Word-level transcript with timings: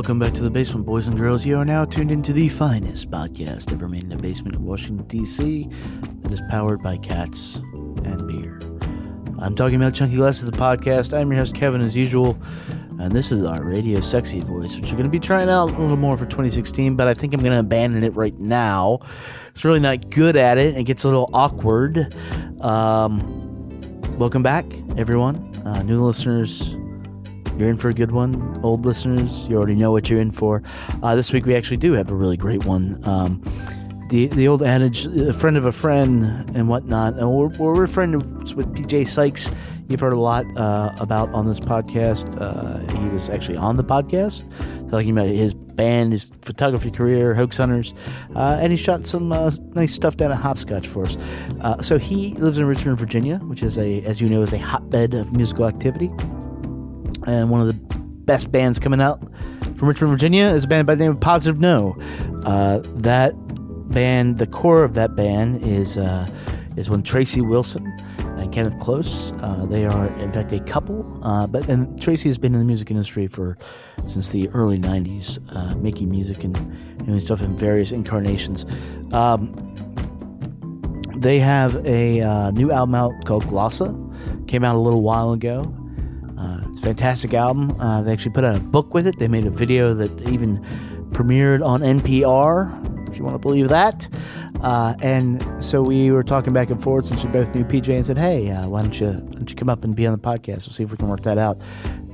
Welcome 0.00 0.18
back 0.18 0.32
to 0.32 0.42
the 0.42 0.48
basement, 0.48 0.86
boys 0.86 1.08
and 1.08 1.16
girls. 1.18 1.44
You 1.44 1.58
are 1.58 1.64
now 1.66 1.84
tuned 1.84 2.10
into 2.10 2.32
the 2.32 2.48
finest 2.48 3.10
podcast 3.10 3.70
ever 3.70 3.86
made 3.86 4.04
in 4.04 4.08
the 4.08 4.16
basement 4.16 4.56
of 4.56 4.62
Washington, 4.62 5.06
D.C., 5.08 5.68
that 6.22 6.32
is 6.32 6.40
powered 6.48 6.82
by 6.82 6.96
cats 6.96 7.56
and 7.56 8.26
beer. 8.26 8.58
I'm 9.38 9.54
talking 9.54 9.76
about 9.76 9.92
Chunky 9.92 10.16
Glasses, 10.16 10.50
the 10.50 10.56
podcast. 10.56 11.14
I'm 11.14 11.30
your 11.30 11.40
host, 11.40 11.54
Kevin, 11.54 11.82
as 11.82 11.94
usual, 11.94 12.38
and 12.98 13.12
this 13.12 13.30
is 13.30 13.44
our 13.44 13.62
radio 13.62 14.00
sexy 14.00 14.40
voice, 14.40 14.74
which 14.76 14.86
we're 14.86 14.96
going 14.96 15.04
to 15.04 15.10
be 15.10 15.20
trying 15.20 15.50
out 15.50 15.68
a 15.68 15.78
little 15.78 15.98
more 15.98 16.16
for 16.16 16.24
2016, 16.24 16.96
but 16.96 17.06
I 17.06 17.12
think 17.12 17.34
I'm 17.34 17.40
going 17.40 17.52
to 17.52 17.58
abandon 17.58 18.02
it 18.02 18.16
right 18.16 18.38
now. 18.38 19.00
It's 19.50 19.66
really 19.66 19.80
not 19.80 20.08
good 20.08 20.34
at 20.34 20.56
it. 20.56 20.78
It 20.78 20.84
gets 20.84 21.04
a 21.04 21.08
little 21.08 21.28
awkward. 21.34 22.16
Um, 22.62 24.18
welcome 24.18 24.42
back, 24.42 24.64
everyone. 24.96 25.54
Uh, 25.66 25.82
new 25.82 26.02
listeners, 26.02 26.74
you're 27.60 27.68
in 27.68 27.76
for 27.76 27.90
a 27.90 27.94
good 27.94 28.10
one. 28.10 28.58
Old 28.62 28.86
listeners, 28.86 29.46
you 29.46 29.56
already 29.56 29.74
know 29.74 29.92
what 29.92 30.08
you're 30.08 30.20
in 30.20 30.30
for. 30.30 30.62
Uh, 31.02 31.14
this 31.14 31.30
week 31.32 31.44
we 31.44 31.54
actually 31.54 31.76
do 31.76 31.92
have 31.92 32.10
a 32.10 32.14
really 32.14 32.38
great 32.38 32.64
one. 32.64 33.06
Um, 33.06 33.42
the 34.08 34.26
the 34.28 34.48
old 34.48 34.62
adage, 34.62 35.06
a 35.06 35.32
friend 35.32 35.56
of 35.56 35.66
a 35.66 35.72
friend 35.72 36.50
and 36.56 36.68
whatnot. 36.68 37.14
And 37.14 37.30
we're, 37.30 37.48
we're 37.58 37.86
friends 37.86 38.54
with 38.54 38.74
PJ 38.74 39.06
Sykes. 39.08 39.50
You've 39.88 40.00
heard 40.00 40.14
a 40.14 40.18
lot 40.18 40.46
uh, 40.56 40.94
about 41.00 41.28
on 41.30 41.46
this 41.46 41.60
podcast. 41.60 42.40
Uh, 42.40 42.98
he 42.98 43.08
was 43.08 43.28
actually 43.28 43.58
on 43.58 43.76
the 43.76 43.84
podcast 43.84 44.48
talking 44.90 45.10
about 45.10 45.26
his 45.26 45.52
band, 45.54 46.12
his 46.12 46.30
photography 46.42 46.90
career, 46.90 47.34
Hoax 47.34 47.58
Hunters, 47.58 47.94
uh, 48.34 48.58
and 48.60 48.72
he 48.72 48.76
shot 48.76 49.06
some 49.06 49.32
uh, 49.32 49.50
nice 49.74 49.94
stuff 49.94 50.16
down 50.16 50.32
at 50.32 50.38
Hopscotch 50.38 50.88
for 50.88 51.04
us. 51.04 51.16
Uh, 51.60 51.80
so 51.82 51.98
he 51.98 52.34
lives 52.34 52.58
in 52.58 52.64
Richmond, 52.64 52.98
Virginia, 52.98 53.36
which 53.38 53.62
is 53.62 53.78
a, 53.78 54.02
as 54.02 54.20
you 54.20 54.28
know, 54.28 54.42
is 54.42 54.52
a 54.52 54.58
hotbed 54.58 55.14
of 55.14 55.36
musical 55.36 55.66
activity 55.66 56.10
and 57.26 57.50
one 57.50 57.60
of 57.60 57.66
the 57.68 57.96
best 58.24 58.52
bands 58.52 58.78
coming 58.78 59.00
out 59.00 59.20
from 59.80 59.88
Richmond, 59.88 60.12
Virginia 60.12 60.44
is 60.44 60.64
a 60.64 60.68
band 60.68 60.86
by 60.86 60.94
the 60.94 61.04
name 61.04 61.12
of 61.12 61.20
Positive 61.20 61.58
No. 61.58 61.96
Uh, 62.44 62.82
that 62.96 63.32
band, 63.88 64.36
the 64.36 64.46
core 64.46 64.84
of 64.84 64.92
that 64.92 65.16
band 65.16 65.66
is 65.66 65.96
uh, 65.96 66.28
is 66.76 66.90
when 66.90 67.02
Tracy 67.02 67.40
Wilson 67.40 67.86
and 68.18 68.52
Kenneth 68.52 68.78
Close. 68.78 69.32
Uh, 69.40 69.66
they 69.66 69.86
are 69.86 70.08
in 70.18 70.32
fact 70.32 70.52
a 70.52 70.60
couple, 70.60 71.18
uh, 71.24 71.46
but 71.46 71.66
and 71.68 72.00
Tracy 72.00 72.28
has 72.28 72.36
been 72.36 72.52
in 72.52 72.60
the 72.60 72.66
music 72.66 72.90
industry 72.90 73.26
for 73.26 73.56
since 74.06 74.28
the 74.28 74.48
early 74.50 74.78
'90s, 74.78 75.38
uh, 75.54 75.74
making 75.76 76.10
music 76.10 76.44
and 76.44 76.54
doing 77.06 77.18
stuff 77.18 77.40
in 77.40 77.56
various 77.56 77.90
incarnations. 77.90 78.66
Um, 79.12 79.54
they 81.16 81.38
have 81.38 81.84
a 81.86 82.20
uh, 82.20 82.50
new 82.50 82.70
album 82.70 82.94
out 82.94 83.24
called 83.24 83.44
Glossa. 83.44 83.96
Came 84.46 84.62
out 84.62 84.74
a 84.74 84.78
little 84.78 85.02
while 85.02 85.32
ago. 85.32 85.74
Uh, 86.40 86.60
it's 86.70 86.80
a 86.80 86.84
fantastic 86.84 87.34
album. 87.34 87.70
Uh, 87.80 88.02
they 88.02 88.12
actually 88.12 88.32
put 88.32 88.44
out 88.44 88.56
a 88.56 88.60
book 88.60 88.94
with 88.94 89.06
it. 89.06 89.18
They 89.18 89.28
made 89.28 89.44
a 89.44 89.50
video 89.50 89.92
that 89.94 90.28
even 90.28 90.64
premiered 91.10 91.64
on 91.64 91.80
NPR, 91.80 93.08
if 93.08 93.18
you 93.18 93.24
want 93.24 93.34
to 93.34 93.38
believe 93.38 93.68
that. 93.68 94.08
Uh, 94.62 94.94
and 95.00 95.44
so 95.62 95.82
we 95.82 96.10
were 96.10 96.22
talking 96.22 96.52
back 96.52 96.70
and 96.70 96.82
forth 96.82 97.04
since 97.04 97.24
we 97.24 97.30
both 97.30 97.54
knew 97.54 97.64
PJ 97.64 97.94
and 97.94 98.06
said, 98.06 98.16
"Hey, 98.16 98.50
uh, 98.50 98.68
why 98.68 98.80
don't 98.82 98.98
you 98.98 99.08
why 99.08 99.32
don't 99.32 99.50
you 99.50 99.56
come 99.56 99.68
up 99.68 99.84
and 99.84 99.94
be 99.94 100.06
on 100.06 100.12
the 100.12 100.18
podcast? 100.18 100.66
We'll 100.66 100.74
see 100.74 100.82
if 100.82 100.90
we 100.90 100.96
can 100.96 101.08
work 101.08 101.22
that 101.22 101.38
out." 101.38 101.60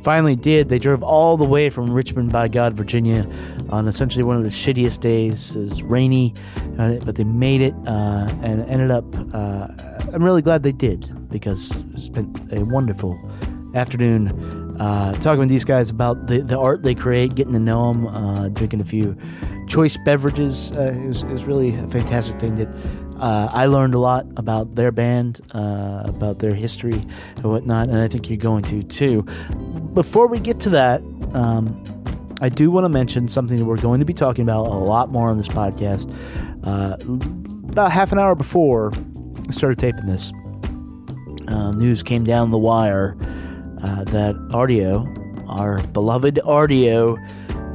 Finally, 0.02 0.36
did. 0.36 0.69
They 0.69 0.78
drove 0.78 1.02
all 1.02 1.36
the 1.36 1.44
way 1.44 1.70
from 1.70 1.86
Richmond 1.86 2.30
by 2.30 2.47
God, 2.48 2.74
Virginia, 2.74 3.28
on 3.70 3.88
essentially 3.88 4.24
one 4.24 4.36
of 4.36 4.44
the 4.44 4.48
shittiest 4.48 5.00
days. 5.00 5.56
It 5.56 5.60
was 5.60 5.82
rainy, 5.82 6.34
uh, 6.78 6.94
but 7.04 7.16
they 7.16 7.24
made 7.24 7.60
it 7.60 7.74
uh, 7.86 8.28
and 8.42 8.62
ended 8.69 8.91
up. 8.91 9.04
I'm 9.34 10.22
really 10.22 10.42
glad 10.42 10.62
they 10.62 10.72
did 10.72 11.28
because 11.28 11.72
it's 11.94 12.08
been 12.08 12.32
a 12.52 12.64
wonderful 12.64 13.19
afternoon 13.77 14.77
uh, 14.80 15.12
talking 15.14 15.41
with 15.41 15.48
these 15.48 15.64
guys 15.64 15.91
about 15.91 16.26
the, 16.26 16.41
the 16.41 16.59
art 16.59 16.82
they 16.82 16.94
create, 16.94 17.34
getting 17.34 17.53
to 17.53 17.59
know 17.59 17.92
them, 17.92 18.06
uh, 18.06 18.48
drinking 18.48 18.81
a 18.81 18.84
few 18.84 19.16
choice 19.66 19.97
beverages. 20.04 20.72
Uh, 20.72 20.94
it, 20.94 21.06
was, 21.06 21.22
it 21.22 21.31
was 21.31 21.44
really 21.44 21.75
a 21.75 21.87
fantastic 21.88 22.38
thing 22.38 22.56
that 22.56 22.69
uh, 23.19 23.48
I 23.53 23.66
learned 23.66 23.94
a 23.94 23.98
lot 23.98 24.26
about 24.37 24.75
their 24.75 24.92
band, 24.92 25.41
uh, 25.54 26.03
about 26.04 26.38
their 26.38 26.54
history 26.54 27.03
and 27.37 27.44
whatnot, 27.44 27.88
and 27.88 28.00
I 28.00 28.09
think 28.09 28.28
you're 28.28 28.37
going 28.37 28.62
to 28.64 28.82
too. 28.82 29.22
Before 29.94 30.26
we 30.26 30.38
get 30.38 30.60
to 30.60 30.70
that, 30.70 31.00
um, 31.32 31.82
I 32.43 32.50
do 32.50 32.70
want 32.70 32.84
to 32.84 32.91
mention 32.91 33.28
something 33.28 33.56
that 33.56 33.64
we're 33.64 33.78
going 33.78 34.00
to 34.00 34.06
be 34.06 34.12
talking 34.12 34.43
about 34.43 34.66
a 34.66 34.75
lot 34.75 35.10
more 35.10 35.28
on 35.28 35.38
this 35.38 35.48
podcast. 35.48 36.12
Uh, 36.64 36.97
about 37.70 37.93
half 37.93 38.12
an 38.12 38.19
hour 38.19 38.34
before 38.34 38.93
I 39.48 39.53
started 39.53 39.78
taping 39.78 40.06
this, 40.06 40.32
news 41.76 42.03
came 42.03 42.25
down 42.25 42.50
the 42.50 42.58
wire 42.58 43.16
uh, 43.82 44.04
that 44.04 44.34
Rdio, 44.48 45.06
our 45.48 45.82
beloved 45.88 46.41
Rdio, 46.44 47.16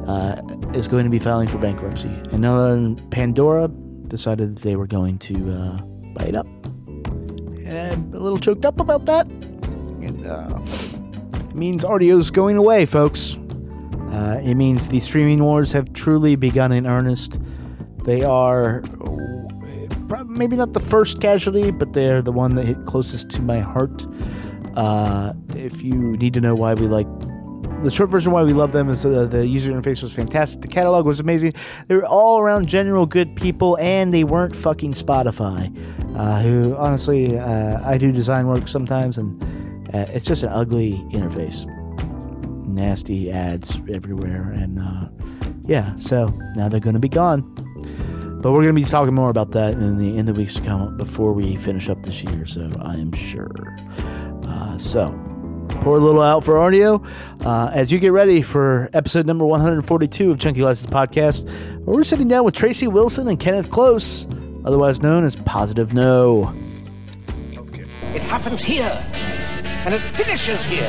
uh, 0.08 0.72
is 0.76 0.88
going 0.88 1.04
to 1.04 1.10
be 1.10 1.18
filing 1.18 1.48
for 1.48 1.58
bankruptcy. 1.58 2.10
And 2.30 2.44
that 2.44 3.10
Pandora 3.10 3.68
decided 3.68 4.56
that 4.56 4.62
they 4.62 4.76
were 4.76 4.86
going 4.86 5.18
to 5.18 5.52
uh, 5.52 5.76
buy 6.14 6.24
it 6.24 6.36
up. 6.36 6.46
And 6.86 7.74
I'm 7.74 8.14
a 8.14 8.18
little 8.18 8.38
choked 8.38 8.64
up 8.64 8.80
about 8.80 9.06
that. 9.06 9.26
And 9.26 10.26
uh, 10.26 10.58
it 11.48 11.54
means 11.54 11.84
Rdio's 11.84 12.30
going 12.30 12.56
away, 12.56 12.86
folks. 12.86 13.36
Uh, 14.10 14.40
it 14.44 14.56
means 14.56 14.88
the 14.88 15.00
streaming 15.00 15.42
wars 15.42 15.72
have 15.72 15.92
truly 15.92 16.36
begun 16.36 16.72
in 16.72 16.86
earnest. 16.86 17.40
They 18.04 18.22
are 18.22 18.82
maybe 20.26 20.56
not 20.56 20.72
the 20.72 20.80
first 20.80 21.20
casualty, 21.20 21.70
but 21.70 21.92
they're 21.92 22.20
the 22.20 22.32
one 22.32 22.54
that 22.56 22.66
hit 22.66 22.84
closest 22.84 23.30
to 23.30 23.42
my 23.42 23.60
heart. 23.60 24.06
Uh, 24.74 25.32
if 25.56 25.82
you 25.82 26.16
need 26.16 26.34
to 26.34 26.40
know 26.40 26.54
why 26.54 26.74
we 26.74 26.86
like 26.86 27.06
the 27.82 27.90
short 27.90 28.10
version 28.10 28.30
why 28.30 28.42
we 28.42 28.52
love 28.52 28.72
them 28.72 28.88
is 28.88 29.04
uh, 29.04 29.26
the 29.26 29.46
user 29.46 29.72
interface 29.72 30.02
was 30.02 30.12
fantastic. 30.12 30.60
The 30.60 30.68
catalog 30.68 31.04
was 31.04 31.20
amazing. 31.20 31.54
They 31.88 31.96
were 31.96 32.06
all 32.06 32.38
around 32.38 32.68
general 32.68 33.06
good 33.06 33.34
people, 33.34 33.76
and 33.78 34.14
they 34.14 34.24
weren't 34.24 34.54
fucking 34.54 34.92
Spotify. 34.92 35.74
Uh, 36.16 36.40
who 36.40 36.76
honestly, 36.76 37.38
uh, 37.38 37.80
I 37.84 37.98
do 37.98 38.12
design 38.12 38.46
work 38.46 38.68
sometimes, 38.68 39.18
and 39.18 39.42
uh, 39.94 40.06
it's 40.10 40.24
just 40.24 40.42
an 40.42 40.50
ugly 40.50 41.04
interface. 41.10 41.66
Nasty 42.66 43.30
ads 43.30 43.80
everywhere, 43.92 44.52
and 44.52 44.78
uh, 44.78 45.08
yeah. 45.64 45.96
So 45.96 46.28
now 46.54 46.68
they're 46.68 46.80
going 46.80 46.94
to 46.94 47.00
be 47.00 47.08
gone. 47.08 47.42
But 48.42 48.50
we're 48.50 48.62
going 48.62 48.74
to 48.74 48.80
be 48.80 48.84
talking 48.84 49.14
more 49.14 49.30
about 49.30 49.52
that 49.52 49.74
in 49.74 49.98
the 49.98 50.16
in 50.16 50.26
the 50.26 50.32
weeks 50.32 50.54
to 50.54 50.62
come 50.62 50.96
before 50.96 51.32
we 51.32 51.56
finish 51.56 51.88
up 51.88 52.02
this 52.02 52.22
year. 52.22 52.46
So 52.46 52.70
I 52.80 52.94
am 52.94 53.12
sure. 53.12 53.76
Uh, 54.72 54.78
so, 54.78 55.06
pour 55.82 55.98
a 55.98 56.00
little 56.00 56.22
out 56.22 56.42
for 56.42 56.54
Rdio 56.54 57.06
uh, 57.44 57.70
as 57.74 57.92
you 57.92 57.98
get 57.98 58.12
ready 58.12 58.40
for 58.40 58.88
episode 58.94 59.26
number 59.26 59.44
142 59.44 60.30
of 60.30 60.38
Chunky 60.38 60.60
Glasses 60.60 60.86
Podcast, 60.86 61.44
where 61.84 61.96
we're 61.96 62.04
sitting 62.04 62.26
down 62.26 62.44
with 62.44 62.54
Tracy 62.54 62.86
Wilson 62.86 63.28
and 63.28 63.38
Kenneth 63.38 63.70
Close, 63.70 64.26
otherwise 64.64 65.02
known 65.02 65.24
as 65.24 65.36
Positive 65.36 65.92
No. 65.92 66.54
It 68.14 68.22
happens 68.22 68.62
here, 68.62 69.04
and 69.84 69.92
it 69.92 70.00
finishes 70.16 70.64
here. 70.64 70.88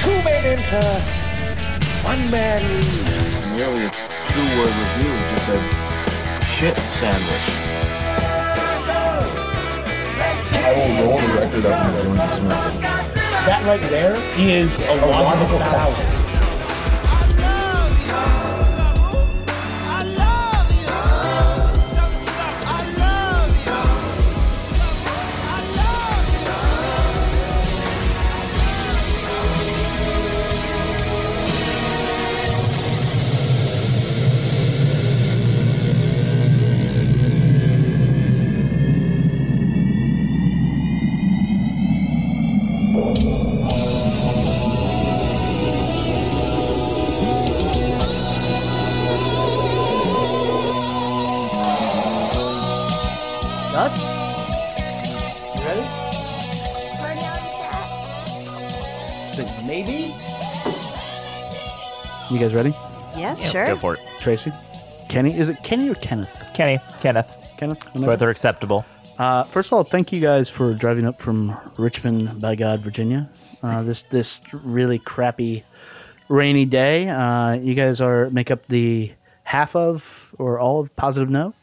Two 0.00 0.24
men 0.24 0.58
enter, 0.58 0.80
one 2.06 2.30
man 2.30 2.62
leaves. 2.72 3.44
In 3.44 3.58
the 3.58 3.64
earlier 3.64 3.90
two-word 4.28 4.72
review, 4.80 5.12
just 5.34 5.46
said 5.46 6.44
shit 6.58 6.78
sandwich. 6.78 7.53
I 10.64 10.72
will 10.72 11.18
the 11.18 11.26
record. 11.40 11.62
That 13.44 13.66
right 13.66 13.82
there 13.90 14.16
is 14.38 14.76
a 14.78 14.94
logical 15.06 15.58
fallacy. 15.58 16.23
Sure. 63.58 63.66
Go 63.74 63.76
for 63.76 63.94
it. 63.94 64.00
Tracy? 64.20 64.52
Kenny? 65.08 65.38
Is 65.38 65.48
it 65.48 65.62
Kenny 65.62 65.88
or 65.88 65.94
Kenneth? 65.96 66.50
Kenny, 66.54 66.78
Kenneth. 67.00 67.34
Kenneth? 67.58 67.84
Both 67.94 68.22
are 68.22 68.30
acceptable. 68.30 68.84
Uh, 69.18 69.44
first 69.44 69.68
of 69.70 69.74
all, 69.74 69.84
thank 69.84 70.12
you 70.12 70.20
guys 70.20 70.50
for 70.50 70.74
driving 70.74 71.06
up 71.06 71.20
from 71.20 71.56
Richmond, 71.76 72.40
by 72.40 72.54
God, 72.56 72.80
Virginia. 72.80 73.28
Uh, 73.62 73.82
this 73.88 74.02
this 74.02 74.40
really 74.52 74.98
crappy 74.98 75.64
rainy 76.28 76.64
day. 76.64 77.08
Uh, 77.08 77.52
you 77.52 77.74
guys 77.74 78.00
are 78.00 78.28
make 78.30 78.50
up 78.50 78.66
the 78.66 79.12
half 79.44 79.76
of 79.76 80.34
or 80.38 80.58
all 80.58 80.80
of 80.80 80.94
positive 80.96 81.30
no. 81.30 81.54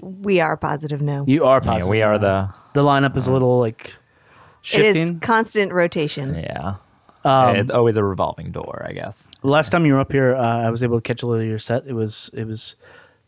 We 0.00 0.40
are 0.40 0.56
positive 0.56 1.00
no. 1.00 1.24
You 1.26 1.44
are 1.46 1.60
Yeah, 1.62 1.66
positive. 1.70 1.88
we 1.88 2.02
are 2.02 2.18
no. 2.18 2.52
the 2.74 2.80
the 2.80 2.86
lineup 2.86 3.16
is 3.16 3.26
a 3.26 3.32
little 3.32 3.58
like 3.58 3.94
it 4.64 4.80
is 4.80 4.94
shifting. 4.94 5.20
constant 5.20 5.72
rotation. 5.72 6.34
yeah. 6.34 6.74
Um, 7.26 7.56
it's 7.56 7.70
always 7.70 7.96
a 7.96 8.04
revolving 8.04 8.52
door, 8.52 8.84
I 8.88 8.92
guess. 8.92 9.30
last 9.42 9.70
time 9.70 9.84
you 9.84 9.94
were 9.94 10.00
up 10.00 10.12
here, 10.12 10.34
uh, 10.34 10.66
I 10.66 10.70
was 10.70 10.82
able 10.82 10.98
to 10.98 11.02
catch 11.02 11.22
a 11.22 11.26
little 11.26 11.42
of 11.42 11.48
your 11.48 11.58
set. 11.58 11.86
It 11.86 11.92
was 11.92 12.30
it 12.34 12.44
was 12.46 12.76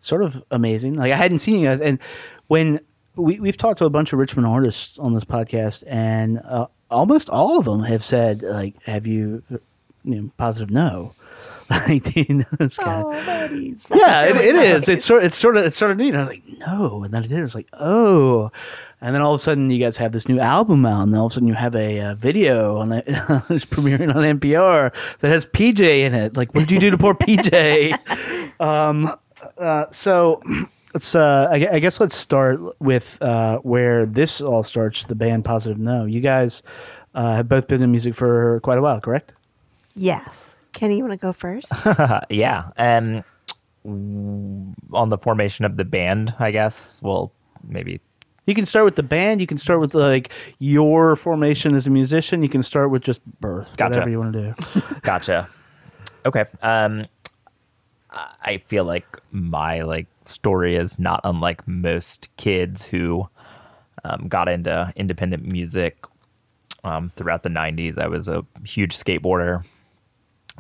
sort 0.01 0.23
of 0.23 0.43
amazing. 0.51 0.95
Like 0.95 1.13
I 1.13 1.17
hadn't 1.17 1.41
seen 1.41 1.59
you 1.59 1.67
guys, 1.67 1.81
and 1.81 1.99
when 2.47 2.81
we 3.17 3.41
we've 3.41 3.57
talked 3.57 3.79
to 3.79 3.85
a 3.85 3.91
bunch 3.91 4.13
of 4.13 4.19
Richmond 4.19 4.47
artists 4.47 4.99
on 4.99 5.15
this 5.15 5.25
podcast, 5.25 5.83
and 5.87 6.41
uh, 6.45 6.67
almost 6.91 7.29
all 7.29 7.59
of 7.59 7.65
them 7.65 7.83
have 7.85 8.05
said 8.05 8.43
like, 8.43 8.81
"Have 8.85 9.07
you, 9.07 9.43
you 9.51 9.61
know, 10.05 10.31
positive 10.37 10.71
no." 10.71 11.15
Like, 11.71 12.03
do 12.03 12.25
you 12.27 12.35
know 12.37 12.45
this 12.59 12.79
guy? 12.79 13.03
yeah, 13.95 14.25
it, 14.25 14.37
it 14.37 14.57
is. 14.57 14.89
It's 14.89 15.05
sort. 15.05 15.23
It's 15.23 15.37
sort 15.37 15.59
of. 15.59 15.67
It's 15.67 15.77
sort 15.77 15.91
of 15.91 15.99
neat. 15.99 16.15
I 16.15 16.21
was 16.21 16.29
like, 16.29 16.43
no, 16.61 17.05
and 17.05 17.13
then 17.13 17.25
it 17.25 17.31
is 17.31 17.55
like, 17.55 17.69
oh, 17.75 18.51
and 19.01 19.15
then 19.15 19.23
all 19.23 19.35
of 19.35 19.41
a 19.41 19.43
sudden 19.43 19.71
you 19.71 19.79
guys 19.79 19.97
have 19.99 20.13
this 20.13 20.29
new 20.29 20.41
album 20.41 20.85
out, 20.87 21.03
and 21.03 21.17
all 21.17 21.27
of 21.27 21.33
a 21.33 21.35
sudden 21.35 21.49
you 21.49 21.55
have 21.55 21.75
a 21.75 22.01
uh, 22.01 22.15
video 22.15 22.79
on 22.79 22.93
it, 22.93 23.05
it's 23.09 23.67
premiering 23.67 24.15
on 24.15 24.39
NPR 24.39 24.93
that 25.19 25.29
has 25.29 25.47
PJ 25.47 25.81
in 25.81 26.15
it. 26.15 26.37
Like, 26.37 26.55
what 26.55 26.61
did 26.61 26.71
you 26.71 26.81
do 26.81 26.91
to 26.91 26.99
poor 26.99 27.15
PJ? 27.15 28.61
um, 28.61 29.17
uh, 29.57 29.87
so 29.91 30.43
let's. 30.95 31.15
Uh, 31.15 31.49
I, 31.51 31.75
I 31.75 31.79
guess 31.79 32.01
let's 32.01 32.15
start 32.15 32.61
with 32.81 33.21
uh, 33.23 33.59
where 33.59 34.07
this 34.07 34.41
all 34.41 34.63
starts. 34.63 35.05
The 35.05 35.15
band 35.15 35.45
Positive 35.45 35.79
No. 35.79 36.05
You 36.05 36.21
guys 36.21 36.63
uh, 37.15 37.35
have 37.37 37.49
both 37.49 37.69
been 37.69 37.83
in 37.83 37.91
music 37.91 38.15
for 38.15 38.61
quite 38.61 38.79
a 38.79 38.83
while, 38.83 39.01
correct? 39.01 39.33
Yes. 39.95 40.59
Kenny, 40.73 40.97
you 40.97 41.05
want 41.05 41.13
to 41.13 41.25
go 41.25 41.33
first? 41.33 41.73
Yeah. 42.31 42.69
Um, 42.77 43.25
on 44.93 45.09
the 45.09 45.19
formation 45.19 45.65
of 45.65 45.77
the 45.77 45.85
band, 45.85 46.35
I 46.39 46.51
guess. 46.51 47.01
Well, 47.03 47.33
maybe. 47.67 48.01
You 48.49 48.55
can 48.55 48.65
start 48.65 48.87
with 48.87 48.97
the 48.97 49.03
band. 49.03 49.43
You 49.43 49.47
can 49.47 49.59
start 49.59 49.79
with 49.79 49.95
like 49.95 50.33
your 50.59 51.17
formation 51.17 51.77
as 51.77 51.87
a 51.87 51.91
musician. 51.91 52.43
You 52.43 52.49
can 52.49 52.63
start 52.63 52.91
with 52.91 53.03
just 53.03 53.25
birth, 53.41 53.77
Gotcha. 53.77 53.91
whatever 53.91 54.09
you 54.11 54.19
want 54.19 54.33
to 54.33 54.55
do. 54.55 54.83
Gotcha. 55.03 55.49
okay. 56.25 56.47
Um, 56.63 57.07
I 58.11 58.57
feel 58.67 58.85
like 58.85 59.19
my 59.33 59.83
like 59.83 60.07
story 60.23 60.77
is 60.77 60.99
not 60.99 61.21
unlike 61.25 61.69
most 61.69 62.35
kids 62.39 62.89
who 62.89 63.29
um, 64.03 64.29
got 64.29 64.49
into 64.49 64.95
independent 64.97 65.53
music 65.53 66.07
um, 66.85 67.11
throughout 67.11 67.43
the 67.43 67.51
'90s. 67.51 67.99
I 67.99 68.09
was 68.09 68.29
a 68.29 68.47
huge 68.65 68.97
skateboarder, 68.97 69.63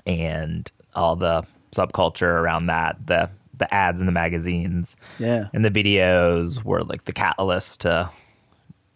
and 0.06 0.70
all 0.94 1.16
the 1.16 1.44
subculture 1.72 2.22
around 2.24 2.66
that 2.66 2.98
the 3.06 3.30
the 3.58 3.72
ads 3.74 4.00
in 4.00 4.06
the 4.06 4.12
magazines 4.12 4.96
Yeah. 5.18 5.48
and 5.52 5.64
the 5.64 5.70
videos 5.70 6.62
were 6.64 6.82
like 6.82 7.04
the 7.04 7.12
catalyst 7.12 7.80
to 7.82 8.10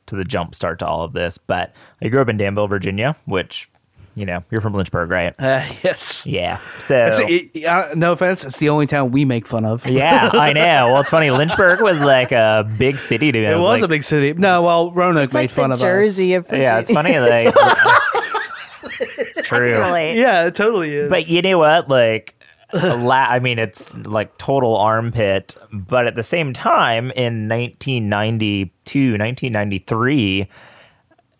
to 0.07 0.17
the 0.17 0.25
jump 0.25 0.55
start 0.55 0.79
to 0.81 0.87
all 0.87 1.03
of 1.03 1.13
this 1.13 1.39
but 1.39 1.75
i 2.03 2.09
grew 2.09 2.21
up 2.21 2.29
in 2.29 2.37
danville 2.37 2.67
virginia 2.69 3.17
which 3.25 3.69
you 4.15 4.27
know 4.27 4.45
you're 4.51 4.61
from 4.61 4.75
lynchburg 4.75 5.11
right 5.11 5.35
Uh, 5.39 5.65
yes. 5.83 6.27
yeah 6.27 6.59
so 6.79 7.09
it- 7.23 7.65
uh, 7.65 7.95
no 7.95 8.13
offense, 8.13 8.45
it's 8.45 8.59
the 8.59 8.69
only 8.69 8.87
town 8.87 9.11
we 9.11 9.25
make 9.25 9.47
fun 9.47 9.65
of. 9.65 9.87
yeah 9.87 10.29
i 10.35 10.53
know 10.55 10.87
well 10.93 11.01
it's 11.01 11.09
funny 11.11 11.31
lynchburg 11.31 11.81
was 11.81 12.01
like 12.03 12.31
a 12.33 12.69
big 12.79 12.97
city 12.99 13.33
to 13.33 13.41
me 13.41 13.47
It 13.47 13.55
was 13.57 13.65
like, 13.65 13.83
a 13.83 13.89
big 13.89 14.03
city. 14.03 14.35
No, 14.35 14.61
well, 14.63 14.91
Roanoke 14.91 15.25
It's 15.25 15.35
made 15.35 15.41
like 15.43 15.51
fun 15.51 15.71
the 15.71 15.75
of 15.75 15.81
Jersey 15.81 16.35
us. 16.37 16.45
of 16.51 16.53
yeah 16.59 16.79
it's 16.79 16.91
funny 16.93 17.19
like 17.19 17.55
it's 19.19 19.41
true 19.43 19.71
Yeah, 19.71 20.47
it 20.47 20.55
totally 20.55 20.95
is. 20.95 21.09
But 21.09 21.29
you 21.29 21.43
know 21.43 21.59
what? 21.59 21.89
Like, 21.89 22.35
a 22.41 22.42
la- 22.73 23.27
I 23.29 23.39
mean, 23.39 23.59
it's 23.59 23.93
like 24.07 24.37
total 24.39 24.77
armpit. 24.77 25.57
But 25.73 26.07
at 26.07 26.15
the 26.17 26.23
same 26.23 26.53
time, 26.53 27.11
in 27.13 27.49
1992, 27.49 29.13
1993, 29.19 30.49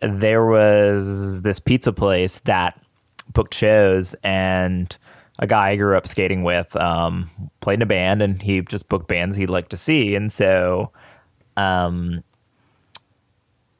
there 0.01 0.45
was 0.45 1.41
this 1.41 1.59
pizza 1.59 1.93
place 1.93 2.39
that 2.39 2.79
booked 3.31 3.53
shows, 3.53 4.13
and 4.23 4.95
a 5.39 5.47
guy 5.47 5.69
I 5.69 5.75
grew 5.77 5.97
up 5.97 6.07
skating 6.07 6.43
with 6.43 6.75
um, 6.75 7.29
played 7.61 7.75
in 7.75 7.81
a 7.81 7.85
band, 7.87 8.21
and 8.21 8.41
he 8.41 8.61
just 8.61 8.89
booked 8.89 9.07
bands 9.07 9.35
he'd 9.35 9.49
like 9.49 9.69
to 9.69 9.77
see. 9.77 10.15
And 10.15 10.31
so, 10.31 10.91
um, 11.57 12.23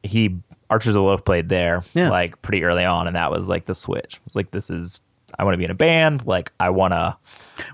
he 0.02 0.38
Archers 0.70 0.96
of 0.96 1.04
Loaf 1.04 1.24
played 1.24 1.50
there 1.50 1.84
Yeah. 1.94 2.10
like 2.10 2.42
pretty 2.42 2.64
early 2.64 2.84
on, 2.86 3.06
and 3.08 3.16
that 3.16 3.30
was 3.32 3.48
like 3.48 3.66
the 3.66 3.76
switch. 3.76 4.16
It 4.16 4.22
was 4.26 4.36
like 4.36 4.52
this 4.52 4.70
is 4.70 5.02
I 5.40 5.44
want 5.44 5.54
to 5.54 5.58
be 5.58 5.66
in 5.66 5.72
a 5.72 5.76
band. 5.76 6.26
Like 6.26 6.52
I 6.60 6.70
want 6.70 6.94
to 6.94 7.18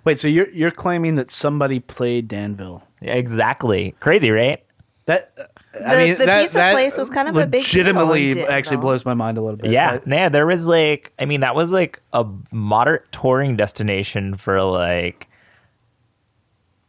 Wait, 0.04 0.20
so 0.20 0.28
you're 0.28 0.50
you're 0.50 0.72
claiming 0.72 1.16
that 1.16 1.30
somebody 1.30 1.80
played 1.80 2.28
Danville? 2.28 2.84
Yeah, 3.02 3.14
exactly 3.14 3.96
crazy, 4.00 4.32
right? 4.32 4.64
That 5.06 5.32
uh, 5.38 5.44
The- 5.74 6.14
the 6.14 6.26
pizza 6.42 6.60
place 6.72 6.98
was 6.98 7.10
kind 7.10 7.28
of 7.28 7.36
a 7.36 7.48
big 7.48 7.62
legitimately 7.62 8.32
in 8.32 8.38
actually 8.50 8.78
blows 8.78 9.06
my 9.06 9.14
mind 9.14 9.38
a 9.38 9.42
little 9.42 9.58
bit. 9.58 9.72
Yeah, 9.72 9.98
But- 10.00 10.08
yeah. 10.08 10.30
There 10.30 10.46
was 10.46 10.68
like, 10.68 11.14
I 11.20 11.26
mean, 11.26 11.42
that 11.42 11.56
was 11.56 11.72
like 11.72 12.02
a 12.14 12.26
moderate 12.52 13.12
touring 13.12 13.56
destination 13.56 14.36
for 14.36 14.62
like 14.62 15.28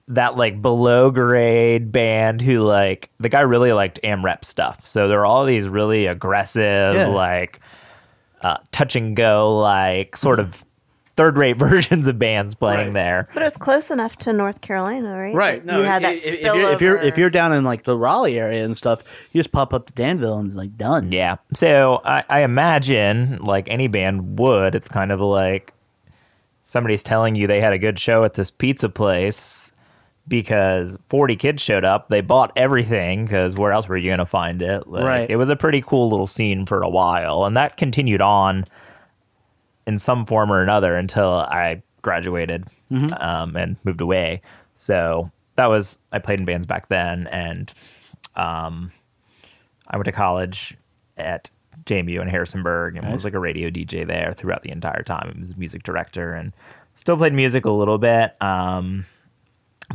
that 0.09 0.37
like 0.37 0.61
below 0.61 1.11
grade 1.13 1.93
band 1.93 2.41
who 2.43 2.61
like 2.63 3.11
the 3.21 3.29
guy 3.29 3.43
really 3.43 3.73
liked 3.73 4.01
AMREP 4.03 4.45
stuff. 4.45 4.85
So 4.85 5.07
there 5.09 5.19
were 5.19 5.27
all 5.27 5.45
these 5.45 5.69
really 5.69 6.07
aggressive, 6.07 6.95
Yeah. 6.97 7.07
like 7.07 7.61
uh, 8.43 8.59
touch 8.73 8.97
and 8.97 9.15
go, 9.17 9.59
like 9.59 10.17
sort 10.17 10.41
of 10.41 10.65
third 11.17 11.37
rate 11.37 11.57
versions 11.59 12.07
of 12.07 12.19
bands 12.19 12.55
playing 12.55 12.87
Right. 12.89 12.95
there. 12.95 13.29
But 13.35 13.43
it 13.43 13.47
was 13.47 13.57
close 13.57 13.91
enough 13.91 14.17
to 14.19 14.33
North 14.33 14.61
Carolina, 14.63 15.19
right? 15.19 15.35
Right. 15.35 15.65
No, 15.65 15.79
you 15.79 15.85
had 15.85 16.03
that 16.05 16.15
if, 16.15 16.25
if 16.25 16.43
you're, 16.43 16.73
if 16.73 16.81
you're 16.81 16.97
if 16.99 17.15
spillover. 17.15 17.19
you're 17.19 17.31
down 17.31 17.53
in 17.53 17.65
like 17.65 17.85
the 17.85 17.97
Raleigh 17.97 18.39
area 18.39 18.65
and 18.65 18.77
stuff, 18.77 19.03
you 19.33 19.39
just 19.39 19.53
pop 19.53 19.75
up 19.75 19.87
to 19.89 19.93
Danville 19.93 20.39
and 20.39 20.47
it's 20.47 20.57
like 20.57 20.77
done. 20.79 21.11
Yeah. 21.11 21.37
So 21.53 22.01
I, 22.05 22.25
I 22.29 22.41
imagine, 22.43 23.39
like 23.43 23.67
any 23.69 23.89
band 23.89 24.39
would, 24.39 24.75
it's 24.75 24.89
kind 24.89 25.13
of 25.13 25.21
like 25.21 25.75
somebody's 26.65 27.03
telling 27.03 27.35
you 27.35 27.47
they 27.47 27.61
had 27.61 27.73
a 27.73 27.79
good 27.79 27.99
show 27.99 28.25
at 28.25 28.35
this 28.35 28.51
pizza 28.51 28.89
place 28.89 29.73
because 30.29 30.97
40 31.09 31.37
kids 31.37 31.63
showed 31.63 31.85
up. 31.85 32.09
They 32.09 32.21
bought 32.21 32.53
everything 32.57 33.25
because 33.25 33.57
where 33.57 33.73
else 33.73 33.89
were 33.89 33.97
you 33.97 34.11
going 34.11 34.19
to 34.19 34.27
find 34.27 34.63
it? 34.63 34.87
Like, 34.87 35.05
Right. 35.05 35.31
It 35.31 35.37
was 35.37 35.49
a 35.49 35.57
pretty 35.57 35.81
cool 35.81 36.09
little 36.09 36.27
scene 36.27 36.67
for 36.67 36.83
a 36.83 36.89
while. 36.89 37.45
And 37.45 37.57
that 37.57 37.77
continued 37.77 38.21
on 38.23 38.65
in 39.87 39.99
some 39.99 40.27
form 40.27 40.53
or 40.53 40.63
another 40.63 40.97
until 40.97 41.31
I 41.33 41.83
graduated 42.03 42.67
um, 43.21 43.57
and 43.57 43.77
moved 43.85 44.01
away. 44.01 44.43
So 44.77 45.31
that 45.57 45.67
was, 45.67 45.99
I 46.13 46.19
played 46.19 46.39
in 46.41 46.45
bands 46.47 46.67
back 46.67 46.89
then. 46.89 47.27
And 47.29 47.73
um, 48.37 48.93
I 49.89 49.97
went 49.97 50.05
to 50.07 50.13
college 50.13 50.77
at 51.17 51.51
JMU 51.85 52.21
in 52.23 52.29
Harrisonburg 52.29 52.97
and 52.97 53.11
was 53.13 53.25
like 53.25 53.35
a 53.35 53.39
radio 53.39 53.69
DJ 53.71 54.07
there 54.07 54.33
throughout 54.33 54.63
the 54.63 54.71
entire 54.71 55.03
time. 55.03 55.33
I 55.35 55.39
was 55.39 55.53
a 55.53 55.57
music 55.57 55.83
director 55.83 56.35
and 56.35 56.53
still 56.95 57.17
played 57.17 57.33
music 57.33 57.65
a 57.65 57.71
little 57.71 57.99
bit, 57.99 58.41
um, 58.43 59.07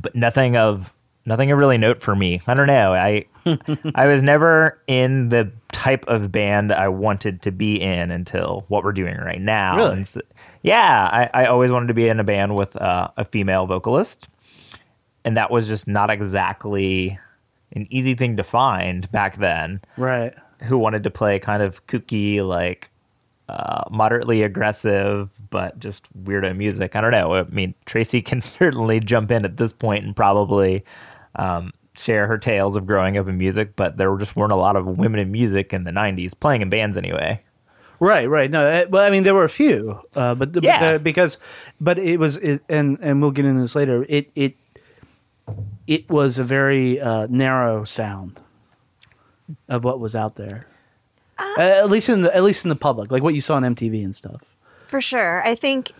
but 0.02 0.16
nothing 0.16 0.56
of 0.58 0.94
nothing 1.26 1.52
of 1.52 1.58
really 1.58 1.78
note 1.78 2.02
for 2.02 2.16
me. 2.16 2.42
I 2.48 2.54
don't 2.54 2.68
know. 2.68 2.94
I 2.94 3.26
I 3.96 4.08
was 4.08 4.24
never 4.24 4.80
in 4.88 5.30
the 5.30 5.52
type 5.72 6.06
of 6.08 6.32
band 6.32 6.70
that 6.70 6.80
I 6.80 6.88
wanted 6.88 7.42
to 7.44 7.52
be 7.52 7.80
in 7.82 8.12
until 8.12 8.66
what 8.70 8.84
we're 8.84 8.92
doing 8.92 9.18
right 9.18 9.42
now. 9.42 9.78
Really? 9.78 9.92
And 9.94 10.08
so- 10.08 10.22
yeah, 10.64 11.30
I, 11.34 11.44
I 11.44 11.46
always 11.46 11.72
wanted 11.72 11.88
to 11.88 11.94
be 11.94 12.08
in 12.08 12.20
a 12.20 12.24
band 12.24 12.56
with 12.56 12.76
uh, 12.78 13.10
a 13.18 13.26
female 13.26 13.68
vocalist, 13.68 14.28
and 15.24 15.38
that 15.38 15.52
was 15.52 15.68
just 15.68 15.88
not 15.88 16.10
exactly 16.10 17.20
an 17.74 17.88
easy 17.92 18.16
thing 18.16 18.38
to 18.38 18.44
find 18.44 19.12
back 19.12 19.38
then 19.38 19.82
Right. 19.98 20.34
who 20.64 20.78
wanted 20.80 21.04
to 21.04 21.12
play 21.12 21.38
kind 21.40 21.62
of 21.62 21.86
kooky, 21.88 22.46
like 22.46 22.90
uh, 23.50 23.84
moderately 23.92 24.42
aggressive, 24.44 25.30
but 25.50 25.78
just 25.80 26.08
weirdo 26.24 26.56
music. 26.58 26.96
I 26.96 27.02
don't 27.02 27.12
know. 27.12 27.36
I 27.36 27.44
mean, 27.44 27.76
Tracy 27.86 28.22
can 28.30 28.42
certainly 28.42 29.00
jump 29.00 29.32
in 29.32 29.46
at 29.46 29.58
this 29.58 29.74
point 29.74 30.04
and 30.06 30.16
probably 30.16 30.84
um, 31.36 31.72
share 31.96 32.28
her 32.28 32.38
tales 32.38 32.76
of 32.76 32.86
growing 32.86 33.18
up 33.18 33.28
in 33.28 33.38
music, 33.38 33.76
but 33.76 33.98
there 33.98 34.16
just 34.18 34.36
weren't 34.36 34.52
a 34.52 34.56
lot 34.58 34.76
of 34.76 34.86
women 34.86 35.20
in 35.20 35.32
music 35.32 35.74
in 35.74 35.84
the 35.84 35.92
90s 35.92 36.38
playing 36.40 36.62
in 36.62 36.70
bands 36.70 36.98
anyway. 36.98 37.42
Right, 38.00 38.28
right. 38.30 38.52
No, 38.52 38.66
uh, 38.68 38.86
well, 38.90 39.04
I 39.06 39.10
mean, 39.10 39.24
there 39.24 39.34
were 39.34 39.46
a 39.46 39.50
few, 39.50 40.02
uh, 40.16 40.36
but, 40.36 40.52
the, 40.52 40.60
Yeah. 40.62 40.80
but 40.80 40.92
the, 40.94 41.00
because, 41.00 41.38
but 41.80 41.98
it 41.98 42.18
was, 42.18 42.36
it, 42.38 42.62
and 42.68 42.98
and 43.02 43.22
we'll 43.22 43.32
get 43.32 43.46
into 43.46 43.62
this 43.62 43.74
later. 43.76 44.06
It 44.10 44.32
it 44.36 44.56
it 45.88 46.10
was 46.10 46.38
a 46.38 46.44
very 46.44 47.00
uh, 47.00 47.28
narrow 47.30 47.86
sound 47.86 48.42
of 49.70 49.86
what 49.86 50.02
was 50.02 50.14
out 50.14 50.36
there, 50.36 50.68
uh, 51.40 51.60
at 51.60 51.90
least 51.90 52.10
in 52.10 52.22
the 52.22 52.36
at 52.36 52.44
least 52.44 52.66
in 52.66 52.70
the 52.70 52.76
public, 52.76 53.12
like 53.12 53.24
what 53.24 53.34
you 53.34 53.42
saw 53.42 53.56
on 53.56 53.64
MTV 53.64 54.04
and 54.04 54.16
stuff. 54.16 54.56
For 54.86 55.02
sure. 55.02 55.42
I 55.46 55.56
think 55.56 55.92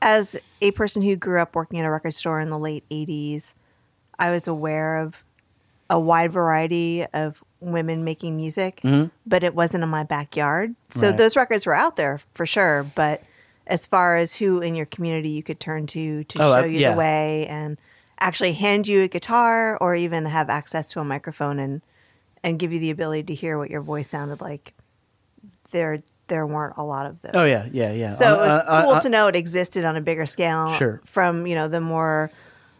as 0.00 0.36
a 0.60 0.70
person 0.72 1.02
who 1.02 1.16
grew 1.16 1.40
up 1.40 1.54
working 1.54 1.78
at 1.78 1.86
a 1.86 1.90
record 1.90 2.14
store 2.14 2.40
in 2.40 2.50
the 2.50 2.58
late 2.58 2.84
80s, 2.90 3.54
I 4.18 4.30
was 4.30 4.48
aware 4.48 4.98
of 4.98 5.22
a 5.88 5.98
wide 6.00 6.32
variety 6.32 7.06
of 7.12 7.44
women 7.60 8.02
making 8.02 8.36
music, 8.36 8.80
but 9.26 9.44
it 9.44 9.54
wasn't 9.54 9.84
in 9.84 9.90
my 9.90 10.02
backyard. 10.02 10.74
So 10.90 11.08
Right. 11.08 11.16
those 11.18 11.36
records 11.36 11.66
were 11.66 11.74
out 11.74 11.96
there 11.96 12.20
for 12.34 12.46
sure. 12.46 12.82
But 12.94 13.22
as 13.66 13.86
far 13.86 14.16
as 14.16 14.36
who 14.36 14.60
in 14.60 14.74
your 14.74 14.86
community 14.86 15.28
you 15.28 15.42
could 15.42 15.60
turn 15.60 15.86
to 15.88 16.24
to 16.24 16.42
Oh, 16.42 16.60
show 16.60 16.64
you 16.64 16.80
yeah. 16.80 16.92
the 16.92 16.96
way 16.98 17.46
and 17.46 17.78
actually 18.18 18.54
hand 18.54 18.88
you 18.88 19.02
a 19.02 19.08
guitar 19.08 19.76
or 19.80 19.94
even 19.94 20.24
have 20.26 20.48
access 20.50 20.90
to 20.92 21.00
a 21.00 21.04
microphone 21.04 21.58
and 21.60 21.80
and 22.44 22.58
give 22.58 22.72
you 22.72 22.80
the 22.80 22.90
ability 22.90 23.22
to 23.24 23.34
hear 23.34 23.58
what 23.58 23.70
your 23.70 23.82
voice 23.82 24.08
sounded 24.08 24.40
like. 24.40 24.74
There 25.70 26.02
there 26.28 26.46
weren't 26.46 26.74
a 26.76 26.82
lot 26.82 27.06
of 27.06 27.20
those. 27.22 27.32
Oh 27.34 27.44
yeah, 27.44 27.66
yeah, 27.72 27.92
yeah. 27.92 28.10
So 28.12 28.26
On- 28.26 28.32
it 28.34 28.46
was 28.46 28.60
uh, 28.66 28.82
cool 28.84 28.94
uh, 28.94 29.00
to 29.00 29.08
know 29.08 29.26
it 29.28 29.36
existed 29.36 29.84
on 29.84 29.96
a 29.96 30.00
bigger 30.00 30.26
scale. 30.26 30.68
Sure. 30.70 31.00
From, 31.04 31.46
you 31.46 31.54
know, 31.54 31.68
the 31.68 31.80
more 31.80 32.30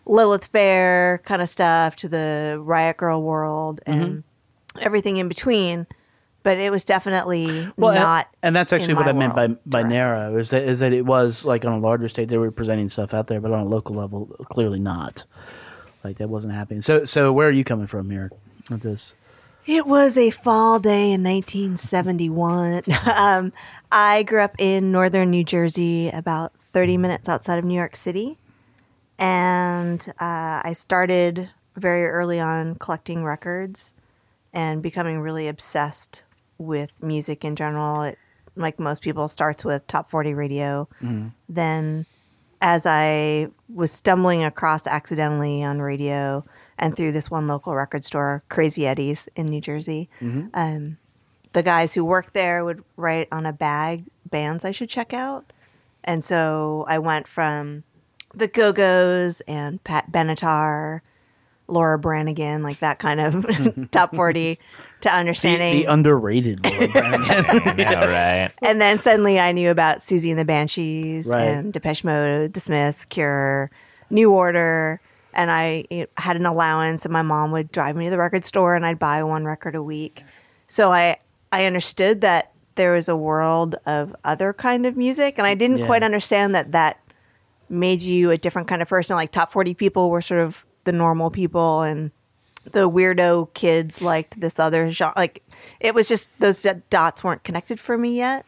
Lilith 0.07 0.47
Fair 0.47 1.19
kind 1.25 1.43
of 1.43 1.49
stuff 1.49 1.97
to 1.97 2.09
the 2.09 2.59
Riot 2.61 2.97
Grrrl 2.99 3.23
world 3.23 3.81
and 3.87 4.03
Mm-hmm. 4.75 4.79
everything 4.87 5.17
in 5.19 5.29
between. 5.29 5.87
But 6.45 6.59
it 6.59 6.73
was 6.73 6.83
definitely 6.85 7.71
well, 7.77 7.95
not. 7.95 8.27
and, 8.43 8.57
that's 8.57 8.73
actually 8.73 8.95
what 8.95 9.07
I 9.07 9.13
meant 9.13 9.37
by 9.37 9.49
by 9.65 9.85
narrow 9.85 10.37
is 10.39 10.51
that 10.51 10.65
is 10.65 10.81
that 10.81 10.93
it 10.93 11.07
was 11.07 11.45
like 11.47 11.65
on 11.65 11.73
a 11.73 11.79
larger 11.79 12.09
stage 12.09 12.31
they 12.31 12.39
were 12.39 12.51
presenting 12.51 12.89
stuff 12.89 13.15
out 13.15 13.29
there, 13.29 13.41
but 13.41 13.53
on 13.53 13.61
a 13.61 13.69
local 13.69 13.95
level, 13.95 14.27
clearly 14.51 14.81
not. 14.81 15.23
Like 16.03 16.17
that 16.19 16.29
wasn't 16.29 16.53
happening. 16.53 16.81
So 16.81 17.05
so 17.05 17.33
where 17.33 17.47
are 17.47 17.53
you 17.53 17.63
coming 17.63 17.87
from 17.87 18.11
here 18.11 18.33
with 18.71 18.81
this? 18.83 19.15
It 19.67 19.87
was 19.87 20.17
a 20.17 20.31
fall 20.31 20.81
day 20.81 21.13
in 21.13 21.23
1971. 21.23 22.83
um, 23.17 23.53
I 23.93 24.25
grew 24.25 24.41
up 24.41 24.57
in 24.59 24.91
northern 24.91 25.31
New 25.31 25.45
Jersey, 25.45 26.09
about 26.09 26.53
30 26.59 26.97
minutes 26.97 27.29
outside 27.29 27.59
of 27.59 27.65
New 27.65 27.77
York 27.77 27.95
City. 27.95 28.39
And 29.19 30.05
uh, 30.19 30.63
I 30.65 30.73
started 30.75 31.49
very 31.77 32.07
early 32.07 32.41
on 32.41 32.75
collecting 32.75 33.23
records 33.23 33.95
and 34.53 34.83
becoming 34.83 35.21
really 35.21 35.47
obsessed 35.47 36.25
with 36.59 37.01
music 37.01 37.45
in 37.45 37.55
general. 37.55 38.03
It, 38.03 38.19
like 38.57 38.81
most 38.81 39.03
people, 39.03 39.29
starts 39.29 39.65
with 39.65 39.87
top 39.87 40.11
40 40.11 40.35
radio. 40.35 40.89
Then, 41.49 42.07
as 42.61 42.85
I 42.85 43.49
was 43.73 43.93
stumbling 43.93 44.43
across 44.43 44.89
accidentally 44.89 45.63
on 45.63 45.81
radio 45.81 46.45
and 46.79 46.97
through 46.97 47.13
this 47.13 47.31
one 47.31 47.47
local 47.47 47.75
record 47.75 48.05
store, 48.05 48.43
Crazy 48.49 48.87
Eddie's 48.87 49.29
in 49.37 49.47
New 49.47 49.61
Jersey, 49.61 50.09
um, 50.55 50.99
the 51.53 51.63
guys 51.63 51.95
who 51.95 52.05
worked 52.05 52.33
there 52.35 52.65
would 52.65 52.83
write 52.97 53.29
on 53.31 53.45
a 53.47 53.53
bag 53.53 54.05
bands 54.31 54.65
I 54.65 54.71
should 54.71 54.89
check 54.89 55.13
out. 55.13 55.53
And 56.05 56.25
so 56.25 56.85
I 56.89 56.99
went 56.99 57.29
from 57.29 57.85
the 58.35 58.49
Go 58.49 58.73
Go's 58.73 59.41
and 59.47 59.83
Pat 59.85 60.11
Benatar, 60.11 61.01
Laura 61.69 61.99
Branigan, 61.99 62.63
like 62.63 62.81
that 62.81 62.99
kind 62.99 63.21
of 63.21 63.47
top 63.91 64.15
40 64.15 64.57
to 64.57 64.61
The, 65.03 65.15
understanding. 65.15 65.75
the 65.83 65.85
underrated 65.93 66.65
Laura 66.65 66.89
Branigan. 66.93 67.79
yeah, 67.79 68.05
right. 68.45 68.51
and 68.63 68.81
then 68.81 68.99
suddenly 68.99 69.39
I 69.39 69.53
knew 69.53 69.71
about 69.71 69.99
Siouxsie 69.99 70.31
and 70.31 70.39
the 70.39 70.45
Banshees 70.45 71.27
Right. 71.27 71.43
and 71.45 71.73
Depeche 71.73 72.03
Mode, 72.05 72.55
The 72.55 72.61
Smiths, 72.61 73.05
Cure, 73.05 73.71
New 74.11 74.33
Order. 74.33 75.01
And 75.35 75.51
I 75.51 75.85
you 75.91 76.01
know, 76.01 76.07
had 76.17 76.37
an 76.37 76.47
allowance, 76.47 77.05
and 77.05 77.13
my 77.13 77.23
mom 77.23 77.53
would 77.53 77.73
drive 77.73 77.97
me 77.97 78.05
to 78.07 78.11
the 78.11 78.19
record 78.19 78.45
store, 78.45 78.75
and 78.75 78.85
I'd 78.85 78.99
buy 78.99 79.23
one 79.23 79.45
record 79.45 79.75
a 79.75 79.83
week. 79.83 80.23
So 80.67 80.93
I 80.93 81.19
I 81.51 81.67
understood 81.67 82.21
that 82.23 82.53
there 82.75 82.93
was 82.93 83.09
a 83.09 83.17
world 83.17 83.77
of 83.87 84.15
other 84.25 84.53
kind 84.53 84.87
of 84.87 84.97
music, 84.97 85.37
and 85.39 85.47
I 85.47 85.55
didn't 85.55 85.79
Yeah. 85.79 85.87
quite 85.87 86.03
understand 86.03 86.55
that 86.55 86.73
that 86.73 86.99
made 87.69 88.03
you 88.03 88.31
a 88.31 88.39
different 88.39 88.69
kind 88.69 88.83
of 88.83 88.89
person. 88.89 89.17
Like 89.17 89.31
top 89.33 89.51
forty 89.53 89.75
people 89.75 90.11
were 90.11 90.23
sort 90.23 90.41
of 90.41 90.67
the 90.85 90.93
normal 90.93 91.31
people, 91.31 91.83
and 91.83 92.11
the 92.71 92.89
weirdo 92.89 93.53
kids 93.55 94.01
liked 94.03 94.41
this 94.41 94.59
other 94.61 94.91
genre. 94.91 95.15
Like 95.17 95.43
it 95.81 95.95
was 95.95 96.09
just 96.09 96.39
those 96.41 96.61
d- 96.63 96.71
dots 96.91 97.25
weren't 97.25 97.43
connected 97.45 97.81
for 97.81 97.97
me 97.99 98.17
yet. 98.17 98.45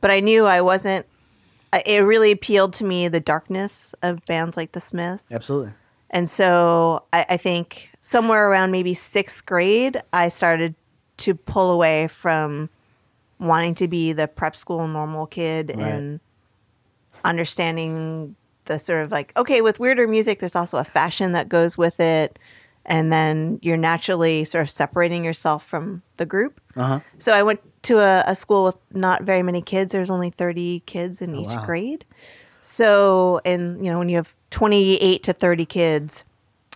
But 0.00 0.10
I 0.10 0.20
knew 0.20 0.44
I 0.46 0.60
wasn't. 0.60 1.06
It 1.86 2.04
really 2.04 2.30
appealed 2.30 2.72
to 2.74 2.84
me 2.84 3.08
the 3.08 3.18
darkness 3.20 3.94
of 4.02 4.24
bands 4.26 4.56
like 4.56 4.72
the 4.72 4.80
Smiths, 4.80 5.32
Absolutely. 5.32 5.72
And 6.14 6.26
so 6.28 7.04
I, 7.12 7.26
I 7.30 7.36
think 7.36 7.90
somewhere 8.00 8.48
around 8.50 8.70
maybe 8.70 8.94
sixth 8.94 9.44
grade, 9.44 10.00
I 10.14 10.28
started 10.28 10.74
to 11.18 11.34
pull 11.34 11.70
away 11.72 12.06
from 12.08 12.70
wanting 13.38 13.74
to 13.74 13.88
be 13.88 14.12
the 14.14 14.26
prep 14.28 14.56
school 14.56 14.86
normal 14.88 15.26
kid 15.26 15.70
Right. 15.76 15.86
and 15.92 16.20
understanding 17.24 18.36
the 18.66 18.78
sort 18.78 19.02
of 19.04 19.10
like 19.10 19.32
okay 19.36 19.60
with 19.60 19.78
weirder 19.80 20.06
music 20.08 20.40
there's 20.40 20.56
also 20.56 20.78
a 20.78 20.84
fashion 20.84 21.32
that 21.32 21.48
goes 21.48 21.76
with 21.76 21.98
it 22.00 22.38
and 22.86 23.12
then 23.12 23.58
you're 23.62 23.76
naturally 23.78 24.44
sort 24.44 24.62
of 24.62 24.70
separating 24.70 25.24
yourself 25.24 25.64
from 25.64 26.02
the 26.16 26.26
group 26.26 26.60
Uh 26.76 26.84
huh. 26.84 27.00
so 27.18 27.32
i 27.34 27.42
went 27.42 27.60
to 27.82 27.98
a, 27.98 28.24
a 28.26 28.34
school 28.34 28.64
with 28.64 28.76
not 28.92 29.22
very 29.22 29.42
many 29.42 29.60
kids 29.62 29.92
there's 29.92 30.10
only 30.10 30.30
30 30.30 30.82
kids 30.86 31.20
in 31.22 31.34
each 31.34 31.48
Oh, 31.50 31.56
wow. 31.56 31.64
grade 31.66 32.04
so 32.64 33.40
and 33.44 33.84
you 33.84 33.90
know 33.90 33.98
when 33.98 34.08
you 34.08 34.16
have 34.16 34.34
28 34.50 35.22
to 35.22 35.32
30 35.32 35.66
kids 35.66 36.24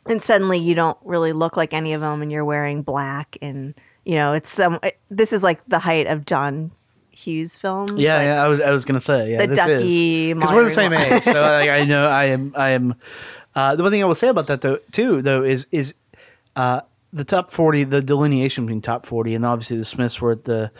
and 0.06 0.22
suddenly 0.22 0.58
you 0.58 0.74
don't 0.74 0.98
really 1.02 1.32
look 1.32 1.56
like 1.56 1.72
any 1.72 1.94
of 1.94 2.00
them 2.00 2.20
and 2.20 2.30
you're 2.30 2.44
wearing 2.44 2.82
black 2.82 3.38
and 3.40 3.74
you 4.04 4.14
know 4.14 4.34
it's 4.34 4.50
some 4.50 4.78
it, 4.82 4.98
this 5.08 5.32
is 5.32 5.42
like 5.42 5.64
the 5.66 5.78
height 5.78 6.06
of 6.06 6.26
john 6.26 6.70
hughes 7.10 7.56
films 7.56 7.92
Yeah, 7.92 8.16
like, 8.16 8.26
yeah, 8.26 8.44
I 8.44 8.48
was 8.48 8.60
I 8.60 8.70
was 8.70 8.84
gonna 8.84 9.00
say 9.00 9.32
yeah, 9.32 9.38
The 9.38 9.46
this 9.48 9.58
Ducky, 9.58 10.32
because 10.34 10.52
we're 10.52 10.64
the 10.64 10.70
same 10.70 10.92
age, 10.92 11.22
so 11.22 11.40
like, 11.40 11.70
I 11.70 11.84
know 11.84 12.06
I 12.06 12.24
am 12.26 12.52
I 12.56 12.70
am. 12.70 12.94
Uh, 13.54 13.74
the 13.74 13.82
one 13.82 13.90
thing 13.90 14.02
I 14.02 14.06
will 14.06 14.14
say 14.14 14.28
about 14.28 14.46
that 14.46 14.60
though 14.60 14.78
too 14.92 15.22
though 15.22 15.42
is 15.42 15.66
is 15.72 15.94
uh, 16.54 16.82
the 17.12 17.24
top 17.24 17.50
forty 17.50 17.82
the 17.82 18.02
delineation 18.02 18.66
between 18.66 18.82
top 18.82 19.04
forty 19.04 19.34
and 19.34 19.44
obviously 19.44 19.78
the 19.78 19.84
Smiths 19.84 20.20
were 20.20 20.32
at 20.32 20.44
the 20.44 20.70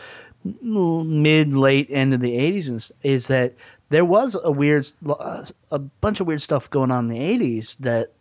mid 0.62 1.55
late 1.55 1.88
end 1.91 2.15
of 2.15 2.21
the 2.21 2.37
eighties 2.37 2.93
is 3.03 3.27
that 3.27 3.55
there 3.90 4.04
was 4.04 4.37
a 4.42 4.50
weird 4.50 4.87
uh, 5.09 5.45
a 5.71 5.78
bunch 5.78 6.21
of 6.21 6.26
weird 6.26 6.42
stuff 6.42 6.68
going 6.71 6.90
on 6.90 7.04
in 7.04 7.09
the 7.09 7.21
eighties 7.21 7.76
that 7.80 8.12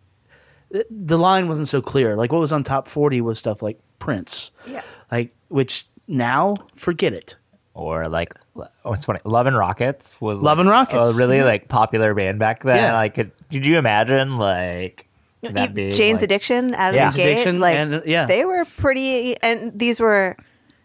the 0.91 1.17
line 1.17 1.47
wasn't 1.47 1.67
so 1.67 1.81
clear. 1.81 2.15
Like 2.15 2.31
what 2.31 2.39
was 2.39 2.51
on 2.51 2.63
top 2.63 2.87
forty 2.87 3.21
was 3.21 3.39
stuff 3.39 3.61
like 3.61 3.79
Prince, 3.99 4.51
Yeah. 4.67 4.81
like 5.11 5.33
which 5.49 5.87
now 6.07 6.55
forget 6.75 7.13
it. 7.13 7.37
Or 7.73 8.07
like, 8.09 8.33
oh, 8.55 8.93
it's 8.93 9.05
funny. 9.05 9.19
Love 9.23 9.45
and 9.45 9.55
Rockets 9.55 10.19
was 10.19 10.41
Love 10.41 10.57
like, 10.57 10.63
and 10.63 10.69
Rockets. 10.71 11.09
a 11.11 11.13
really 11.13 11.43
like 11.43 11.67
popular 11.67 12.13
band 12.15 12.39
back 12.39 12.63
then. 12.63 12.77
Yeah. 12.77 12.93
Like, 12.95 13.13
could, 13.13 13.31
could 13.51 13.67
you 13.67 13.77
imagine 13.77 14.37
like 14.39 15.07
that 15.43 15.75
being 15.75 15.91
Jane's 15.91 16.21
like, 16.21 16.23
Addiction 16.23 16.73
out 16.73 16.89
of 16.89 16.95
Yeah. 16.95 17.11
the 17.11 17.17
Jane's 17.17 17.17
gate, 17.17 17.31
Addiction 17.33 17.59
like 17.59 17.75
and, 17.77 17.93
uh, 17.95 18.01
yeah. 18.03 18.25
they 18.25 18.45
were 18.45 18.65
pretty. 18.65 19.37
And 19.43 19.77
these 19.77 19.99
were, 19.99 20.35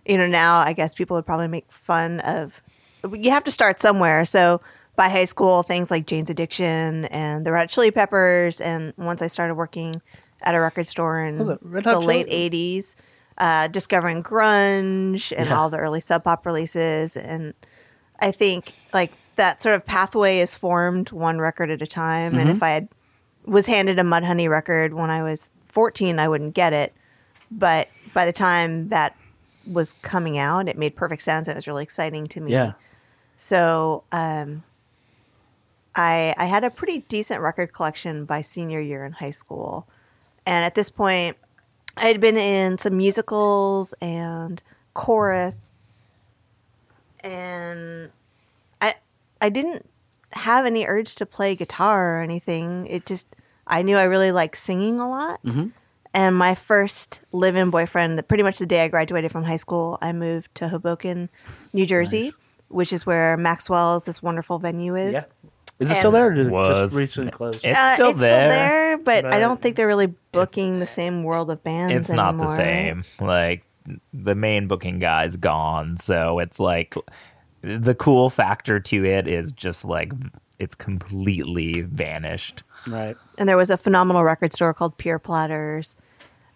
you 0.05 0.19
know, 0.19 0.27
now 0.27 0.59
I 0.59 0.75
guess 0.75 0.93
people 0.93 1.17
would 1.17 1.25
probably 1.25 1.49
make 1.49 1.71
fun 1.73 2.21
of. 2.21 2.61
You 3.11 3.31
have 3.31 3.45
to 3.45 3.51
start 3.51 3.81
somewhere. 3.81 4.25
So 4.25 4.61
by 4.97 5.09
high 5.09 5.25
school, 5.25 5.63
things 5.63 5.91
like 5.91 6.07
Jane's 6.07 6.31
Addiction 6.31 7.07
and 7.07 7.45
the 7.47 7.53
Red 7.53 7.61
Hot 7.63 7.69
Chili 7.71 7.91
Peppers, 7.91 8.61
and 8.61 8.93
once 8.97 9.23
I 9.23 9.27
started 9.27 9.55
working 9.55 10.03
at 10.43 10.55
a 10.55 10.61
record 10.61 10.87
store 10.87 11.21
in 11.25 11.41
Oh, 11.41 11.45
the 11.63 11.81
the, 11.83 11.99
late 11.99 12.29
'80s, 12.29 12.95
uh, 13.39 13.69
discovering 13.69 14.23
grunge 14.23 15.33
and 15.37 15.49
Yeah. 15.49 15.57
all 15.59 15.71
the 15.71 15.79
early 15.79 16.01
Sub 16.01 16.25
Pop 16.25 16.45
releases, 16.47 17.17
and 17.17 17.55
I 18.21 18.31
think 18.33 18.75
like 18.93 19.13
that 19.37 19.63
sort 19.63 19.75
of 19.75 19.87
pathway 19.87 20.41
is 20.41 20.55
formed 20.55 21.11
one 21.11 21.39
record 21.39 21.71
at 21.71 21.81
a 21.81 21.87
time. 21.87 22.35
And 22.35 22.43
Mm-hmm. 22.49 22.57
if 22.57 22.63
I 22.63 22.69
had 22.71 22.89
was 23.47 23.67
handed 23.67 23.99
a 23.99 24.03
Mudhoney 24.03 24.49
record 24.49 24.95
when 24.95 25.11
I 25.11 25.23
was 25.23 25.51
14, 25.67 26.19
I 26.19 26.29
wouldn't 26.29 26.55
get 26.55 26.73
it. 26.73 26.93
But 27.51 27.89
by 28.15 28.27
the 28.27 28.33
time 28.33 28.89
that 28.89 29.17
was 29.67 29.95
coming 30.03 30.37
out, 30.39 30.69
it 30.69 30.77
made 30.77 30.95
perfect 30.97 31.23
sense. 31.23 31.49
It 31.49 31.55
was 31.57 31.67
really 31.67 31.83
exciting 31.83 32.27
to 32.27 32.41
me. 32.41 32.53
Yeah. 32.53 32.73
So 33.43 34.05
um, 34.13 34.63
I 35.97 36.33
I 36.39 36.45
had 36.45 36.63
a 36.63 36.71
pretty 36.71 37.01
decent 37.09 37.41
record 37.41 37.73
collection 37.73 38.25
by 38.25 38.41
senior 38.41 38.79
year 38.79 39.05
in 39.05 39.15
high 39.15 39.33
school, 39.33 39.89
and 40.47 40.65
at 40.65 40.77
this 40.77 40.91
point, 40.91 41.37
I 41.97 42.05
had 42.07 42.21
been 42.21 42.37
in 42.37 42.79
some 42.79 42.97
musicals 42.97 43.95
and 44.01 44.63
chorus, 44.95 45.73
and 47.19 48.11
I 48.81 48.95
I 49.41 49.49
didn't 49.49 49.91
have 50.31 50.65
any 50.65 50.87
urge 50.87 51.17
to 51.17 51.27
play 51.27 51.57
guitar 51.57 52.21
or 52.21 52.23
anything. 52.23 52.87
It 52.87 53.07
just 53.07 53.27
I 53.67 53.83
knew 53.83 53.97
I 53.97 54.05
really 54.05 54.31
liked 54.31 54.57
singing 54.57 55.01
a 55.01 55.11
lot. 55.11 55.41
And 56.15 56.37
my 56.37 56.55
first 56.55 57.23
live-in 57.33 57.71
boyfriend, 57.71 58.29
pretty 58.29 58.45
much 58.45 58.61
the 58.61 58.67
day 58.67 58.85
I 58.85 58.89
graduated 58.89 59.33
from 59.33 59.43
high 59.43 59.57
school, 59.57 59.99
I 60.01 60.13
moved 60.13 60.55
to 60.57 60.69
Hoboken, 60.69 61.29
New 61.73 61.87
Jersey, 61.87 62.25
Nice. 62.25 62.35
Which 62.73 62.93
is 62.93 63.05
where 63.07 63.37
Maxwell's 63.37 64.05
this 64.05 64.23
wonderful 64.23 64.59
venue 64.59 64.97
is. 64.97 65.13
Yeah. 65.13 65.25
Is 65.79 65.91
it 65.91 65.97
still 65.97 66.11
there? 66.13 66.27
Or 66.29 66.35
did 66.35 66.47
it 66.47 66.51
Was. 66.51 66.79
just 66.91 66.99
recently 66.99 67.31
closed? 67.33 67.65
It's 67.65 67.77
Uh, 67.77 67.95
still 67.95 68.11
it's 68.11 68.21
there. 68.21 68.49
still 68.51 68.59
there, 68.59 68.99
but 68.99 69.25
I 69.25 69.41
don't 69.41 69.61
think 69.61 69.77
they're 69.77 69.87
really 69.89 70.15
booking 70.31 70.79
the 70.79 70.87
same 70.87 71.25
world 71.25 71.51
of 71.51 71.63
bands. 71.65 71.93
It's 71.93 72.11
not 72.11 72.37
the 72.37 72.45
anymore. 72.45 72.57
same. 72.57 73.05
Like 73.21 73.65
the 74.13 74.35
main 74.37 74.69
booking 74.69 75.01
guy's 75.01 75.37
gone, 75.37 75.97
so 75.97 76.39
it's 76.39 76.61
like 76.61 76.95
the 77.63 77.95
cool 77.97 78.31
factor 78.31 78.79
to 78.79 79.05
it 79.05 79.27
is 79.27 79.51
just 79.53 79.85
like 79.85 80.13
it's 80.61 80.77
completely 80.77 81.81
vanished. 81.81 82.63
right. 82.89 83.17
and 83.39 83.49
there 83.49 83.57
was 83.57 83.71
a 83.71 83.77
phenomenal 83.77 84.23
record 84.23 84.53
store 84.53 84.73
called 84.73 84.97
Pier 84.99 85.19
Platters. 85.19 85.97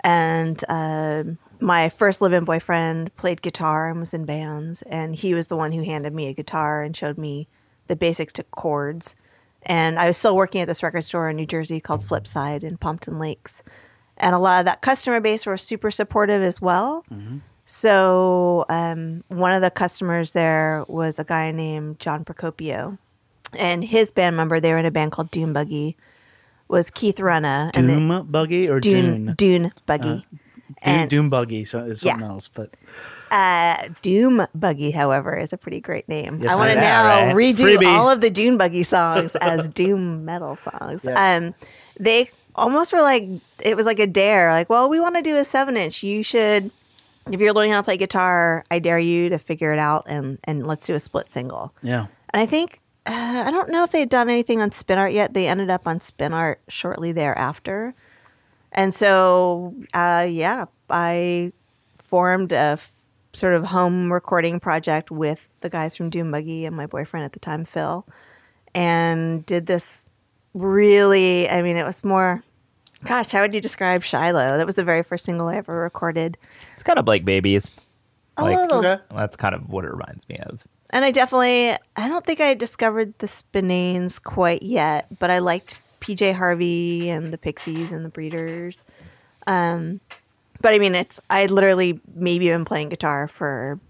And 0.05 0.63
um 0.69 1.39
my 1.61 1.89
first 1.89 2.21
live-in 2.21 2.45
boyfriend 2.45 3.15
played 3.17 3.43
guitar 3.43 3.89
and 3.91 4.01
was 4.01 4.13
in 4.15 4.25
bands, 4.25 4.83
and 4.83 5.15
he 5.17 5.35
was 5.35 5.47
the 5.49 5.57
one 5.57 5.73
who 5.73 5.83
handed 5.83 6.13
me 6.15 6.29
a 6.29 6.33
guitar 6.35 6.83
and 6.83 6.97
showed 6.97 7.19
me 7.19 7.49
the 7.87 7.97
basics 7.97 8.33
to 8.35 8.43
chords. 8.45 9.15
And 9.63 9.99
I 9.99 10.07
was 10.07 10.17
still 10.17 10.37
working 10.37 10.61
at 10.61 10.69
this 10.69 10.83
record 10.83 11.03
store 11.03 11.29
in 11.31 11.37
New 11.37 11.47
Jersey 11.47 11.81
called 11.81 12.03
Flipside 12.03 12.63
in 12.63 12.77
Pompton 12.77 13.19
Lakes. 13.19 13.63
And 14.17 14.35
a 14.35 14.39
lot 14.39 14.61
of 14.61 14.65
that 14.67 14.81
customer 14.81 15.21
base 15.21 15.45
were 15.45 15.57
super 15.59 15.91
supportive 15.91 16.41
as 16.43 16.61
well. 16.61 17.05
So 17.65 18.65
um, 18.69 19.25
one 19.29 19.53
of 19.53 19.61
the 19.63 19.71
customers 19.71 20.33
there 20.33 20.85
was 20.89 21.19
a 21.19 21.25
guy 21.25 21.51
named 21.51 21.99
John 21.99 22.25
Procopio. 22.25 22.99
And 23.59 23.83
his 23.85 24.11
band 24.11 24.37
member, 24.37 24.61
they 24.61 24.73
were 24.73 24.79
in 24.79 24.87
a 24.87 24.91
band 24.91 25.13
called 25.13 25.31
Dune 25.31 25.53
Buggy, 25.53 25.97
was 26.69 26.91
Keith 26.91 27.19
Runna. 27.21 27.71
and 27.75 27.89
they- 27.89 27.97
Doom 27.97 28.27
buggy 28.31 28.69
or 28.69 28.81
Dune, 28.81 29.27
Dune? 29.27 29.35
Dune 29.37 29.73
Buggy. 29.87 30.25
Doom, 30.31 30.41
and 30.87 31.11
Doom 31.11 31.29
buggy 31.29 31.65
so, 31.65 31.81
is 31.85 32.01
something 32.01 32.21
Yeah. 32.21 32.29
else, 32.33 32.49
but 32.49 32.71
uh, 33.31 33.89
Doom 34.03 34.47
Buggy, 34.55 34.93
however, 34.93 35.37
is 35.37 35.53
a 35.53 35.57
pretty 35.59 35.81
great 35.81 36.09
name. 36.09 36.41
Yes, 36.43 36.53
I 36.53 36.55
want 36.55 36.73
to 36.73 36.81
now 36.81 37.27
right. 37.27 37.35
redo 37.35 37.77
Freebie. 37.77 37.87
all 37.87 38.09
of 38.09 38.21
the 38.21 38.31
Doom 38.31 38.57
Buggy 38.57 38.85
songs 38.85 39.35
as 39.41 39.67
Doom 39.69 40.25
metal 40.25 40.55
songs. 40.57 41.05
Yeah. 41.05 41.37
Um, 41.37 41.55
they 41.99 42.31
almost 42.55 42.93
were 42.93 43.03
like 43.03 43.29
it 43.65 43.77
was 43.77 43.85
like 43.85 43.99
a 43.99 44.07
dare. 44.07 44.51
Like, 44.51 44.71
well, 44.71 44.89
we 44.89 45.01
want 45.01 45.17
to 45.17 45.23
do 45.23 45.37
a 45.37 45.45
seven 45.45 45.77
inch. 45.77 46.03
You 46.05 46.23
should, 46.23 46.71
if 47.31 47.41
you're 47.41 47.53
learning 47.53 47.73
how 47.73 47.81
to 47.81 47.85
play 47.85 47.97
guitar, 47.97 48.65
I 48.71 48.79
dare 48.79 48.99
you 49.01 49.29
to 49.31 49.39
figure 49.39 49.73
it 49.73 49.79
out 49.81 50.05
and 50.07 50.39
and 50.45 50.65
let's 50.67 50.87
do 50.87 50.95
a 50.95 51.01
split 51.01 51.33
single. 51.33 51.75
yeah. 51.83 52.07
And 52.33 52.41
I 52.43 52.47
think 52.47 52.81
uh, 53.07 53.45
I 53.47 53.51
don't 53.51 53.71
know 53.71 53.83
if 53.83 53.91
they'd 53.93 54.09
done 54.09 54.29
anything 54.31 54.61
on 54.63 54.71
Spin 54.73 54.99
Art 54.99 55.13
yet. 55.13 55.35
They 55.35 55.49
ended 55.49 55.69
up 55.71 55.87
on 55.87 56.01
Spin 56.01 56.33
Art 56.33 56.61
shortly 56.69 57.11
thereafter, 57.13 57.95
and 58.77 58.93
so 58.95 59.75
uh, 59.95 60.27
yeah, 60.31 60.67
I 60.91 61.53
formed 61.99 62.53
a 62.53 62.77
f- 62.79 62.93
sort 63.33 63.55
of 63.55 63.65
home 63.65 64.13
recording 64.13 64.61
project 64.61 65.11
with 65.11 65.49
the 65.63 65.69
guys 65.71 65.97
from 65.97 66.11
Doom 66.11 66.31
Buggy 66.31 66.65
and 66.67 66.77
my 66.77 66.87
boyfriend 66.87 67.25
at 67.25 67.33
the 67.33 67.41
time, 67.41 67.65
Phil, 67.65 68.07
and 68.75 69.45
did 69.47 69.67
this 69.67 70.05
really. 70.55 71.49
I 71.49 71.63
mean, 71.63 71.77
it 71.77 71.85
was 71.85 72.05
more. 72.05 72.43
Gosh, 73.05 73.31
how 73.31 73.43
would 73.43 73.55
you 73.55 73.61
describe 73.61 74.03
Shiloh? 74.03 74.57
That 74.57 74.67
was 74.67 74.75
the 74.77 74.85
very 74.85 75.03
first 75.03 75.25
single 75.27 75.49
I 75.49 75.57
ever 75.57 75.77
recorded. 75.81 76.39
It's 76.75 76.83
kind 76.83 76.99
of 76.99 77.07
like 77.07 77.25
babies. 77.25 77.71
A 78.39 78.45
Like, 78.45 78.57
little 78.57 78.79
Okay. 78.79 79.03
That's 79.15 79.37
kind 79.37 79.55
of 79.55 79.69
what 79.69 79.85
it 79.85 79.91
reminds 79.91 80.29
me 80.29 80.39
of. 80.39 80.63
And 80.91 81.05
I 81.05 81.11
definitely, 81.11 81.73
I 81.97 82.09
don't 82.09 82.25
think 82.25 82.41
I 82.41 82.55
discovered 82.55 83.19
the 83.19 83.27
Spinanes 83.27 84.23
quite 84.23 84.63
yet, 84.63 85.07
but 85.19 85.31
I 85.31 85.41
liked 85.41 85.81
PJ 86.07 86.35
Harvey 86.35 87.09
and 87.09 87.33
the 87.33 87.39
Pixies 87.39 87.93
and 87.93 88.05
the 88.05 88.09
Breeders. 88.09 88.85
Um, 89.47 90.01
but 90.61 90.73
I 90.73 90.79
mean, 90.79 90.95
it's, 90.95 91.21
I 91.29 91.47
literally 91.47 92.01
maybe 92.15 92.49
been 92.49 92.65
playing 92.65 92.89
guitar 92.89 93.29
for 93.29 93.81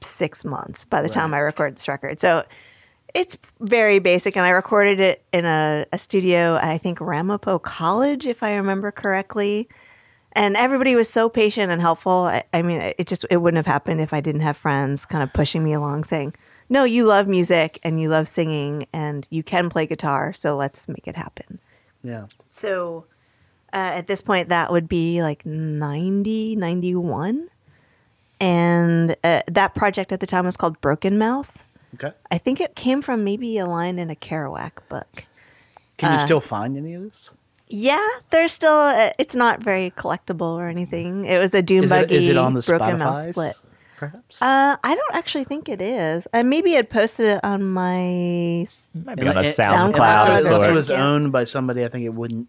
six 0.00 0.44
months 0.44 0.84
by 0.84 1.02
the 1.02 1.08
time 1.08 1.34
I 1.34 1.38
recorded 1.38 1.76
this 1.76 1.88
record. 1.88 2.20
So 2.20 2.44
it's 3.14 3.36
very 3.60 3.98
basic. 3.98 4.36
And 4.36 4.46
I 4.46 4.50
recorded 4.50 5.00
it 5.00 5.24
in 5.32 5.44
a, 5.44 5.86
a 5.92 5.98
studio 5.98 6.56
at, 6.56 6.64
I 6.64 6.78
think, 6.78 7.00
Ramapo 7.00 7.58
College, 7.58 8.26
if 8.26 8.42
I 8.42 8.56
remember 8.56 8.90
correctly 8.90 9.68
and 10.32 10.56
everybody 10.56 10.94
was 10.94 11.08
so 11.08 11.28
patient 11.28 11.72
and 11.72 11.80
helpful. 11.80 12.12
I, 12.12 12.44
I 12.52 12.62
mean, 12.62 12.80
it 12.98 13.06
just 13.06 13.26
it 13.30 13.38
wouldn't 13.38 13.56
have 13.56 13.66
happened 13.66 14.00
if 14.00 14.12
I 14.12 14.20
didn't 14.20 14.42
have 14.42 14.56
friends 14.56 15.04
kind 15.04 15.22
of 15.22 15.32
pushing 15.32 15.64
me 15.64 15.72
along, 15.72 16.04
saying, 16.04 16.34
"No, 16.70 16.84
you 16.84 17.04
love 17.04 17.28
music 17.28 17.78
and 17.82 18.00
you 18.00 18.08
love 18.08 18.26
singing 18.26 18.86
and 18.92 19.26
you 19.28 19.42
can 19.42 19.68
play 19.68 19.86
guitar, 19.86 20.32
so 20.32 20.56
let's 20.56 20.88
make 20.88 21.06
it 21.06 21.16
happen." 21.16 21.58
Yeah. 22.02 22.26
So 22.52 23.04
uh, 23.74 23.76
at 24.00 24.06
this 24.06 24.22
point, 24.22 24.48
that 24.48 24.72
would 24.72 24.88
be 24.88 25.20
like 25.22 25.44
90, 25.44 26.56
91. 26.56 27.48
And 28.40 29.16
uh, 29.22 29.42
that 29.46 29.74
project 29.74 30.12
at 30.12 30.20
the 30.20 30.26
time 30.26 30.46
was 30.46 30.56
called 30.56 30.80
Broken 30.80 31.18
Mouth. 31.18 31.62
Okay. 31.94 32.12
I 32.30 32.38
think 32.38 32.60
it 32.60 32.74
came 32.74 33.02
from 33.02 33.22
maybe 33.24 33.58
a 33.58 33.66
line 33.66 33.98
in 33.98 34.08
a 34.10 34.14
Kerouac 34.14 34.72
book. 34.88 35.24
Can 35.98 36.12
Uh, 36.12 36.20
you 36.20 36.26
still 36.26 36.40
find 36.40 36.76
any 36.76 36.94
of 36.94 37.02
this? 37.02 37.30
Yeah, 37.68 38.08
there's 38.30 38.52
still. 38.52 38.72
Uh, 38.78 39.10
it's 39.18 39.34
not 39.34 39.60
very 39.62 39.90
collectible 39.96 40.54
or 40.56 40.68
anything. 40.68 41.24
It 41.26 41.38
was 41.38 41.52
a 41.54 41.62
Doom 41.62 41.84
Is 41.84 41.90
Buggy 41.90 42.14
is 42.16 42.28
it 42.28 42.36
on 42.36 42.54
the 42.54 42.62
Broken 42.62 42.98
Mouth 42.98 43.26
Spotify? 43.26 43.30
split. 43.32 43.56
Perhaps. 44.00 44.40
Uh, 44.40 44.76
I 44.82 44.94
don't 44.94 45.14
actually 45.14 45.44
think 45.44 45.68
it 45.68 45.82
is. 45.82 46.26
I 46.32 46.42
maybe 46.42 46.72
had 46.72 46.88
posted 46.88 47.26
it 47.26 47.40
on 47.44 47.62
my. 47.70 48.66
Might 48.94 49.18
be 49.20 49.28
on 49.28 49.36
a 49.36 49.40
it- 49.42 49.54
SoundCloud. 49.56 49.92
SoundCloud 49.92 50.38
of 50.40 50.46
unless, 50.46 50.70
it 50.70 50.74
was 50.74 50.88
Yeah. 50.88 51.04
owned 51.06 51.32
by 51.32 51.44
somebody, 51.44 51.84
I 51.84 51.88
think 51.88 52.06
it 52.06 52.14
wouldn't. 52.14 52.48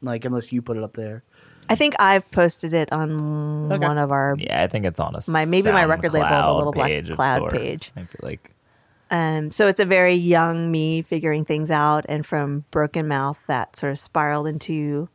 Like 0.00 0.24
unless 0.24 0.52
you 0.52 0.62
put 0.62 0.78
it 0.78 0.82
up 0.82 0.94
there. 0.94 1.22
I 1.68 1.74
think 1.74 1.96
I've 1.98 2.30
posted 2.30 2.72
it 2.72 2.90
on 2.92 3.70
Okay. 3.72 3.86
one 3.86 3.98
of 3.98 4.10
our. 4.10 4.36
Yeah, 4.38 4.62
I 4.62 4.68
think 4.68 4.86
it's 4.86 4.98
on 4.98 5.14
a 5.14 5.20
My- 5.30 5.44
maybe 5.44 5.70
my 5.70 5.84
record 5.84 6.14
label, 6.14 6.28
the 6.28 6.34
SoundCloud 6.34 6.56
little 6.56 6.72
black 6.72 6.88
page 6.88 7.10
of 7.10 7.16
cloud 7.16 7.38
sorts. 7.40 7.58
page. 7.58 7.92
I 7.96 8.00
feel 8.00 8.20
like 8.22 8.52
Um, 9.10 9.52
so 9.52 9.66
it's 9.68 9.78
a 9.80 9.84
very 9.84 10.14
young 10.14 10.70
me 10.72 11.02
figuring 11.02 11.44
things 11.44 11.70
out, 11.70 12.06
and 12.08 12.24
from 12.24 12.64
Broken 12.70 13.06
Mouth, 13.06 13.38
that 13.48 13.76
sort 13.76 13.92
of 13.92 13.98
spiraled 13.98 14.46
into 14.46 15.08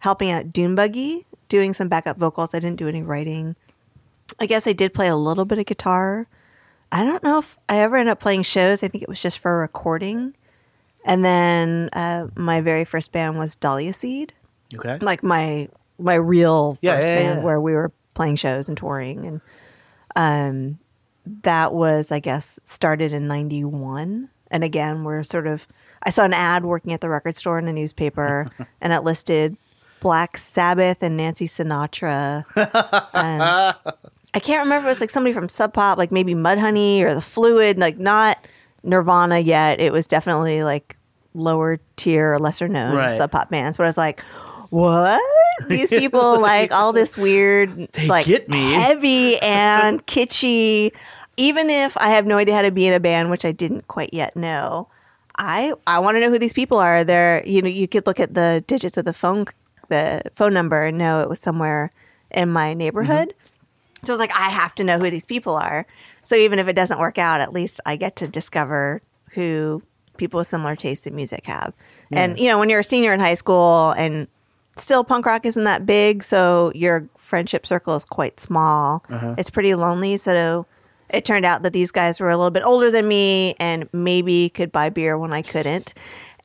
helping 0.00 0.30
out 0.32 0.52
Dune 0.52 0.74
Buggy, 0.74 1.26
doing 1.48 1.72
some 1.72 1.88
backup 1.88 2.16
vocals. 2.18 2.54
I 2.54 2.58
didn't 2.58 2.76
do 2.78 2.88
any 2.88 3.02
writing. 3.02 3.54
I 4.38 4.46
guess 4.46 4.66
I 4.66 4.72
did 4.72 4.94
play 4.94 5.08
a 5.08 5.16
little 5.16 5.44
bit 5.44 5.58
of 5.58 5.66
guitar. 5.66 6.26
I 6.90 7.04
don't 7.04 7.22
know 7.22 7.38
if 7.38 7.58
I 7.68 7.78
ever 7.80 7.96
ended 7.96 8.12
up 8.12 8.20
playing 8.20 8.42
shows. 8.42 8.82
I 8.82 8.88
think 8.88 9.02
it 9.02 9.08
was 9.08 9.22
just 9.22 9.38
for 9.38 9.58
recording. 9.60 10.34
And 11.04 11.24
then 11.24 11.88
uh, 11.94 12.28
my 12.36 12.60
very 12.60 12.84
first 12.84 13.12
band 13.12 13.38
was 13.38 13.56
Dahlia 13.56 13.92
Seed, 13.92 14.32
Okay. 14.74 14.98
like 15.00 15.22
my 15.22 15.68
my 15.98 16.14
real 16.14 16.74
first 16.74 16.82
Yeah, 16.82 17.00
yeah, 17.00 17.06
band 17.08 17.38
yeah. 17.40 17.44
where 17.44 17.60
we 17.60 17.72
were 17.72 17.92
playing 18.14 18.36
shows 18.36 18.68
and 18.68 18.76
touring, 18.78 19.26
and 19.26 19.40
um, 20.16 20.78
that 21.42 21.72
was 21.72 22.12
I 22.12 22.20
guess 22.20 22.60
started 22.64 23.12
in 23.12 23.26
'91. 23.26 24.28
And 24.50 24.62
again, 24.64 25.02
we're 25.02 25.24
sort 25.24 25.46
of 25.46 25.66
I 26.04 26.10
saw 26.10 26.24
an 26.24 26.34
ad 26.34 26.64
working 26.64 26.92
at 26.92 27.00
the 27.00 27.08
record 27.08 27.36
store 27.36 27.58
in 27.58 27.66
a 27.68 27.72
newspaper, 27.72 28.48
and 28.80 28.92
it 28.92 29.02
listed 29.02 29.56
Black 30.00 30.36
Sabbath 30.36 31.02
and 31.02 31.16
Nancy 31.16 31.46
Sinatra. 31.48 32.44
Um, 33.14 33.74
I 34.34 34.40
can't 34.40 34.64
remember. 34.64 34.88
It 34.88 34.92
was 34.92 35.00
like 35.00 35.10
somebody 35.10 35.32
from 35.34 35.48
Sub 35.48 35.74
Pop, 35.74 35.98
like 35.98 36.10
maybe 36.10 36.34
Mudhoney 36.34 37.02
or 37.02 37.14
The 37.14 37.20
Fluid, 37.20 37.78
like 37.78 37.98
not 37.98 38.38
Nirvana 38.82 39.38
yet. 39.38 39.80
It 39.80 39.92
was 39.92 40.06
definitely 40.06 40.64
like 40.64 40.96
lower 41.34 41.78
tier 41.96 42.38
lesser 42.38 42.68
known 42.68 42.96
Right. 42.96 43.12
Sub 43.12 43.30
Pop 43.30 43.50
bands. 43.50 43.76
But 43.76 43.84
I 43.84 43.86
was 43.88 43.98
like, 43.98 44.20
what? 44.70 45.20
These 45.68 45.90
people 45.90 46.40
like 46.40 46.72
all 46.72 46.92
this 46.94 47.16
weird, 47.18 47.88
They 47.92 48.06
like 48.08 48.24
get 48.26 48.48
me. 48.48 48.72
heavy 48.72 49.36
and 49.42 50.04
kitschy. 50.06 50.92
Even 51.36 51.68
if 51.70 51.96
I 51.98 52.08
have 52.08 52.26
no 52.26 52.36
idea 52.38 52.54
how 52.54 52.62
to 52.62 52.70
be 52.70 52.86
in 52.86 52.92
a 52.94 53.00
band, 53.00 53.30
which 53.30 53.44
I 53.44 53.52
didn't 53.52 53.88
quite 53.88 54.12
yet 54.14 54.36
know, 54.36 54.88
I 55.38 55.72
I 55.86 55.98
want 55.98 56.16
to 56.16 56.20
know 56.20 56.30
who 56.30 56.38
these 56.38 56.52
people 56.52 56.78
are. 56.78 57.04
They're 57.04 57.42
you 57.46 57.60
know 57.62 57.68
you 57.68 57.88
could 57.88 58.06
look 58.06 58.20
at 58.20 58.34
the 58.34 58.64
digits 58.66 58.96
of 58.96 59.04
the 59.04 59.12
phone 59.14 59.46
the 59.88 60.22
phone 60.34 60.54
number 60.54 60.82
and 60.84 60.96
know 60.98 61.20
it 61.22 61.28
was 61.28 61.40
somewhere 61.40 61.90
in 62.30 62.48
my 62.50 62.72
neighborhood. 62.74 63.28
Mm-hmm. 63.28 63.41
So 64.04 64.12
I 64.12 64.14
was 64.14 64.20
like, 64.20 64.34
I 64.36 64.48
have 64.50 64.74
to 64.76 64.84
know 64.84 64.98
who 64.98 65.10
these 65.10 65.26
people 65.26 65.54
are. 65.54 65.86
So 66.24 66.34
even 66.34 66.58
if 66.58 66.66
it 66.68 66.72
doesn't 66.74 66.98
work 66.98 67.18
out, 67.18 67.40
at 67.40 67.52
least 67.52 67.80
I 67.86 67.96
get 67.96 68.16
to 68.16 68.28
discover 68.28 69.00
who 69.34 69.82
people 70.16 70.38
with 70.38 70.46
similar 70.48 70.74
taste 70.76 71.06
in 71.06 71.14
music 71.14 71.46
have. 71.46 71.72
And 72.10 72.38
you 72.38 72.48
know, 72.48 72.58
when 72.58 72.68
you're 72.68 72.80
a 72.80 72.84
senior 72.84 73.12
in 73.14 73.20
high 73.20 73.34
school 73.34 73.92
and 73.92 74.26
still 74.76 75.02
punk 75.04 75.24
rock 75.24 75.46
isn't 75.46 75.64
that 75.64 75.86
big, 75.86 76.22
so 76.24 76.70
your 76.74 77.08
friendship 77.16 77.64
circle 77.64 77.94
is 77.94 78.04
quite 78.04 78.38
small. 78.40 79.04
It's 79.38 79.50
pretty 79.50 79.74
lonely. 79.74 80.16
So 80.18 80.66
it 81.08 81.24
turned 81.24 81.44
out 81.46 81.62
that 81.62 81.72
these 81.72 81.90
guys 81.90 82.20
were 82.20 82.28
a 82.30 82.36
little 82.36 82.50
bit 82.50 82.64
older 82.64 82.90
than 82.90 83.06
me 83.08 83.54
and 83.60 83.88
maybe 83.92 84.48
could 84.50 84.72
buy 84.72 84.88
beer 84.90 85.16
when 85.16 85.32
I 85.32 85.42
couldn't. 85.42 85.94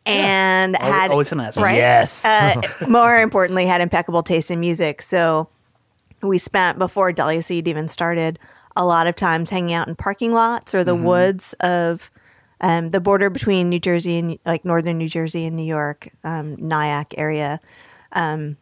And 0.06 0.76
Always- 0.78 0.94
had 0.94 1.12
always 1.12 1.32
an 1.34 1.40
asset. 1.42 1.64
right? 1.64 1.76
Yes. 1.76 2.24
Uh, 2.24 2.62
more 2.88 3.18
importantly, 3.20 3.66
had 3.66 3.82
impeccable 3.82 4.24
taste 4.24 4.50
in 4.52 4.60
music. 4.60 5.02
So 5.02 5.50
we 6.22 6.38
spent 6.38 6.80
before 6.80 7.12
Dahlia 7.12 7.42
Seed 7.42 7.68
even 7.68 7.88
started 7.88 8.40
a 8.76 8.86
lot 8.86 9.08
of 9.08 9.16
times 9.16 9.50
hanging 9.50 9.74
out 9.74 9.88
in 9.88 9.96
parking 9.96 10.34
lots 10.34 10.74
or 10.76 10.84
the 10.84 10.96
Mm-hmm. 10.96 11.06
woods 11.06 11.54
of 11.62 12.12
um, 12.62 12.90
the 12.92 13.00
border 13.00 13.30
between 13.30 13.70
New 13.70 13.80
Jersey 13.80 14.18
and 14.18 14.40
like 14.46 14.66
northern 14.66 14.98
New 14.98 15.10
Jersey 15.10 15.46
and 15.46 15.56
New 15.56 15.66
York, 15.66 16.10
um, 16.24 16.56
Nyack 16.58 17.14
area. 17.18 17.60
Um, 18.14 18.58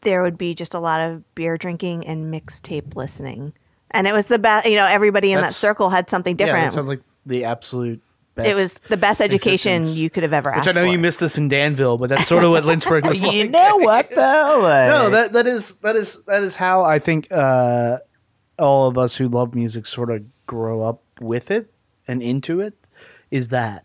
there 0.00 0.22
would 0.22 0.36
be 0.38 0.54
just 0.54 0.74
a 0.74 0.78
lot 0.80 1.00
of 1.10 1.34
beer 1.34 1.56
drinking 1.56 2.06
and 2.06 2.32
mixtape 2.32 2.96
listening. 2.96 3.52
And 3.92 4.06
it 4.06 4.12
was 4.12 4.26
the 4.26 4.38
best, 4.38 4.66
you 4.68 4.76
know, 4.76 4.86
everybody 4.86 5.32
in 5.32 5.40
that 5.40 5.52
circle 5.54 5.90
had 5.90 6.08
something 6.10 6.36
Yeah, 6.38 6.46
different. 6.46 6.66
that 6.68 6.72
sounds 6.74 6.88
like 6.88 7.02
the 7.26 7.44
absolute 7.44 8.00
best. 8.40 8.50
it 8.50 8.54
was 8.56 8.74
the 8.88 8.96
best 8.96 9.20
education 9.20 9.72
existence. 9.82 9.96
you 9.98 10.10
could 10.10 10.22
have 10.22 10.32
ever 10.32 10.50
Which 10.50 10.58
asked 10.58 10.68
I 10.68 10.72
know 10.72 10.84
for. 10.86 10.92
you 10.92 10.98
missed 10.98 11.20
this 11.20 11.38
in 11.38 11.48
Danville, 11.48 11.96
but 11.98 12.08
that's 12.10 12.26
sort 12.26 12.44
of 12.44 12.50
what 12.50 12.64
Lynchburg 12.64 13.06
was 13.06 13.22
like. 13.22 13.32
you 13.32 13.48
know 13.48 13.76
what 13.76 14.10
though? 14.14 14.60
Like, 14.62 14.88
no, 14.88 15.10
that 15.10 15.32
that 15.32 15.46
is 15.46 15.76
that 15.78 15.96
is 15.96 16.22
that 16.24 16.42
is 16.42 16.56
how 16.56 16.84
I 16.84 16.98
think 16.98 17.30
uh, 17.30 17.98
all 18.58 18.88
of 18.88 18.98
us 18.98 19.16
who 19.16 19.28
love 19.28 19.54
music 19.54 19.86
sort 19.86 20.10
of 20.10 20.24
grow 20.46 20.82
up 20.82 21.02
with 21.20 21.50
it 21.50 21.72
and 22.08 22.22
into 22.22 22.60
it. 22.60 22.74
Is 23.30 23.50
that 23.50 23.84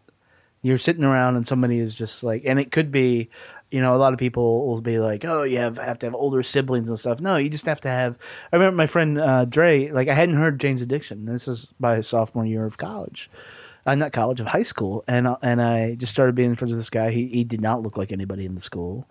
you're 0.64 0.80
sitting 0.80 1.04
around 1.04 1.36
and 1.36 1.46
somebody 1.46 1.78
is 1.78 1.94
just 1.94 2.24
like, 2.24 2.42
and 2.46 2.60
it 2.60 2.72
could 2.72 2.92
be, 2.92 3.30
you 3.70 3.80
know, 3.80 3.94
a 3.96 3.98
lot 3.98 4.12
of 4.14 4.18
people 4.18 4.66
will 4.66 4.82
be 4.82 4.98
like, 4.98 5.24
oh, 5.24 5.44
you 5.44 5.60
have 5.60 5.78
have 5.78 6.00
to 6.00 6.08
have 6.08 6.16
older 6.16 6.42
siblings 6.42 6.90
and 6.90 6.98
stuff. 6.98 7.22
No, 7.22 7.36
you 7.38 7.48
just 7.52 7.68
have 7.68 7.80
to 7.82 7.90
have. 7.90 8.18
I 8.52 8.56
remember 8.56 8.76
my 8.76 8.88
friend 8.88 9.20
uh, 9.20 9.46
Dre, 9.46 9.92
like 9.92 10.08
I 10.08 10.16
hadn't 10.16 10.38
heard 10.38 10.60
Jane's 10.60 10.82
Addiction. 10.82 11.26
This 11.26 11.48
is 11.48 11.74
by 11.80 11.98
his 11.98 12.08
sophomore 12.08 12.46
year 12.48 12.66
of 12.66 12.78
college. 12.80 13.30
Uh, 13.86 13.96
not 13.96 14.12
college, 14.14 14.40
of 14.40 14.48
high 14.48 14.64
school, 14.64 15.04
and 15.08 15.28
uh, 15.28 15.38
and 15.42 15.62
I 15.62 15.96
just 15.96 16.12
started 16.12 16.36
being 16.36 16.56
friends 16.56 16.72
with 16.72 16.80
this 16.80 16.90
guy. 16.90 17.12
He 17.12 17.28
he 17.28 17.44
did 17.44 17.62
not 17.62 17.84
look 17.84 17.98
like 17.98 18.12
anybody 18.12 18.46
in 18.46 18.56
the 18.56 18.62
school, 18.62 19.08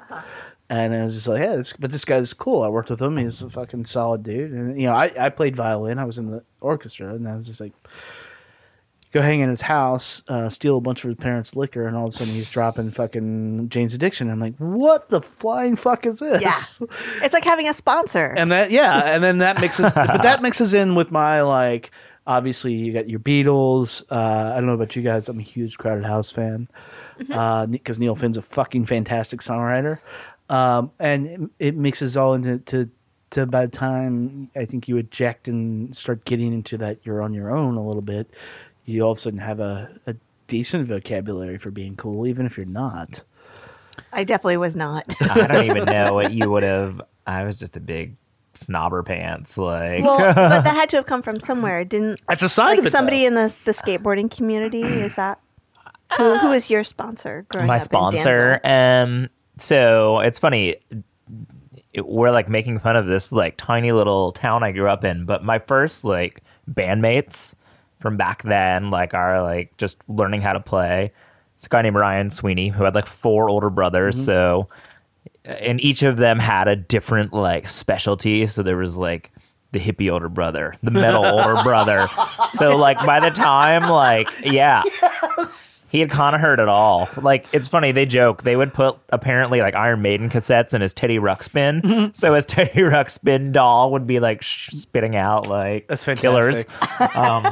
and 0.68 0.94
I 0.94 1.02
was 1.02 1.14
just 1.14 1.28
like, 1.28 1.42
yeah, 1.42 1.56
this, 1.56 1.72
but 1.74 1.92
this 1.92 2.04
guy's 2.04 2.34
cool. 2.34 2.62
I 2.62 2.68
worked 2.68 2.90
with 2.90 3.00
him. 3.00 3.16
He's 3.16 3.40
a 3.42 3.48
fucking 3.48 3.84
solid 3.84 4.22
dude, 4.22 4.50
and 4.50 4.80
you 4.80 4.86
know, 4.86 4.94
I 4.94 5.10
I 5.18 5.28
played 5.30 5.54
violin. 5.54 5.98
I 5.98 6.04
was 6.04 6.18
in 6.18 6.30
the 6.30 6.42
orchestra, 6.60 7.14
and 7.14 7.28
I 7.28 7.36
was 7.36 7.46
just 7.46 7.60
like. 7.60 7.72
Go 9.12 9.22
hang 9.22 9.38
in 9.38 9.48
his 9.48 9.60
house, 9.60 10.24
uh, 10.26 10.48
steal 10.48 10.76
a 10.76 10.80
bunch 10.80 11.04
of 11.04 11.10
his 11.10 11.16
parents' 11.16 11.54
liquor, 11.54 11.86
and 11.86 11.96
all 11.96 12.08
of 12.08 12.14
a 12.14 12.16
sudden 12.16 12.34
he's 12.34 12.50
dropping 12.50 12.90
fucking 12.90 13.68
Jane's 13.68 13.94
Addiction. 13.94 14.28
I'm 14.28 14.40
like, 14.40 14.56
what 14.56 15.08
the 15.08 15.22
flying 15.22 15.76
fuck 15.76 16.04
is 16.04 16.18
this? 16.18 16.42
Yeah. 16.42 16.88
It's 17.22 17.32
like 17.32 17.44
having 17.44 17.68
a 17.68 17.74
sponsor. 17.74 18.34
and 18.36 18.50
that 18.50 18.72
yeah, 18.72 19.02
and 19.14 19.22
then 19.22 19.38
that 19.38 19.60
mixes, 19.60 19.92
but 19.94 20.22
that 20.22 20.42
mixes 20.42 20.74
in 20.74 20.96
with 20.96 21.12
my 21.12 21.42
like. 21.42 21.92
Obviously, 22.26 22.72
you 22.72 22.92
got 22.92 23.08
your 23.08 23.20
Beatles. 23.20 24.02
Uh, 24.10 24.52
I 24.52 24.56
don't 24.56 24.66
know 24.66 24.74
about 24.74 24.96
you 24.96 25.02
guys. 25.02 25.28
I'm 25.28 25.38
a 25.38 25.42
huge 25.42 25.76
Crowded 25.76 26.04
House 26.04 26.30
fan 26.30 26.68
because 27.18 27.98
Neil 27.98 28.14
Finn's 28.14 28.38
a 28.38 28.42
fucking 28.42 28.86
fantastic 28.86 29.40
songwriter, 29.40 29.98
um, 30.48 30.90
and 30.98 31.26
it, 31.26 31.40
it 31.58 31.76
mixes 31.76 32.16
all 32.16 32.34
into 32.34 32.58
to, 32.58 32.90
to 33.30 33.46
by 33.46 33.66
the 33.66 33.72
time 33.72 34.50
I 34.56 34.64
think 34.64 34.88
you 34.88 34.96
eject 34.96 35.48
and 35.48 35.94
start 35.94 36.24
getting 36.24 36.52
into 36.52 36.78
that 36.78 36.98
you're 37.04 37.20
on 37.20 37.34
your 37.34 37.54
own 37.54 37.76
a 37.76 37.86
little 37.86 38.02
bit, 38.02 38.28
you 38.84 39.02
all 39.02 39.12
of 39.12 39.18
a 39.18 39.20
sudden 39.20 39.38
have 39.40 39.60
a, 39.60 39.90
a 40.06 40.16
decent 40.46 40.86
vocabulary 40.86 41.58
for 41.58 41.70
being 41.70 41.96
cool, 41.96 42.26
even 42.26 42.46
if 42.46 42.56
you're 42.56 42.66
not. 42.66 43.22
I 44.12 44.24
definitely 44.24 44.56
was 44.56 44.76
not. 44.76 45.04
I 45.20 45.46
don't 45.46 45.66
even 45.66 45.84
know 45.92 46.14
what 46.14 46.32
you 46.32 46.50
would 46.50 46.62
have. 46.62 47.00
I 47.26 47.44
was 47.44 47.56
just 47.56 47.76
a 47.76 47.80
big 47.80 48.16
snobber 48.54 49.04
pants. 49.04 49.56
Like, 49.58 50.02
well, 50.02 50.18
but 50.34 50.34
that 50.64 50.66
had 50.74 50.88
to 50.90 50.96
have 50.96 51.06
come 51.06 51.22
from 51.22 51.40
somewhere. 51.40 51.84
Didn't 51.84 52.20
That's 52.28 52.42
a 52.42 52.48
side 52.48 52.70
like 52.70 52.78
of 52.80 52.86
it. 52.86 52.92
somebody 52.92 53.20
though. 53.22 53.26
in 53.28 53.34
the 53.34 53.54
the 53.64 53.72
skateboarding 53.72 54.30
community? 54.30 54.82
Is 54.82 55.14
that 55.16 55.40
who, 56.16 56.38
who 56.38 56.52
is 56.52 56.70
your 56.70 56.84
sponsor? 56.84 57.44
Growing 57.48 57.66
my 57.66 57.76
up 57.76 57.82
sponsor. 57.82 58.60
Um, 58.64 59.28
so 59.56 60.20
it's 60.20 60.38
funny. 60.38 60.76
It, 61.92 62.06
we're 62.06 62.30
like 62.32 62.48
making 62.48 62.78
fun 62.80 62.96
of 62.96 63.06
this 63.06 63.30
like 63.32 63.56
tiny 63.56 63.92
little 63.92 64.32
town 64.32 64.62
I 64.62 64.72
grew 64.72 64.88
up 64.88 65.04
in, 65.04 65.26
but 65.26 65.44
my 65.44 65.58
first 65.60 66.04
like 66.04 66.42
bandmates 66.70 67.54
from 68.00 68.16
back 68.16 68.42
then, 68.42 68.90
like 68.90 69.14
are 69.14 69.42
like 69.42 69.76
just 69.76 69.98
learning 70.08 70.40
how 70.40 70.52
to 70.52 70.60
play. 70.60 71.12
It's 71.56 71.66
a 71.66 71.68
guy 71.68 71.82
named 71.82 71.96
Ryan 71.96 72.30
Sweeney 72.30 72.68
who 72.68 72.82
had 72.84 72.94
like 72.94 73.06
four 73.06 73.48
older 73.48 73.70
brothers, 73.70 74.16
Mm-hmm. 74.16 74.24
so 74.24 74.68
and 75.44 75.80
each 75.80 76.02
of 76.02 76.16
them 76.16 76.38
had 76.38 76.68
a 76.68 76.76
different 76.76 77.32
like 77.32 77.68
specialty. 77.68 78.46
So 78.46 78.62
there 78.62 78.76
was 78.76 78.96
like 78.96 79.30
the 79.72 79.80
hippie 79.80 80.10
older 80.12 80.28
brother, 80.28 80.76
the 80.84 80.90
metal 80.92 81.24
older 81.26 81.60
brother. 81.64 82.06
So 82.52 82.76
like 82.76 83.04
by 83.04 83.18
the 83.20 83.30
time 83.30 83.82
like 83.82 84.28
yeah, 84.44 84.82
he 85.90 85.98
had 86.00 86.10
kind 86.10 86.34
of 86.36 86.40
heard 86.40 86.60
it 86.60 86.68
all. 86.68 87.08
Like 87.20 87.46
it's 87.52 87.66
funny 87.66 87.90
they 87.90 88.06
joke 88.06 88.42
they 88.44 88.54
would 88.56 88.72
put 88.72 88.96
apparently 89.10 89.60
like 89.60 89.74
Iron 89.74 90.00
Maiden 90.00 90.30
cassettes 90.30 90.74
in 90.74 90.80
his 90.80 90.94
Teddy 90.94 91.18
Ruxpin, 91.18 91.82
Mm-hmm. 91.82 92.10
so 92.14 92.34
his 92.34 92.44
Teddy 92.44 92.80
Ruxpin 92.82 93.50
doll 93.52 93.90
would 93.92 94.06
be 94.06 94.20
like 94.20 94.42
sh- 94.42 94.70
spitting 94.74 95.16
out 95.16 95.48
like 95.48 95.88
That's 95.88 96.04
killers. 96.04 96.64
Um, 97.14 97.44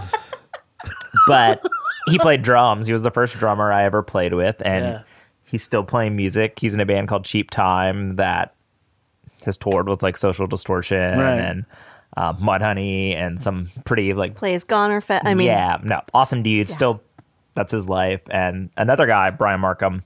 but 1.26 1.64
he 2.08 2.18
played 2.18 2.42
drums. 2.42 2.86
He 2.86 2.92
was 2.92 3.02
the 3.02 3.10
first 3.10 3.36
drummer 3.36 3.72
I 3.72 3.84
ever 3.84 4.02
played 4.02 4.32
with, 4.34 4.60
and 4.64 4.84
Yeah. 4.84 5.02
He's 5.52 5.62
still 5.62 5.84
playing 5.84 6.16
music. 6.16 6.58
He's 6.58 6.74
in 6.74 6.80
a 6.80 6.86
band 6.86 7.06
called 7.06 7.24
Cheap 7.24 7.50
Time 7.50 8.16
that 8.16 8.54
has 9.44 9.56
toured 9.58 9.88
with 9.88 10.02
like 10.02 10.16
Social 10.16 10.46
Distortion 10.48 11.18
Right. 11.18 11.38
and 11.38 11.64
uh, 12.16 12.32
Mudhoney 12.32 13.14
and 13.14 13.40
some 13.40 13.70
pretty 13.84 14.12
like 14.14 14.34
plays 14.34 14.64
Goner 14.64 15.00
Fest. 15.00 15.24
I 15.26 15.34
mean, 15.34 15.46
yeah, 15.46 15.78
no, 15.84 16.00
awesome 16.12 16.42
dude. 16.42 16.68
Still, 16.70 17.00
that's 17.54 17.70
his 17.72 17.88
life. 17.88 18.22
And 18.30 18.70
another 18.76 19.06
guy, 19.06 19.30
Brian 19.30 19.60
Markham. 19.60 20.02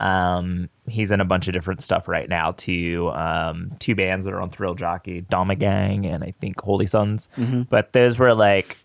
Um, 0.00 0.68
he's 0.88 1.12
in 1.12 1.20
a 1.20 1.24
bunch 1.24 1.46
of 1.48 1.54
different 1.54 1.80
stuff 1.80 2.08
right 2.08 2.28
now 2.28 2.52
too. 2.52 3.10
Um, 3.14 3.70
two 3.78 3.94
bands 3.94 4.26
that 4.26 4.34
are 4.34 4.40
on 4.40 4.50
Thrill 4.50 4.74
Jockey, 4.74 5.22
Dama 5.22 5.54
Gang, 5.54 6.04
and 6.04 6.22
I 6.22 6.32
think 6.32 6.60
Holy 6.60 6.86
Sons. 6.86 7.28
But 7.70 7.92
those 7.94 8.18
were 8.18 8.34
like, 8.34 8.76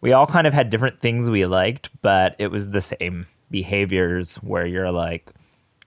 we 0.00 0.12
all 0.12 0.26
kind 0.26 0.46
of 0.46 0.54
had 0.54 0.70
different 0.70 1.00
things 1.00 1.28
we 1.28 1.44
liked, 1.46 1.90
but 2.00 2.36
it 2.38 2.46
was 2.46 2.70
the 2.70 2.80
same 2.80 3.26
behaviors 3.50 4.36
where 4.36 4.66
you're 4.66 4.90
like, 4.90 5.32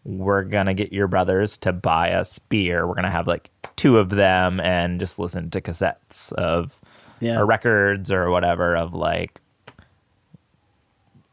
we're 0.03 0.43
gonna 0.43 0.73
get 0.73 0.91
your 0.91 1.07
brothers 1.07 1.57
to 1.59 1.71
buy 1.71 2.11
us 2.13 2.39
beer. 2.39 2.87
We're 2.87 2.95
gonna 2.95 3.11
have 3.11 3.27
like 3.27 3.49
two 3.75 3.97
of 3.97 4.09
them 4.09 4.59
and 4.59 4.99
just 4.99 5.19
listen 5.19 5.49
to 5.51 5.61
cassettes 5.61 6.31
of 6.33 6.79
Yeah. 7.19 7.39
or 7.39 7.45
records 7.45 8.11
or 8.11 8.29
whatever 8.31 8.75
of 8.75 8.93
like 8.93 9.39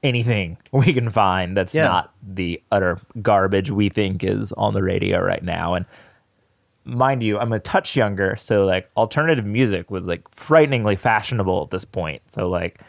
anything 0.03 0.57
we 0.73 0.93
can 0.93 1.11
find 1.11 1.57
that's 1.57 1.75
Yeah. 1.75 1.85
not 1.89 2.13
the 2.23 2.63
utter 2.71 3.01
garbage 3.23 3.71
we 3.71 3.89
think 3.89 4.23
is 4.23 4.53
on 4.53 4.75
the 4.75 4.83
radio 4.83 5.21
right 5.21 5.43
now. 5.43 5.75
And 5.75 5.87
mind 6.85 7.23
you, 7.23 7.39
I'm 7.39 7.53
a 7.53 7.59
touch 7.59 7.97
younger, 7.97 8.37
so 8.37 8.65
like 8.65 8.89
alternative 8.97 9.45
music 9.45 9.91
was 9.91 10.07
like 10.09 10.23
frighteningly 10.31 10.97
fashionable 10.97 11.63
at 11.65 11.71
this 11.71 11.85
point. 11.85 12.23
So 12.29 12.49
like 12.49 12.81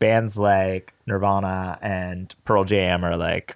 bands 0.00 0.36
like 0.36 0.92
Nirvana 1.06 1.78
and 1.80 2.34
Pearl 2.44 2.64
Jam 2.64 3.04
are 3.04 3.16
like 3.16 3.54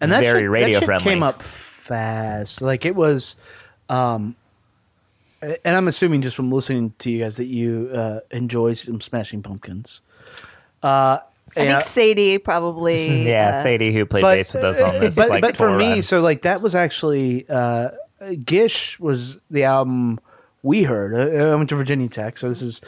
and 0.00 0.10
that 0.10 0.22
very 0.22 0.42
shit, 0.42 0.50
radio 0.50 0.68
that 0.68 0.78
shit 0.78 0.86
friendly. 0.86 1.04
came 1.04 1.22
up 1.22 1.42
fast. 1.42 2.62
Like 2.62 2.86
it 2.86 2.94
was, 2.96 3.36
um, 3.90 4.34
and 5.42 5.58
I'm 5.64 5.88
assuming 5.88 6.22
just 6.22 6.36
from 6.36 6.50
listening 6.50 6.94
to 7.00 7.10
you 7.10 7.18
guys 7.20 7.36
that 7.36 7.46
you 7.46 7.90
uh, 7.92 8.20
enjoy 8.30 8.72
some 8.72 9.00
Smashing 9.00 9.42
Pumpkins. 9.42 10.00
Uh, 10.82 11.18
I 11.56 11.62
yeah, 11.62 11.78
think 11.78 11.82
Sadie 11.82 12.38
probably. 12.38 13.24
Yeah, 13.28 13.56
uh, 13.56 13.62
Sadie 13.62 13.92
who 13.92 14.06
played 14.06 14.22
bass 14.22 14.54
with 14.54 14.64
us 14.64 14.80
on 14.80 15.00
this. 15.00 15.16
But, 15.16 15.28
like, 15.28 15.42
but 15.42 15.56
for 15.56 15.76
me, 15.76 15.92
run. 15.92 16.02
so 16.02 16.20
like 16.20 16.42
that 16.42 16.62
was 16.62 16.74
actually 16.74 17.46
uh, 17.48 17.90
Gish 18.44 18.98
was 19.00 19.38
the 19.50 19.64
album 19.64 20.20
we 20.62 20.84
heard. 20.84 21.14
Uh, 21.14 21.52
I 21.52 21.54
went 21.56 21.68
to 21.70 21.76
Virginia 21.76 22.08
Tech, 22.08 22.38
so 22.38 22.48
this 22.48 22.62
is 22.62 22.80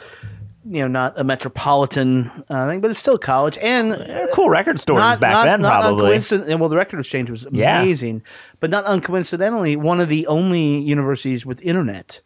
you 0.65 0.81
know 0.81 0.87
not 0.87 1.19
a 1.19 1.23
metropolitan 1.23 2.31
uh, 2.49 2.67
thing, 2.67 2.79
but 2.81 2.89
it's 2.91 2.99
still 2.99 3.15
a 3.15 3.19
college 3.19 3.57
and 3.61 3.91
They're 3.91 4.27
cool 4.33 4.49
record 4.49 4.79
stores 4.79 4.99
not, 4.99 5.19
back 5.19 5.33
not, 5.33 5.45
then, 5.45 5.61
not 5.61 5.81
probably. 5.81 6.11
uncoincident- 6.17 6.59
well, 6.59 6.69
the 6.69 6.75
record 6.77 6.99
exchange 6.99 7.29
was 7.29 7.45
Yeah. 7.51 7.81
amazing, 7.81 8.21
but 8.59 8.69
not 8.69 8.85
uncoincidentally, 8.85 9.75
one 9.77 9.99
of 9.99 10.09
the 10.09 10.25
only 10.27 10.79
universities 10.79 11.45
with 11.45 11.61
internet 11.61 12.21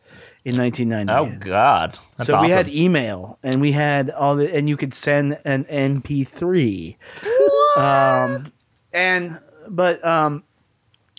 in 0.46 0.56
1990. 0.56 1.12
Oh 1.12 1.38
God, 1.40 2.00
that's 2.18 2.30
so 2.30 2.36
awesome. 2.38 2.46
we 2.48 2.52
had 2.52 2.70
email, 2.70 3.38
and 3.44 3.60
we 3.60 3.72
had 3.74 4.10
all 4.12 4.36
the, 4.36 4.54
and 4.56 4.70
you 4.70 4.78
could 4.78 4.94
send 4.94 5.38
an 5.46 5.66
MP3. 5.66 6.96
Um, 7.78 8.44
and 8.94 9.40
but 9.68 10.04
um, 10.06 10.44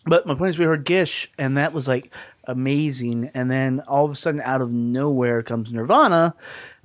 but 0.07 0.27
my 0.27 0.35
point 0.35 0.51
is, 0.51 0.59
we 0.59 0.65
heard 0.65 0.85
Gish, 0.85 1.31
and 1.39 1.57
that 1.57 1.73
was 1.73 1.87
like 1.89 2.13
amazing. 2.45 3.31
And 3.35 3.51
then 3.51 3.81
all 3.87 4.05
of 4.05 4.11
a 4.11 4.15
sudden, 4.15 4.41
out 4.41 4.61
of 4.63 4.71
nowhere, 4.73 5.43
comes 5.43 5.73
Nirvana, 5.73 6.35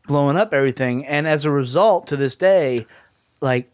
blowing 0.08 0.38
up 0.38 0.54
everything. 0.54 1.06
And 1.06 1.28
as 1.28 1.46
a 1.46 1.52
result, 1.52 2.08
to 2.08 2.18
this 2.18 2.36
day, 2.36 2.86
like, 3.42 3.70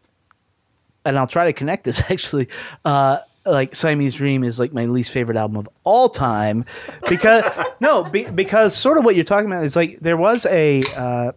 and 1.05 1.17
I'll 1.17 1.27
try 1.27 1.45
to 1.45 1.53
connect 1.53 1.83
this 1.83 2.01
actually. 2.11 2.47
Uh, 2.85 3.19
like 3.45 3.73
Siamese 3.73 4.15
Dream 4.15 4.43
is 4.43 4.59
like 4.59 4.73
my 4.73 4.85
least 4.85 5.11
favorite 5.11 5.37
album 5.37 5.57
of 5.57 5.69
all 5.83 6.09
time 6.09 6.65
because 7.07 7.43
no, 7.79 8.03
be, 8.03 8.29
because 8.29 8.75
sort 8.75 8.97
of 8.97 9.05
what 9.05 9.15
you're 9.15 9.23
talking 9.23 9.51
about 9.51 9.63
is 9.63 9.75
like 9.75 9.99
there 10.01 10.17
was 10.17 10.45
a 10.45 10.83
uh, 10.95 11.31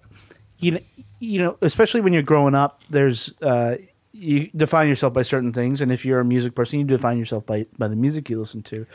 you 0.58 0.72
know, 0.72 0.80
you 1.20 1.38
know, 1.38 1.56
especially 1.62 2.00
when 2.00 2.12
you're 2.12 2.22
growing 2.22 2.54
up, 2.54 2.82
there's 2.90 3.32
uh, 3.40 3.76
you 4.12 4.50
define 4.56 4.88
yourself 4.88 5.12
by 5.12 5.22
certain 5.22 5.52
things, 5.52 5.80
and 5.80 5.92
if 5.92 6.04
you're 6.04 6.20
a 6.20 6.24
music 6.24 6.54
person, 6.54 6.80
you 6.80 6.84
define 6.84 7.18
yourself 7.18 7.46
by 7.46 7.66
by 7.78 7.88
the 7.88 7.96
music 7.96 8.28
you 8.28 8.38
listen 8.38 8.62
to. 8.64 8.86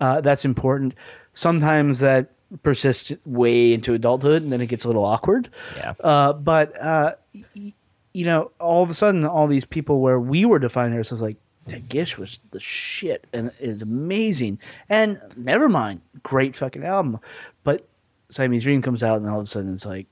Uh, 0.00 0.20
that's 0.20 0.44
important. 0.44 0.94
Sometimes 1.32 2.00
that 2.00 2.32
persists 2.62 3.12
way 3.24 3.72
into 3.72 3.94
adulthood, 3.94 4.42
and 4.42 4.52
then 4.52 4.60
it 4.60 4.66
gets 4.66 4.84
a 4.84 4.88
little 4.88 5.04
awkward. 5.04 5.48
Yeah. 5.76 5.94
Uh, 6.00 6.32
but 6.32 6.80
uh, 6.80 7.14
y- 7.54 7.74
you 8.12 8.24
know, 8.24 8.50
all 8.58 8.82
of 8.82 8.90
a 8.90 8.94
sudden, 8.94 9.24
all 9.24 9.46
these 9.46 9.64
people 9.64 10.00
where 10.00 10.18
we 10.18 10.44
were 10.44 10.58
defining 10.58 10.96
ourselves 10.96 11.22
like. 11.22 11.36
Tagish 11.68 12.16
was 12.16 12.38
the 12.52 12.60
shit 12.60 13.26
and 13.30 13.50
it's 13.60 13.82
amazing. 13.82 14.58
And 14.88 15.20
never 15.36 15.68
mind, 15.68 16.00
great 16.22 16.56
fucking 16.56 16.82
album. 16.82 17.20
But 17.62 17.86
Siamese 18.30 18.62
Dream 18.62 18.80
comes 18.80 19.02
out 19.02 19.18
and 19.18 19.28
all 19.28 19.36
of 19.36 19.42
a 19.42 19.46
sudden 19.46 19.74
it's 19.74 19.84
like 19.84 20.06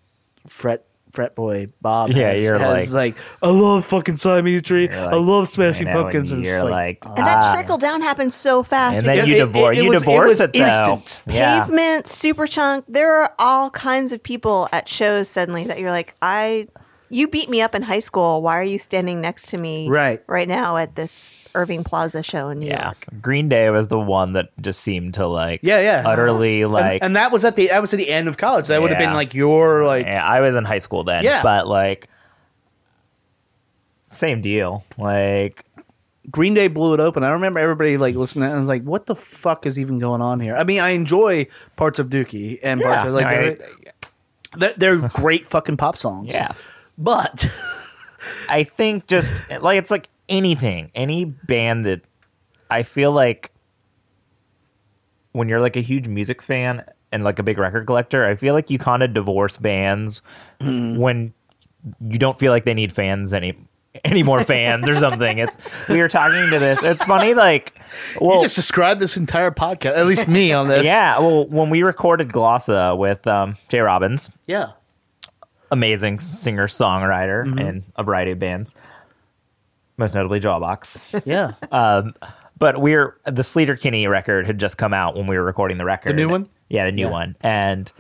fret 0.47 0.85
fret 1.17 1.35
boy 1.35 1.67
Bob. 1.83 2.11
Yeah, 2.11 2.33
has, 2.33 2.45
you're 2.45 2.59
has 2.59 2.95
like- 2.95 3.17
like, 3.17 3.25
I 3.43 3.49
love 3.51 3.85
fucking 3.85 4.17
Siamese 4.17 4.63
Dream. 4.63 4.93
You're 4.93 5.01
I 5.01 5.17
love 5.17 5.49
Smashing 5.49 5.87
know, 5.89 5.95
Pumpkins. 5.95 6.31
and 6.31 6.39
And 6.39 6.45
you're 6.47 6.61
just 6.61 6.71
like, 6.71 6.99
And 7.05 7.27
that 7.27 7.43
ah. 7.45 7.55
trickle 7.55 7.79
down 7.79 8.03
happened 8.03 8.33
so 8.33 8.63
fast. 8.63 8.99
and 8.99 9.07
then 9.09 9.17
because 9.17 9.29
you 9.29 9.35
it- 9.35 9.39
it- 9.39 9.45
divorce 9.47 9.77
it 9.77 9.83
you 9.83 9.89
was- 9.91 9.97
it 9.97 10.01
divorce 10.07 10.29
was 10.29 10.41
it, 10.43 10.53
though. 10.53 10.59
instant. 10.95 11.23
Yeah. 11.27 11.65
Pavement, 11.65 12.07
Superchunk, 12.07 12.85
there 12.89 13.13
are 13.15 13.35
all 13.39 13.71
kinds 13.71 14.13
of 14.13 14.23
people 14.23 14.69
at 14.73 14.89
shows 14.89 15.29
suddenly 15.29 15.65
that 15.65 15.81
you're 15.81 15.91
like, 15.91 16.15
I, 16.23 16.69
you 17.09 17.29
beat 17.29 17.49
me 17.49 17.63
up 17.63 17.75
in 17.75 17.83
high 17.83 18.01
school. 18.01 18.43
Why 18.43 18.59
are 18.59 18.63
you 18.65 18.79
standing 18.79 19.21
next 19.21 19.51
to 19.51 19.59
me 19.59 19.89
Right. 19.89 20.23
right 20.27 20.49
now 20.49 20.77
at 20.77 20.97
this 20.97 21.36
Irving 21.57 21.83
Plaza 21.85 22.23
show 22.23 22.49
in 22.51 22.59
New 22.61 22.67
Yeah, 22.69 22.85
York? 22.87 23.07
Green 23.21 23.49
Day 23.49 23.69
was 23.71 23.89
the 23.89 23.99
one 23.99 24.33
that 24.35 24.51
just 24.61 24.81
seemed 24.81 25.15
to 25.15 25.27
like, 25.27 25.61
Yeah, 25.63 25.81
yeah. 25.81 26.03
utterly 26.07 26.63
And- 26.63 26.73
like. 26.73 27.03
and, 27.03 27.17
that 27.17 27.33
was 27.33 27.45
at 27.45 27.57
the 27.57 27.69
that 27.69 27.81
was 27.81 27.93
at 27.93 27.97
the 27.99 28.11
end 28.11 28.29
of 28.29 28.37
college. 28.37 28.67
That 28.69 28.81
would 28.83 28.91
have 28.91 29.01
Yeah. 29.01 29.07
been 29.09 29.15
like 29.17 29.35
your 29.35 29.85
like 29.87 30.07
Yeah, 30.07 30.25
I 30.25 30.41
was 30.41 30.55
in 30.57 30.65
high 30.65 30.79
school 30.81 31.03
then, 31.05 31.25
Yeah. 31.25 31.43
but 31.43 31.67
like, 31.67 32.09
same 34.09 34.41
deal. 34.41 34.85
Like 34.99 35.65
Green 36.31 36.55
Day 36.55 36.69
blew 36.69 36.95
it 36.95 37.01
open. 37.01 37.23
I 37.25 37.31
remember 37.31 37.61
everybody 37.61 37.97
like 37.97 38.15
listening 38.15 38.51
and 38.51 38.59
was 38.61 38.69
like, 38.69 38.83
"What 38.83 39.07
the 39.07 39.17
fuck 39.17 39.67
is 39.67 39.79
even 39.79 39.99
going 39.99 40.21
on 40.23 40.41
here?" 40.41 40.57
I 40.57 40.65
mean, 40.65 40.81
I 40.81 40.91
enjoy 40.91 41.47
parts 41.77 41.99
of 41.99 42.09
Dookie 42.09 42.59
and 42.63 42.81
parts 42.81 43.05
of 43.05 43.13
like 43.13 43.27
no, 43.27 43.31
I- 43.31 43.35
they're, 43.43 43.59
they're, 44.57 44.73
they're 44.99 45.09
great 45.09 45.47
fucking 45.47 45.77
pop 45.77 45.97
songs. 45.97 46.33
yeah, 46.33 46.53
but 46.99 47.49
I 48.49 48.65
think 48.65 49.07
just 49.07 49.33
like 49.61 49.79
it's 49.79 49.91
like 49.91 50.09
anything, 50.29 50.91
any 50.95 51.25
band 51.25 51.87
that 51.87 52.03
I 52.71 52.83
feel 52.83 53.13
like 53.13 53.53
when 55.33 55.49
you're 55.49 55.61
like 55.61 55.77
a 55.77 55.83
huge 55.83 56.09
music 56.09 56.41
fan 56.43 56.85
and 57.13 57.23
like 57.25 57.39
a 57.39 57.43
big 57.43 57.59
record 57.59 57.87
collector, 57.87 58.27
I 58.27 58.35
feel 58.35 58.55
like 58.55 58.71
you 58.71 58.79
kind 58.79 59.03
of 59.03 59.13
divorce 59.15 59.57
bands 59.57 60.23
when 60.61 61.33
you 62.01 62.19
don't 62.19 62.39
feel 62.39 62.53
like 62.53 62.65
they 62.65 62.75
need 62.75 62.93
fans 62.93 63.33
any 63.35 63.57
any 64.05 64.23
more 64.23 64.45
fans 64.45 64.89
or 64.89 64.95
something. 64.95 65.39
It's 65.39 65.57
we 65.89 66.01
were 66.01 66.09
talking 66.09 66.51
to 66.51 66.59
this. 66.59 66.83
It's 66.83 67.05
funny, 67.05 67.35
like 67.35 67.79
well, 68.21 68.37
you 68.37 68.43
just 68.45 68.57
described 68.57 69.01
this 69.01 69.17
entire 69.17 69.51
podcast, 69.51 69.97
at 69.97 70.07
least 70.07 70.29
me 70.29 70.53
on 70.53 70.69
this. 70.69 70.85
yeah. 70.87 71.19
Well, 71.19 71.47
when 71.47 71.71
we 71.71 71.83
recorded 71.83 72.29
Glossa 72.29 72.97
with 72.97 73.27
um, 73.27 73.57
J. 73.69 73.81
Robbins, 73.81 74.31
yeah. 74.47 74.73
amazing 75.71 76.19
singer 76.19 76.67
songwriter 76.67 77.59
in 77.61 77.85
a 77.97 78.03
variety 78.03 78.33
of 78.33 78.39
bands, 78.39 78.75
most 79.97 80.15
notably 80.15 80.41
Jawbox. 80.41 81.23
Yeah. 81.27 81.53
Um, 81.73 82.15
but 82.59 82.81
we're 82.81 83.17
the 83.25 83.43
Sleater 83.43 83.79
Kinney 83.79 84.07
record 84.07 84.47
had 84.47 84.59
just 84.59 84.79
come 84.79 84.95
out 84.95 85.15
when 85.17 85.27
we 85.27 85.37
were 85.37 85.45
recording 85.45 85.77
the 85.79 85.85
record. 85.85 86.11
The 86.11 86.15
new 86.15 86.29
one? 86.29 86.49
Yeah, 86.69 86.87
the 86.87 86.93
new 86.93 87.07
Yeah. 87.07 87.11
one. 87.13 87.37
And 87.43 87.93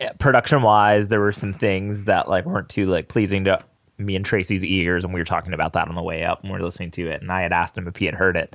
eh, 0.00 0.10
production 0.18 0.62
wise, 0.62 1.08
there 1.08 1.20
were 1.20 1.32
some 1.32 1.52
things 1.52 2.04
that 2.04 2.28
like 2.28 2.44
weren't 2.46 2.68
too 2.68 2.86
like 2.86 3.08
pleasing 3.08 3.44
to 3.44 3.58
me 3.98 4.16
and 4.16 4.24
Tracy's 4.24 4.64
ears, 4.64 5.04
and 5.04 5.12
we 5.12 5.20
were 5.20 5.24
talking 5.24 5.54
about 5.54 5.72
that 5.74 5.88
on 5.88 5.94
the 5.94 6.02
way 6.02 6.24
up 6.24 6.42
and 6.42 6.52
we 6.52 6.58
were 6.58 6.64
listening 6.64 6.90
to 6.92 7.08
it. 7.08 7.20
And 7.22 7.30
I 7.32 7.42
had 7.42 7.52
asked 7.52 7.76
him 7.76 7.86
if 7.88 7.96
he 7.96 8.06
had 8.06 8.14
heard 8.14 8.36
it. 8.36 8.54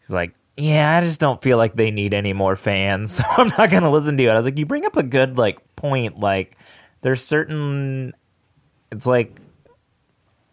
He's 0.00 0.10
like, 0.12 0.32
"Yeah, 0.56 0.98
I 0.98 1.04
just 1.04 1.20
don't 1.20 1.42
feel 1.42 1.56
like 1.56 1.74
they 1.74 1.90
need 1.90 2.12
any 2.14 2.32
more 2.34 2.54
fans, 2.56 3.14
so 3.16 3.24
I'm 3.36 3.48
not 3.58 3.70
gonna 3.70 3.90
listen 3.90 4.16
to 4.18 4.24
it." 4.24 4.30
I 4.30 4.34
was 4.34 4.44
like, 4.44 4.58
"You 4.58 4.66
bring 4.66 4.84
up 4.84 4.96
a 4.96 5.02
good 5.02 5.38
like 5.38 5.58
point. 5.76 6.18
Like, 6.20 6.56
there's 7.00 7.22
certain. 7.24 8.12
It's 8.92 9.06
like." 9.06 9.36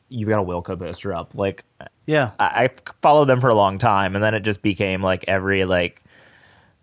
You've 0.09 0.29
got 0.29 0.39
a 0.39 0.43
Wilco 0.43 0.77
poster 0.77 1.13
up. 1.13 1.33
Like, 1.35 1.63
Yeah. 2.05 2.31
I, 2.39 2.65
I 2.65 2.69
followed 3.01 3.25
them 3.25 3.41
for 3.41 3.49
a 3.49 3.55
long 3.55 3.77
time, 3.77 4.15
and 4.15 4.23
then 4.23 4.33
it 4.33 4.41
just 4.41 4.61
became 4.61 5.01
like 5.01 5.25
every 5.27 5.65
like 5.65 6.01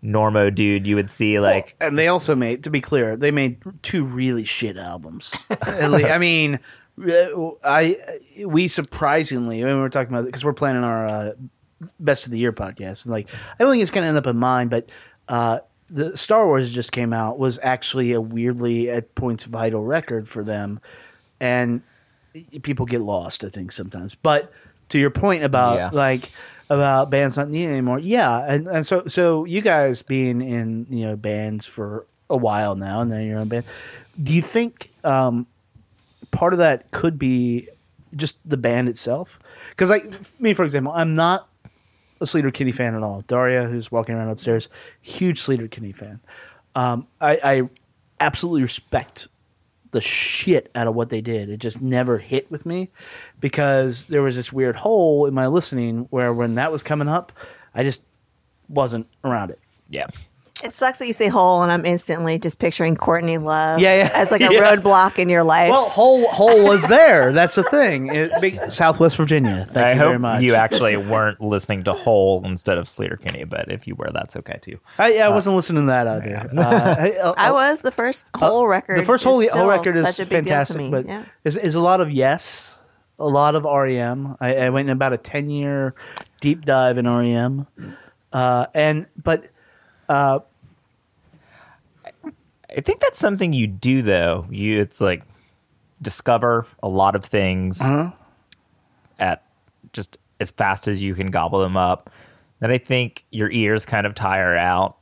normo 0.03 0.53
dude 0.53 0.85
you 0.85 0.97
would 0.97 1.09
see 1.09 1.39
like 1.39 1.77
and 1.79 1.97
they 1.97 2.09
also 2.09 2.35
made, 2.35 2.63
to 2.65 2.69
be 2.69 2.81
clear, 2.81 3.15
they 3.15 3.31
made 3.31 3.61
two 3.81 4.03
really 4.03 4.43
shit 4.45 4.77
albums. 4.77 5.33
I 5.61 6.17
mean, 6.17 6.59
uh, 7.01 7.51
I 7.63 7.97
we 8.45 8.67
surprisingly, 8.67 9.61
I 9.61 9.65
mean, 9.65 9.77
we 9.77 9.81
are 9.81 9.89
talking 9.89 10.13
about 10.13 10.25
because 10.25 10.43
we're 10.43 10.53
planning 10.53 10.83
our 10.83 11.07
uh, 11.07 11.31
best 11.99 12.25
of 12.25 12.31
the 12.31 12.37
year 12.37 12.51
podcast, 12.51 13.05
and 13.05 13.13
like 13.13 13.29
I 13.33 13.63
don't 13.63 13.71
think 13.71 13.81
it's 13.81 13.91
going 13.91 14.03
to 14.03 14.09
end 14.09 14.17
up 14.17 14.27
in 14.27 14.37
mine, 14.37 14.67
but 14.67 14.89
uh, 15.29 15.59
the 15.89 16.15
Star 16.17 16.45
Wars 16.45 16.71
just 16.71 16.91
came 16.91 17.13
out 17.13 17.39
was 17.39 17.59
actually 17.63 18.11
a 18.11 18.21
weirdly 18.21 18.89
at 18.89 19.15
points 19.15 19.45
vital 19.45 19.83
record 19.83 20.27
for 20.27 20.43
them, 20.43 20.79
and 21.39 21.81
people 22.61 22.85
get 22.85 23.01
lost, 23.01 23.43
I 23.43 23.49
think 23.49 23.71
sometimes. 23.71 24.15
But 24.15 24.51
to 24.89 24.99
your 24.99 25.09
point 25.11 25.43
about 25.43 25.75
Yeah. 25.75 25.89
like 25.93 26.31
about 26.69 27.09
bands 27.09 27.37
not 27.37 27.49
needing 27.49 27.69
anymore, 27.71 27.99
yeah, 27.99 28.45
and, 28.47 28.67
and 28.67 28.85
so 28.87 29.03
so 29.07 29.45
you 29.45 29.61
guys 29.61 30.01
being 30.01 30.41
in 30.41 30.87
you 30.89 31.05
know 31.05 31.15
bands 31.15 31.65
for 31.65 32.05
a 32.29 32.37
while 32.37 32.75
now, 32.75 33.01
and 33.01 33.11
then 33.11 33.25
your 33.27 33.39
own 33.39 33.47
band, 33.47 33.65
do 34.21 34.33
you 34.33 34.41
think 34.41 34.91
um, 35.03 35.45
part 36.31 36.53
of 36.53 36.59
that 36.59 36.89
could 36.91 37.19
be 37.19 37.67
just 38.15 38.37
the 38.47 38.57
band 38.57 38.89
itself? 38.89 39.39
Because 39.69 39.89
like 39.89 40.11
me, 40.39 40.53
for 40.53 40.63
example, 40.65 40.91
I'm 40.93 41.13
not 41.13 41.47
a 42.21 42.25
Sleater 42.25 42.53
Kinney 42.53 42.71
fan 42.71 42.95
at 42.95 43.03
all. 43.03 43.21
Daria, 43.27 43.65
who's 43.65 43.91
walking 43.91 44.15
around 44.15 44.29
upstairs, 44.29 44.69
huge 45.01 45.41
Sleater 45.41 45.69
Kinney 45.69 45.91
fan. 45.91 46.21
Um, 46.75 47.07
I, 47.19 47.39
I 47.43 47.69
absolutely 48.19 48.61
respect 48.61 49.27
the 49.93 50.01
shit 50.01 50.69
out 50.75 50.87
of 50.87 50.95
what 50.95 51.09
they 51.09 51.21
did. 51.21 51.49
It 51.49 51.57
just 51.57 51.81
never 51.81 52.17
hit 52.17 52.51
with 52.51 52.65
me 52.65 52.89
because 53.39 54.07
there 54.07 54.21
was 54.21 54.35
this 54.35 54.51
weird 54.51 54.75
hole 54.75 55.25
in 55.25 55.33
my 55.33 55.47
listening 55.47 56.07
where 56.09 56.33
when 56.33 56.55
that 56.55 56.71
was 56.71 56.83
coming 56.83 57.07
up, 57.07 57.31
I 57.73 57.83
just 57.83 58.01
wasn't 58.67 59.07
around 59.23 59.51
it. 59.51 59.59
yeah 59.89 60.07
It 60.63 60.73
sucks 60.73 60.99
that 60.99 61.07
you 61.07 61.13
say 61.13 61.27
hole, 61.27 61.61
and 61.61 61.71
I'm 61.71 61.85
instantly 61.85 62.39
just 62.39 62.57
picturing 62.59 62.95
Courtney 62.95 63.37
Love 63.37 63.79
Yeah, 63.79 63.95
yeah. 64.03 64.11
as 64.13 64.31
like 64.31 64.41
a 64.41 64.45
Yeah. 64.53 64.75
roadblock 64.75 65.19
in 65.19 65.27
your 65.27 65.43
life. 65.43 65.69
Well, 65.69 65.89
hole 65.89 66.25
hole 66.29 66.63
was 66.63 66.87
there. 66.87 67.33
That's 67.33 67.55
the 67.55 67.63
thing. 67.63 68.07
It, 68.07 68.31
big, 68.39 68.59
Southwest 68.71 69.17
Virginia. 69.17 69.67
Thank 69.69 69.85
i 69.85 69.91
you 69.93 69.97
hope 69.99 70.07
very 70.07 70.19
much. 70.19 70.41
you 70.41 70.55
actually 70.55 70.95
weren't 70.97 71.41
listening 71.41 71.83
to 71.83 71.93
hole 71.93 72.41
instead 72.45 72.77
of 72.77 72.85
sleater 72.85 73.19
kinney 73.19 73.43
but 73.43 73.71
if 73.71 73.87
you 73.87 73.95
were 73.95 74.09
that's 74.13 74.35
okay 74.35 74.59
too 74.61 74.79
I, 74.97 75.17
I 75.17 75.21
uh, 75.23 75.33
wasn't 75.33 75.55
listening 75.55 75.83
to 75.83 75.87
that 75.87 76.07
either. 76.07 76.49
Uh, 76.57 76.95
I, 76.97 77.11
uh, 77.11 77.33
I 77.37 77.49
uh, 77.49 77.53
was 77.53 77.81
the 77.81 77.91
first 77.91 78.29
whole 78.35 78.67
record. 78.67 78.99
the 78.99 79.05
first 79.05 79.23
is 79.23 79.25
whole, 79.25 79.47
whole 79.49 79.67
record 79.67 79.95
is 79.97 80.07
such 80.07 80.19
a 80.25 80.29
big 80.29 80.45
fantastic, 80.45 80.77
deal 80.77 80.85
me. 80.85 80.91
but 80.91 81.05
yeah. 81.07 81.25
is 81.43 81.57
is 81.57 81.75
a 81.75 81.81
lot 81.81 81.99
of 82.01 82.11
yes, 82.11 82.79
a 83.19 83.27
lot 83.27 83.55
of 83.55 83.63
REM. 83.65 84.37
I, 84.39 84.55
I 84.55 84.69
went 84.69 84.87
in 84.89 84.93
about 84.93 85.13
a 85.13 85.17
ten 85.17 85.49
year 85.49 85.93
deep 86.41 86.65
dive 86.65 86.97
in 86.97 87.07
REM, 87.07 87.67
uh, 88.31 88.67
and 88.73 89.07
but 89.21 89.45
i 92.75 92.81
think 92.81 92.99
that's 92.99 93.19
something 93.19 93.53
you 93.53 93.67
do 93.67 94.01
though. 94.01 94.45
You 94.49 94.79
it's 94.79 95.01
like 95.01 95.23
discover 96.01 96.67
a 96.81 96.87
lot 96.87 97.15
of 97.15 97.23
things 97.23 97.81
uh-huh. 97.81 98.11
at 99.19 99.43
just 99.93 100.17
as 100.39 100.51
fast 100.51 100.87
as 100.87 101.01
you 101.01 101.15
can 101.15 101.27
gobble 101.27 101.59
them 101.59 101.77
up. 101.77 102.09
Then 102.59 102.71
i 102.71 102.77
think 102.77 103.25
your 103.31 103.51
ears 103.51 103.85
kind 103.85 104.05
of 104.05 104.15
tire 104.15 104.55
out 104.55 104.97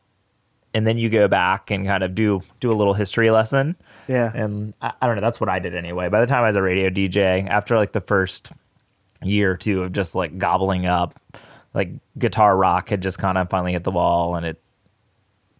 and 0.73 0.87
then 0.87 0.97
you 0.97 1.09
go 1.09 1.27
back 1.27 1.69
and 1.69 1.85
kind 1.85 2.03
of 2.03 2.15
do 2.15 2.41
do 2.59 2.69
a 2.69 2.73
little 2.73 2.93
history 2.93 3.29
lesson. 3.29 3.75
Yeah, 4.07 4.31
and 4.33 4.73
I, 4.81 4.93
I 5.01 5.07
don't 5.07 5.15
know 5.15 5.21
that's 5.21 5.39
what 5.39 5.49
i 5.49 5.59
did 5.59 5.75
anyway. 5.75 6.09
By 6.09 6.19
the 6.19 6.27
time 6.27 6.43
i 6.43 6.47
was 6.47 6.55
a 6.55 6.61
radio 6.61 6.89
dj 6.89 7.47
after 7.47 7.77
like 7.77 7.91
the 7.91 8.01
first 8.01 8.51
year 9.23 9.51
or 9.51 9.57
two 9.57 9.83
of 9.83 9.91
just 9.91 10.15
like 10.15 10.37
gobbling 10.37 10.85
up 10.85 11.19
like 11.73 11.91
guitar 12.17 12.55
rock 12.55 12.89
had 12.89 13.01
just 13.01 13.19
kind 13.19 13.37
of 13.37 13.49
finally 13.49 13.71
hit 13.71 13.83
the 13.83 13.91
wall 13.91 14.35
and 14.35 14.45
it 14.45 14.61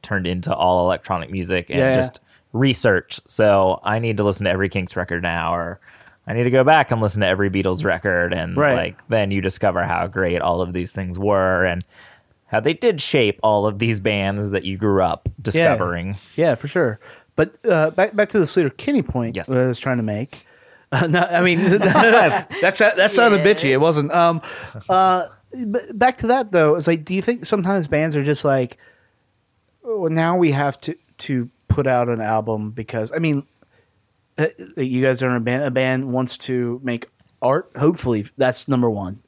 turned 0.02 0.28
into 0.28 0.54
all 0.54 0.86
electronic 0.86 1.30
music 1.30 1.70
and 1.70 1.80
Yeah. 1.80 1.94
just 1.96 2.20
research 2.54 3.20
so 3.28 3.80
i 3.84 4.00
need 4.00 4.18
to 4.18 4.24
listen 4.24 4.44
to 4.44 4.50
every 4.52 4.68
kinks 4.68 4.96
record 4.98 5.24
now 5.24 5.54
or 5.56 5.80
i 6.28 6.34
need 6.34 6.44
to 6.44 6.50
go 6.50 6.64
back 6.66 6.92
and 6.92 7.00
listen 7.02 7.22
to 7.22 7.28
every 7.28 7.50
beatles 7.50 7.86
record 7.86 8.34
and 8.34 8.58
Right. 8.58 8.76
like 8.76 9.08
then 9.08 9.32
you 9.32 9.40
discover 9.42 9.84
how 9.84 10.06
great 10.08 10.42
all 10.42 10.62
of 10.62 10.74
these 10.74 10.92
things 10.92 11.18
were 11.18 11.64
and 11.66 11.84
how 12.48 12.60
they 12.60 12.74
did 12.74 13.00
shape 13.00 13.40
all 13.42 13.66
of 13.66 13.80
these 13.80 14.02
bands 14.02 14.52
that 14.52 14.66
you 14.66 14.78
grew 14.78 15.02
up 15.02 15.30
discovering 15.42 16.18
yeah, 16.36 16.56
for 16.56 16.68
sure. 16.68 17.00
But 17.38 17.56
uh, 17.66 17.92
back 17.92 18.14
back 18.14 18.28
to 18.30 18.40
the 18.40 18.44
Sleater 18.46 18.76
Kinney 18.76 19.02
point 19.02 19.38
Yes. 19.38 19.48
that 19.48 19.58
I 19.58 19.66
was 19.66 19.80
trying 19.80 19.96
to 19.98 20.04
make. 20.04 20.46
Uh, 20.92 21.08
no, 21.10 21.22
I 21.22 21.42
mean 21.42 21.62
that's 21.80 22.60
that's 22.62 22.80
that 22.80 23.14
sounded 23.14 23.38
Yeah. 23.38 23.46
bitchy. 23.54 23.70
It 23.70 23.78
wasn't. 23.78 24.12
Um, 24.12 24.42
uh, 24.90 25.28
but 25.68 25.98
back 25.98 26.18
to 26.18 26.28
that 26.28 26.52
though, 26.52 26.76
it's 26.76 26.88
like, 26.88 27.06
do 27.06 27.16
you 27.16 27.22
think 27.22 27.46
sometimes 27.46 27.88
bands 27.88 28.18
are 28.18 28.24
just 28.24 28.44
like, 28.44 28.78
well, 28.78 28.91
now 29.84 30.38
we 30.38 30.52
have 30.52 30.80
to 30.82 30.96
to 31.20 31.50
put 31.68 31.88
out 31.88 32.10
an 32.10 32.22
album 32.22 32.72
because 32.72 33.12
I 33.12 33.20
mean, 33.20 33.46
uh, 34.38 34.48
you 34.78 35.02
guys 35.02 35.24
are 35.24 35.30
in 35.30 35.36
a 35.36 35.40
band. 35.40 35.64
A 35.64 35.72
band 35.72 36.12
wants 36.12 36.38
to 36.40 36.80
make 36.84 37.08
art. 37.42 37.72
Hopefully, 37.78 38.26
that's 38.38 38.68
number 38.68 38.90
one. 38.90 39.22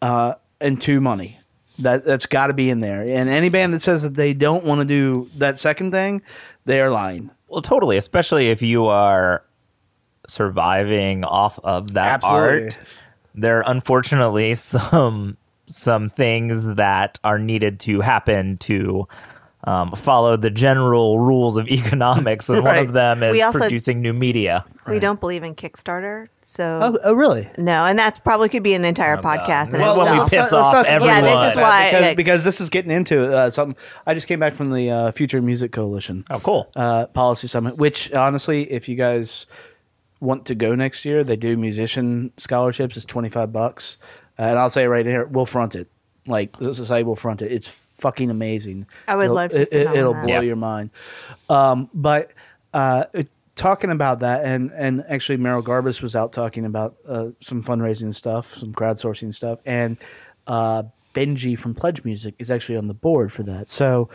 Uh, 0.00 0.34
and 0.60 0.80
two, 0.80 1.00
money. 1.00 1.38
That 1.78 2.04
that's 2.04 2.26
got 2.26 2.48
to 2.48 2.54
be 2.54 2.70
in 2.70 2.80
there. 2.80 3.02
And 3.02 3.28
any 3.28 3.48
band 3.48 3.74
that 3.74 3.80
says 3.80 4.02
that 4.02 4.14
they 4.14 4.32
don't 4.32 4.64
want 4.64 4.80
to 4.80 4.84
do 4.84 5.30
that 5.38 5.58
second 5.58 5.90
thing, 5.90 6.22
they 6.64 6.80
are 6.80 6.90
lying. 6.90 7.30
Well, 7.48 7.62
totally, 7.62 7.96
especially 7.96 8.48
if 8.48 8.62
you 8.62 8.86
are 8.86 9.44
surviving 10.26 11.24
off 11.24 11.58
of 11.62 11.94
that 11.94 12.22
Absolutely. 12.24 12.62
art. 12.64 12.78
There 13.34 13.58
are 13.58 13.70
unfortunately 13.70 14.54
some 14.56 15.36
some 15.66 16.08
things 16.08 16.74
that 16.74 17.18
are 17.24 17.38
needed 17.38 17.80
to 17.80 18.00
happen 18.00 18.58
to 18.58 19.08
um, 19.66 19.92
follow 19.92 20.36
the 20.36 20.50
general 20.50 21.18
rules 21.18 21.56
of 21.56 21.68
economics, 21.70 22.48
and 22.50 22.62
one 22.62 22.78
of 22.78 22.92
them 22.92 23.22
is 23.22 23.32
We 23.32 23.42
also- 23.42 23.60
producing 23.60 24.02
new 24.02 24.12
media. 24.12 24.64
We 24.86 24.98
don't 24.98 25.18
believe 25.18 25.42
in 25.42 25.54
Kickstarter, 25.54 26.28
so 26.42 26.78
Oh, 26.82 26.98
oh 27.04 27.12
really? 27.14 27.48
no, 27.56 27.86
and 27.86 27.98
that's 27.98 28.18
probably 28.18 28.50
could 28.50 28.62
be 28.62 28.74
an 28.74 28.84
entire 28.84 29.16
podcast 29.16 29.72
in 29.72 29.80
Well, 29.80 29.96
when 29.96 30.12
we 30.12 30.20
piss 30.24 30.32
let's 30.32 30.52
off 30.52 30.74
let's 30.74 30.86
not- 30.88 30.92
everyone. 30.94 31.24
Yeah, 31.24 31.44
this 31.46 31.52
is 31.52 31.56
why- 31.56 31.86
because, 31.86 32.02
like- 32.02 32.16
because 32.18 32.44
this 32.44 32.60
is 32.60 32.68
getting 32.68 32.90
into 32.90 33.32
uh, 33.34 33.48
something. 33.48 33.76
I 34.06 34.12
just 34.12 34.26
came 34.28 34.40
back 34.40 34.52
from 34.52 34.70
the 34.72 34.90
uh, 34.90 35.10
Future 35.12 35.40
Music 35.40 35.72
Coalition 35.72 36.24
Oh, 36.28 36.38
cool. 36.40 36.70
uh, 36.76 37.06
policy 37.06 37.46
summit, 37.48 37.78
which 37.78 38.12
honestly, 38.12 38.70
if 38.70 38.88
you 38.88 38.96
guys 38.96 39.46
want 40.20 40.44
to 40.46 40.54
go 40.54 40.74
next 40.74 41.04
year, 41.06 41.24
they 41.24 41.36
do 41.36 41.56
musician 41.56 42.32
scholarships. 42.36 42.96
It's 42.96 43.06
twenty 43.06 43.28
five 43.30 43.52
bucks, 43.52 43.96
uh, 44.38 44.42
and 44.42 44.58
I'll 44.58 44.68
say 44.70 44.86
right 44.86 45.06
here, 45.06 45.24
we'll 45.24 45.46
front 45.46 45.74
it. 45.74 45.88
Like 46.26 46.58
the 46.58 46.74
society 46.74 47.04
will 47.04 47.16
front 47.16 47.40
it. 47.42 47.52
It's 47.52 47.83
fucking 47.96 48.30
amazing. 48.30 48.86
I 49.08 49.16
would 49.16 49.24
It'll- 49.24 49.36
love 49.36 49.52
to 49.52 49.62
It, 49.62 49.68
sit 49.68 49.86
on 49.86 49.92
will 49.94 50.12
that. 50.14 50.24
blow 50.24 50.34
Yeah. 50.34 50.40
your 50.42 50.56
mind. 50.56 50.90
Um, 51.48 51.88
but 51.94 52.30
uh, 52.72 53.04
it, 53.12 53.28
talking 53.56 53.90
about 53.90 54.20
that, 54.20 54.44
and 54.44 54.70
and 54.74 55.04
actually 55.08 55.36
Merrill 55.38 55.62
Garbus 55.62 56.02
was 56.02 56.16
out 56.16 56.32
talking 56.32 56.64
about 56.64 56.96
uh, 57.08 57.26
some 57.40 57.62
fundraising 57.62 58.14
stuff, 58.14 58.54
some 58.54 58.72
crowdsourcing 58.72 59.32
stuff, 59.34 59.58
and 59.64 59.96
uh, 60.46 60.82
Benji 61.14 61.56
from 61.58 61.74
Pledge 61.74 62.04
Music 62.04 62.34
is 62.38 62.50
actually 62.50 62.76
on 62.76 62.88
the 62.88 62.94
board 62.94 63.32
for 63.32 63.42
that. 63.44 63.70
So, 63.70 64.08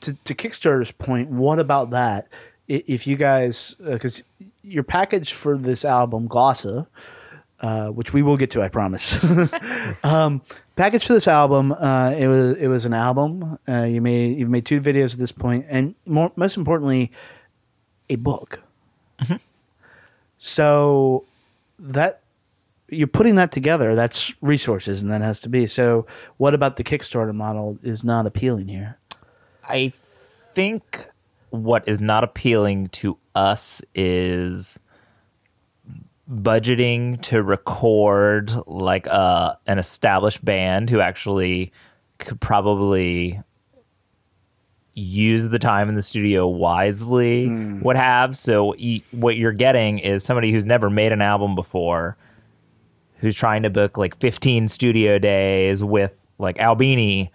to 0.00 0.14
to 0.24 0.34
Kickstarter's 0.34 0.90
point, 0.92 1.28
what 1.30 1.58
about 1.58 1.90
that? 1.90 2.26
If 2.68 3.06
you 3.06 3.16
guys, 3.16 3.74
because 3.84 4.22
your 4.62 4.84
package 4.84 5.32
for 5.32 5.56
this 5.58 5.84
album, 5.84 6.28
Glossa, 6.28 6.86
uh, 7.60 7.88
which 7.88 8.12
we 8.12 8.22
will 8.22 8.36
get 8.36 8.50
to, 8.52 8.62
I 8.62 8.68
promise. 8.68 9.18
um, 10.04 10.42
package 10.76 11.06
for 11.06 11.12
this 11.12 11.28
album, 11.28 11.72
uh, 11.72 12.10
it 12.10 12.26
was 12.26 12.56
it 12.56 12.68
was 12.68 12.84
an 12.84 12.94
album. 12.94 13.58
Uh, 13.68 13.84
you 13.84 14.00
made 14.00 14.38
you've 14.38 14.50
made 14.50 14.66
two 14.66 14.80
videos 14.80 15.12
at 15.12 15.18
this 15.18 15.32
point, 15.32 15.66
and 15.68 15.94
more, 16.06 16.32
most 16.36 16.56
importantly, 16.56 17.12
a 18.08 18.16
book. 18.16 18.60
So 20.42 21.26
that 21.78 22.22
you're 22.88 23.06
putting 23.06 23.34
that 23.34 23.52
together. 23.52 23.94
That's 23.94 24.34
resources, 24.40 25.02
and 25.02 25.12
that 25.12 25.20
has 25.20 25.38
to 25.40 25.50
be. 25.50 25.66
So, 25.66 26.06
what 26.38 26.54
about 26.54 26.76
the 26.76 26.84
Kickstarter 26.84 27.34
model 27.34 27.78
is 27.82 28.02
not 28.02 28.26
appealing 28.26 28.68
here? 28.68 28.98
I 29.62 29.92
think 29.94 31.08
what 31.50 31.86
is 31.86 32.00
not 32.00 32.24
appealing 32.24 32.88
to 32.88 33.18
us 33.34 33.82
is 33.94 34.80
budgeting 36.30 37.20
to 37.22 37.42
record 37.42 38.54
like 38.66 39.06
a 39.08 39.58
an 39.66 39.78
established 39.78 40.44
band 40.44 40.88
who 40.88 41.00
actually 41.00 41.72
could 42.18 42.40
probably 42.40 43.40
use 44.94 45.48
the 45.48 45.58
time 45.58 45.88
in 45.88 45.94
the 45.94 46.02
studio 46.02 46.46
wisely 46.46 47.46
hmm. 47.46 47.80
would 47.80 47.96
have. 47.96 48.36
So 48.36 48.74
y- 48.78 49.02
what 49.12 49.36
you're 49.36 49.52
getting 49.52 49.98
is 49.98 50.22
somebody 50.22 50.52
who's 50.52 50.66
never 50.66 50.90
made 50.90 51.12
an 51.12 51.22
album 51.22 51.54
before 51.54 52.16
who's 53.18 53.36
trying 53.36 53.62
to 53.62 53.70
book 53.70 53.98
like 53.98 54.18
15 54.18 54.68
studio 54.68 55.18
days 55.18 55.84
with 55.84 56.14
like 56.38 56.58
Albini 56.58 57.30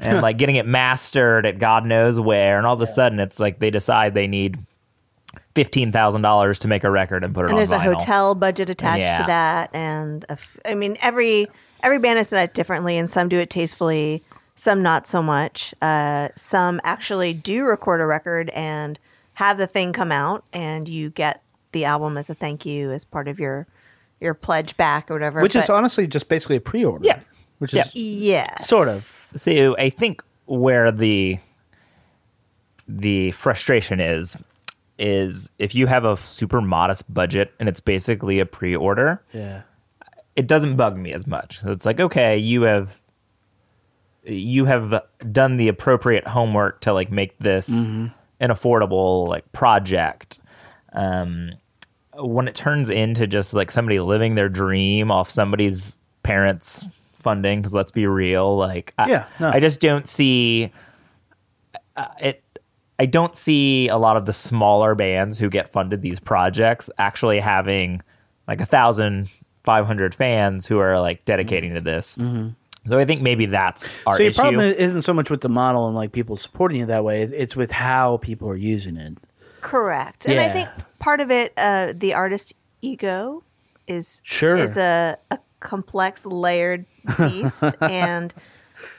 and 0.00 0.20
like 0.20 0.38
getting 0.38 0.56
it 0.56 0.66
mastered 0.66 1.46
at 1.46 1.58
God 1.58 1.84
knows 1.84 2.18
where. 2.18 2.58
And 2.58 2.66
all 2.66 2.74
of 2.74 2.80
a 2.80 2.86
sudden, 2.86 3.20
it's 3.20 3.40
like 3.40 3.58
they 3.58 3.70
decide 3.70 4.14
they 4.14 4.26
need 4.26 4.58
fifteen 5.64 5.90
thousand 5.90 6.22
dollars 6.22 6.58
to 6.60 6.68
make 6.68 6.84
a 6.84 6.90
record 6.90 7.24
and 7.24 7.34
put 7.34 7.40
it 7.40 7.44
and 7.46 7.54
on 7.54 7.56
there's 7.56 7.72
a 7.72 7.78
hotel 7.80 8.36
budget 8.36 8.70
attached 8.70 9.02
Yeah. 9.02 9.18
to 9.18 9.24
that 9.26 9.70
and 9.74 10.24
a 10.28 10.32
f- 10.32 10.56
I 10.64 10.74
mean 10.76 10.96
every 11.02 11.48
every 11.82 11.98
band 11.98 12.16
has 12.18 12.30
done 12.30 12.44
it 12.44 12.54
differently 12.54 12.96
and 12.96 13.10
some 13.10 13.28
do 13.28 13.38
it 13.38 13.50
tastefully 13.50 14.22
some 14.54 14.82
not 14.84 15.06
so 15.08 15.20
much 15.20 15.74
uh, 15.82 16.28
some 16.36 16.80
actually 16.84 17.34
do 17.34 17.64
record 17.66 18.00
a 18.00 18.06
record 18.06 18.50
and 18.50 19.00
have 19.34 19.58
the 19.58 19.66
thing 19.66 19.92
come 19.92 20.12
out 20.12 20.44
and 20.52 20.88
you 20.88 21.10
get 21.10 21.42
the 21.72 21.84
album 21.84 22.16
as 22.16 22.30
a 22.30 22.34
thank 22.34 22.64
you 22.64 22.92
as 22.92 23.04
part 23.04 23.26
of 23.26 23.40
your 23.40 23.66
your 24.20 24.34
pledge 24.34 24.76
back 24.76 25.10
or 25.10 25.14
whatever 25.14 25.42
Which 25.42 25.56
is 25.56 25.68
honestly 25.68 26.06
just 26.06 26.28
basically 26.28 26.54
a 26.56 26.60
pre-order. 26.60 27.04
Yeah. 27.04 27.20
Which 27.58 27.72
Yeah. 27.74 27.82
is 27.82 27.94
yes 27.96 28.68
sort 28.68 28.86
of. 28.88 29.02
So 29.02 29.76
I 29.76 29.90
think 29.90 30.22
where 30.46 30.90
the 30.92 31.38
the 32.88 33.30
frustration 33.32 34.00
is 34.00 34.36
is 34.98 35.50
if 35.58 35.74
you 35.74 35.86
have 35.86 36.04
a 36.04 36.16
super 36.16 36.60
modest 36.60 37.12
budget 37.12 37.52
and 37.60 37.68
it's 37.68 37.80
basically 37.80 38.40
a 38.40 38.46
pre-order, 38.46 39.22
Yeah. 39.32 39.62
it 40.36 40.46
doesn't 40.46 40.76
bug 40.76 40.96
me 40.96 41.12
as 41.12 41.26
much. 41.26 41.60
So 41.60 41.70
it's 41.70 41.86
like, 41.86 42.00
okay, 42.00 42.36
you 42.38 42.62
have 42.62 43.00
you 44.24 44.66
have 44.66 45.02
done 45.32 45.56
the 45.56 45.68
appropriate 45.68 46.26
homework 46.26 46.80
to 46.82 46.92
like 46.92 47.10
make 47.10 47.38
this 47.38 47.68
an 47.68 48.12
affordable 48.40 49.26
like 49.28 49.50
project. 49.52 50.38
Um, 50.92 51.52
when 52.14 52.48
it 52.48 52.54
turns 52.54 52.90
into 52.90 53.26
just 53.26 53.54
like 53.54 53.70
somebody 53.70 54.00
living 54.00 54.34
their 54.34 54.48
dream 54.48 55.10
off 55.10 55.30
somebody's 55.30 55.98
parents' 56.24 56.84
funding, 57.14 57.60
because 57.60 57.72
let's 57.74 57.92
be 57.92 58.06
real, 58.06 58.56
like 58.56 58.92
I, 58.98 59.08
Yeah, 59.08 59.26
no. 59.40 59.48
I 59.50 59.60
just 59.60 59.80
don't 59.80 60.06
see 60.06 60.72
uh, 61.96 62.06
it. 62.20 62.42
I 62.98 63.06
don't 63.06 63.36
see 63.36 63.88
a 63.88 63.96
lot 63.96 64.16
of 64.16 64.26
the 64.26 64.32
smaller 64.32 64.94
bands 64.94 65.38
who 65.38 65.48
get 65.48 65.70
funded 65.72 66.02
these 66.02 66.18
projects 66.20 66.90
actually 66.98 67.40
having 67.40 68.02
like 68.46 68.60
a 68.60 68.66
thousand 68.66 69.30
five 69.64 69.86
hundred 69.86 70.14
fans 70.14 70.66
who 70.66 70.78
are 70.78 70.98
like 71.00 71.24
dedicating 71.24 71.74
to 71.74 71.80
this. 71.80 72.18
So 72.86 72.98
I 72.98 73.04
think 73.04 73.20
maybe 73.22 73.46
that's 73.46 73.84
our 74.06 74.14
Mm-hmm. 74.14 74.16
so 74.16 74.22
your 74.22 74.30
issue. 74.30 74.40
problem 74.40 74.60
isn't 74.66 75.02
so 75.02 75.12
much 75.12 75.30
with 75.30 75.42
the 75.42 75.48
model 75.48 75.86
and 75.86 75.94
like 75.94 76.12
people 76.12 76.36
supporting 76.36 76.80
it 76.80 76.86
that 76.86 77.04
way. 77.04 77.22
It's- 77.22 77.38
It's 77.40 77.54
with 77.56 77.70
how 77.70 78.16
people 78.18 78.48
are 78.48 78.56
using 78.56 78.96
it. 78.96 79.18
correct 79.60 80.26
and 80.26 80.38
I 80.40 80.48
think 80.48 80.68
part 80.98 81.20
of 81.20 81.30
it 81.30 81.52
uh, 81.56 81.92
the 81.94 82.14
artist 82.14 82.54
ego 82.80 83.42
is 83.86 84.20
Sure. 84.24 84.54
is 84.54 84.76
a, 84.76 85.18
a 85.30 85.38
complex 85.60 86.24
layered 86.24 86.86
beast 87.18 87.64
and 87.82 88.32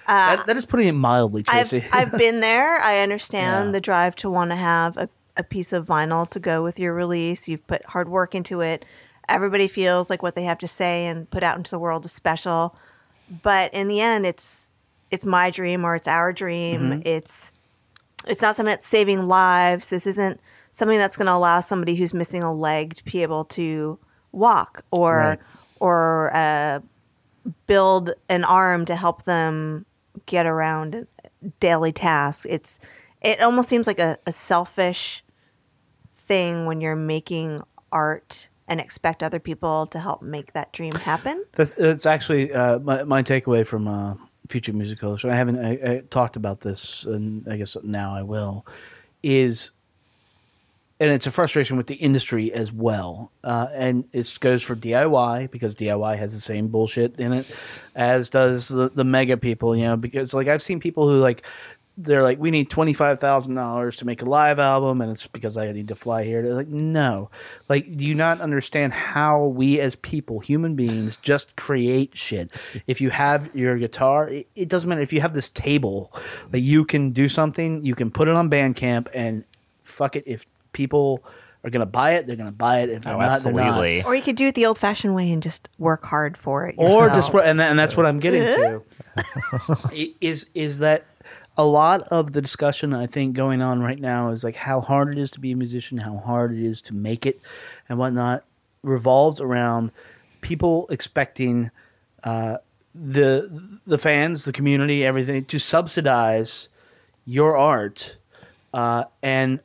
that, 0.09 0.45
that 0.47 0.57
is 0.57 0.65
putting 0.65 0.87
it 0.87 0.93
mildly, 0.93 1.43
I've, 1.47 1.69
Tracy. 1.69 1.87
I've 1.93 2.11
been 2.11 2.39
there. 2.39 2.79
I 2.81 2.99
understand 2.99 3.67
Yeah. 3.67 3.71
the 3.71 3.81
drive 3.81 4.15
to 4.17 4.29
want 4.29 4.51
to 4.51 4.55
have 4.55 4.97
a, 4.97 5.09
a 5.37 5.43
piece 5.43 5.71
of 5.73 5.85
vinyl 5.85 6.29
to 6.31 6.39
go 6.39 6.63
with 6.63 6.79
your 6.79 6.93
release. 6.93 7.47
You've 7.47 7.65
put 7.67 7.85
hard 7.85 8.09
work 8.09 8.35
into 8.35 8.61
it. 8.61 8.85
Everybody 9.27 9.67
feels 9.67 10.09
like 10.09 10.23
what 10.23 10.35
they 10.35 10.43
have 10.43 10.57
to 10.59 10.67
say 10.67 11.05
and 11.07 11.29
put 11.29 11.43
out 11.43 11.57
into 11.57 11.71
the 11.71 11.79
world 11.79 12.03
is 12.05 12.11
special. 12.11 12.75
But 13.43 13.73
in 13.73 13.87
the 13.87 14.01
end, 14.01 14.25
it's 14.25 14.71
it's 15.11 15.25
my 15.25 15.49
dream 15.51 15.85
or 15.85 15.95
it's 15.95 16.07
our 16.07 16.33
dream. 16.33 16.81
Mm-hmm. 16.81 17.01
It's 17.05 17.51
it's 18.27 18.41
not 18.41 18.55
something 18.55 18.71
that's 18.71 18.87
saving 18.87 19.27
lives. 19.27 19.87
This 19.89 20.07
isn't 20.07 20.39
something 20.71 20.97
that's 20.99 21.15
going 21.17 21.27
to 21.27 21.33
allow 21.33 21.59
somebody 21.61 21.95
who's 21.95 22.13
missing 22.13 22.43
a 22.43 22.53
leg 22.53 22.95
to 22.95 23.03
be 23.05 23.21
able 23.21 23.45
to 23.45 23.97
walk 24.31 24.83
or 24.91 25.17
Right. 25.17 25.39
or 25.79 26.31
uh, 26.33 26.79
build 27.67 28.11
an 28.29 28.43
arm 28.43 28.85
to 28.85 28.95
help 28.95 29.23
them 29.23 29.85
get 30.25 30.45
around 30.45 31.07
daily 31.59 31.91
tasks. 31.91 32.45
It's 32.49 32.79
it 33.21 33.41
almost 33.41 33.69
seems 33.69 33.87
like 33.87 33.99
a, 33.99 34.17
a 34.25 34.31
selfish 34.31 35.23
thing 36.17 36.65
when 36.65 36.79
you're 36.79 36.95
making 36.95 37.61
art 37.91 38.49
and 38.67 38.79
expect 38.79 39.23
other 39.23 39.39
people 39.39 39.87
to 39.87 39.99
help 39.99 40.21
make 40.21 40.53
that 40.53 40.71
dream 40.71 40.93
happen. 40.93 41.43
That's, 41.53 41.73
that's 41.73 42.05
actually 42.05 42.53
uh, 42.53 42.79
my, 42.79 43.03
my 43.03 43.23
takeaway 43.23 43.65
from 43.65 43.87
uh, 43.87 44.13
Future 44.47 44.73
Music 44.73 44.99
Coalition. 44.99 45.31
I 45.31 45.35
haven't 45.35 45.59
I, 45.59 45.71
I 45.71 46.03
talked 46.09 46.35
about 46.35 46.61
this, 46.61 47.03
and 47.03 47.47
I 47.51 47.57
guess 47.57 47.75
now 47.83 48.15
I 48.15 48.21
will. 48.21 48.65
Is 49.21 49.71
and 50.99 51.11
it's 51.11 51.27
a 51.27 51.31
frustration 51.31 51.77
with 51.77 51.87
the 51.87 51.95
industry 51.95 52.51
as 52.51 52.71
well, 52.71 53.31
uh, 53.43 53.67
and 53.73 54.03
it 54.11 54.37
goes 54.41 54.61
for 54.61 54.75
DIY 54.75 55.49
because 55.49 55.73
DIY 55.73 56.17
has 56.17 56.33
the 56.33 56.41
same 56.41 56.67
bullshit 56.67 57.19
in 57.19 57.31
it 57.31 57.45
as 57.95 58.29
does 58.29 58.67
the, 58.67 58.89
the 58.89 59.05
mega 59.05 59.37
people. 59.37 59.75
You 59.75 59.85
know, 59.85 59.97
because 59.97 60.33
like 60.33 60.47
I've 60.47 60.61
seen 60.61 60.79
people 60.79 61.07
who 61.07 61.19
like 61.19 61.45
they're 61.95 62.23
like, 62.23 62.39
we 62.39 62.51
need 62.51 62.69
twenty 62.69 62.93
five 62.93 63.19
thousand 63.19 63.55
dollars 63.55 63.97
to 63.97 64.05
make 64.05 64.21
a 64.21 64.25
live 64.25 64.59
album, 64.59 64.99
and 64.99 65.11
it's 65.11 65.27
because 65.27 65.55
I 65.55 65.71
need 65.71 65.87
to 65.89 65.95
fly 65.95 66.25
here. 66.25 66.41
They're 66.41 66.53
like, 66.53 66.67
no, 66.67 67.29
like, 67.69 67.95
do 67.95 68.05
you 68.05 68.15
not 68.15 68.41
understand 68.41 68.93
how 68.93 69.45
we 69.45 69.79
as 69.79 69.95
people, 69.95 70.39
human 70.39 70.75
beings, 70.75 71.15
just 71.15 71.55
create 71.55 72.17
shit? 72.17 72.51
If 72.87 72.99
you 72.99 73.09
have 73.09 73.53
your 73.55 73.77
guitar, 73.77 74.27
it, 74.27 74.47
it 74.55 74.67
doesn't 74.67 74.89
matter 74.89 75.01
if 75.01 75.13
you 75.13 75.21
have 75.21 75.33
this 75.33 75.49
table, 75.49 76.13
like 76.51 76.63
you 76.63 76.83
can 76.83 77.11
do 77.11 77.27
something, 77.27 77.85
you 77.85 77.95
can 77.95 78.11
put 78.11 78.27
it 78.27 78.35
on 78.35 78.49
Bandcamp, 78.49 79.07
and 79.13 79.45
fuck 79.83 80.15
it, 80.15 80.23
if 80.25 80.45
people 80.73 81.23
are 81.63 81.69
gonna 81.69 81.85
buy 81.85 82.11
it, 82.11 82.27
they're 82.27 82.35
gonna 82.35 82.51
buy 82.51 82.81
it. 82.81 82.89
If 82.89 83.03
they're 83.03 83.15
oh, 83.15 83.19
not, 83.19 83.43
they're 83.43 83.53
not 83.53 83.61
absolutely. 83.65 84.03
Or 84.03 84.15
you 84.15 84.21
could 84.21 84.35
do 84.35 84.47
it 84.47 84.55
the 84.55 84.65
old 84.65 84.77
fashioned 84.77 85.13
way 85.15 85.31
and 85.31 85.43
just 85.43 85.67
work 85.77 86.05
hard 86.05 86.37
for 86.37 86.67
it. 86.67 86.75
or 86.77 87.07
yourself. 87.07 87.33
just 87.33 87.45
and, 87.45 87.61
and 87.61 87.77
that's 87.77 87.97
what 87.97 88.05
I'm 88.05 88.19
getting 88.19 88.43
to 88.43 88.83
is 90.21 90.49
is 90.53 90.79
that 90.79 91.05
a 91.57 91.65
lot 91.65 92.03
of 92.03 92.31
the 92.31 92.41
discussion 92.41 92.93
I 92.93 93.05
think 93.05 93.35
going 93.35 93.61
on 93.61 93.81
right 93.81 93.99
now 93.99 94.29
is 94.29 94.45
like 94.45 94.55
how 94.55 94.79
hard 94.79 95.09
it 95.09 95.17
is 95.17 95.29
to 95.31 95.41
be 95.41 95.51
a 95.51 95.55
musician, 95.57 95.97
how 95.97 96.17
hard 96.17 96.53
it 96.53 96.65
is 96.65 96.81
to 96.83 96.95
make 96.95 97.25
it, 97.25 97.41
and 97.89 97.99
whatnot 97.99 98.45
revolves 98.81 99.41
around 99.41 99.91
people 100.39 100.87
expecting 100.89 101.69
uh, 102.23 102.57
the 102.95 103.79
the 103.85 103.97
fans, 103.97 104.45
the 104.45 104.53
community, 104.53 105.05
everything 105.05 105.43
to 105.45 105.59
subsidize 105.59 106.69
your 107.25 107.57
art 107.57 108.17
uh, 108.73 109.03
and 109.21 109.59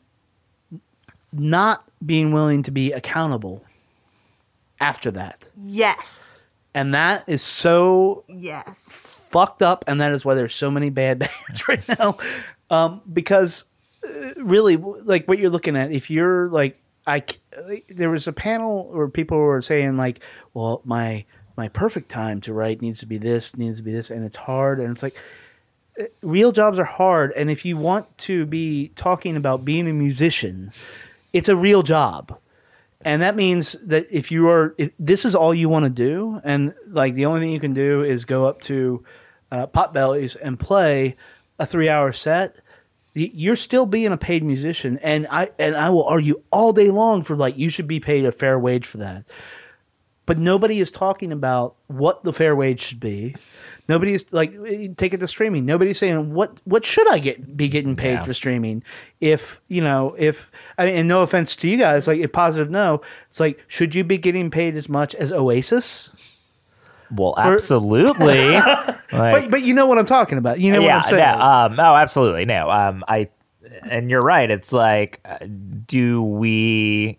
not 1.39 1.85
being 2.05 2.33
willing 2.33 2.63
to 2.65 2.71
be 2.71 2.93
accountable 2.93 3.65
after 4.81 5.11
that. 5.13 5.49
Yes. 5.57 6.45
And 6.75 6.95
that 6.95 7.29
is 7.29 7.43
so 7.43 8.25
Yes. 8.29 9.27
fucked 9.31 9.63
up, 9.63 9.85
and 9.87 10.01
that 10.01 10.13
is 10.13 10.25
why 10.25 10.35
there's 10.35 10.55
so 10.55 10.71
many 10.71 10.91
bad 10.91 11.19
bands 11.47 11.69
right 11.69 11.87
now. 12.01 12.19
Um, 12.71 13.01
because 13.13 13.65
uh, 14.05 14.35
really, 14.37 14.77
like 14.77 15.29
what 15.29 15.39
you're 15.39 15.51
looking 15.51 15.77
at, 15.77 15.93
if 15.93 16.11
you're 16.11 16.49
like, 16.49 16.81
I, 17.07 17.23
there 17.89 18.11
was 18.11 18.27
a 18.27 18.33
panel 18.33 18.89
where 18.91 19.09
people 19.09 19.39
were 19.39 19.61
saying 19.63 19.97
like, 19.97 20.21
well, 20.55 20.81
my 20.85 21.25
my 21.57 21.69
perfect 21.69 22.09
time 22.09 22.41
to 22.41 22.53
write 22.53 22.83
needs 22.83 22.99
to 23.01 23.07
be 23.07 23.19
this, 23.19 23.57
needs 23.57 23.79
to 23.79 23.85
be 23.85 23.93
this, 23.93 24.11
and 24.11 24.25
it's 24.25 24.37
hard, 24.37 24.81
and 24.81 24.91
it's 24.91 25.03
like. 25.03 25.17
uh, 26.01 26.05
Real 26.23 26.51
jobs 26.51 26.79
are 26.81 26.85
hard, 26.85 27.31
and 27.37 27.51
if 27.53 27.65
you 27.65 27.77
want 27.77 28.19
to 28.19 28.47
be 28.47 28.89
talking 28.97 29.37
about 29.37 29.65
being 29.65 29.87
a 29.87 29.93
musician, 29.93 30.73
it's 31.35 31.49
a 31.49 31.57
real 31.57 31.83
job. 31.83 32.39
And 33.03 33.21
that 33.21 33.37
means 33.37 33.73
that 33.85 34.07
if 34.11 34.31
you 34.31 34.49
are, 34.49 34.75
if 34.79 34.93
this 34.99 35.27
is 35.27 35.35
all 35.35 35.53
you 35.53 35.69
want 35.69 35.85
to 35.85 35.91
do, 35.91 36.41
and 36.43 36.73
like 36.89 37.13
the 37.13 37.27
only 37.27 37.41
thing 37.41 37.53
you 37.53 37.61
can 37.61 37.75
do 37.75 38.03
is 38.03 38.25
go 38.25 38.47
up 38.47 38.63
to 38.63 39.05
uh, 39.53 39.67
Potbellies 39.67 40.37
and 40.41 40.59
play 40.59 41.17
a 41.59 41.67
three-hour 41.67 42.13
set, 42.13 42.61
you're 43.13 43.57
still 43.57 43.85
being 43.85 44.11
a 44.11 44.17
paid 44.17 44.43
musician. 44.43 44.99
And 45.03 45.27
I 45.31 45.51
and 45.59 45.77
I 45.77 45.91
will 45.91 46.05
argue 46.05 46.43
all 46.51 46.73
day 46.73 46.91
long 46.91 47.23
for 47.23 47.37
like 47.37 47.59
you 47.59 47.69
should 47.69 47.87
be 47.87 48.01
paid 48.01 48.25
a 48.25 48.33
fair 48.33 48.59
wage 48.59 48.87
for 48.87 48.99
that. 48.99 49.25
But 50.25 50.39
nobody 50.39 50.81
is 50.81 50.91
talking 50.91 51.31
about 51.31 51.77
what 51.89 52.25
the 52.25 52.33
fair 52.33 52.57
wage 52.57 52.81
should 52.81 53.01
be. 53.01 53.37
Nobody's 53.87 54.33
like 54.33 54.53
take 54.97 55.13
it 55.13 55.21
to 55.21 55.27
streaming. 55.29 55.67
Nobody's 55.67 55.99
saying 55.99 56.33
what 56.33 56.59
what 56.65 56.85
should 56.85 57.07
I 57.09 57.19
get 57.19 57.57
be 57.57 57.69
getting 57.69 57.97
paid 57.97 58.13
Yeah. 58.15 58.23
for 58.23 58.33
streaming? 58.33 58.83
If 59.21 59.61
you 59.69 59.83
know, 59.83 60.15
if 60.19 60.51
I 60.79 60.87
mean, 60.87 60.95
and 60.97 61.09
no 61.09 61.21
offense 61.23 61.55
to 61.57 61.69
you 61.69 61.77
guys, 61.77 62.09
like 62.09 62.21
a 62.23 62.29
positive 62.29 62.71
no, 62.71 63.03
it's 63.29 63.41
like 63.41 63.63
should 63.69 63.95
you 63.95 64.03
be 64.05 64.17
getting 64.17 64.51
paid 64.51 64.75
as 64.77 64.89
much 64.89 65.15
as 65.15 65.31
Oasis? 65.33 66.15
Well, 67.15 67.35
absolutely. 67.39 68.59
Like- 69.13 69.43
But 69.43 69.51
but 69.51 69.63
you 69.63 69.75
know 69.75 69.87
what 69.87 69.99
I'm 69.99 70.07
talking 70.07 70.39
about. 70.39 70.59
You 70.59 70.73
know 70.73 70.81
yeah, 70.81 70.97
what 70.97 71.05
I'm 71.05 71.11
saying. 71.11 71.39
no, 71.39 71.45
um, 71.45 71.79
oh, 71.81 71.95
absolutely. 71.95 72.47
No, 72.47 72.69
um, 72.71 73.05
I, 73.07 73.29
and 73.89 74.11
you're 74.11 74.23
right. 74.23 74.51
It's 74.51 74.73
like, 74.73 75.21
uh, 75.25 75.39
do 75.87 76.21
we? 76.23 77.19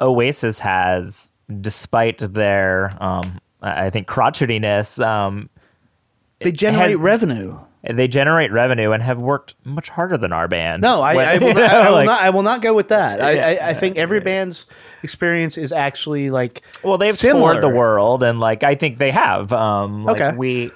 Oasis 0.00 0.58
has, 0.60 1.32
despite 1.60 2.18
their, 2.34 2.96
um, 3.02 3.38
I 3.62 3.86
I 3.86 3.90
think 3.90 4.06
crotchetiness, 4.06 5.04
um, 5.04 5.48
they 6.40 6.52
generate 6.52 6.90
has- 6.90 6.98
revenue. 7.00 7.58
they 7.82 8.06
generate 8.08 8.52
revenue 8.52 8.90
and 8.92 9.02
have 9.02 9.18
worked 9.20 9.54
much 9.64 9.88
harder 9.88 10.16
than 10.18 10.32
our 10.32 10.46
band. 10.48 10.82
No, 10.82 11.00
I, 11.00 11.14
When- 11.14 11.28
I, 11.28 11.38
will, 11.38 11.48
you 11.48 11.54
not, 11.54 11.70
I, 11.70 11.72
know, 11.82 11.84
will 11.90 11.92
like- 11.96 12.06
not. 12.06 12.20
I 12.22 12.30
will 12.30 12.42
not 12.42 12.62
go 12.62 12.74
with 12.74 12.88
that. 12.88 13.20
I, 13.20 13.54
I, 13.56 13.68
I 13.70 13.74
think 13.74 13.96
every 13.96 14.20
band's 14.20 14.66
experience 15.02 15.56
is 15.58 15.72
actually 15.72 16.30
like 16.30 16.62
Well, 16.84 16.98
they've 16.98 17.14
similar. 17.14 17.52
toured 17.52 17.62
the 17.62 17.68
world, 17.76 18.22
and 18.22 18.38
like 18.40 18.62
I 18.64 18.74
think 18.74 18.98
they 18.98 19.10
have. 19.10 19.52
Um, 19.52 20.04
like 20.04 20.20
Okay. 20.20 20.36
we, 20.36 20.70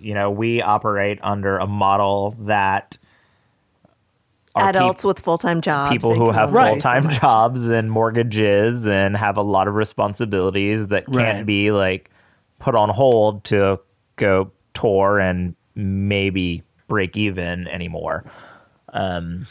you 0.00 0.14
know, 0.14 0.30
we 0.30 0.62
operate 0.62 1.18
under 1.22 1.58
a 1.58 1.66
model 1.66 2.32
that 2.40 2.96
are 4.54 4.66
peop- 4.66 4.76
Adults 4.76 5.04
with 5.04 5.18
full 5.20 5.38
time 5.38 5.60
jobs. 5.62 5.90
people 5.92 6.14
who 6.14 6.30
have 6.30 6.50
full 6.50 6.76
time 6.76 7.10
so 7.10 7.18
jobs 7.18 7.68
and 7.70 7.90
mortgages 7.90 8.86
and 8.86 9.16
have 9.16 9.36
a 9.38 9.42
lot 9.42 9.66
of 9.68 9.74
responsibilities 9.74 10.88
that 10.88 11.06
can't 11.06 11.16
Right. 11.16 11.46
be 11.46 11.70
like 11.70 12.10
put 12.62 12.76
on 12.76 12.88
hold 12.88 13.42
to 13.42 13.80
go 14.14 14.52
tour 14.72 15.18
and 15.18 15.56
maybe 15.74 16.62
break 16.86 17.16
even 17.16 17.66
anymore. 17.66 18.24
Um, 18.92 19.48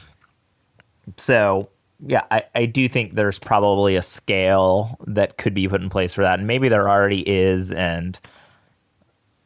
so 1.18 1.68
yeah, 2.08 2.24
I, 2.32 2.46
I 2.56 2.66
do 2.66 2.88
think 2.88 3.16
there's 3.16 3.38
probably 3.38 3.98
a 3.98 4.02
scale 4.02 4.98
that 5.08 5.38
could 5.38 5.54
be 5.54 5.68
put 5.68 5.82
in 5.82 5.90
place 5.90 6.14
for 6.14 6.22
that, 6.22 6.40
and 6.40 6.48
maybe 6.48 6.70
there 6.70 6.90
already 6.90 7.20
is, 7.28 7.74
and 7.74 8.18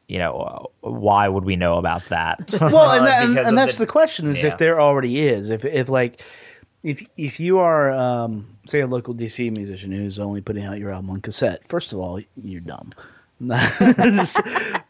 you 0.08 0.20
know, 0.20 0.70
why 0.82 1.28
would 1.28 1.44
we 1.44 1.56
know 1.56 1.80
about 1.80 2.04
that? 2.10 2.56
well, 2.62 2.92
and, 2.92 3.08
that, 3.08 3.24
and, 3.24 3.38
and 3.40 3.58
that's 3.58 3.80
the, 3.80 3.88
question: 3.88 4.28
is 4.28 4.44
yeah. 4.44 4.50
if 4.50 4.60
there 4.60 4.80
already 4.80 5.20
is, 5.20 5.50
if 5.50 5.66
if 5.66 5.90
like 5.90 6.22
if 6.84 7.04
if 7.18 7.40
you 7.40 7.58
are 7.58 7.92
um, 7.92 8.58
say 8.68 8.82
a 8.82 8.88
local 8.88 9.16
DC 9.16 9.52
musician 9.52 9.92
who's 9.92 10.20
only 10.20 10.42
putting 10.42 10.64
out 10.64 10.78
your 10.78 10.92
album 10.92 11.10
on 11.10 11.22
cassette, 11.22 11.68
first 11.68 11.94
of 11.94 12.00
all, 12.00 12.22
you're 12.36 12.62
dumb. 12.62 12.94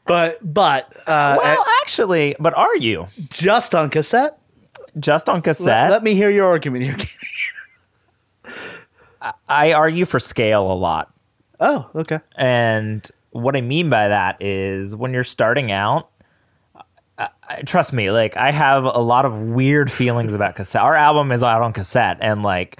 but 0.05 0.37
but 0.53 0.93
uh, 1.07 1.37
well, 1.41 1.65
actually, 1.81 2.35
but 2.39 2.53
are 2.55 2.75
you 2.77 3.07
just 3.29 3.73
on 3.73 3.89
cassette. 3.89 4.37
just 4.99 5.27
on 5.29 5.35
Let, 5.37 5.43
cassette? 5.43 5.89
let 5.91 6.03
me 6.03 6.13
hear 6.15 6.29
your 6.29 6.45
argument 6.45 6.83
here. 6.83 6.97
I 9.49 9.73
argue 9.73 10.05
for 10.05 10.19
scale 10.19 10.71
a 10.71 10.73
lot. 10.75 11.11
oh, 11.59 11.89
okay. 11.95 12.19
And 12.37 13.07
what 13.31 13.55
I 13.55 13.61
mean 13.61 13.89
by 13.89 14.07
that 14.09 14.41
is 14.41 14.95
when 14.95 15.13
you're 15.13 15.23
starting 15.23 15.71
out, 15.71 16.09
I, 17.17 17.29
I- 17.49 17.61
trust 17.63 17.91
me, 17.93 18.11
like 18.11 18.37
I 18.37 18.51
have 18.51 18.83
a 18.85 18.99
lot 18.99 19.25
of 19.25 19.39
weird 19.41 19.91
feelings 19.91 20.33
about 20.35 20.55
cassette. 20.55 20.81
Our 20.83 20.93
album 20.95 21.31
is 21.31 21.41
out 21.41 21.61
on 21.63 21.73
cassette 21.73 22.17
and 22.21 22.43
like 22.43 22.79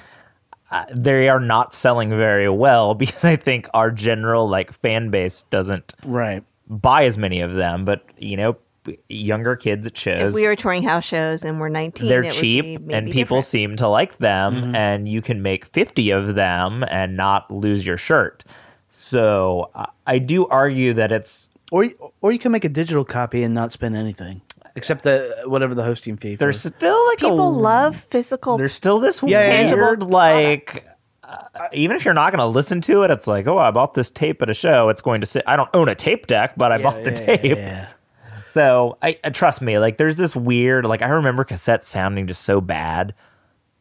they 0.94 1.30
are 1.30 1.40
not 1.40 1.74
selling 1.74 2.10
very 2.10 2.50
well 2.50 2.94
because 3.04 3.24
I 3.26 3.36
think 3.36 3.68
our 3.74 3.92
general 3.92 4.48
like 4.50 4.72
fan 4.72 5.10
base 5.10 5.44
doesn't 5.44 5.94
Right. 6.06 6.44
buy 6.70 7.06
as 7.06 7.18
many 7.18 7.42
of 7.42 7.54
them, 7.56 7.86
but 7.86 8.04
you 8.18 8.38
know, 8.38 8.58
younger 9.10 9.56
kids 9.56 9.88
at 9.88 9.98
shows 9.98 10.22
If 10.22 10.34
we 10.36 10.46
were 10.46 10.56
touring 10.56 10.84
house 10.84 11.06
shows 11.06 11.44
and 11.44 11.60
we're 11.60 11.70
19, 11.70 12.08
they're 12.08 12.22
it 12.22 12.26
would 12.28 12.34
cheap 12.34 12.88
be 12.88 12.94
and 12.94 13.08
people 13.08 13.38
different. 13.38 13.46
seem 13.46 13.76
to 13.78 13.88
like 13.88 14.18
them 14.18 14.54
Mm-hmm. 14.56 14.76
and 14.76 15.10
you 15.10 15.22
can 15.24 15.42
make 15.42 15.66
50 15.66 16.12
of 16.12 16.36
them 16.36 16.84
and 16.90 17.18
not 17.18 17.50
lose 17.50 17.84
your 17.86 17.98
shirt 17.98 18.44
so 18.90 19.70
I- 19.76 19.88
i 20.08 20.18
do 20.20 20.46
argue 20.48 20.94
that 20.94 21.12
it's 21.12 21.50
Or 21.72 21.88
or 22.22 22.32
you 22.32 22.38
can 22.40 22.52
make 22.52 22.64
a 22.64 22.70
digital 22.70 23.04
copy 23.04 23.42
and 23.44 23.54
not 23.56 23.72
spend 23.72 23.96
anything 23.98 24.42
except 24.76 25.04
the 25.04 25.44
whatever 25.46 25.74
the 25.76 25.84
hosting 25.84 26.18
fee. 26.18 26.36
For. 26.36 26.40
there's 26.40 26.62
still 26.62 27.08
like 27.10 27.20
People 27.20 27.48
a 27.48 27.50
love 27.50 27.96
physical. 27.96 28.58
there's 28.58 28.74
still 28.74 29.00
this 29.00 29.22
Yeah, 29.24 29.46
yeah, 29.46 29.62
yeah. 29.70 29.74
weird 29.76 30.04
like 30.04 30.86
uh, 31.24 31.68
even 31.74 31.96
if 31.96 32.06
you're 32.06 32.14
not 32.14 32.32
going 32.32 32.40
to 32.40 32.46
listen 32.46 32.82
to 32.82 33.02
it 33.04 33.10
it's 33.12 33.26
like 33.26 33.48
oh 33.48 33.58
i 33.58 33.72
bought 33.72 33.94
this 33.96 34.12
tape 34.12 34.42
at 34.44 34.50
a 34.50 34.54
show 34.54 34.90
it's 34.90 35.02
going 35.02 35.22
to 35.22 35.28
sit 35.28 35.44
i 35.48 35.56
don't 35.56 35.70
own 35.74 35.90
a 35.90 35.96
tape 35.96 36.28
deck 36.28 36.54
but 36.56 36.72
i 36.72 36.78
bought 36.78 37.04
the 37.04 37.10
Yeah, 37.10 37.16
tape 37.38 37.58
yeah. 37.58 37.88
so 38.46 38.98
I, 39.02 39.18
I 39.24 39.30
trust 39.32 39.60
me 39.62 39.80
like 39.80 39.98
there's 39.98 40.18
this 40.18 40.36
weird 40.36 40.86
like 40.86 41.02
i 41.02 41.08
remember 41.08 41.44
cassettes 41.44 41.86
sounding 41.86 42.28
just 42.28 42.44
so 42.44 42.62
bad 42.62 43.16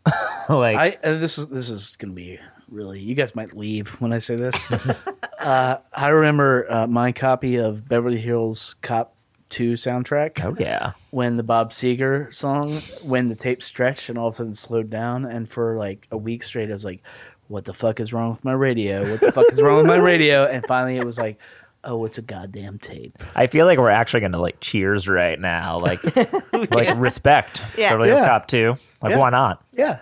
like 0.49 0.77
I 0.77 0.99
uh, 1.03 1.19
this 1.19 1.39
is 1.39 1.49
this 1.49 1.71
is 1.71 1.97
gonna 1.97 2.13
be 2.13 2.39
really. 2.69 3.01
You 3.01 3.15
guys 3.15 3.35
might 3.35 3.57
leave 3.57 3.99
when 4.03 4.13
I 4.13 4.19
say 4.19 4.37
this. 4.37 4.71
uh, 5.41 5.79
I 5.95 6.09
remember 6.09 6.71
uh, 6.71 6.87
my 6.87 7.13
copy 7.13 7.57
of 7.57 7.89
Beverly 7.89 8.21
Hills 8.21 8.75
Cop 8.83 9.14
Two 9.55 9.75
soundtrack 9.75 10.45
oh 10.45 10.57
yeah 10.59 10.95
when 11.11 11.37
the 11.37 11.45
Bob 11.45 11.71
Seger 11.71 12.35
song 12.35 12.73
when 13.09 13.29
the 13.29 13.37
tape 13.37 13.63
stretched 13.63 14.09
and 14.09 14.19
all 14.19 14.27
of 14.27 14.35
a 14.35 14.37
sudden 14.39 14.55
slowed 14.55 14.91
down, 14.91 15.25
and 15.25 15.49
for 15.49 15.77
like 15.77 16.09
a 16.11 16.17
week 16.17 16.43
straight, 16.43 16.71
I 16.71 16.73
was 16.73 16.85
like, 16.85 17.01
"What 17.47 17.65
the 17.65 17.73
fuck 17.73 18.01
is 18.01 18.13
wrong 18.13 18.33
with 18.33 18.45
my 18.45 18.53
radio? 18.53 19.09
What 19.09 19.21
the 19.21 19.31
fuck 19.31 19.47
is 19.53 19.63
wrong 19.63 19.77
with 19.77 19.87
my 19.87 19.97
radio?" 20.13 20.45
And 20.45 20.67
finally, 20.67 20.97
it 20.97 21.05
was 21.05 21.19
like. 21.19 21.39
Oh, 21.87 22.07
it's 22.07 22.17
a 22.17 22.23
goddamn 22.23 22.79
tape. 22.79 23.23
I 23.35 23.47
feel 23.47 23.67
like 23.67 23.79
we're 23.79 23.91
actually 23.91 24.21
going 24.21 24.33
to 24.33 24.41
like 24.41 24.59
cheers 24.59 25.07
right 25.07 25.39
now, 25.39 25.79
like 25.79 26.03
like 26.73 26.97
respect. 26.97 27.63
Yeah. 27.77 27.91
Beverly 27.91 28.09
Hills 28.09 28.21
Yeah. 28.21 28.27
Cop 28.27 28.49
2. 28.49 28.77
Like 29.03 29.11
Yeah. 29.11 29.17
why 29.19 29.29
not? 29.29 29.63
Yeah. 29.71 29.99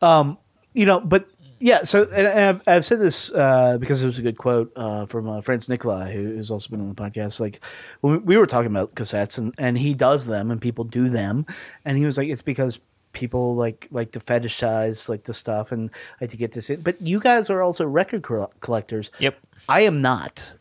Um, 0.00 0.38
you 0.72 0.86
know, 0.86 0.98
but 0.98 1.28
yeah. 1.60 1.84
So, 1.84 2.04
and 2.12 2.26
I've, 2.26 2.62
I've 2.66 2.84
said 2.84 3.00
this 3.00 3.30
uh, 3.32 3.78
because 3.78 4.02
it 4.02 4.06
was 4.06 4.18
a 4.18 4.22
good 4.22 4.38
quote 4.38 4.72
uh, 4.74 5.06
from 5.06 5.28
uh, 5.28 5.40
Franz 5.40 5.68
Nicolay, 5.68 6.12
who 6.12 6.36
has 6.36 6.50
also 6.50 6.70
been 6.70 6.80
on 6.80 6.88
the 6.88 6.94
podcast. 6.94 7.38
Like, 7.38 7.60
when 8.00 8.14
we, 8.14 8.18
we 8.18 8.36
were 8.36 8.46
talking 8.46 8.70
about 8.70 8.94
cassettes, 8.94 9.38
and, 9.38 9.54
and 9.58 9.78
he 9.78 9.94
does 9.94 10.26
them, 10.26 10.50
and 10.50 10.60
people 10.60 10.84
do 10.84 11.08
them, 11.08 11.46
and 11.84 11.96
he 11.96 12.04
was 12.04 12.18
like, 12.18 12.28
it's 12.28 12.42
because 12.42 12.80
people 13.12 13.56
like 13.56 13.88
like 13.90 14.12
to 14.12 14.20
fetishize 14.20 15.08
like 15.08 15.24
the 15.24 15.34
stuff 15.34 15.72
and 15.72 15.90
like 16.20 16.30
to 16.30 16.36
get 16.36 16.52
this 16.52 16.70
in. 16.70 16.80
But 16.80 17.00
you 17.00 17.20
guys 17.20 17.50
are 17.50 17.60
also 17.62 17.86
record 17.86 18.22
col- 18.22 18.52
collectors. 18.60 19.10
Yep. 19.18 19.38
I 19.68 19.82
am 19.82 20.00
not. 20.00 20.52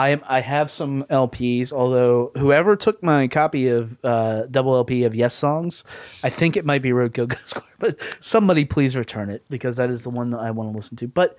I. 0.00 0.20
I 0.26 0.40
have 0.40 0.70
some 0.70 1.04
LPs. 1.04 1.72
Although 1.72 2.32
whoever 2.36 2.76
took 2.76 3.02
my 3.02 3.28
copy 3.28 3.68
of 3.68 3.96
uh, 4.04 4.46
double 4.46 4.74
LP 4.74 5.04
of 5.04 5.14
Yes 5.14 5.34
songs, 5.34 5.84
I 6.22 6.30
think 6.30 6.56
it 6.56 6.64
might 6.64 6.82
be 6.82 6.90
Roadkill 6.90 7.28
Go 7.28 7.36
Square. 7.44 7.64
But 7.78 8.00
somebody 8.20 8.64
please 8.64 8.96
return 8.96 9.30
it 9.30 9.44
because 9.50 9.76
that 9.76 9.90
is 9.90 10.02
the 10.04 10.10
one 10.10 10.30
that 10.30 10.38
I 10.38 10.50
want 10.50 10.72
to 10.72 10.76
listen 10.76 10.96
to. 10.98 11.08
But 11.08 11.38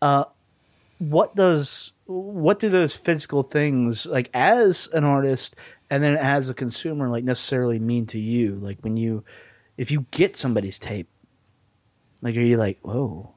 uh, 0.00 0.24
what 0.98 1.34
does 1.36 1.92
what 2.06 2.58
do 2.58 2.68
those 2.68 2.96
physical 2.96 3.42
things 3.42 4.06
like 4.06 4.30
as 4.32 4.88
an 4.92 5.04
artist 5.04 5.54
and 5.90 6.02
then 6.02 6.16
as 6.16 6.48
a 6.48 6.54
consumer 6.54 7.08
like 7.08 7.24
necessarily 7.24 7.78
mean 7.78 8.06
to 8.06 8.18
you? 8.18 8.54
Like 8.56 8.78
when 8.80 8.96
you 8.96 9.24
if 9.76 9.90
you 9.90 10.06
get 10.10 10.36
somebody's 10.36 10.78
tape, 10.78 11.08
like 12.22 12.36
are 12.36 12.40
you 12.40 12.56
like 12.56 12.78
whoa, 12.82 13.32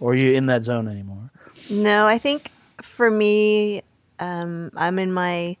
or 0.00 0.12
are 0.12 0.14
you 0.14 0.32
in 0.32 0.46
that 0.46 0.64
zone 0.64 0.88
anymore? 0.88 1.30
No, 1.70 2.06
I 2.06 2.18
think 2.18 2.50
for 2.82 3.10
me, 3.10 3.82
um, 4.18 4.70
I'm 4.76 4.98
in 4.98 5.12
my 5.12 5.56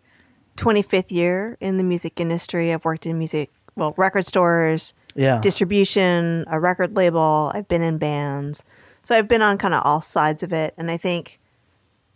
25th 0.56 1.10
year 1.10 1.56
in 1.60 1.76
the 1.78 1.84
music 1.84 2.20
industry. 2.20 2.72
I've 2.72 2.84
worked 2.84 3.06
in 3.06 3.18
music, 3.18 3.50
well, 3.76 3.94
record 3.96 4.26
stores, 4.26 4.94
Yeah. 5.14 5.40
distribution, 5.40 6.44
a 6.50 6.60
record 6.60 6.96
label. 6.96 7.50
I've 7.54 7.68
been 7.68 7.82
in 7.82 7.98
bands. 7.98 8.64
So 9.04 9.16
I've 9.16 9.28
been 9.28 9.42
on 9.42 9.58
kind 9.58 9.74
of 9.74 9.82
all 9.84 10.00
sides 10.00 10.42
of 10.42 10.52
it. 10.52 10.74
And 10.76 10.90
I 10.90 10.96
think 10.96 11.38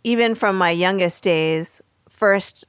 even 0.03 0.35
from 0.35 0.57
my 0.57 0.69
youngest 0.71 1.23
days, 1.23 1.81
first, 2.09 2.63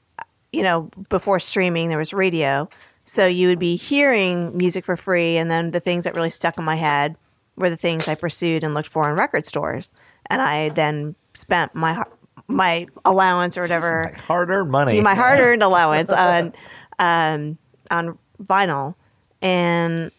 you 0.52 0.62
know, 0.62 0.90
before 1.08 1.38
streaming, 1.38 1.88
there 1.88 1.98
was 1.98 2.12
radio. 2.12 2.68
So 3.04 3.26
you 3.26 3.48
would 3.48 3.58
be 3.58 3.76
hearing 3.76 4.56
music 4.56 4.84
for 4.84 4.96
free. 4.96 5.36
And 5.36 5.50
then 5.50 5.70
the 5.70 5.80
things 5.80 6.04
that 6.04 6.14
really 6.16 6.30
stuck 6.30 6.58
in 6.58 6.64
my 6.64 6.76
head 6.76 7.16
were 7.56 7.70
the 7.70 7.76
things 7.76 8.08
I 8.08 8.14
pursued 8.14 8.64
and 8.64 8.74
looked 8.74 8.88
for 8.88 9.08
in 9.08 9.16
record 9.16 9.46
stores. 9.46 9.92
And 10.30 10.42
I 10.42 10.68
then 10.70 11.14
spent 11.34 11.74
my 11.74 12.02
my 12.48 12.86
allowance 13.04 13.56
or 13.56 13.62
whatever 13.62 14.14
Hard 14.26 14.50
earned 14.50 14.70
money. 14.70 15.00
my 15.00 15.14
hard 15.14 15.38
earned 15.40 15.62
allowance 15.62 16.10
on 16.10 16.52
um, 16.98 17.58
on 17.90 18.18
vinyl, 18.42 18.94
and 19.42 20.10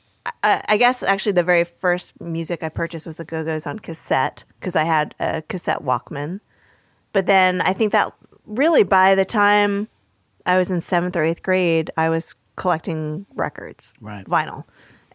uh, 0.44 0.62
I 0.70 0.78
guess 0.78 1.02
actually 1.04 1.32
the 1.34 1.44
very 1.44 1.64
first 1.64 2.20
music 2.22 2.64
I 2.64 2.70
purchased 2.70 3.06
was 3.06 3.18
the 3.18 3.26
Go 3.26 3.44
Go's 3.44 3.66
on 3.68 3.80
cassette 3.80 4.44
because 4.60 4.76
I 4.76 4.84
had 4.84 5.16
a 5.20 5.42
cassette 5.44 5.80
Walkman. 5.84 6.40
But 7.14 7.26
then 7.26 7.62
I 7.62 7.74
think 7.74 7.92
that 7.94 8.14
really 8.46 8.84
by 8.84 9.16
the 9.16 9.26
time 9.26 9.88
I 10.46 10.58
was 10.58 10.70
in 10.72 10.82
seventh 10.82 11.16
or 11.16 11.24
eighth 11.24 11.42
grade, 11.44 11.90
I 11.98 12.10
was 12.10 12.36
collecting 12.56 13.26
records, 13.36 13.94
Right. 14.02 14.26
vinyl, 14.26 14.66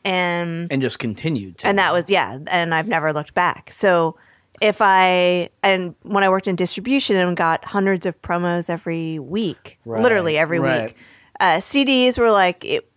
and 0.04 0.66
and 0.72 0.82
just 0.82 0.98
continued. 0.98 1.58
To. 1.58 1.66
and 1.68 1.78
that 1.78 1.92
was 1.92 2.10
yeah 2.10 2.38
and 2.50 2.74
i've 2.74 2.88
never 2.88 3.12
looked 3.12 3.34
back 3.34 3.70
so 3.72 4.16
if 4.60 4.78
i 4.80 5.48
and 5.62 5.94
when 6.02 6.22
i 6.24 6.28
worked 6.28 6.46
in 6.48 6.56
distribution 6.56 7.16
and 7.16 7.36
got 7.36 7.64
hundreds 7.64 8.06
of 8.06 8.20
promos 8.22 8.70
every 8.70 9.18
week 9.18 9.78
Right, 9.84 10.02
literally 10.02 10.36
every 10.38 10.60
right. 10.60 10.86
week 10.86 10.96
uh, 11.40 11.56
cds 11.56 12.18
were 12.18 12.30
like 12.30 12.64
it, 12.64 12.88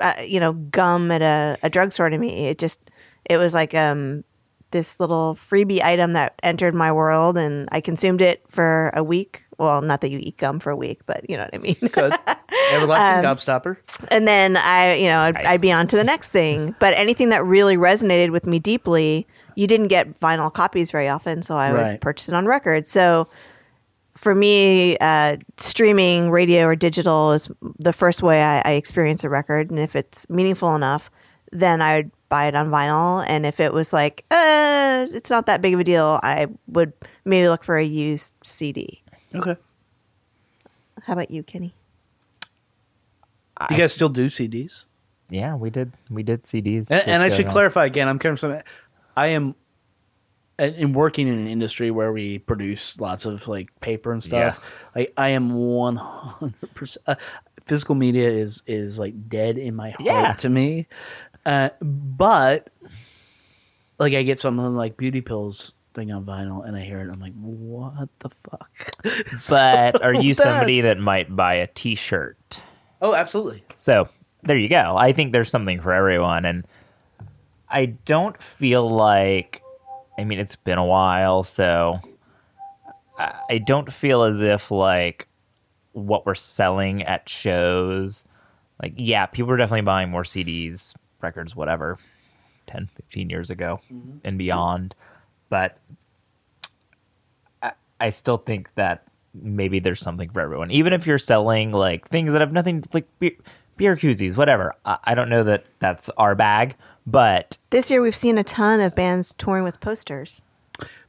uh, 0.00 0.12
you 0.26 0.40
know 0.40 0.52
gum 0.52 1.10
at 1.10 1.22
a, 1.22 1.56
a 1.62 1.70
drugstore 1.70 2.10
to 2.10 2.18
me 2.18 2.48
it 2.48 2.58
just 2.58 2.80
it 3.24 3.38
was 3.38 3.54
like 3.54 3.74
um 3.74 4.24
this 4.72 5.00
little 5.00 5.34
freebie 5.36 5.80
item 5.82 6.12
that 6.14 6.34
entered 6.42 6.74
my 6.74 6.92
world 6.92 7.38
and 7.38 7.68
i 7.72 7.80
consumed 7.80 8.20
it 8.20 8.42
for 8.48 8.90
a 8.94 9.02
week 9.02 9.44
well 9.58 9.80
not 9.80 10.00
that 10.02 10.10
you 10.10 10.18
eat 10.20 10.36
gum 10.36 10.58
for 10.58 10.70
a 10.70 10.76
week 10.76 11.00
but 11.06 11.28
you 11.30 11.36
know 11.36 11.44
what 11.44 11.54
i 11.54 11.58
mean 11.58 11.76
good. 11.92 12.12
Everlasting 12.72 13.22
gobstopper. 13.24 13.76
and 14.08 14.26
then 14.26 14.56
I, 14.56 14.94
you 14.94 15.06
know, 15.06 15.20
I'd, 15.20 15.34
Nice. 15.34 15.46
I'd 15.46 15.60
be 15.60 15.70
on 15.70 15.86
to 15.88 15.96
the 15.96 16.02
next 16.02 16.30
thing. 16.30 16.74
But 16.80 16.94
anything 16.96 17.28
that 17.28 17.44
really 17.44 17.76
resonated 17.76 18.30
with 18.32 18.44
me 18.44 18.58
deeply, 18.58 19.26
you 19.56 19.66
didn't 19.66 19.88
get 19.88 20.20
vinyl 20.20 20.52
copies 20.52 20.90
very 20.90 21.08
often, 21.08 21.42
so 21.42 21.56
I 21.56 21.72
would 21.72 22.00
purchase 22.00 22.28
it 22.28 22.34
on 22.34 22.46
record. 22.46 22.86
So 22.86 23.28
for 24.16 24.34
me, 24.34 24.96
uh, 24.98 25.36
streaming, 25.56 26.30
radio, 26.30 26.66
or 26.66 26.76
digital 26.76 27.32
is 27.32 27.50
the 27.78 27.92
first 27.92 28.22
way 28.22 28.42
I, 28.42 28.60
I 28.64 28.72
experience 28.72 29.24
a 29.24 29.28
record, 29.28 29.70
and 29.70 29.80
if 29.80 29.96
it's 29.96 30.28
meaningful 30.30 30.74
enough, 30.76 31.10
then 31.52 31.82
I 31.82 31.96
would 31.96 32.10
buy 32.28 32.46
it 32.46 32.54
on 32.54 32.70
vinyl. 32.70 33.24
And 33.28 33.46
if 33.46 33.60
it 33.60 33.72
was 33.72 33.92
like, 33.92 34.24
uh, 34.30 35.06
it's 35.10 35.30
not 35.30 35.46
that 35.46 35.62
big 35.62 35.74
of 35.74 35.80
a 35.80 35.84
deal, 35.84 36.20
I 36.22 36.46
would 36.68 36.92
maybe 37.24 37.48
look 37.48 37.64
for 37.64 37.76
a 37.76 37.84
used 37.84 38.34
CD. 38.42 39.02
Okay. 39.34 39.56
How 41.02 41.12
about 41.12 41.30
you, 41.30 41.42
Kenny? 41.42 41.74
Do 43.68 43.74
you 43.74 43.80
guys 43.80 43.92
still 43.92 44.08
do 44.08 44.26
CDs? 44.26 44.84
Yeah, 45.30 45.54
we 45.54 45.70
did. 45.70 45.92
We 46.10 46.22
did 46.22 46.42
CDs. 46.44 46.90
And, 46.90 47.08
and 47.08 47.22
I 47.22 47.28
should 47.28 47.44
go-round. 47.44 47.52
clarify 47.52 47.86
again. 47.86 48.08
I'm 48.08 48.18
coming 48.18 48.36
from. 48.36 48.60
I 49.16 49.28
am. 49.28 49.54
In 50.58 50.72
in 50.74 50.92
working 50.94 51.28
in 51.28 51.34
an 51.38 51.46
industry 51.46 51.90
where 51.90 52.10
we 52.12 52.38
produce 52.38 52.98
lots 52.98 53.26
of 53.26 53.46
like 53.46 53.68
paper 53.80 54.10
and 54.10 54.22
stuff, 54.22 54.82
like 54.94 55.12
I 55.16 55.28
am 55.30 55.52
one 55.52 55.96
hundred 55.96 56.72
percent. 56.72 57.18
Physical 57.66 57.94
media 57.94 58.30
is 58.30 58.62
is 58.66 58.98
like 58.98 59.28
dead 59.28 59.58
in 59.58 59.74
my 59.74 59.90
heart 59.90 60.00
Yeah. 60.06 60.32
to 60.32 60.48
me, 60.48 60.86
uh, 61.44 61.68
but 61.82 62.70
like 63.98 64.14
I 64.14 64.22
get 64.22 64.38
something 64.38 64.74
like 64.76 64.96
beauty 64.96 65.20
pills 65.20 65.74
thing 65.92 66.10
on 66.10 66.24
vinyl 66.24 66.66
and 66.66 66.74
I 66.74 66.80
hear 66.80 67.00
it, 67.00 67.10
I'm 67.12 67.20
like, 67.20 67.34
what 67.34 68.08
the 68.20 68.30
fuck? 68.30 68.70
But 69.50 70.02
are 70.02 70.14
you 70.14 70.32
somebody 70.32 70.80
that 70.82 70.98
might 70.98 71.34
buy 71.36 71.54
a 71.54 71.66
T-shirt? 71.66 72.62
oh, 73.02 73.14
absolutely. 73.14 73.62
So 73.76 74.08
there 74.44 74.56
you 74.56 74.68
go. 74.70 74.96
I 74.96 75.12
think 75.12 75.32
there's 75.32 75.50
something 75.50 75.82
for 75.82 75.92
everyone, 75.92 76.46
and 76.46 76.66
I 77.68 77.86
don't 77.86 78.40
feel 78.40 78.88
like. 78.88 79.62
I 80.18 80.24
mean, 80.24 80.38
it's 80.38 80.56
been 80.56 80.78
a 80.78 80.84
while, 80.84 81.44
so 81.44 82.00
I 83.18 83.34
I 83.50 83.58
don't 83.58 83.92
feel 83.92 84.22
as 84.22 84.40
if 84.40 84.70
like 84.70 85.28
what 85.92 86.26
we're 86.26 86.34
selling 86.34 87.02
at 87.02 87.28
shows. 87.28 88.24
Like, 88.82 88.92
yeah, 88.96 89.26
people 89.26 89.52
are 89.52 89.56
definitely 89.56 89.82
buying 89.82 90.10
more 90.10 90.22
CDs, 90.22 90.94
records, 91.22 91.56
whatever, 91.56 91.98
10, 92.66 92.90
15 92.96 93.30
years 93.30 93.48
ago 93.48 93.80
mm-hmm. 93.90 94.18
and 94.22 94.36
beyond. 94.36 94.94
But 95.48 95.78
I, 97.62 97.72
I 97.98 98.10
still 98.10 98.36
think 98.36 98.68
that 98.74 99.04
maybe 99.32 99.78
there's 99.78 100.00
something 100.00 100.28
for 100.28 100.40
everyone. 100.40 100.70
Even 100.70 100.92
if 100.92 101.06
you're 101.06 101.18
selling 101.18 101.72
like 101.72 102.08
things 102.08 102.32
that 102.32 102.40
have 102.40 102.52
nothing 102.52 102.84
like 102.92 103.06
beer, 103.18 103.32
beer 103.76 103.96
koozies, 103.96 104.36
whatever. 104.36 104.74
I, 104.84 104.98
I 105.04 105.14
don't 105.14 105.30
know 105.30 105.44
that 105.44 105.64
that's 105.78 106.10
our 106.10 106.34
bag, 106.34 106.76
but 107.06 107.56
This 107.70 107.90
year, 107.90 108.02
we've 108.02 108.16
seen 108.16 108.38
a 108.38 108.44
ton 108.44 108.80
of 108.80 108.94
bands 108.94 109.34
touring 109.38 109.64
with 109.64 109.80
posters. 109.80 110.42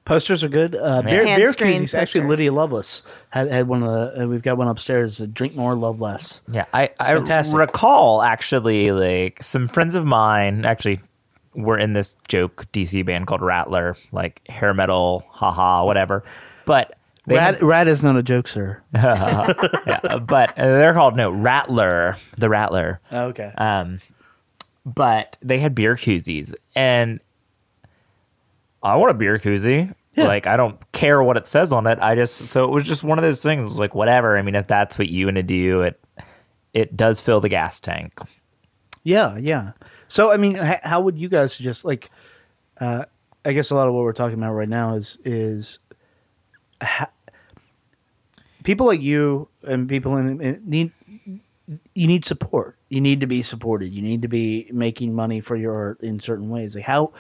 Posters 0.06 0.42
are 0.42 0.48
good. 0.50 0.74
Uh, 0.74 1.02
beer, 1.02 1.26
Hand 1.26 1.38
beer 1.42 1.52
screen 1.52 1.82
koozies. 1.84 1.94
Actually. 1.94 2.28
Lydia 2.28 2.54
Loveless 2.54 3.04
had, 3.30 3.52
had 3.52 3.68
one 3.68 3.84
of 3.84 3.90
the. 3.92 4.24
Uh, 4.24 4.28
we've 4.28 4.42
got 4.42 4.58
one 4.58 4.70
upstairs. 4.70 5.20
uh, 5.20 5.28
Drink 5.32 5.54
more, 5.56 5.76
love 5.76 6.00
less. 6.00 6.44
Yeah, 6.50 6.64
I, 6.74 6.92
I 6.98 7.08
fantastic. 7.16 7.58
recall 7.58 8.22
actually 8.22 8.92
like 8.94 9.44
some 9.44 9.68
friends 9.68 9.96
of 9.96 10.06
mine 10.06 10.64
actually 10.64 11.02
were 11.54 11.78
in 11.78 11.92
this 11.92 12.16
joke 12.30 12.68
DC 12.72 13.06
band 13.06 13.28
called 13.28 13.42
Rattler, 13.42 13.98
like 14.14 14.48
hair 14.48 14.74
metal, 14.74 15.26
haha, 15.30 15.84
whatever. 15.84 16.24
But 16.66 16.98
they 17.26 17.36
Rad, 17.36 17.56
had- 17.56 17.64
rad 17.64 17.88
is 17.90 18.02
not 18.02 18.16
a 18.16 18.24
joke, 18.24 18.48
sir. 18.48 18.82
yeah, 18.94 20.20
but 20.26 20.58
uh, 20.58 20.64
they're 20.66 20.94
called 20.94 21.18
no 21.18 21.32
Rattler, 21.32 22.16
the 22.38 22.48
Rattler. 22.48 23.02
okay. 23.12 23.52
Um, 23.58 24.00
but 24.96 25.38
they 25.42 25.60
had 25.60 25.76
beer 25.76 25.96
koozies, 25.96 26.54
and 26.76 27.20
I 28.82 28.96
want 28.96 29.12
a 29.12 29.14
beer 29.14 29.38
koozie. 29.38 29.94
Like 30.16 30.48
I 30.48 30.58
don't 30.58 30.80
care 30.94 31.22
what 31.22 31.38
it 31.38 31.46
says 31.46 31.72
on 31.72 31.86
it. 31.86 32.00
I 32.02 32.16
just 32.16 32.48
so 32.48 32.64
it 32.64 32.72
was 32.72 32.88
just 32.88 33.04
one 33.04 33.20
of 33.20 33.24
those 33.24 33.44
things. 33.44 33.64
It 33.64 33.68
was 33.68 33.78
like 33.78 33.94
whatever. 33.94 34.36
I 34.36 34.42
mean, 34.42 34.56
if 34.56 34.66
that's 34.66 34.98
what 34.98 35.10
you 35.10 35.28
want 35.28 35.36
to 35.36 35.44
do, 35.44 35.82
it 35.82 36.00
it 36.74 36.98
does 36.98 37.22
fill 37.22 37.40
the 37.40 37.50
gas 37.50 37.80
tank. 37.80 38.14
yeah, 39.04 39.38
yeah. 39.38 39.74
So, 40.08 40.32
I 40.32 40.38
mean, 40.38 40.56
how 40.56 41.02
would 41.02 41.20
you 41.20 41.30
guys 41.30 41.54
suggest? 41.54 41.86
Like, 41.86 42.10
uh, 42.80 43.06
I 43.46 43.54
guess 43.54 43.70
a 43.72 43.76
lot 43.76 43.88
of 43.88 43.94
what 43.94 44.04
we're 44.04 44.14
talking 44.14 44.38
about 44.38 44.54
right 44.54 44.70
now 44.70 44.96
is 44.96 45.20
is 45.24 45.80
ha- 46.82 47.12
people 48.64 48.88
like 48.88 49.02
you 49.02 49.50
and 49.64 49.88
people 49.88 50.18
in, 50.18 50.42
in 50.42 50.62
need. 50.66 50.92
You 51.94 52.08
need 52.08 52.24
support. 52.26 52.78
You 52.90 53.02
need 53.02 53.20
to 53.22 53.28
be 53.28 53.44
supported. 53.44 53.94
You 53.94 54.02
need 54.02 54.22
to 54.22 54.28
be 54.28 54.70
making 54.72 55.14
money 55.14 55.42
for 55.42 55.56
your 55.56 55.76
art 55.76 56.02
in 56.02 56.20
certain 56.20 56.50
ways. 56.50 56.76
Like 56.76 56.86
how, 56.86 57.12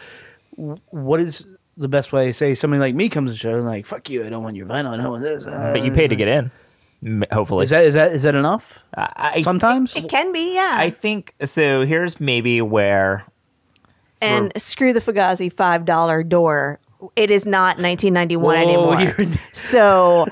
what 0.55 1.19
is 1.19 1.45
the 1.75 1.87
best 1.89 2.13
way? 2.13 2.27
To 2.27 2.33
say 2.33 2.55
somebody 2.55 2.79
like 2.79 2.95
me 2.95 3.09
comes 3.09 3.29
to 3.29 3.33
the 3.33 3.37
show 3.37 3.55
and 3.55 3.65
like, 3.65 3.85
fuck 3.85 4.09
you, 4.09 4.25
I 4.25 4.29
don't 4.29 4.43
want 4.43 4.55
your 4.55 4.65
vinyl, 4.67 4.93
I 4.93 4.97
don't 4.97 5.09
want 5.11 5.23
this. 5.23 5.45
uh, 5.45 5.71
But 5.73 5.83
you 5.83 5.91
pay 5.91 6.07
to 6.07 6.15
get 6.15 6.27
in. 6.27 6.51
Hopefully, 7.31 7.63
Is 7.65 7.69
that 7.69 7.83
is 7.85 7.93
that 7.93 8.11
is 8.13 8.23
that 8.23 8.33
enough? 8.33 8.83
I, 8.97 9.31
I- 9.35 9.41
Sometimes. 9.41 9.95
It 9.95 10.09
can 10.09 10.31
be, 10.31 10.55
yeah. 10.55 10.77
I 10.79 10.89
think 10.89 11.35
so. 11.43 11.85
Here's 11.85 12.19
maybe 12.19 12.59
where 12.59 13.23
and 14.19 14.51
screw 14.59 14.93
the 14.93 14.99
Fugazi 14.99 15.53
five 15.53 15.85
dollar 15.85 16.23
door. 16.23 16.79
It 17.15 17.29
is 17.29 17.45
not 17.45 17.77
1991 17.77 18.41
Whoa, 18.41 18.61
anymore. 18.61 19.01
you're- 19.25 19.39
so 19.53 20.25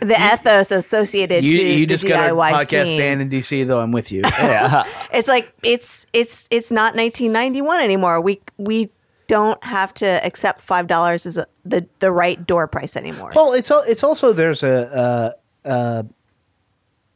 the 0.00 0.14
ethos 0.14 0.70
associated 0.70 1.42
you, 1.42 1.58
to 1.58 1.64
you 1.64 1.86
the 1.86 1.86
just 1.86 2.06
got 2.06 2.30
a 2.30 2.32
DIY 2.32 2.52
podcast 2.52 2.86
scene, 2.86 2.98
band 2.98 3.22
in 3.22 3.28
DC, 3.30 3.66
though. 3.66 3.80
I'm 3.80 3.90
with 3.90 4.12
you. 4.12 4.22
yeah, 4.38 4.86
it's 5.12 5.26
like 5.28 5.52
it's 5.62 6.06
it's 6.12 6.46
it's 6.50 6.70
not 6.70 6.94
1991 6.94 7.80
anymore. 7.80 8.20
We 8.20 8.40
we 8.58 8.90
don't 9.26 9.62
have 9.64 9.92
to 9.94 10.06
accept 10.24 10.60
five 10.60 10.86
dollars 10.86 11.26
as 11.26 11.36
a, 11.36 11.46
the 11.64 11.86
the 11.98 12.12
right 12.12 12.46
door 12.46 12.68
price 12.68 12.96
anymore. 12.96 13.32
well, 13.34 13.52
it's 13.52 13.70
al- 13.70 13.84
it's 13.88 14.04
also 14.04 14.32
there's 14.32 14.62
a 14.62 15.34
uh, 15.64 15.68
uh, 15.68 16.02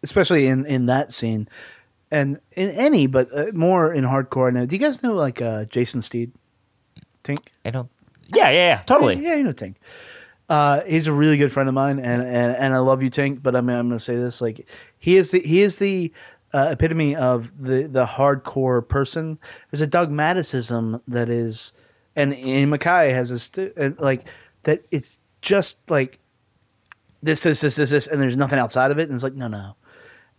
especially 0.03 0.47
in 0.47 0.67
in 0.67 0.87
that 0.87 1.13
scene, 1.13 1.49
and 2.11 2.41
in 2.57 2.71
any, 2.71 3.07
but 3.07 3.29
uh, 3.33 3.53
more 3.53 3.93
in 3.93 4.05
hardcore. 4.05 4.53
Now, 4.53 4.65
do 4.65 4.75
you 4.75 4.81
guys 4.81 5.03
know 5.03 5.15
like 5.15 5.41
uh, 5.41 5.67
Jason 5.67 6.03
Steed? 6.03 6.33
Tink. 7.23 7.47
I 7.65 7.71
don't. 7.71 7.91
Yeah, 8.29 8.51
yeah, 8.51 8.69
yeah, 8.69 8.83
totally. 8.83 9.17
Yeah, 9.17 9.35
you 9.35 9.45
know 9.45 9.53
Tink. 9.53 9.77
Uh, 10.49 10.83
he's 10.87 11.07
a 11.07 11.13
really 11.13 11.37
good 11.37 11.53
friend 11.53 11.69
of 11.69 11.75
mine, 11.75 11.99
and, 11.99 12.23
and, 12.23 12.57
and 12.57 12.75
I 12.75 12.79
love 12.79 13.03
you, 13.03 13.11
Tink. 13.11 13.43
But 13.43 13.55
I 13.55 13.61
mean, 13.61 13.77
I'm 13.77 13.89
going 13.89 13.99
to 13.99 14.05
say 14.05 14.17
this: 14.17 14.41
like, 14.41 14.69
he 14.99 15.17
is 15.17 15.31
the 15.31 15.41
he 15.41 15.61
is 15.63 15.79
the 15.79 16.13
uh, 16.53 16.69
epitome 16.73 17.17
of 17.17 17.53
the 17.63 17.85
the 17.85 18.07
hardcore 18.07 18.87
person. 18.87 19.39
There's 19.71 19.81
a 19.81 19.87
dogmaticism 19.87 21.03
that 21.09 21.29
is, 21.29 21.73
and 22.17 22.35
Ian 22.35 22.71
MacKaye 22.71 23.13
has 23.13 23.51
uh, 23.59 23.91
like 23.99 24.27
that. 24.65 24.85
It's 24.91 25.19
just 25.43 25.79
like 25.89 26.19
this, 27.23 27.43
this, 27.43 27.61
this, 27.61 27.77
this, 27.77 27.91
this, 27.91 28.07
and 28.07 28.21
there's 28.21 28.37
nothing 28.37 28.59
outside 28.59 28.91
of 28.91 28.99
it. 28.99 29.09
And 29.09 29.15
it's 29.15 29.25
like, 29.25 29.35
no, 29.35 29.49
no. 29.49 29.75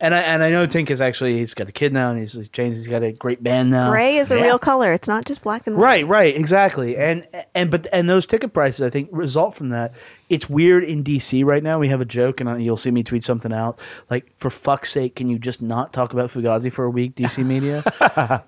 And 0.01 0.15
I 0.15 0.19
and 0.21 0.41
I 0.41 0.49
know 0.51 0.65
Tink 0.65 0.89
is 0.89 1.01
actually 1.01 1.37
he's 1.37 1.53
got 1.53 1.67
a 1.67 1.73
kid 1.73 1.91
now, 1.91 2.09
and 2.09 2.17
he's, 2.19 2.33
he's 2.33 2.49
changed. 2.49 2.77
He's 2.77 2.87
got 2.87 3.03
a 3.03 3.11
great 3.11 3.43
band 3.43 3.69
now. 3.69 3.89
Gray 3.91 4.17
is 4.17 4.31
a 4.31 4.37
Yeah. 4.37 4.43
real 4.43 4.59
color. 4.59 4.93
It's 4.93 5.07
not 5.09 5.25
just 5.25 5.43
black 5.43 5.67
and 5.67 5.75
white. 5.75 5.83
Right, 5.83 6.07
right, 6.07 6.35
exactly. 6.35 6.95
And 6.97 7.27
and 7.53 7.69
but 7.69 7.85
and 7.91 8.09
those 8.09 8.25
ticket 8.25 8.53
prices, 8.53 8.81
I 8.81 8.89
think, 8.89 9.09
result 9.11 9.55
from 9.55 9.69
that. 9.69 9.93
It's 10.29 10.47
weird 10.47 10.83
in 10.83 11.03
DC 11.03 11.43
right 11.43 11.63
now. 11.63 11.79
We 11.79 11.87
have 11.89 12.01
a 12.01 12.05
joke, 12.05 12.39
and 12.39 12.47
uh, 12.47 12.55
you'll 12.55 12.77
see 12.77 12.91
me 12.91 13.01
tweet 13.01 13.23
something 13.23 13.51
out. 13.51 13.81
Like, 14.11 14.31
for 14.37 14.51
fuck's 14.51 14.91
sake, 14.91 15.15
can 15.15 15.27
you 15.27 15.39
just 15.39 15.59
not 15.59 15.91
talk 15.91 16.13
about 16.13 16.29
Fugazi 16.29 16.71
for 16.71 16.85
a 16.85 16.89
week, 16.91 17.15
DC 17.15 17.43
media? 17.45 17.83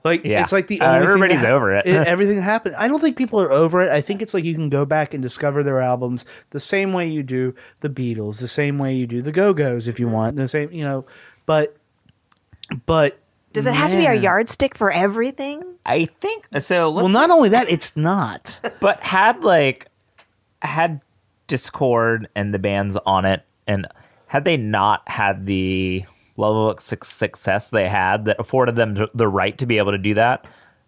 like, 0.03 0.23
Yeah. 0.23 0.41
it's 0.43 0.51
like 0.51 0.67
the 0.67 0.79
Uh, 0.79 0.85
only 0.85 0.99
thing 0.99 1.07
everybody's 1.09 1.41
that- 1.41 1.51
over 1.51 1.75
it. 1.75 1.85
everything 1.87 2.35
that 2.35 2.43
happened. 2.43 2.75
I 2.77 2.87
don't 2.87 3.01
think 3.01 3.17
people 3.17 3.41
are 3.41 3.51
over 3.51 3.81
it. 3.81 3.91
I 3.91 3.99
think 4.01 4.21
it's 4.21 4.35
like 4.35 4.43
you 4.43 4.53
can 4.53 4.69
go 4.69 4.85
back 4.85 5.15
and 5.15 5.23
discover 5.23 5.63
their 5.63 5.81
albums 5.81 6.23
the 6.51 6.59
same 6.59 6.93
way 6.93 7.07
you 7.09 7.23
do 7.23 7.55
the 7.79 7.89
Beatles, 7.89 8.39
the 8.41 8.47
same 8.47 8.77
way 8.77 8.93
you 8.93 9.07
do 9.07 9.21
the 9.23 9.31
Go 9.31 9.51
Go's, 9.53 9.87
if 9.87 9.99
you 9.99 10.07
want 10.07 10.35
the 10.35 10.47
same, 10.47 10.71
you 10.71 10.83
know. 10.83 11.05
But, 11.47 11.75
but 12.85 13.17
Does 13.53 13.65
it 13.65 13.73
have 13.73 13.89
to 13.91 13.97
be 13.97 14.05
our 14.07 14.13
yardstick 14.15 14.77
for 14.77 14.91
everything? 14.91 15.63
I 15.83 16.05
think 16.05 16.47
so. 16.59 16.89
Let's 16.89 17.05
Well, 17.05 17.11
not 17.11 17.31
only 17.31 17.49
that, 17.49 17.69
it's 17.69 17.97
not. 17.97 18.59
but 18.79 19.01
had 19.03 19.43
like 19.43 19.87
had 20.61 21.01
Dischord 21.51 22.25
and 22.35 22.53
the 22.53 22.59
bands 22.59 22.95
on 23.05 23.25
it, 23.25 23.43
and 23.67 23.87
had 24.27 24.45
they 24.45 24.55
not 24.57 25.07
had 25.09 25.45
the 25.45 26.05
level 26.37 26.69
of 26.71 26.79
success 26.79 27.69
they 27.69 27.89
had 27.89 28.25
that 28.25 28.39
afforded 28.39 28.75
them 28.75 29.07
the 29.13 29.27
right 29.27 29.57
to 29.57 29.65
be 29.65 29.77
able 29.77 29.91
to 29.91 29.97
do 29.97 30.13
that, 30.13 30.47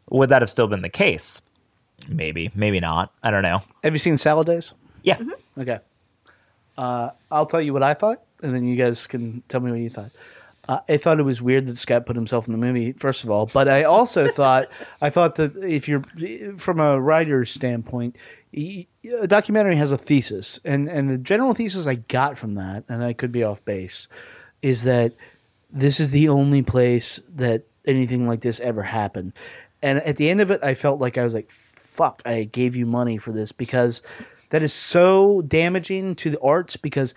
would 0.10 0.30
that 0.30 0.42
have 0.42 0.50
still 0.50 0.68
been 0.68 0.82
the 0.82 0.90
case? 0.90 1.42
Maybe, 2.08 2.52
maybe 2.56 2.80
not. 2.80 3.12
I 3.22 3.30
don't 3.32 3.44
know. 3.44 3.62
Have 3.84 3.94
you 3.94 4.00
seen 4.00 4.18
Salad 4.18 4.48
Days? 4.48 4.74
Yeah, 5.04 5.22
Okay. 5.58 5.80
Uh, 6.78 7.12
I'll 7.30 7.46
tell 7.46 7.62
you 7.62 7.72
what 7.74 7.84
I 7.84 7.94
thought, 7.94 8.24
and 8.42 8.56
then 8.56 8.64
you 8.66 8.76
guys 8.76 9.06
can 9.06 9.44
tell 9.48 9.60
me 9.62 9.70
what 9.72 9.80
you 9.80 9.90
thought. 9.90 10.12
Uh, 10.68 10.80
I 10.90 10.98
thought 10.98 11.20
it 11.20 11.24
was 11.24 11.42
weird 11.42 11.66
that 11.68 11.78
Scott 11.78 12.06
put 12.06 12.16
himself 12.16 12.48
in 12.48 12.54
the 12.54 12.58
movie, 12.58 12.94
first 12.94 13.24
of 13.26 13.30
all, 13.30 13.46
but 13.46 13.68
I 13.68 13.84
also 13.84 14.28
thought 14.40 14.70
I 15.02 15.10
thought 15.10 15.36
that 15.36 15.56
if 15.58 15.88
you're 15.88 16.02
from 16.58 16.80
a 16.80 17.00
writer's 17.00 17.52
standpoint, 17.52 18.16
y- 18.56 18.88
a 19.22 19.28
documentary 19.28 19.76
has 19.76 19.92
a 19.92 19.98
thesis, 19.98 20.60
and 20.64 20.88
and 20.88 21.10
the 21.10 21.18
general 21.18 21.54
thesis 21.54 21.88
I 21.88 21.96
got 21.96 22.38
from 22.38 22.56
that, 22.56 22.84
and 22.88 23.04
I 23.04 23.14
could 23.14 23.32
be 23.32 23.44
off 23.44 23.64
base, 23.66 24.08
is 24.62 24.84
that 24.84 25.14
this 25.72 26.00
is 26.00 26.12
the 26.12 26.30
only 26.30 26.62
place 26.62 27.20
that 27.36 27.64
anything 27.86 28.28
like 28.28 28.42
this 28.42 28.60
ever 28.60 28.84
happened. 28.84 29.34
And 29.82 30.00
at 30.04 30.16
the 30.16 30.30
end 30.30 30.40
of 30.40 30.50
it, 30.52 30.64
I 30.64 30.74
felt 30.76 31.02
like 31.02 31.18
I 31.18 31.24
was 31.24 31.34
like, 31.34 31.52
fuck, 31.52 32.22
I 32.26 32.44
gave 32.44 32.76
you 32.76 32.86
money 32.86 33.18
for 33.18 33.32
this 33.32 33.52
because 33.52 34.02
that 34.50 34.64
is 34.64 34.72
so 34.72 35.42
damaging 35.42 36.16
to 36.16 36.30
the 36.30 36.40
arts 36.40 36.78
because 36.78 37.14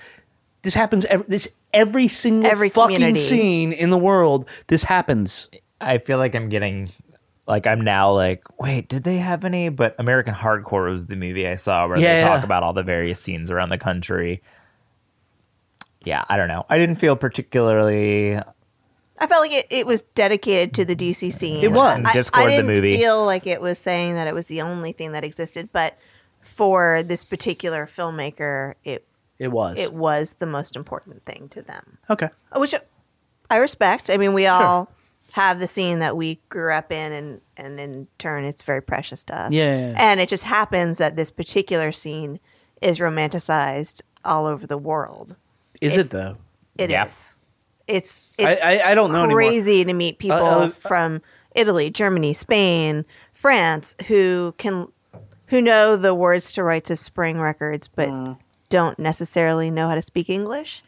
this 0.63 0.75
happens 0.75 1.05
every, 1.05 1.27
this 1.29 1.55
every 1.73 2.09
single 2.09 2.51
Every 2.51 2.71
fucking 2.71 2.97
community. 2.97 3.21
scene 3.21 3.73
in 3.73 3.91
the 3.91 3.99
world 3.99 4.49
this 4.67 4.83
happens. 4.85 5.49
I 5.81 5.99
feel 5.99 6.19
like 6.19 6.35
I'm 6.35 6.49
getting 6.49 6.91
like 7.47 7.67
I'm 7.67 7.81
now 7.81 8.13
like, 8.13 8.43
wait, 8.59 8.89
did 8.89 9.05
they 9.05 9.19
have 9.19 9.45
any? 9.45 9.69
But 9.69 9.95
American 9.99 10.35
Hardcore 10.35 10.91
was 10.93 11.07
the 11.07 11.17
movie 11.17 11.47
I 11.47 11.55
saw 11.57 11.87
where 11.87 11.99
Yeah, 11.99 12.17
they 12.19 12.23
talk 12.25 12.41
yeah. 12.41 12.45
about 12.45 12.63
all 12.63 12.73
the 12.73 12.83
various 12.83 13.21
scenes 13.21 13.51
around 13.51 13.69
the 13.69 13.79
country. 13.79 14.43
Yeah, 16.05 16.25
I 16.29 16.37
don't 16.37 16.49
know. 16.49 16.65
I 16.69 16.79
didn't 16.79 16.97
feel 16.97 17.17
particularly 17.17 18.37
I 19.19 19.27
felt 19.27 19.41
like 19.41 19.53
it, 19.53 19.67
it 19.71 19.87
was 19.87 20.03
dedicated 20.03 20.75
to 20.75 20.85
the 20.85 20.95
DC 20.95 21.33
scene. 21.33 21.65
It 21.65 21.73
was. 21.73 22.05
I, 22.05 22.13
Dischord, 22.13 22.37
I 22.37 22.45
the 22.45 22.51
didn't 22.51 22.67
movie. 22.67 22.99
feel 23.01 23.25
like 23.25 23.47
it 23.47 23.61
was 23.63 23.79
saying 23.79 24.15
that 24.17 24.27
it 24.29 24.35
was 24.35 24.47
the 24.47 24.61
only 24.61 24.93
thing 24.93 25.13
that 25.13 25.25
existed, 25.25 25.71
but 25.73 25.97
for 26.43 27.03
this 27.03 27.25
particular 27.25 27.87
filmmaker, 27.87 28.75
it 28.85 29.07
It 29.39 29.49
was. 29.49 29.79
it 29.81 29.95
was 29.95 30.35
the 30.39 30.47
most 30.47 30.77
important 30.77 31.25
thing 31.25 31.49
to 31.51 31.63
them, 31.63 31.99
okay. 32.11 32.29
which 32.57 32.75
I 33.51 33.57
respect. 33.57 34.11
I 34.11 34.17
mean, 34.19 34.35
we 34.35 34.47
all 34.47 34.91
have 35.37 35.61
the 35.61 35.67
scene 35.67 35.99
that 35.99 36.17
we 36.17 36.41
grew 36.49 36.73
up 36.73 36.91
in, 36.91 37.13
and 37.13 37.41
and 37.59 37.79
in 37.79 38.07
turn, 38.19 38.45
it's 38.45 38.63
very 38.63 38.81
precious 38.81 39.23
to 39.25 39.39
us. 39.39 39.53
Yeah, 39.53 39.65
yeah, 39.65 39.91
yeah. 39.91 39.95
and 39.99 40.19
it 40.21 40.29
just 40.31 40.45
happens 40.45 40.97
that 40.99 41.15
this 41.17 41.31
particular 41.31 41.93
scene 41.93 42.41
is 42.81 42.99
romanticized 42.99 44.01
all 44.25 44.47
over 44.47 44.67
the 44.67 44.79
world. 44.79 45.37
Is 45.81 45.93
It's- 45.93 46.09
it 46.09 46.13
though? 46.13 46.37
It 46.79 46.91
is. 46.91 46.93
Yeah. 46.93 47.05
It's 47.89 48.33
it's 48.39 48.61
I, 48.63 48.79
I 48.79 48.91
I 48.91 48.95
don't 48.95 49.13
know 49.13 49.25
anymore. 49.25 49.43
crazy 49.43 49.85
to 49.85 49.93
meet 49.93 50.19
people 50.19 50.39
Uh, 50.39 50.67
uh, 50.67 50.69
from 50.71 51.23
Italy, 51.55 51.89
Germany, 51.91 52.33
Spain, 52.33 53.05
France 53.33 53.95
who 54.09 54.55
can 54.59 54.89
who 55.49 55.61
know 55.63 55.97
the 55.97 56.15
words 56.15 56.51
to 56.53 56.65
Rites 56.65 56.91
of 56.91 56.99
Spring 56.99 57.39
records 57.41 57.87
but 57.89 58.09
Mm. 58.09 58.39
don't 58.71 58.99
necessarily 58.99 59.71
know 59.71 59.89
how 59.89 59.95
to 59.95 60.03
speak 60.03 60.29
English. 60.29 60.83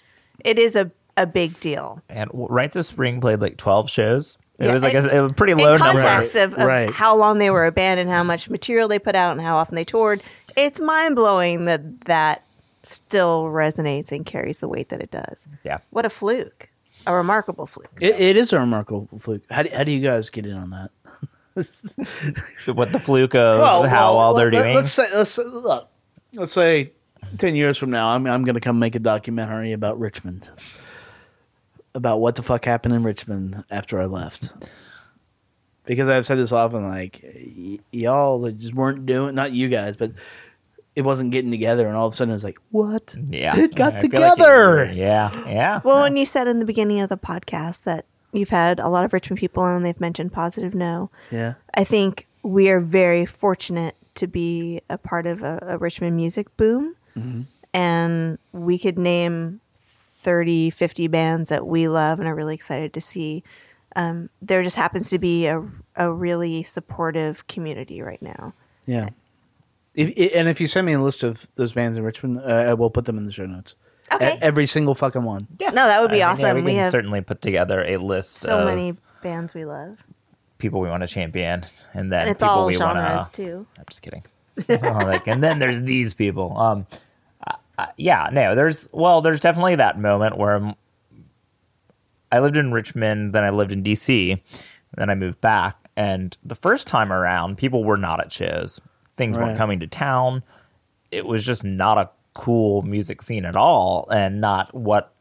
It 0.44 0.58
is 0.58 0.74
a 0.74 0.90
a 1.18 1.26
big 1.26 1.58
deal. 1.60 2.00
and 2.08 2.30
Rites 2.32 2.76
of 2.76 2.86
Spring 2.86 3.20
played 3.20 3.40
like 3.40 3.56
12 3.56 3.90
shows. 3.90 4.38
It 4.58 4.66
Yeah, 4.66 4.72
was 4.72 4.82
like 4.82 4.94
it- 4.94 5.04
a, 5.04 5.24
a 5.26 5.28
pretty 5.28 5.54
low 5.54 5.74
In 5.74 5.78
number. 5.80 6.00
context 6.00 6.34
of, 6.34 6.54
of 6.54 6.66
Right. 6.66 6.90
how 6.90 7.16
long 7.16 7.38
they 7.38 7.50
were 7.50 7.66
a 7.66 7.72
band 7.72 8.00
and 8.00 8.08
how 8.10 8.22
much 8.24 8.48
material 8.50 8.88
they 8.88 8.98
put 8.98 9.14
out 9.14 9.32
and 9.32 9.40
how 9.40 9.56
often 9.56 9.74
they 9.76 9.84
toured, 9.84 10.22
it's 10.56 10.80
mind 10.80 11.14
blowing 11.16 11.64
that 11.66 12.00
that 12.06 12.42
still 12.82 13.44
resonates 13.44 14.10
and 14.10 14.24
carries 14.26 14.58
the 14.60 14.68
weight 14.68 14.88
that 14.88 15.00
it 15.00 15.10
does. 15.10 15.46
Yeah. 15.64 15.78
What 15.90 16.04
a 16.06 16.10
fluke. 16.10 16.68
A 17.06 17.14
remarkable 17.14 17.66
fluke. 17.66 17.88
It, 18.00 18.18
it 18.20 18.36
is 18.36 18.52
a 18.52 18.58
remarkable 18.58 19.08
fluke. 19.20 19.42
How 19.50 19.62
do, 19.62 19.70
how 19.74 19.84
do 19.84 19.92
you 19.92 20.00
guys 20.00 20.28
get 20.30 20.44
in 20.46 20.56
on 20.56 20.70
that? 20.70 20.90
What 22.66 22.92
the 22.92 23.00
fluke 23.00 23.34
of 23.34 23.58
how 23.88 24.16
well 24.16 24.34
they're 24.34 24.50
let- 24.52 24.62
doing. 24.62 24.74
Let's 24.76 24.92
say 24.92 25.08
let's 25.12 25.38
look. 25.38 25.88
Let's 26.34 26.52
say 26.52 26.92
ten 27.36 27.56
years 27.56 27.78
from 27.78 27.90
now, 27.90 28.08
I'm 28.10 28.26
I'm 28.26 28.44
going 28.44 28.54
to 28.54 28.60
come 28.60 28.78
make 28.78 28.94
a 28.94 28.98
documentary 29.00 29.72
about 29.72 29.98
Richmond, 29.98 30.50
about 31.94 32.20
what 32.20 32.34
the 32.36 32.42
fuck 32.42 32.64
happened 32.64 32.94
in 32.94 33.02
Richmond 33.02 33.64
after 33.70 34.00
I 34.00 34.06
left. 34.06 34.52
Because 35.84 36.08
I've 36.08 36.26
said 36.26 36.36
this 36.38 36.52
often, 36.52 36.86
like 36.86 37.20
y- 37.22 37.78
y'all 37.92 38.50
just 38.50 38.74
weren't 38.74 39.06
doing, 39.06 39.34
not 39.34 39.52
you 39.52 39.68
guys, 39.68 39.96
but 39.96 40.12
it 40.94 41.02
wasn't 41.02 41.30
getting 41.30 41.50
together, 41.50 41.86
and 41.86 41.96
all 41.96 42.06
of 42.08 42.12
a 42.12 42.16
sudden 42.16 42.34
it's 42.34 42.44
like, 42.44 42.58
what? 42.70 43.14
yeah. 43.30 43.56
it 43.58 43.74
got 43.74 43.94
I 43.94 44.00
feel 44.00 44.10
like 44.20 44.34
together. 44.36 44.84
it- 44.84 44.96
yeah. 44.96 45.30
Yeah. 45.48 45.80
Well, 45.84 46.02
when 46.02 46.16
you 46.16 46.26
said 46.26 46.46
in 46.48 46.58
the 46.58 46.66
beginning 46.66 47.00
of 47.00 47.08
the 47.08 47.16
podcast 47.16 47.84
that 47.84 48.04
you've 48.32 48.50
had 48.50 48.78
a 48.80 48.88
lot 48.88 49.04
of 49.06 49.12
Richmond 49.14 49.38
people 49.40 49.64
and 49.64 49.84
they've 49.86 49.98
mentioned 50.00 50.32
positive 50.32 50.74
no, 50.74 51.10
Yeah, 51.30 51.54
I 51.74 51.84
think 51.84 52.26
we 52.42 52.68
are 52.70 52.80
very 52.80 53.24
fortunate 53.24 53.96
to 54.16 54.26
be 54.26 54.82
a 54.90 54.98
part 54.98 55.26
of 55.26 55.42
a, 55.42 55.58
a 55.62 55.78
Richmond 55.78 56.16
music 56.16 56.54
boom. 56.58 56.96
Mm-hmm. 57.16 57.42
And 57.72 58.38
we 58.52 58.78
could 58.78 58.98
name 58.98 59.60
30, 60.18 60.70
50 60.70 61.06
bands 61.08 61.48
that 61.50 61.66
we 61.66 61.88
love 61.88 62.18
and 62.18 62.28
are 62.28 62.34
really 62.34 62.54
excited 62.54 62.92
to 62.94 63.00
see. 63.00 63.42
Um, 63.96 64.28
there 64.42 64.62
just 64.62 64.76
happens 64.76 65.10
to 65.10 65.18
be 65.18 65.46
a, 65.46 65.64
a 65.96 66.12
really 66.12 66.62
supportive 66.62 67.46
community 67.46 68.02
right 68.02 68.20
now. 68.22 68.52
yeah. 68.86 69.08
If, 69.94 70.32
and 70.36 70.46
if 70.48 70.60
you 70.60 70.68
send 70.68 70.86
me 70.86 70.92
a 70.92 71.00
list 71.00 71.24
of 71.24 71.48
those 71.56 71.72
bands 71.72 71.98
in 71.98 72.04
Richmond, 72.04 72.40
uh, 72.40 72.44
I 72.44 72.74
will 72.74 72.90
put 72.90 73.04
them 73.06 73.18
in 73.18 73.26
the 73.26 73.32
show 73.32 73.46
notes. 73.46 73.74
Okay. 74.12 74.34
E- 74.34 74.38
every 74.40 74.66
single 74.66 74.94
fucking 74.94 75.24
one. 75.24 75.48
yeah. 75.58 75.70
No, 75.70 75.86
that 75.88 76.00
would 76.00 76.12
be 76.12 76.22
I 76.22 76.28
think, 76.34 76.40
yeah, 76.40 76.46
awesome. 76.50 76.56
we 76.56 76.62
We 76.62 76.70
can 76.72 76.80
have 76.82 76.90
certainly 76.90 77.20
put 77.20 77.40
together 77.40 77.82
a 77.84 77.96
list 77.96 78.34
So 78.34 78.58
of 78.60 78.66
many 78.66 78.96
bands 79.22 79.54
we 79.54 79.64
love. 79.64 79.96
people 80.58 80.80
we 80.80 80.88
want 80.88 81.02
to 81.02 81.08
champion, 81.08 81.64
and 81.94 82.12
then 82.12 82.20
And 82.22 82.30
it's 82.30 82.42
people 82.42 82.48
all 82.54 82.66
we 82.66 82.74
genres, 82.74 83.22
want 83.22 83.32
to. 83.34 83.44
too. 83.44 83.66
I'm 83.76 83.84
just 83.88 84.02
kidding. 84.02 84.22
like, 84.68 85.26
and 85.26 85.42
then 85.42 85.58
there's 85.58 85.82
these 85.82 86.14
people. 86.14 86.56
Um, 86.56 86.86
uh, 87.78 87.86
yeah, 87.96 88.28
no, 88.32 88.54
there's 88.54 88.88
well, 88.92 89.20
there's 89.22 89.40
definitely 89.40 89.76
that 89.76 89.98
moment 89.98 90.36
where 90.36 90.56
I'm, 90.56 90.74
I 92.30 92.40
lived 92.40 92.56
in 92.56 92.72
Richmond, 92.72 93.32
then 93.32 93.44
I 93.44 93.50
lived 93.50 93.72
in 93.72 93.82
DC, 93.82 94.38
then 94.96 95.10
I 95.10 95.14
moved 95.14 95.40
back, 95.40 95.76
and 95.96 96.36
the 96.44 96.54
first 96.54 96.86
time 96.88 97.12
around, 97.12 97.56
people 97.56 97.84
were 97.84 97.96
not 97.96 98.20
at 98.20 98.32
shows. 98.32 98.80
Things 99.16 99.36
Right. 99.36 99.46
weren't 99.46 99.58
coming 99.58 99.80
to 99.80 99.86
town. 99.86 100.42
It 101.10 101.26
was 101.26 101.44
just 101.44 101.64
not 101.64 101.98
a 101.98 102.10
cool 102.34 102.82
music 102.82 103.22
scene 103.22 103.44
at 103.44 103.56
all, 103.56 104.06
and 104.10 104.40
not 104.40 104.74
what 104.74 105.12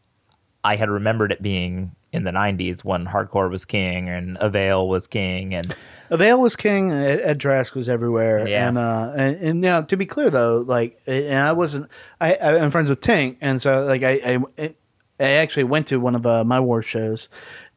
I 0.63 0.75
had 0.75 0.89
remembered 0.89 1.31
it 1.31 1.41
being 1.41 1.95
in 2.13 2.23
the 2.23 2.31
'90s 2.31 2.83
when 2.83 3.05
hardcore 3.05 3.49
was 3.49 3.65
king 3.65 4.09
and 4.09 4.37
Avail 4.39 4.87
was 4.87 5.07
king, 5.07 5.53
and 5.53 5.75
Avail 6.09 6.39
was 6.41 6.55
king. 6.55 6.91
Ed, 6.91 7.19
Ed 7.21 7.39
Trask 7.39 7.75
was 7.75 7.89
everywhere. 7.89 8.47
Yeah. 8.47 8.67
And, 8.69 8.77
uh, 8.77 9.11
and 9.15 9.35
and 9.37 9.61
now 9.61 9.81
to 9.81 9.97
be 9.97 10.05
clear 10.05 10.29
though, 10.29 10.63
like, 10.65 10.99
and 11.05 11.39
I 11.39 11.51
wasn't. 11.51 11.89
I, 12.21 12.35
I 12.35 12.59
I'm 12.59 12.71
friends 12.71 12.89
with 12.89 13.01
Tank 13.01 13.37
and 13.41 13.61
so 13.61 13.83
like 13.85 14.03
I 14.03 14.37
I, 14.57 14.73
I 15.19 15.23
actually 15.31 15.65
went 15.65 15.87
to 15.87 15.97
one 15.97 16.15
of 16.15 16.25
uh, 16.27 16.43
my 16.43 16.59
war 16.59 16.81
shows, 16.81 17.27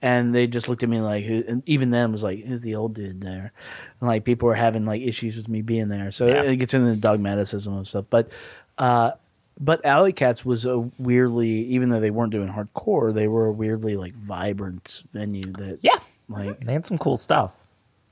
and 0.03 0.35
they 0.35 0.47
just 0.47 0.69
looked 0.69 0.83
at 0.83 0.89
me 0.89 1.01
like, 1.01 1.25
who, 1.25 1.43
and 1.49 1.63
even 1.67 1.91
then 1.91 2.13
was 2.13 2.23
like, 2.23 2.45
who's 2.45 2.63
the 2.63 2.75
old 2.75 2.95
dude 2.95 3.23
there? 3.23 3.53
And 4.01 4.09
like 4.09 4.25
people 4.25 4.47
were 4.47 4.55
having 4.55 4.85
like 4.85 5.01
issues 5.03 5.37
with 5.37 5.49
me 5.49 5.63
being 5.63 5.89
there, 5.89 6.11
so 6.13 6.27
Yeah. 6.29 6.43
it 6.43 6.57
gets 6.57 6.75
into 6.75 6.89
the 6.91 6.97
dogmaticism 6.97 7.75
and 7.77 7.87
stuff. 7.89 8.05
But 8.11 8.31
uh, 8.79 9.13
but 9.61 9.85
Alley 9.85 10.13
Katz 10.13 10.45
was 10.45 10.65
a 10.67 10.79
weirdly, 10.99 11.51
even 11.67 11.91
though 11.91 12.01
they 12.01 12.11
weren't 12.11 12.33
doing 12.33 12.49
hardcore, 12.49 13.13
they 13.15 13.29
were 13.29 13.47
a 13.47 13.53
weirdly 13.53 13.97
like 13.97 14.15
vibrant 14.15 15.03
venue 15.13 15.45
that 15.53 15.79
yeah, 15.83 15.99
like 16.29 16.65
they 16.65 16.73
had 16.73 16.87
some 16.87 16.99
cool 16.99 17.17
stuff 17.17 17.67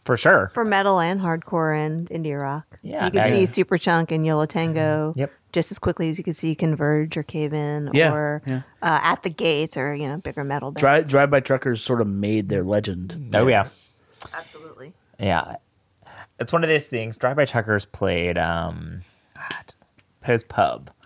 for 0.05 0.16
sure. 0.16 0.51
For 0.55 0.64
metal 0.64 1.01
and 1.01 1.20
hardcore 1.20 1.76
and 1.76 2.09
indie 2.11 2.38
rock. 2.40 2.78
Yeah, 2.82 3.07
You 3.07 3.11
could 3.11 3.20
I- 3.22 3.44
see 3.44 3.62
Superchunk 3.64 4.12
and 4.12 4.26
Yo 4.26 4.36
La 4.36 4.46
Tengo 4.46 5.12
Yep. 5.16 5.32
just 5.53 5.70
as 5.72 5.78
quickly 5.78 6.09
as 6.11 6.16
you 6.18 6.24
could 6.24 6.36
see 6.36 6.55
Converge 6.55 7.16
or 7.16 7.22
Cave 7.22 7.53
In 7.53 7.90
Yeah, 7.92 8.12
or 8.14 8.42
yeah. 8.46 8.62
Uh, 8.80 9.01
At 9.03 9.22
the 9.22 9.30
Gates 9.30 9.76
or, 9.76 9.94
you 9.94 10.09
know, 10.09 10.16
bigger 10.18 10.44
metal 10.44 10.70
bands. 10.70 10.80
Drive 10.80 11.09
Drive 11.11 11.30
by 11.30 11.40
Truckers 11.40 11.82
sort 11.82 12.01
of 12.01 12.07
made 12.07 12.49
their 12.49 12.64
legend. 12.64 13.32
Oh 13.34 13.46
yeah, 13.49 13.68
Absolutely. 14.34 14.92
yeah. 15.18 15.57
It's 16.40 16.53
one 16.53 16.62
of 16.62 16.68
those 16.70 16.86
things. 16.88 17.16
Drive 17.18 17.36
by 17.36 17.44
Truckers 17.44 17.84
played 17.84 18.38
um, 18.38 19.03
God, 19.34 19.74
Poe's 20.22 20.44
Pub, 20.44 20.86
that 20.86 20.97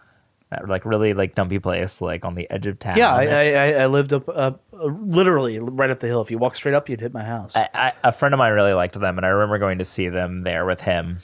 like 0.67 0.85
really 0.85 1.15
like 1.15 1.35
dumpy 1.35 1.59
place, 1.59 2.01
like 2.01 2.25
on 2.25 2.35
the 2.35 2.49
edge 2.51 2.67
of 2.67 2.79
town. 2.79 2.97
Yeah, 2.97 3.15
I, 3.15 3.25
I, 3.25 3.71
I- 3.83 3.87
lived 3.87 4.13
up, 4.13 4.29
up 4.29 4.63
uh, 4.73 4.87
literally 4.87 5.59
right 5.59 5.91
up 5.91 6.01
the 6.01 6.07
hill. 6.07 6.21
If 6.21 6.31
you 6.31 6.39
walk 6.39 6.55
straight 6.55 6.75
up, 6.75 6.89
you'd 6.89 7.01
hit 7.01 7.13
my 7.13 7.25
house. 7.25 7.57
I, 7.57 7.69
I, 7.75 7.93
a 8.05 8.13
friend 8.13 8.35
of 8.35 8.39
mine 8.39 8.53
really 8.53 8.73
liked 8.75 8.95
them, 8.99 9.17
and 9.19 9.25
I 9.27 9.31
remember 9.31 9.59
going 9.59 9.79
to 9.79 9.85
see 9.85 10.09
them 10.09 10.43
there 10.43 10.65
with 10.67 10.81
him. 10.81 11.19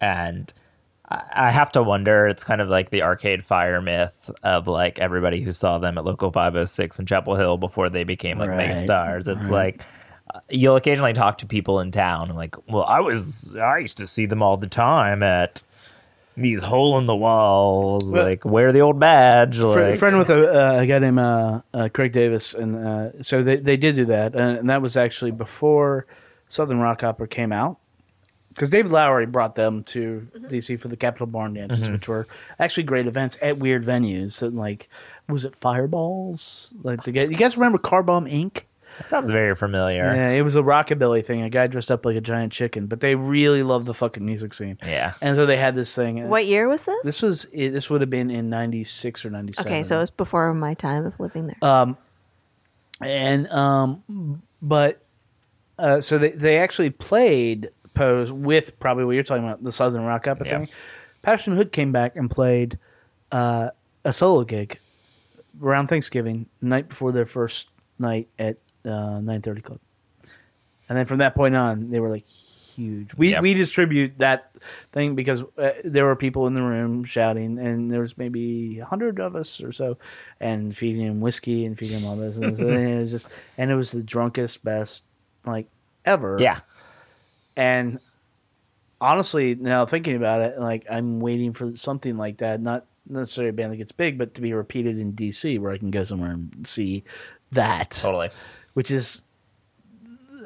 And 0.00 0.52
I, 1.08 1.22
I 1.32 1.50
have 1.50 1.72
to 1.72 1.82
wonder, 1.82 2.26
it's 2.26 2.44
kind 2.44 2.60
of 2.60 2.68
like 2.68 2.90
the 2.90 3.02
Arcade 3.02 3.44
Fire 3.44 3.80
myth 3.80 4.30
of 4.42 4.66
like 4.68 4.98
everybody 4.98 5.42
who 5.42 5.52
saw 5.52 5.78
them 5.78 5.98
at 5.98 6.04
Local 6.04 6.30
506 6.30 6.98
in 6.98 7.06
Chapel 7.06 7.36
Hill 7.36 7.56
before 7.58 7.88
they 7.90 8.04
became 8.04 8.38
like 8.38 8.50
Right, 8.50 8.68
mega 8.68 8.76
stars. 8.78 9.28
It's 9.28 9.42
right. 9.50 9.50
like 9.78 9.82
uh, 10.34 10.40
you'll 10.50 10.76
occasionally 10.76 11.12
talk 11.12 11.38
to 11.38 11.46
people 11.46 11.80
in 11.80 11.90
town 11.90 12.28
and 12.28 12.36
like, 12.38 12.54
well, 12.68 12.84
I 12.84 13.00
was 13.00 13.54
I 13.56 13.78
used 13.78 13.98
to 13.98 14.06
see 14.06 14.26
them 14.26 14.42
all 14.42 14.56
the 14.56 14.66
time 14.68 15.22
at 15.22 15.62
these 16.36 16.62
hole 16.62 16.98
in 16.98 17.06
the 17.06 17.14
walls, 17.16 18.10
Well- 18.10 18.24
like 18.24 18.44
wear 18.44 18.72
the 18.72 18.80
old 18.80 18.98
badge, 18.98 19.56
Fr- 19.58 19.62
like 19.66 19.96
friend 19.96 20.18
with 20.18 20.30
a, 20.30 20.76
uh, 20.78 20.80
a 20.80 20.86
guy 20.86 20.98
named 20.98 21.18
uh, 21.18 21.60
uh, 21.72 21.88
Craig 21.92 22.12
Davis, 22.12 22.54
and 22.54 22.76
uh, 22.76 23.22
so 23.22 23.42
they 23.42 23.56
they 23.56 23.76
did 23.76 23.94
do 23.96 24.04
that, 24.06 24.34
and, 24.34 24.58
and 24.58 24.70
that 24.70 24.82
was 24.82 24.96
actually 24.96 25.30
before 25.30 26.06
Southern 26.48 26.80
Rock 26.80 27.02
Opera 27.04 27.28
came 27.28 27.52
out. 27.52 27.78
Because 28.50 28.70
David 28.70 28.92
Lowery 28.92 29.26
brought 29.26 29.56
them 29.56 29.82
to 29.84 30.28
DC 30.42 30.78
for 30.78 30.86
the 30.86 30.96
Capitol 30.96 31.26
Barn 31.26 31.54
dances, 31.54 31.90
which 31.90 32.06
were 32.06 32.28
actually 32.56 32.84
great 32.84 33.08
events 33.08 33.36
at 33.42 33.58
weird 33.58 33.82
venues. 33.82 34.40
And 34.42 34.56
like, 34.56 34.88
was 35.28 35.44
it 35.44 35.56
Fireballs? 35.56 36.72
Like 36.84 37.02
the 37.02 37.10
guy, 37.10 37.22
you 37.22 37.36
guys 37.36 37.56
remember 37.56 37.78
Car 37.78 38.04
Bomb 38.04 38.26
Inc? 38.26 38.62
Sounds 39.10 39.30
very 39.30 39.54
familiar. 39.56 40.04
Yeah, 40.14 40.30
it 40.30 40.42
was 40.42 40.56
a 40.56 40.62
rockabilly 40.62 41.24
thing. 41.24 41.42
A 41.42 41.50
guy 41.50 41.66
dressed 41.66 41.90
up 41.90 42.04
like 42.06 42.16
a 42.16 42.20
giant 42.20 42.52
chicken, 42.52 42.86
but 42.86 43.00
they 43.00 43.14
really 43.14 43.62
loved 43.62 43.86
the 43.86 43.94
fucking 43.94 44.24
music 44.24 44.54
scene. 44.54 44.78
Yeah. 44.84 45.14
and 45.20 45.36
so 45.36 45.46
they 45.46 45.56
had 45.56 45.74
this 45.74 45.94
thing. 45.94 46.28
What 46.28 46.46
year 46.46 46.68
was 46.68 46.84
this? 46.84 47.02
This 47.04 47.22
was 47.22 47.44
it- 47.52 47.70
this 47.70 47.90
would 47.90 48.00
have 48.00 48.10
been 48.10 48.30
in 48.30 48.48
'96 48.50 49.24
or 49.24 49.30
'97. 49.30 49.72
okay, 49.72 49.82
so 49.82 49.96
it 49.96 50.00
was 50.00 50.10
before 50.10 50.52
my 50.54 50.74
time 50.74 51.06
of 51.06 51.18
living 51.18 51.46
there. 51.48 51.56
Uh, 51.62 51.94
and 53.00 53.46
um, 53.48 54.42
but 54.62 55.02
uh, 55.78 56.00
so 56.00 56.18
they 56.18 56.30
they 56.30 56.58
actually 56.58 56.90
played 56.90 57.70
Poe's 57.94 58.30
with 58.32 58.78
probably 58.78 59.04
what 59.04 59.12
you're 59.12 59.22
talking 59.24 59.44
about 59.44 59.62
the 59.62 59.72
Southern 59.72 60.02
Rock 60.04 60.26
Opera 60.28 60.46
Yeah. 60.46 60.58
thing. 60.58 60.68
Patterson 61.22 61.56
Hood 61.56 61.72
came 61.72 61.90
back 61.92 62.16
and 62.16 62.30
played 62.30 62.78
uh, 63.32 63.70
a 64.04 64.12
solo 64.12 64.44
gig 64.44 64.78
around 65.62 65.86
Thanksgiving, 65.88 66.46
night 66.60 66.88
before 66.90 67.12
their 67.12 67.24
first 67.24 67.68
night 67.98 68.28
at 68.38 68.56
uh, 68.84 69.20
930 69.20 69.60
Club, 69.62 69.80
and 70.88 70.98
then 70.98 71.06
from 71.06 71.18
that 71.18 71.34
point 71.34 71.54
on, 71.56 71.90
they 71.90 72.00
were 72.00 72.10
like 72.10 72.26
huge. 72.26 73.14
We 73.16 73.30
Yep. 73.30 73.42
we 73.42 73.54
distribute 73.54 74.18
that 74.18 74.50
thing 74.92 75.14
because 75.14 75.42
uh, 75.56 75.72
there 75.84 76.04
were 76.04 76.16
people 76.16 76.46
in 76.46 76.54
the 76.54 76.62
room 76.62 77.04
shouting, 77.04 77.58
and 77.58 77.90
there 77.90 78.00
was 78.00 78.18
maybe 78.18 78.78
a 78.80 78.84
hundred 78.84 79.20
of 79.20 79.36
us 79.36 79.62
or 79.62 79.72
so, 79.72 79.96
and 80.40 80.76
feeding 80.76 81.02
him 81.02 81.20
whiskey 81.20 81.64
and 81.64 81.78
feeding 81.78 82.00
him 82.00 82.08
all 82.08 82.16
this, 82.16 82.36
and 82.36 82.58
it 82.58 83.00
was 83.00 83.10
just, 83.10 83.30
and 83.56 83.70
it 83.70 83.74
was 83.76 83.90
the 83.92 84.02
drunkest, 84.02 84.64
best 84.64 85.04
like 85.46 85.68
ever. 86.04 86.38
Yeah. 86.40 86.60
And 87.56 88.00
honestly, 89.00 89.54
now 89.54 89.86
thinking 89.86 90.16
about 90.16 90.40
it, 90.40 90.58
like 90.58 90.86
I'm 90.90 91.20
waiting 91.20 91.52
for 91.52 91.76
something 91.76 92.16
like 92.16 92.38
that, 92.38 92.60
not 92.60 92.86
necessarily 93.08 93.50
a 93.50 93.52
band 93.52 93.72
that 93.72 93.76
gets 93.76 93.92
big, 93.92 94.18
but 94.18 94.34
to 94.34 94.40
be 94.40 94.52
repeated 94.52 94.98
in 94.98 95.12
DC 95.12 95.58
where 95.60 95.70
I 95.72 95.78
can 95.78 95.90
go 95.90 96.02
somewhere 96.02 96.32
and 96.32 96.66
see 96.66 97.04
that. 97.52 97.90
Totally. 97.90 98.30
Which 98.74 98.90
is 98.90 99.22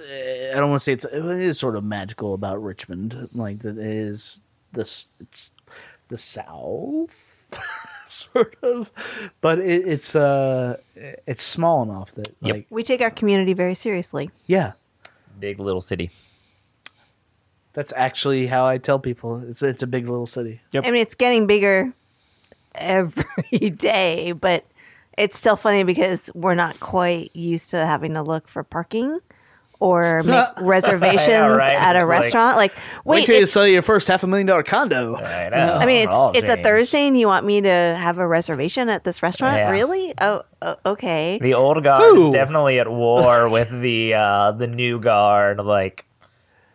eh, 0.09 0.53
I 0.53 0.57
don't 0.61 0.71
want 0.71 0.81
to 0.81 0.85
say 0.85 0.93
it's 0.93 1.05
it 1.05 1.25
is 1.25 1.59
sort 1.59 1.77
of 1.77 1.85
magical 1.85 2.35
about 2.35 2.63
Richmond, 2.63 3.29
like 3.35 3.61
that 3.61 3.79
it 3.79 3.85
is 3.87 4.41
this 4.73 5.09
it's 5.21 5.51
the 6.09 6.17
South. 6.17 7.35
sort 8.07 8.57
of 8.63 8.91
but 9.41 9.59
it, 9.59 9.87
it's 9.87 10.15
uh 10.17 10.77
it's 10.95 11.43
small 11.43 11.83
enough 11.83 12.13
that 12.15 12.29
Yep. 12.43 12.55
like 12.55 12.67
we 12.71 12.83
take 12.83 13.01
our 13.01 13.11
community 13.11 13.53
very 13.55 13.75
seriously. 13.75 14.31
yeah 14.47 14.73
Big 15.41 15.59
little 15.59 15.81
city. 15.81 16.11
that's 17.75 17.93
actually 17.97 18.47
how 18.47 18.67
i 18.67 18.77
tell 18.79 18.99
people 18.99 19.43
it's 19.49 19.63
it's 19.63 19.83
a 19.83 19.87
big 19.87 20.05
little 20.09 20.27
city 20.27 20.61
Yep. 20.73 20.87
I 20.87 20.91
mean, 20.91 21.01
it's 21.03 21.15
getting 21.15 21.47
bigger 21.47 21.93
every 22.75 23.25
day, 23.77 24.33
but 24.33 24.65
it's 25.19 25.37
still 25.37 25.57
funny 25.57 25.83
because 25.85 26.31
we're 26.35 26.55
not 26.55 26.81
quite 26.81 27.35
used 27.35 27.71
to 27.71 27.85
having 27.85 28.15
to 28.15 28.23
look 28.23 28.49
for 28.49 28.63
parking 28.63 29.19
or 29.81 30.23
make 30.25 30.47
reservations 30.61 31.29
right? 31.59 31.75
at 31.75 31.95
a 31.97 32.01
It's 32.01 32.09
restaurant. 32.09 32.57
Like, 32.57 32.73
Wait 33.05 33.21
wait, 33.21 33.27
till 33.27 33.39
you 33.41 33.47
sell 33.47 33.67
your 33.67 33.83
first 33.83 34.09
half 34.09 34.23
a 34.23 34.27
million 34.27 34.47
dollar 34.47 34.63
condo. 34.65 35.15
I 35.17 35.49
know. 35.51 35.75
I 35.75 35.87
mean, 35.87 36.03
it's 36.05 36.13
All 36.13 36.33
it's 36.35 36.49
a. 36.49 36.57
Thursday, 36.57 37.07
and 37.07 37.19
you 37.19 37.27
want 37.29 37.47
me 37.47 37.61
to 37.61 37.69
have 37.71 38.19
a 38.19 38.27
reservation 38.27 38.89
at 38.89 39.05
this 39.05 39.23
restaurant? 39.23 39.57
Yeah. 39.57 39.71
Really? 39.71 40.15
Oh, 40.21 40.43
oh, 40.63 40.77
okay. 40.85 41.39
The 41.41 41.55
old 41.55 41.83
guard 41.85 42.03
Who? 42.03 42.27
is 42.27 42.33
definitely 42.33 42.81
at 42.81 42.91
war 42.91 43.49
with 43.49 43.71
the 43.71 44.15
uh, 44.15 44.53
the 44.53 44.67
new 44.67 44.99
guard. 44.99 45.59
Like 45.59 46.07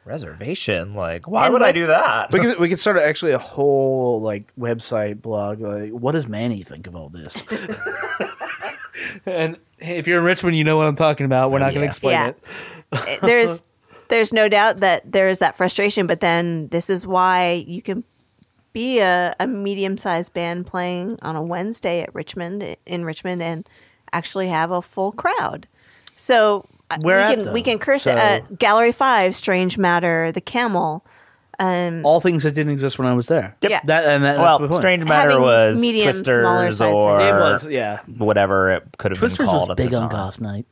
reservation. 0.05 0.93
Like 0.95 1.27
why 1.27 1.45
And 1.45 1.53
would 1.53 1.61
I 1.61 1.71
do 1.71 1.87
that? 1.87 2.31
We 2.31 2.39
could 2.39 2.59
we 2.59 2.69
could 2.69 2.79
start 2.79 2.97
actually 2.97 3.31
a 3.31 3.37
whole 3.39 4.21
like 4.21 4.51
website 4.57 5.21
blog. 5.21 5.61
Like, 5.61 5.91
what 5.91 6.11
does 6.13 6.27
Manny 6.27 6.63
think 6.63 6.87
of 6.87 6.95
all 6.95 7.09
this? 7.09 7.43
and 9.25 9.57
if 9.79 10.07
you're 10.07 10.19
in 10.19 10.23
Richmond, 10.23 10.57
you 10.57 10.63
know 10.63 10.77
what 10.77 10.87
I'm 10.87 10.95
talking 10.95 11.25
about. 11.25 11.51
We're 11.51 11.59
not 11.59 11.73
going 11.73 11.81
to 11.81 11.87
explain 11.87 12.13
Yeah. 12.13 12.31
it. 12.93 13.19
there's 13.21 13.61
there's 14.09 14.31
no 14.33 14.47
doubt 14.47 14.79
that 14.81 15.11
there 15.11 15.27
is 15.27 15.39
that 15.39 15.57
frustration, 15.57 16.07
but 16.07 16.19
then 16.19 16.67
this 16.69 16.89
is 16.89 17.07
why 17.07 17.63
you 17.67 17.81
can 17.81 18.03
be 18.71 18.99
a, 18.99 19.35
a 19.39 19.47
medium 19.47 19.97
sized 19.97 20.33
band 20.33 20.65
playing 20.65 21.17
on 21.21 21.35
a 21.35 21.43
Wednesday 21.43 22.01
at 22.01 22.13
Richmond 22.13 22.75
in 22.85 23.05
Richmond 23.05 23.41
and 23.41 23.67
actually 24.11 24.47
have 24.47 24.71
a 24.71 24.81
full 24.81 25.11
crowd. 25.11 25.67
So 26.15 26.67
uh, 26.91 26.97
Where 27.01 27.17
we 27.17 27.23
at, 27.23 27.35
can 27.35 27.45
though? 27.45 27.53
we 27.53 27.61
can 27.61 27.79
curse 27.79 28.03
So- 28.03 28.11
at 28.11 28.57
Gallery 28.59 28.91
Five, 28.91 29.35
Strange 29.35 29.77
Matter, 29.77 30.31
the 30.31 30.41
Camel. 30.41 31.05
All 31.59 32.19
things 32.19 32.43
that 32.43 32.51
didn't 32.55 32.73
exist 32.73 32.99
when 32.99 33.07
I 33.07 33.13
was 33.13 33.27
there. 33.27 33.55
Yep. 33.61 33.71
Yeah. 33.71 33.79
That 33.85 34.03
and 34.05 34.25
that, 34.25 34.37
well, 34.37 34.59
the. 34.59 34.73
Strange 34.73 35.05
Matter 35.05 35.29
Having 35.29 35.43
was 35.45 35.79
medium, 35.79 36.11
smaller 36.11 36.65
Twisters 36.65 36.81
or 36.81 37.21
It 37.21 37.31
was, 37.33 37.67
yeah. 37.69 37.99
whatever 38.17 38.71
it 38.71 38.83
could 38.97 39.11
have 39.11 39.19
Twisters 39.19 39.37
been 39.37 39.45
called 39.47 39.69
was 39.69 39.75
at 39.75 39.77
big 39.77 39.91
the 39.91 39.95
on 39.97 40.09
time. 40.09 40.17
goth 40.19 40.41
night. 40.41 40.65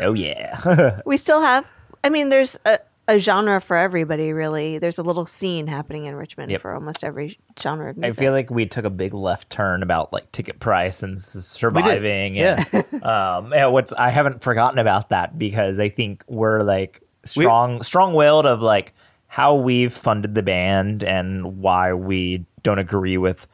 Oh 0.00 0.12
yeah. 0.12 1.00
We 1.06 1.16
still 1.16 1.40
have. 1.40 1.66
I 2.02 2.10
mean, 2.10 2.28
there's 2.28 2.58
a, 2.66 2.78
a 3.08 3.18
genre 3.18 3.60
for 3.60 3.76
everybody. 3.76 4.32
Really, 4.32 4.78
there's 4.78 4.98
a 4.98 5.02
little 5.02 5.26
scene 5.26 5.66
happening 5.66 6.04
in 6.06 6.14
Richmond 6.16 6.50
Yep. 6.52 6.60
for 6.62 6.72
almost 6.74 7.04
every 7.04 7.38
genre 7.60 7.90
of 7.90 8.02
I 8.02 8.10
feel 8.10 8.32
like 8.32 8.50
we 8.50 8.66
took 8.66 8.84
a 8.84 8.90
big 8.90 9.12
left 9.14 9.50
turn 9.50 9.82
about 9.82 10.12
like 10.12 10.30
ticket 10.32 10.60
price 10.60 11.02
and 11.02 11.14
s- 11.18 11.46
surviving. 11.46 12.34
Yeah. 12.36 12.64
Um, 13.04 13.52
and 13.52 13.72
what's 13.72 13.92
I 13.92 14.08
haven't 14.10 14.42
forgotten 14.42 14.78
about 14.78 15.10
that 15.10 15.38
because 15.38 15.78
I 15.78 15.88
think 15.90 16.24
we're 16.26 16.62
like 16.62 17.02
strong, 17.26 17.82
strong-willed 17.82 18.46
of 18.46 18.62
like 18.62 18.94
how 19.26 19.54
we've 19.56 19.92
funded 19.92 20.34
the 20.34 20.42
band 20.42 21.04
and 21.04 21.58
why 21.60 21.92
we 21.92 22.44
don't 22.62 22.78
agree 22.78 23.18
with 23.18 23.46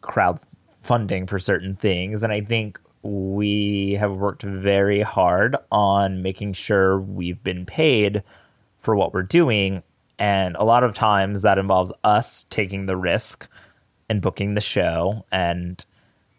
crowd 0.00 0.40
funding 0.80 1.26
for 1.26 1.38
certain 1.38 1.76
things. 1.76 2.22
And 2.22 2.32
I 2.32 2.40
think 2.40 2.80
we 3.02 3.96
have 3.98 4.12
worked 4.12 4.42
very 4.42 5.00
hard 5.00 5.56
on 5.70 6.22
making 6.22 6.52
sure 6.52 7.00
we've 7.00 7.42
been 7.42 7.66
paid 7.66 8.22
for 8.78 8.94
what 8.94 9.12
we're 9.12 9.22
doing. 9.22 9.82
And 10.18 10.56
a 10.56 10.64
lot 10.64 10.84
of 10.84 10.94
times 10.94 11.42
that 11.42 11.58
involves 11.58 11.92
us 12.04 12.44
taking 12.50 12.86
the 12.86 12.96
risk 12.96 13.48
and 14.08 14.20
booking 14.20 14.54
the 14.54 14.60
show 14.60 15.24
and 15.32 15.84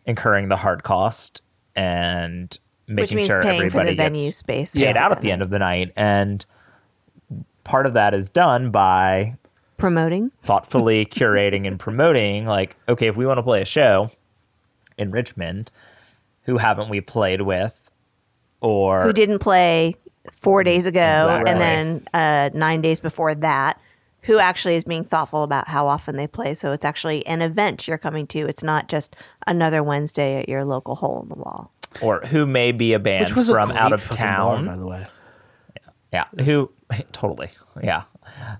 incurring 0.06 0.50
the 0.50 0.56
hard 0.56 0.84
cost 0.84 1.42
and 1.76 2.58
making 2.88 3.26
sure 3.26 3.42
everybody 3.42 3.96
gets 3.96 4.38
space. 4.38 4.74
paid 4.74 4.96
out 4.98 5.12
at 5.12 5.22
the 5.22 5.32
end 5.32 5.42
of 5.42 5.50
the 5.50 5.60
night. 5.60 5.92
And 5.96 6.46
part 7.64 7.86
of 7.86 7.94
that 7.94 8.14
is 8.14 8.30
done 8.30 8.72
by 8.72 9.36
promoting. 9.78 10.32
thoughtfully 10.44 11.06
curating 11.06 11.68
and 11.68 11.80
promoting 11.80 12.46
like 12.46 12.78
okay 12.88 13.08
if 13.08 13.16
we 13.16 13.26
want 13.26 13.38
to 13.38 13.44
play 13.44 13.62
a 13.62 13.66
show 13.66 14.12
in 14.98 15.12
richmond 15.12 15.72
who 16.44 16.58
haven't 16.58 16.90
we 16.90 17.02
played 17.02 17.42
with 17.42 17.90
or 18.62 19.04
who 19.04 19.14
didn't 19.14 19.40
play 19.40 19.96
four 20.32 20.64
days 20.64 20.86
ago 20.86 21.00
Exactly. 21.00 21.52
and 21.52 21.62
then 21.62 22.08
uh, 22.14 22.50
nine 22.54 22.82
days 22.82 23.00
before 23.00 23.36
that 23.36 23.80
who 24.24 24.40
actually 24.40 24.76
is 24.76 24.86
being 24.86 25.04
thoughtful 25.04 25.44
about 25.44 25.68
how 25.68 25.86
often 25.88 26.16
they 26.16 26.28
play 26.28 26.54
so 26.54 26.72
it's 26.72 26.86
actually 26.86 27.26
an 27.28 27.42
event 27.42 27.88
you're 27.88 27.98
coming 27.98 28.26
to 28.28 28.40
it's 28.48 28.64
not 28.64 28.88
just 28.88 29.16
another 29.48 29.84
wednesday 29.84 30.38
at 30.40 30.48
your 30.48 30.64
local 30.64 30.96
hole 30.96 31.22
in 31.24 31.30
the 31.30 31.36
wall 31.36 31.72
or 32.02 32.22
who 32.22 32.46
may 32.46 32.72
be 32.72 32.94
a 32.94 33.00
band 33.00 33.26
Which 33.26 33.36
was 33.36 33.50
a 33.50 33.52
from 33.54 33.72
out 33.72 33.92
of 33.94 34.02
fucking 34.02 34.18
bar, 34.18 34.56
town 34.56 34.66
by 34.66 34.76
the 34.78 34.88
way. 34.88 35.08
Yeah. 36.12 36.26
Who 36.46 36.72
totally. 37.12 37.50
Yeah. 37.84 38.04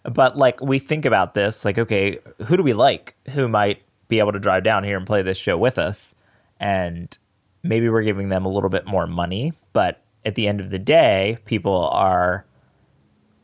But 0.04 0.38
like 0.38 0.60
we 0.62 0.78
think 0.80 1.06
about 1.06 1.34
this, 1.34 1.66
like, 1.66 1.78
okay, 1.80 2.20
who 2.48 2.58
do 2.58 2.64
we 2.64 2.74
like 2.74 3.16
who 3.30 3.48
might 3.48 3.82
be 4.08 4.20
able 4.20 4.32
to 4.34 4.40
drive 4.40 4.64
down 4.64 4.84
here 4.84 4.98
and 4.98 5.06
play 5.08 5.22
this 5.22 5.38
show 5.38 5.58
with 5.58 5.78
us? 5.80 6.14
And 6.60 7.16
maybe 7.64 7.90
we're 7.90 8.04
giving 8.04 8.30
them 8.30 8.46
a 8.46 8.50
little 8.50 8.70
bit 8.70 8.86
more 8.86 9.08
money, 9.08 9.54
but 9.72 10.02
at 10.26 10.36
the 10.36 10.48
end 10.48 10.62
of 10.62 10.70
the 10.70 10.80
day, 10.80 11.38
people 11.46 11.88
are 11.88 12.46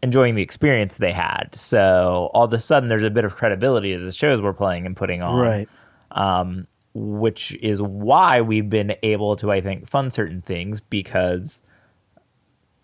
enjoying 0.02 0.36
the 0.36 0.42
experience 0.42 0.98
they 0.98 1.12
had. 1.12 1.50
So 1.54 2.30
all 2.34 2.46
of 2.46 2.54
a 2.54 2.60
sudden 2.60 2.90
there's 2.90 3.04
a 3.04 3.10
bit 3.10 3.26
of 3.26 3.36
credibility 3.36 3.94
to 3.94 4.00
the 4.00 4.12
shows 4.12 4.42
we're 4.42 4.54
playing 4.54 4.86
and 4.86 4.96
putting 4.96 5.22
on 5.22 5.36
Right. 5.36 5.70
Um, 6.12 6.68
which 6.94 7.54
is 7.62 7.82
why 7.82 8.42
we've 8.42 8.70
been 8.70 8.96
able 9.04 9.36
to, 9.38 9.52
I 9.52 9.62
think, 9.62 9.90
fund 9.90 10.14
certain 10.14 10.42
things 10.42 10.80
because, 10.80 11.62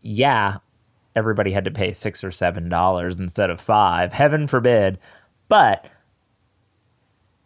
yeah, 0.02 0.58
everybody 1.16 1.52
had 1.52 1.66
to 1.66 1.72
pay 1.72 1.92
six 1.94 2.24
or 2.24 2.32
seven 2.32 2.70
dollars 2.70 3.18
instead 3.20 3.50
of 3.50 3.60
five. 3.60 4.14
Heaven 4.14 4.48
forbid. 4.48 5.00
But 5.48 5.90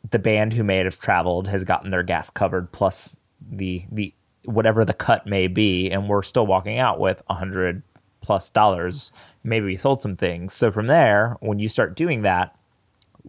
the 0.10 0.20
band 0.20 0.54
who 0.54 0.64
may 0.64 0.78
have 0.78 1.00
traveled 1.00 1.48
has 1.48 1.64
gotten 1.64 1.92
their 1.92 2.04
gas 2.04 2.30
covered 2.30 2.72
plus 2.72 3.19
the 3.52 3.86
the 3.92 4.14
whatever 4.46 4.86
the 4.86 4.94
cut 4.94 5.28
may 5.28 5.48
be, 5.48 5.90
and 5.92 6.08
we're 6.10 6.24
still 6.24 6.48
walking 6.48 6.80
out 6.80 7.00
with 7.00 7.22
a 7.30 7.36
hundred 7.36 7.84
plus 8.22 8.50
dollars. 8.50 9.12
Maybe 9.44 9.66
we 9.66 9.78
sold 9.78 10.02
some 10.02 10.16
things. 10.16 10.54
So 10.54 10.72
from 10.72 10.88
there, 10.88 11.38
when 11.40 11.60
you 11.60 11.70
start 11.70 11.96
doing 11.96 12.22
that 12.24 12.56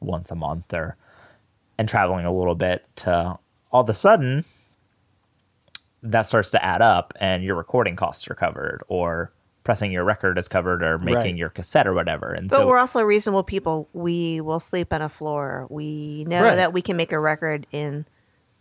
once 0.01 0.31
a 0.31 0.37
month 0.37 0.73
or 0.73 0.97
and 1.79 1.89
traveling 1.89 2.27
a 2.27 2.33
little 2.33 2.55
bit 2.55 2.85
to 2.97 3.39
all 3.73 3.81
of 3.83 3.89
a 3.89 3.95
sudden 3.95 4.45
that 6.03 6.27
starts 6.27 6.51
to 6.53 6.65
add 6.65 6.81
up 6.83 7.13
and 7.21 7.43
your 7.45 7.55
recording 7.55 7.97
costs 7.97 8.29
are 8.31 8.35
covered 8.35 8.83
or 8.89 9.33
pressing 9.65 9.93
your 9.93 10.03
record 10.05 10.39
is 10.39 10.49
covered 10.49 10.83
or 10.83 10.99
making 10.99 11.15
Right. 11.15 11.37
your 11.37 11.51
cassette 11.51 11.87
or 11.87 11.93
whatever. 11.93 12.33
And 12.33 12.49
But 12.49 12.57
so 12.57 12.67
we're 12.67 12.79
also 12.79 13.03
reasonable 13.03 13.43
people. 13.45 13.89
We 13.93 14.41
will 14.41 14.61
sleep 14.61 14.93
on 14.93 15.03
a 15.03 15.09
floor. 15.11 15.67
We 15.69 16.25
know 16.27 16.43
Right. 16.43 16.57
that 16.57 16.73
we 16.73 16.81
can 16.81 16.97
make 16.97 17.13
a 17.13 17.21
record 17.21 17.67
in 17.71 18.07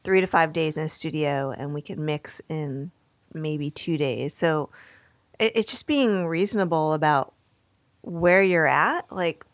three 0.04 0.22
to 0.22 0.28
five 0.28 0.54
days 0.54 0.78
in 0.78 0.86
a 0.86 0.90
studio, 0.90 1.52
and 1.56 1.74
we 1.74 1.82
can 1.82 2.04
mix 2.06 2.42
in 2.50 2.92
maybe 3.34 3.70
two 3.70 3.98
days. 3.98 4.34
So 4.34 4.70
it, 5.40 5.54
it's 5.56 5.70
just 5.70 5.88
being 5.88 6.26
reasonable 6.26 6.94
about 6.94 7.34
where 8.02 8.42
you're 8.42 8.68
at. 8.68 9.12
Like, 9.12 9.46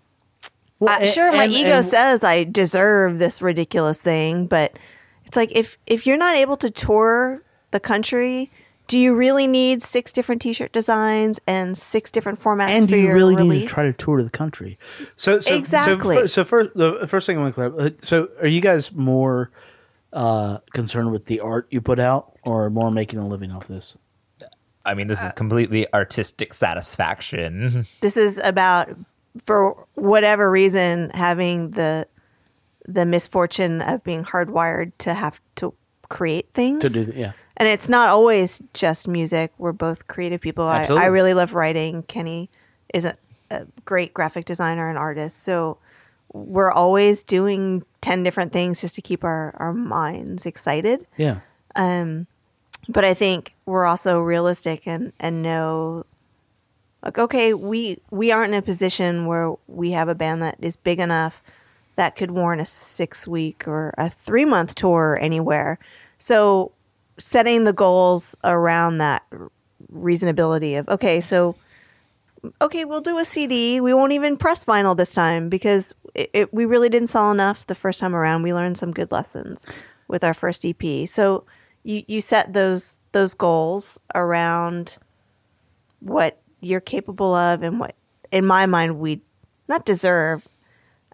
Well, 0.79 0.99
and- 1.01 1.09
sure, 1.09 1.31
my 1.31 1.45
and- 1.45 1.53
ego 1.53 1.77
and- 1.77 1.85
says 1.85 2.23
I 2.23 2.43
deserve 2.43 3.17
this 3.19 3.41
ridiculous 3.41 3.99
thing, 3.99 4.45
but 4.47 4.77
it's 5.25 5.35
like 5.35 5.51
if 5.53 5.77
if 5.87 6.05
you're 6.05 6.17
not 6.17 6.35
able 6.35 6.57
to 6.57 6.69
tour 6.69 7.41
the 7.71 7.79
country. 7.79 8.51
Do 8.87 8.99
you 8.99 9.15
really 9.15 9.47
need 9.47 9.81
six 9.81 10.11
different 10.11 10.43
T-shirt 10.43 10.71
designs 10.71 11.39
and 11.47 11.75
six 11.75 12.11
different 12.11 12.39
formats 12.39 12.67
and 12.67 12.87
do 12.87 12.95
you 12.95 13.11
really 13.11 13.35
release? 13.35 13.61
need 13.61 13.67
to 13.67 13.73
try 13.73 13.83
to 13.85 13.93
tour 13.93 14.21
the 14.21 14.29
country? 14.29 14.77
So, 15.15 15.39
so 15.39 15.57
Exactly. 15.57 16.15
So, 16.15 16.25
so 16.27 16.43
first, 16.43 16.75
the 16.75 17.07
first 17.07 17.25
thing 17.25 17.35
I 17.39 17.41
want 17.41 17.55
to 17.55 17.69
clarify. 17.71 17.95
So, 18.03 18.29
are 18.41 18.47
you 18.47 18.61
guys 18.61 18.91
more 18.93 19.49
uh, 20.15 20.59
concerned 20.73 21.11
with 21.11 21.25
the 21.25 21.41
art 21.41 21.67
you 21.69 21.81
put 21.81 21.99
out, 21.99 22.31
or 22.43 22.69
more 22.69 22.89
making 22.89 23.19
a 23.19 23.27
living 23.27 23.51
off 23.51 23.67
this? 23.67 23.97
I 24.85 24.95
mean, 24.95 25.07
uh, 25.07 25.13
this 25.13 25.23
is 25.23 25.33
completely 25.33 25.91
artistic 25.93 26.53
satisfaction. 26.53 27.85
this 28.01 28.17
is 28.17 28.39
about 28.43 28.89
for 29.43 29.85
whatever 29.95 30.49
reason 30.49 31.11
having 31.13 31.71
the 31.71 32.07
the 32.87 33.05
misfortune 33.05 33.81
of 33.81 34.03
being 34.03 34.23
hardwired 34.23 34.93
to 34.99 35.13
have 35.13 35.41
to 35.57 35.73
create 36.07 36.53
things. 36.53 36.81
To 36.81 36.89
do, 36.89 37.11
yeah, 37.13 37.33
and 37.57 37.67
it's 37.67 37.89
not 37.89 38.09
always 38.09 38.61
just 38.73 39.07
music. 39.07 39.51
We're 39.57 39.73
both 39.73 40.07
creative 40.07 40.39
people. 40.39 40.65
I, 40.65 40.85
I 40.85 41.05
really 41.07 41.33
love 41.33 41.53
writing. 41.53 42.03
Kenny 42.03 42.49
is 42.93 43.03
a, 43.05 43.17
a 43.51 43.65
great 43.83 44.13
graphic 44.13 44.45
designer 44.45 44.87
and 44.87 44.97
artist. 44.97 45.43
So 45.43 45.79
we're 46.33 46.71
always 46.71 47.23
doing 47.23 47.83
10 48.01 48.23
different 48.23 48.51
things 48.51 48.81
just 48.81 48.95
to 48.95 49.01
keep 49.01 49.23
our, 49.23 49.53
our 49.57 49.73
minds 49.73 50.45
excited 50.45 51.05
yeah. 51.17 51.39
Um, 51.75 52.27
but 52.87 53.03
I 53.03 53.13
think 53.13 53.53
we're 53.65 53.85
also 53.85 54.19
realistic 54.19 54.83
and 54.85 55.13
and 55.19 55.41
know 55.41 56.05
like 57.03 57.17
okay, 57.17 57.53
we 57.53 57.99
we 58.11 58.31
aren't 58.31 58.53
in 58.53 58.59
a 58.59 58.61
position 58.61 59.25
where 59.25 59.53
we 59.67 59.91
have 59.91 60.07
a 60.07 60.15
band 60.15 60.41
that 60.41 60.57
is 60.59 60.77
big 60.77 60.99
enough 60.99 61.41
that 61.95 62.15
could 62.15 62.31
warrant 62.31 62.61
a 62.61 62.65
6 62.65 63.27
week 63.27 63.67
or 63.67 63.93
a 63.97 64.09
3 64.09 64.45
month 64.45 64.75
tour 64.75 65.17
anywhere. 65.21 65.79
So 66.17 66.71
setting 67.17 67.63
the 67.63 67.73
goals 67.73 68.35
around 68.43 68.97
that 68.97 69.23
reasonability 69.93 70.77
of 70.77 70.87
okay, 70.89 71.21
so 71.21 71.55
okay, 72.61 72.85
we'll 72.85 73.01
do 73.01 73.17
a 73.17 73.25
CD. 73.25 73.81
We 73.81 73.93
won't 73.93 74.13
even 74.13 74.37
press 74.37 74.65
vinyl 74.65 74.95
this 74.95 75.13
time 75.13 75.49
because 75.49 75.93
it, 76.13 76.29
it, 76.33 76.53
we 76.53 76.65
really 76.65 76.89
didn't 76.89 77.09
sell 77.09 77.31
enough 77.31 77.67
the 77.67 77.75
first 77.75 77.99
time 77.99 78.15
around. 78.15 78.43
We 78.43 78.53
learned 78.53 78.77
some 78.77 78.91
good 78.91 79.11
lessons 79.11 79.65
with 80.07 80.23
our 80.23 80.33
first 80.33 80.65
EP. 80.65 81.07
So 81.07 81.45
you, 81.83 82.03
you 82.07 82.21
set 82.21 82.53
those 82.53 82.99
those 83.11 83.33
goals 83.33 83.99
around 84.13 84.97
what 85.99 86.41
you're 86.59 86.81
capable 86.81 87.33
of 87.33 87.63
and 87.63 87.79
what, 87.79 87.95
in 88.31 88.45
my 88.45 88.65
mind, 88.65 88.99
we 88.99 89.21
not 89.67 89.85
deserve. 89.85 90.47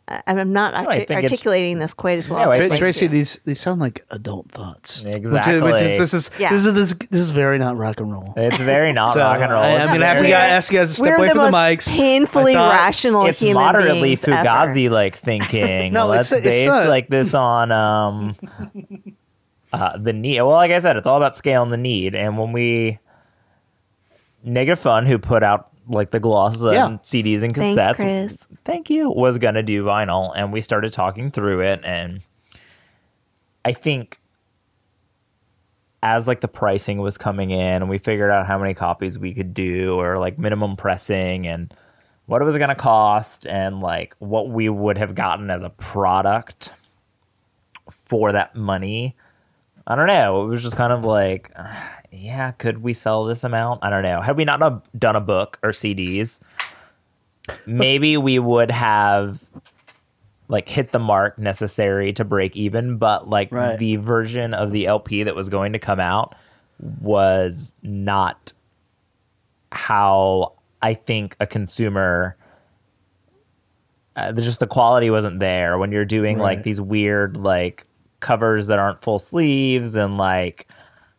I- 0.08 0.22
I'm 0.28 0.52
not 0.52 0.74
I 0.74 0.84
arti- 0.86 1.14
articulating 1.14 1.80
this 1.80 1.94
quite 1.94 2.18
as 2.18 2.28
well. 2.28 2.44
No, 2.44 2.52
I 2.52 2.60
as 2.60 2.72
I'd 2.72 2.78
Tracy, 2.80 3.06
to. 3.08 3.12
these 3.12 3.36
these 3.46 3.62
sound 3.62 3.80
like 3.80 4.06
adult 4.10 4.52
thoughts. 4.52 5.02
Which 5.04 5.10
is, 5.10 5.16
Exactly. 5.16 5.62
which 5.62 5.82
is 5.82 5.98
this 6.00 6.14
is 6.14 6.32
Yeah. 6.38 6.50
this 6.52 6.66
is 6.66 6.74
this, 6.74 6.94
this 7.10 7.20
is 7.22 7.30
very 7.30 7.58
not 7.60 7.78
rock 7.78 8.00
and 8.02 8.12
roll. 8.12 8.34
It's 8.36 8.58
very 8.58 8.92
not 8.92 9.14
So, 9.14 9.20
rock 9.22 9.40
and 9.40 9.52
roll. 9.52 9.62
I, 9.64 9.68
am 9.70 9.82
It's 9.84 9.92
gonna 9.92 10.06
have 10.06 10.20
to 10.20 10.30
ask 10.32 10.72
you 10.72 10.80
guys 10.80 10.90
to 10.90 10.96
step 10.96 11.06
We're 11.08 11.16
away 11.18 11.28
the 11.28 11.34
from 11.36 11.42
most 11.44 11.52
the 11.54 11.58
mics. 11.58 11.96
painfully 11.96 12.54
I 12.54 12.56
thought- 12.56 12.74
rational 12.74 13.26
it's 13.28 13.40
human 13.40 13.64
moderately 13.64 14.02
beings 14.02 14.22
fugazi 14.24 14.90
like 14.90 15.16
thinking. 15.16 15.94
No, 15.94 16.08
Let's 16.08 16.32
it's- 16.32 16.46
it's 16.46 16.56
base 16.58 16.68
not. 16.70 16.88
like 16.88 17.08
this 17.08 17.34
on 17.34 17.72
um 17.72 18.36
uh, 19.74 19.98
the 19.98 20.12
need. 20.14 20.42
Well, 20.42 20.50
like 20.52 20.72
I 20.72 20.80
said, 20.80 20.98
it's 20.98 21.08
all 21.08 21.16
about 21.18 21.36
scale 21.38 21.64
and 21.64 21.72
the 21.72 21.78
need. 21.78 22.16
And 22.16 22.38
when 22.38 22.52
we 22.52 23.00
negative 24.44 24.80
fun, 24.80 25.06
who 25.06 25.18
put 25.18 25.44
out 25.44 25.71
like 25.88 26.12
the 26.12 26.20
gloss 26.20 26.62
and 26.62 27.00
CDs 27.02 27.44
and 27.44 27.56
Thanks, 27.56 27.80
cassettes, 27.80 27.96
Chris. 27.96 28.48
thank 28.66 28.90
you, 28.90 29.10
was 29.10 29.38
gonna 29.38 29.64
do 29.64 29.84
vinyl, 29.84 30.32
and 30.36 30.54
we 30.54 30.62
started 30.62 30.94
talking 30.94 31.32
through 31.32 31.62
it, 31.62 31.82
and 31.84 32.22
I 33.64 33.74
think 33.74 34.20
as 36.04 36.28
like 36.28 36.42
the 36.42 36.48
pricing 36.48 37.00
was 37.00 37.18
coming 37.18 37.52
in 37.52 37.60
and 37.60 37.90
we 37.90 37.98
figured 37.98 38.32
out 38.32 38.48
how 38.48 38.58
many 38.58 38.74
copies 38.74 39.20
we 39.20 39.34
could 39.34 39.54
do 39.54 40.00
or 40.00 40.18
like 40.18 40.38
minimum 40.38 40.76
pressing 40.76 41.46
and 41.46 41.74
what 42.26 42.42
it 42.42 42.46
was 42.46 42.58
going 42.58 42.70
to 42.70 42.76
cost 42.76 43.46
and 43.46 43.82
like 43.82 44.16
what 44.20 44.50
we 44.50 44.68
would 44.68 44.98
have 44.98 45.14
gotten 45.14 45.52
as 45.52 45.62
a 45.62 45.70
product 45.70 46.74
for 47.92 48.32
that 48.32 48.56
money 48.56 49.16
i 49.86 49.96
don't 49.96 50.08
know. 50.08 50.44
It 50.44 50.48
was 50.48 50.64
just 50.64 50.76
kind 50.76 50.94
of 50.94 51.06
like 51.06 51.52
yeah 52.12 52.52
could 52.52 52.84
we 52.84 52.94
sell 52.94 53.26
this 53.26 53.44
amount? 53.44 53.84
I 53.84 53.90
don't 53.90 54.04
know. 54.04 54.22
Had 54.22 54.36
we 54.38 54.46
not 54.46 54.60
done- 54.60 54.82
done 54.98 55.16
a 55.16 55.22
book 55.22 55.58
or 55.64 55.70
cds 55.72 56.40
maybe 57.66 58.18
we 58.18 58.38
would 58.40 58.70
have 58.72 59.44
like 60.48 60.68
hit 60.70 60.92
the 60.92 61.00
mark 61.00 61.38
necessary 61.40 62.14
to 62.14 62.24
break 62.24 62.56
even 62.56 62.98
but 62.98 63.28
like 63.30 63.52
Right. 63.52 63.78
the 63.80 63.96
version 63.96 64.54
of 64.54 64.72
the 64.72 64.86
lp 64.86 65.24
that 65.24 65.36
was 65.36 65.50
going 65.50 65.74
to 65.74 65.80
come 65.80 66.00
out 66.00 66.36
was 67.02 67.74
not 67.82 68.54
how 69.72 70.54
i 70.82 70.94
think 70.94 71.36
a 71.40 71.48
consumer 71.48 72.36
uh, 74.16 74.32
the- 74.34 74.42
just 74.42 74.60
the 74.60 74.68
quality 74.68 75.10
wasn't 75.10 75.40
there. 75.40 75.78
When 75.78 75.94
you're 75.94 76.04
doing 76.04 76.38
like 76.38 76.64
these 76.64 76.82
weird 76.82 77.38
like 77.38 77.86
covers 78.20 78.68
that 78.68 78.78
aren't 78.78 79.02
full 79.02 79.20
sleeves 79.20 79.96
and 79.96 80.18
like 80.18 80.68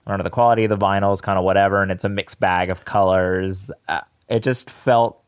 I 0.06 0.10
don't 0.10 0.18
know 0.18 0.24
the 0.24 0.30
quality 0.30 0.64
of 0.64 0.70
the 0.70 0.76
vinyl 0.78 1.12
is 1.12 1.20
kind 1.20 1.38
of 1.38 1.44
whatever 1.44 1.82
and 1.82 1.90
it's 1.92 2.04
a 2.04 2.08
mixed 2.08 2.40
bag 2.40 2.70
of 2.70 2.84
colors 2.84 3.70
uh, 3.88 4.00
it 4.28 4.42
just 4.42 4.70
felt 4.70 5.20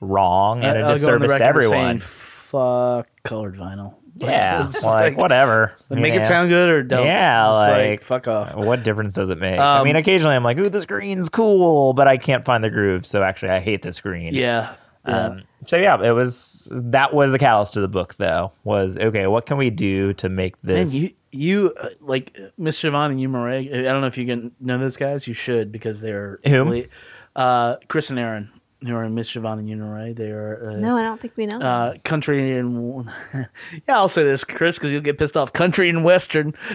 wrong 0.00 0.62
and 0.62 0.78
I- 0.78 0.80
a 0.82 0.84
I'll 0.92 0.98
go 0.98 1.14
on 1.14 1.20
the 1.20 1.26
disservice 1.26 1.34
to 1.36 1.44
everyone 1.44 1.78
saying, 1.78 1.98
Fuck 2.00 3.08
colored 3.24 3.56
vinyl. 3.56 3.94
Like, 4.20 4.30
yeah 4.30 4.64
it's 4.64 4.82
like, 4.82 5.16
whatever 5.18 5.74
Make 5.90 6.14
it 6.14 6.24
sound 6.24 6.48
good 6.48 6.70
or 6.70 6.82
don't. 6.82 7.06
Yeah, 7.06 7.44
Just 7.44 7.68
like, 7.70 8.02
fuck 8.02 8.26
off. 8.26 8.54
what 8.56 8.82
difference 8.82 9.14
does 9.14 9.30
it 9.30 9.38
make 9.38 9.60
i 9.60 9.78
Um, 9.78 9.84
mean 9.84 9.94
occasionally 9.96 10.34
i'm 10.34 10.42
like 10.42 10.58
ooh 10.58 10.68
this 10.68 10.86
green's 10.86 11.28
cool 11.28 11.92
but 11.92 12.08
i 12.08 12.16
can't 12.16 12.44
find 12.44 12.64
the 12.64 12.70
groove 12.70 13.06
so 13.06 13.22
actually 13.22 13.50
i 13.50 13.60
hate 13.60 13.82
this 13.82 14.00
green 14.00 14.34
Yeah. 14.34 14.74
Yeah. 15.08 15.26
Um, 15.26 15.42
so 15.66 15.76
yeah, 15.76 16.02
it 16.02 16.12
was 16.12 16.70
that 16.72 17.12
was 17.12 17.30
the 17.32 17.38
catalyst 17.38 17.74
to 17.74 17.80
the 17.80 17.88
book 17.88 18.14
though. 18.14 18.52
Was 18.64 18.96
okay, 18.96 19.26
what 19.26 19.46
can 19.46 19.56
we 19.56 19.70
do 19.70 20.12
to 20.14 20.28
make 20.28 20.62
Man, 20.62 20.76
this? 20.76 20.94
you 20.94 21.08
you 21.32 21.74
uh, 21.80 21.88
like 22.00 22.36
uh, 22.40 22.46
Miss 22.56 22.80
Siobhan 22.80 23.10
and 23.10 23.20
you 23.20 23.28
Murray. 23.28 23.70
I 23.72 23.82
don't 23.90 24.00
know 24.00 24.06
if 24.06 24.16
you 24.18 24.26
can 24.26 24.52
know 24.60 24.78
those 24.78 24.96
guys. 24.96 25.26
You 25.26 25.34
should 25.34 25.72
because 25.72 26.00
they're 26.00 26.38
Whom? 26.46 26.68
really- 26.68 26.88
uh, 27.36 27.76
Chris 27.88 28.10
and 28.10 28.18
Aaron, 28.18 28.50
who 28.80 28.94
are 28.94 29.02
in 29.04 29.14
Miss 29.14 29.32
Siobhan 29.34 29.58
and 29.58 29.68
you 29.68 30.14
They 30.14 30.30
are 30.30 30.70
uh, 30.70 30.76
No, 30.76 30.96
I 30.96 31.02
don't 31.02 31.20
think 31.20 31.36
we 31.36 31.46
know. 31.46 31.58
uh, 31.58 31.94
country 32.04 32.56
and 32.56 33.08
yeah. 33.34 33.96
I'll 33.96 34.08
say 34.08 34.22
this, 34.24 34.44
Chris, 34.44 34.78
because 34.78 34.90
you'll 34.92 35.00
get 35.00 35.18
pissed 35.18 35.36
off. 35.36 35.52
Country 35.52 35.88
and 35.90 36.04
western. 36.04 36.52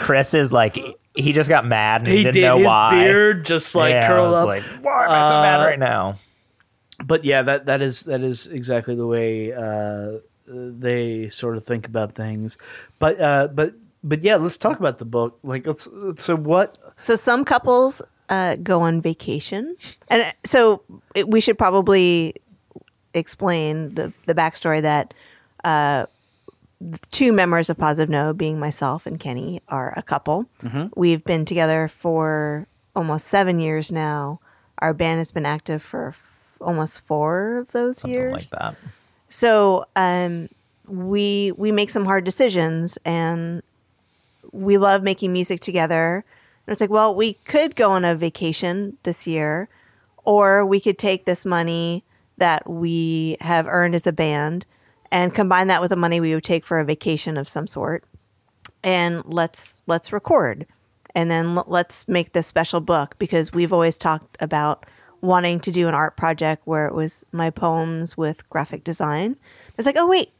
Chris 0.00 0.34
is 0.34 0.52
like 0.52 0.78
he 1.14 1.32
just 1.32 1.48
got 1.48 1.66
mad 1.66 2.02
and 2.02 2.08
he, 2.08 2.18
He 2.18 2.22
didn't 2.24 2.34
did 2.34 2.42
know 2.42 2.58
his 2.58 2.66
why. 2.66 2.90
beard 3.04 3.44
just 3.44 3.74
like 3.74 3.90
yeah, 3.92 4.08
curled 4.08 4.34
up. 4.34 4.46
Like, 4.46 4.62
why 4.82 5.04
am 5.04 5.10
I 5.10 5.22
so 5.28 5.42
mad 5.42 5.60
Uh, 5.60 5.64
right 5.64 5.78
now? 5.78 6.18
but 7.04 7.24
yeah, 7.24 7.42
that 7.42 7.66
that 7.66 7.82
is 7.82 8.04
that 8.04 8.22
is 8.22 8.46
exactly 8.46 8.94
the 8.94 9.06
way 9.06 9.52
uh, 9.52 10.18
they 10.46 11.28
sort 11.28 11.56
of 11.56 11.64
think 11.64 11.86
about 11.86 12.14
things. 12.14 12.56
But 12.98 13.20
uh, 13.20 13.48
but 13.48 13.74
but 14.02 14.22
yeah, 14.22 14.36
let's 14.36 14.56
talk 14.56 14.78
about 14.78 14.98
the 14.98 15.04
book. 15.04 15.38
Like, 15.42 15.66
let's 15.66 15.88
so 16.16 16.36
what? 16.36 16.78
So 16.96 17.16
some 17.16 17.44
couples 17.44 18.00
uh, 18.28 18.56
go 18.56 18.80
on 18.82 19.00
vacation, 19.00 19.76
and 20.08 20.22
uh, 20.22 20.32
so 20.44 20.82
it, 21.14 21.28
we 21.28 21.40
should 21.40 21.58
probably 21.58 22.34
explain 23.14 23.94
the 23.94 24.12
the 24.26 24.34
backstory 24.34 24.82
that 24.82 25.14
uh, 25.64 26.06
two 27.10 27.32
members 27.32 27.70
of 27.70 27.78
Positive 27.78 28.10
No, 28.10 28.32
being 28.32 28.58
myself 28.58 29.06
and 29.06 29.18
Kenny, 29.18 29.62
are 29.68 29.92
a 29.96 30.02
couple. 30.02 30.46
We've 30.94 31.24
been 31.24 31.44
together 31.44 31.88
for 31.88 32.66
almost 32.94 33.26
seven 33.28 33.60
years 33.60 33.90
now. 33.92 34.40
Our 34.78 34.92
band 34.92 35.18
has 35.18 35.32
been 35.32 35.46
active 35.46 35.82
for 35.82 36.08
f- 36.08 36.22
almost 36.60 37.00
four 37.00 37.58
of 37.58 37.72
those 37.72 37.98
Something 37.98 38.14
years. 38.18 38.32
like 38.32 38.48
that. 38.50 38.74
So 39.28 39.86
um, 39.96 40.48
we 40.86 41.52
we 41.56 41.72
make 41.72 41.90
some 41.90 42.04
hard 42.04 42.24
decisions, 42.24 42.98
and 43.04 43.62
we 44.52 44.76
love 44.78 45.02
making 45.02 45.32
music 45.32 45.60
together. 45.60 46.24
And 46.66 46.72
it's 46.72 46.80
like, 46.80 46.90
well, 46.90 47.14
we 47.14 47.34
could 47.34 47.76
go 47.76 47.90
on 47.90 48.04
a 48.04 48.16
vacation 48.16 48.98
this 49.04 49.26
year, 49.26 49.68
or 50.24 50.66
we 50.66 50.80
could 50.80 50.98
take 50.98 51.24
this 51.24 51.44
money 51.44 52.04
that 52.38 52.68
we 52.68 53.36
have 53.40 53.66
earned 53.66 53.94
as 53.94 54.06
a 54.06 54.12
band 54.12 54.66
and 55.10 55.34
combine 55.34 55.68
that 55.68 55.80
with 55.80 55.90
the 55.90 55.96
money 55.96 56.20
we 56.20 56.34
would 56.34 56.44
take 56.44 56.64
for 56.64 56.78
a 56.78 56.84
vacation 56.84 57.36
of 57.36 57.48
some 57.48 57.66
sort. 57.66 58.04
And 58.82 59.22
let's 59.24 59.80
let's 59.86 60.12
record. 60.12 60.66
And 61.14 61.30
then 61.30 61.58
let's 61.66 62.06
make 62.08 62.32
this 62.32 62.46
special 62.46 62.80
book 62.80 63.16
because 63.18 63.52
we've 63.52 63.72
always 63.72 63.96
talked 63.96 64.36
about 64.40 64.84
wanting 65.22 65.60
to 65.60 65.70
do 65.70 65.88
an 65.88 65.94
art 65.94 66.16
project 66.16 66.62
where 66.66 66.86
it 66.86 66.94
was 66.94 67.24
my 67.32 67.48
poems 67.48 68.16
with 68.16 68.48
graphic 68.50 68.84
design. 68.84 69.36
It's 69.78 69.86
like 69.86 69.96
oh 69.98 70.08
wait 70.08 70.30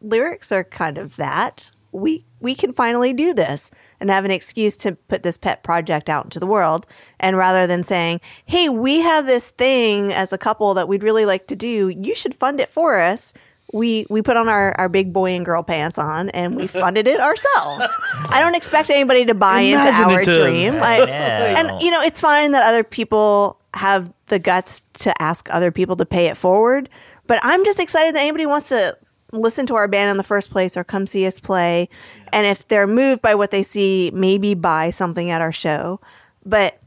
lyrics 0.00 0.52
are 0.52 0.64
kind 0.64 0.98
of 0.98 1.16
that. 1.16 1.70
We 1.92 2.24
we 2.40 2.54
can 2.54 2.72
finally 2.72 3.12
do 3.12 3.34
this 3.34 3.70
and 4.02 4.10
have 4.10 4.24
an 4.24 4.30
excuse 4.30 4.76
to 4.78 4.92
put 4.92 5.22
this 5.22 5.38
pet 5.38 5.62
project 5.62 6.08
out 6.10 6.24
into 6.24 6.38
the 6.38 6.46
world. 6.46 6.86
And 7.18 7.36
rather 7.36 7.66
than 7.66 7.82
saying 7.82 8.20
hey 8.44 8.68
we 8.68 9.00
have 9.00 9.26
this 9.26 9.50
thing 9.50 10.12
as 10.12 10.32
a 10.32 10.38
couple 10.38 10.74
that 10.74 10.88
we'd 10.88 11.02
really 11.02 11.24
like 11.24 11.46
to 11.46 11.56
do 11.56 11.88
you 11.88 12.14
should 12.14 12.34
fund 12.34 12.60
it 12.60 12.68
for 12.68 12.98
us 12.98 13.32
we 13.72 14.06
we 14.10 14.20
put 14.20 14.36
on 14.36 14.48
our, 14.48 14.78
our 14.78 14.88
big 14.88 15.12
boy 15.12 15.30
and 15.30 15.44
girl 15.46 15.62
pants 15.62 15.96
on 15.98 16.28
and 16.30 16.54
we 16.54 16.66
funded 16.82 17.06
it 17.06 17.20
ourselves. 17.20 17.86
I 18.28 18.40
don't 18.40 18.54
expect 18.54 18.90
anybody 18.90 19.24
to 19.26 19.34
buy 19.34 19.60
into 19.60 19.86
our 19.86 20.22
dream. 20.22 20.74
I, 20.74 20.98
know. 20.98 21.04
and 21.04 21.82
you 21.82 21.90
know 21.90 22.02
it's 22.02 22.20
fine 22.20 22.52
that 22.52 22.64
other 22.64 22.84
people 22.84 23.58
have 23.74 24.12
the 24.26 24.38
guts 24.38 24.82
to 24.94 25.22
ask 25.22 25.48
other 25.50 25.70
people 25.70 25.96
to 25.96 26.06
pay 26.06 26.26
it 26.26 26.36
forward 26.36 26.88
but 27.26 27.38
i'm 27.42 27.64
just 27.64 27.80
excited 27.80 28.14
that 28.14 28.20
anybody 28.20 28.46
wants 28.46 28.68
to 28.68 28.96
listen 29.32 29.66
to 29.66 29.74
our 29.74 29.88
band 29.88 30.10
in 30.10 30.16
the 30.18 30.22
first 30.22 30.50
place 30.50 30.76
or 30.76 30.84
come 30.84 31.06
see 31.06 31.26
us 31.26 31.40
play 31.40 31.88
and 32.32 32.46
if 32.46 32.66
they're 32.68 32.86
moved 32.86 33.22
by 33.22 33.34
what 33.34 33.50
they 33.50 33.62
see 33.62 34.10
maybe 34.14 34.54
buy 34.54 34.90
something 34.90 35.30
at 35.30 35.40
our 35.40 35.52
show. 35.52 36.00
But 36.44 36.80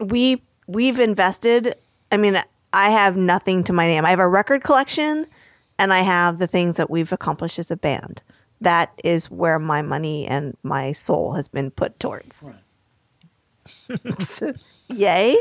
we 0.00 0.42
we've 0.66 0.98
invested 0.98 1.76
i 2.10 2.16
mean 2.16 2.42
i 2.72 2.90
have 2.90 3.16
nothing 3.16 3.62
to 3.64 3.72
my 3.72 3.86
name. 3.86 4.04
I 4.04 4.10
have 4.10 4.18
a 4.18 4.28
record 4.28 4.62
collection 4.62 5.26
and 5.78 5.92
i 5.92 6.00
have 6.00 6.38
the 6.38 6.46
things 6.46 6.76
that 6.76 6.90
we've 6.90 7.12
accomplished 7.12 7.58
as 7.58 7.70
a 7.70 7.76
band. 7.76 8.22
That 8.60 8.98
is 9.04 9.30
where 9.30 9.58
my 9.58 9.82
money 9.82 10.26
and 10.26 10.56
my 10.62 10.92
soul 10.92 11.34
has 11.34 11.48
been 11.48 11.70
put 11.70 12.00
towards. 12.00 12.42
Yay 14.88 15.36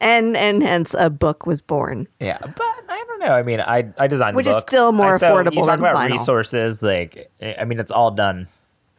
and 0.00 0.36
and 0.36 0.62
hence 0.62 0.94
a 0.98 1.10
book 1.10 1.46
was 1.46 1.60
born 1.60 2.06
Yeah, 2.20 2.38
but 2.40 2.54
I 2.88 3.04
don't 3.08 3.18
know. 3.20 3.34
I 3.34 3.42
mean, 3.42 3.60
I 3.60 3.92
I 3.98 4.06
designed 4.06 4.36
Which 4.36 4.46
is 4.46 4.56
still 4.58 4.92
more 4.92 5.18
so 5.18 5.30
affordable 5.30 5.52
You 5.54 5.58
talk 5.62 5.66
than 5.66 5.78
about 5.80 5.96
vinyl. 5.96 6.12
resources, 6.12 6.82
like 6.82 7.30
I 7.42 7.64
mean, 7.64 7.78
it's 7.80 7.90
all 7.90 8.10
done 8.10 8.48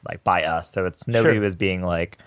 like 0.07 0.23
by 0.23 0.43
us, 0.43 0.69
so 0.69 0.85
it's 0.85 1.07
nobody 1.07 1.35
Sure. 1.35 1.41
was 1.43 1.55
being 1.55 1.81
like 1.83 2.17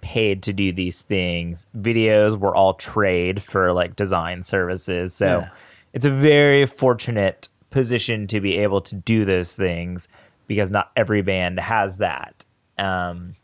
paid 0.00 0.42
to 0.44 0.52
do 0.52 0.72
these 0.72 1.02
things. 1.02 1.66
Videos 1.76 2.38
were 2.38 2.54
all 2.54 2.74
trade 2.74 3.42
for 3.42 3.72
like 3.72 3.96
design 3.96 4.42
services, 4.44 5.12
so 5.14 5.40
Yeah. 5.40 5.48
it's 5.92 6.04
a 6.04 6.10
very 6.10 6.66
fortunate 6.66 7.48
position 7.70 8.26
to 8.28 8.40
be 8.40 8.56
able 8.58 8.80
to 8.80 8.94
do 8.94 9.24
those 9.24 9.54
things 9.56 10.08
because 10.46 10.70
not 10.70 10.90
every 10.96 11.20
band 11.22 11.58
has 11.60 11.98
that. 11.98 12.44
Um, 12.78 13.34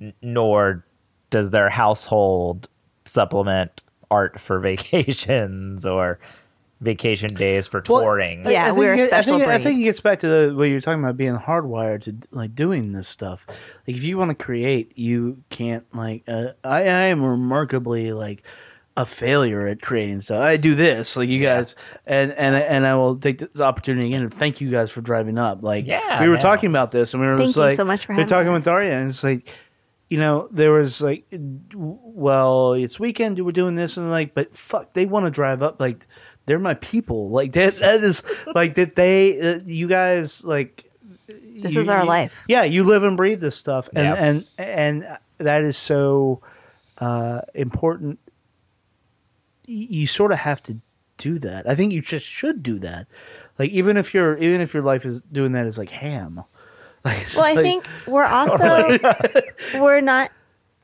n- 0.00 0.14
nor 0.22 0.84
does 1.30 1.50
their 1.50 1.68
household 1.68 2.68
supplement 3.04 3.82
art 4.14 4.40
for 4.40 4.58
vacations 4.70 5.86
or 5.86 6.18
vacation 6.80 7.34
days 7.34 7.66
for 7.66 7.80
touring. 7.80 8.46
I- 8.46 8.50
Yeah, 8.50 8.62
I 8.62 8.66
think 8.66 8.78
we're 8.78 8.94
a 8.94 9.00
special 9.00 9.34
I 9.36 9.38
think, 9.38 9.50
I 9.50 9.58
think 9.58 9.80
it 9.80 9.84
gets 9.84 10.00
back 10.00 10.18
to 10.20 10.28
the 10.28 10.54
what 10.54 10.64
you're 10.64 10.80
talking 10.80 11.02
about 11.02 11.16
being 11.16 11.36
hardwired 11.36 12.02
to 12.02 12.16
like 12.30 12.54
doing 12.54 12.92
this 12.92 13.08
stuff. 13.08 13.46
Like 13.86 13.96
if 13.96 14.04
you 14.04 14.18
want 14.18 14.30
to 14.36 14.44
create, 14.44 14.96
you 14.98 15.42
can't 15.50 15.84
like. 15.94 16.24
Uh, 16.28 16.48
I, 16.62 16.80
I 16.82 17.04
am 17.14 17.22
remarkably 17.24 18.12
like 18.12 18.42
a 18.96 19.04
failure 19.06 19.66
at 19.66 19.82
creating 19.82 20.20
stuff. 20.20 20.40
I 20.42 20.56
do 20.56 20.74
this 20.74 21.16
like 21.16 21.28
you 21.28 21.42
guys, 21.42 21.74
and 22.06 22.32
and 22.32 22.54
I- 22.54 22.60
and 22.60 22.86
I 22.86 22.94
will 22.96 23.16
take 23.16 23.38
this 23.38 23.60
opportunity 23.60 24.06
again 24.08 24.22
to 24.22 24.30
thank 24.30 24.60
you 24.60 24.70
guys 24.70 24.90
for 24.90 25.00
driving 25.00 25.38
up. 25.38 25.62
Like 25.62 25.86
Yeah, 25.86 26.20
we 26.20 26.28
were 26.28 26.34
man. 26.34 26.42
talking 26.42 26.70
about 26.70 26.90
this, 26.90 27.14
and 27.14 27.20
we 27.22 27.26
were 27.28 27.36
Thank 27.38 27.48
just 27.48 27.56
you 27.56 27.62
like 27.62 27.76
so 27.76 27.84
much 27.84 28.04
for 28.06 28.12
we 28.12 28.16
were 28.16 28.20
having 28.22 28.28
talking 28.28 28.48
us. 28.50 28.54
with 28.56 28.64
Daria, 28.66 28.98
and 29.00 29.10
it's 29.10 29.24
like 29.24 29.48
you 30.10 30.18
know, 30.18 30.48
there 30.50 30.72
was 30.72 31.00
like, 31.00 31.24
well, 31.74 32.74
it's 32.74 33.00
weekend, 33.00 33.38
we're 33.44 33.52
doing 33.52 33.74
this, 33.74 33.96
and 33.96 34.10
like, 34.10 34.34
but 34.34 34.56
fuck, 34.56 34.92
they 34.92 35.06
want 35.06 35.24
to 35.26 35.30
drive 35.30 35.62
up. 35.62 35.80
Like, 35.80 36.06
they're 36.46 36.58
my 36.58 36.74
people. 36.74 37.28
Like 37.34 37.52
that. 37.52 37.78
That 37.78 38.04
is 38.04 38.22
like 38.54 38.74
that. 38.74 38.94
They, 38.96 39.40
uh, 39.40 39.60
you 39.64 39.88
guys, 39.88 40.44
like, 40.44 40.84
This 41.26 41.74
you- 41.74 41.80
is 41.80 41.88
our 41.88 42.02
you- 42.02 42.08
life. 42.08 42.42
Yeah, 42.48 42.64
you 42.64 42.84
live 42.84 43.02
and 43.02 43.16
breathe 43.16 43.40
this 43.40 43.56
stuff, 43.56 43.88
and 43.94 44.04
Yep. 44.08 44.18
and 44.18 44.44
and 44.58 45.18
that 45.38 45.62
is 45.64 45.76
so 45.76 46.42
uh, 46.98 47.40
important. 47.54 48.18
You 49.66 50.06
sort 50.06 50.30
of 50.32 50.38
have 50.38 50.62
to 50.64 50.76
do 51.16 51.38
that. 51.38 51.66
I 51.68 51.74
think 51.74 51.92
you 51.92 52.02
just 52.02 52.26
should 52.26 52.62
do 52.62 52.78
that. 52.80 53.06
Like 53.58 53.70
even 53.70 53.96
if 53.96 54.12
your 54.12 54.36
even 54.36 54.60
if 54.60 54.74
your 54.74 54.82
life 54.82 55.06
is 55.06 55.20
doing 55.32 55.52
that 55.52 55.66
is 55.66 55.78
like 55.78 55.90
ham. 55.90 56.42
Like, 57.04 57.28
Well, 57.36 57.44
I 57.44 57.52
like- 57.54 57.64
think 57.64 57.86
we're 58.06 58.24
also 58.24 58.98
we're 59.80 60.00
not. 60.00 60.30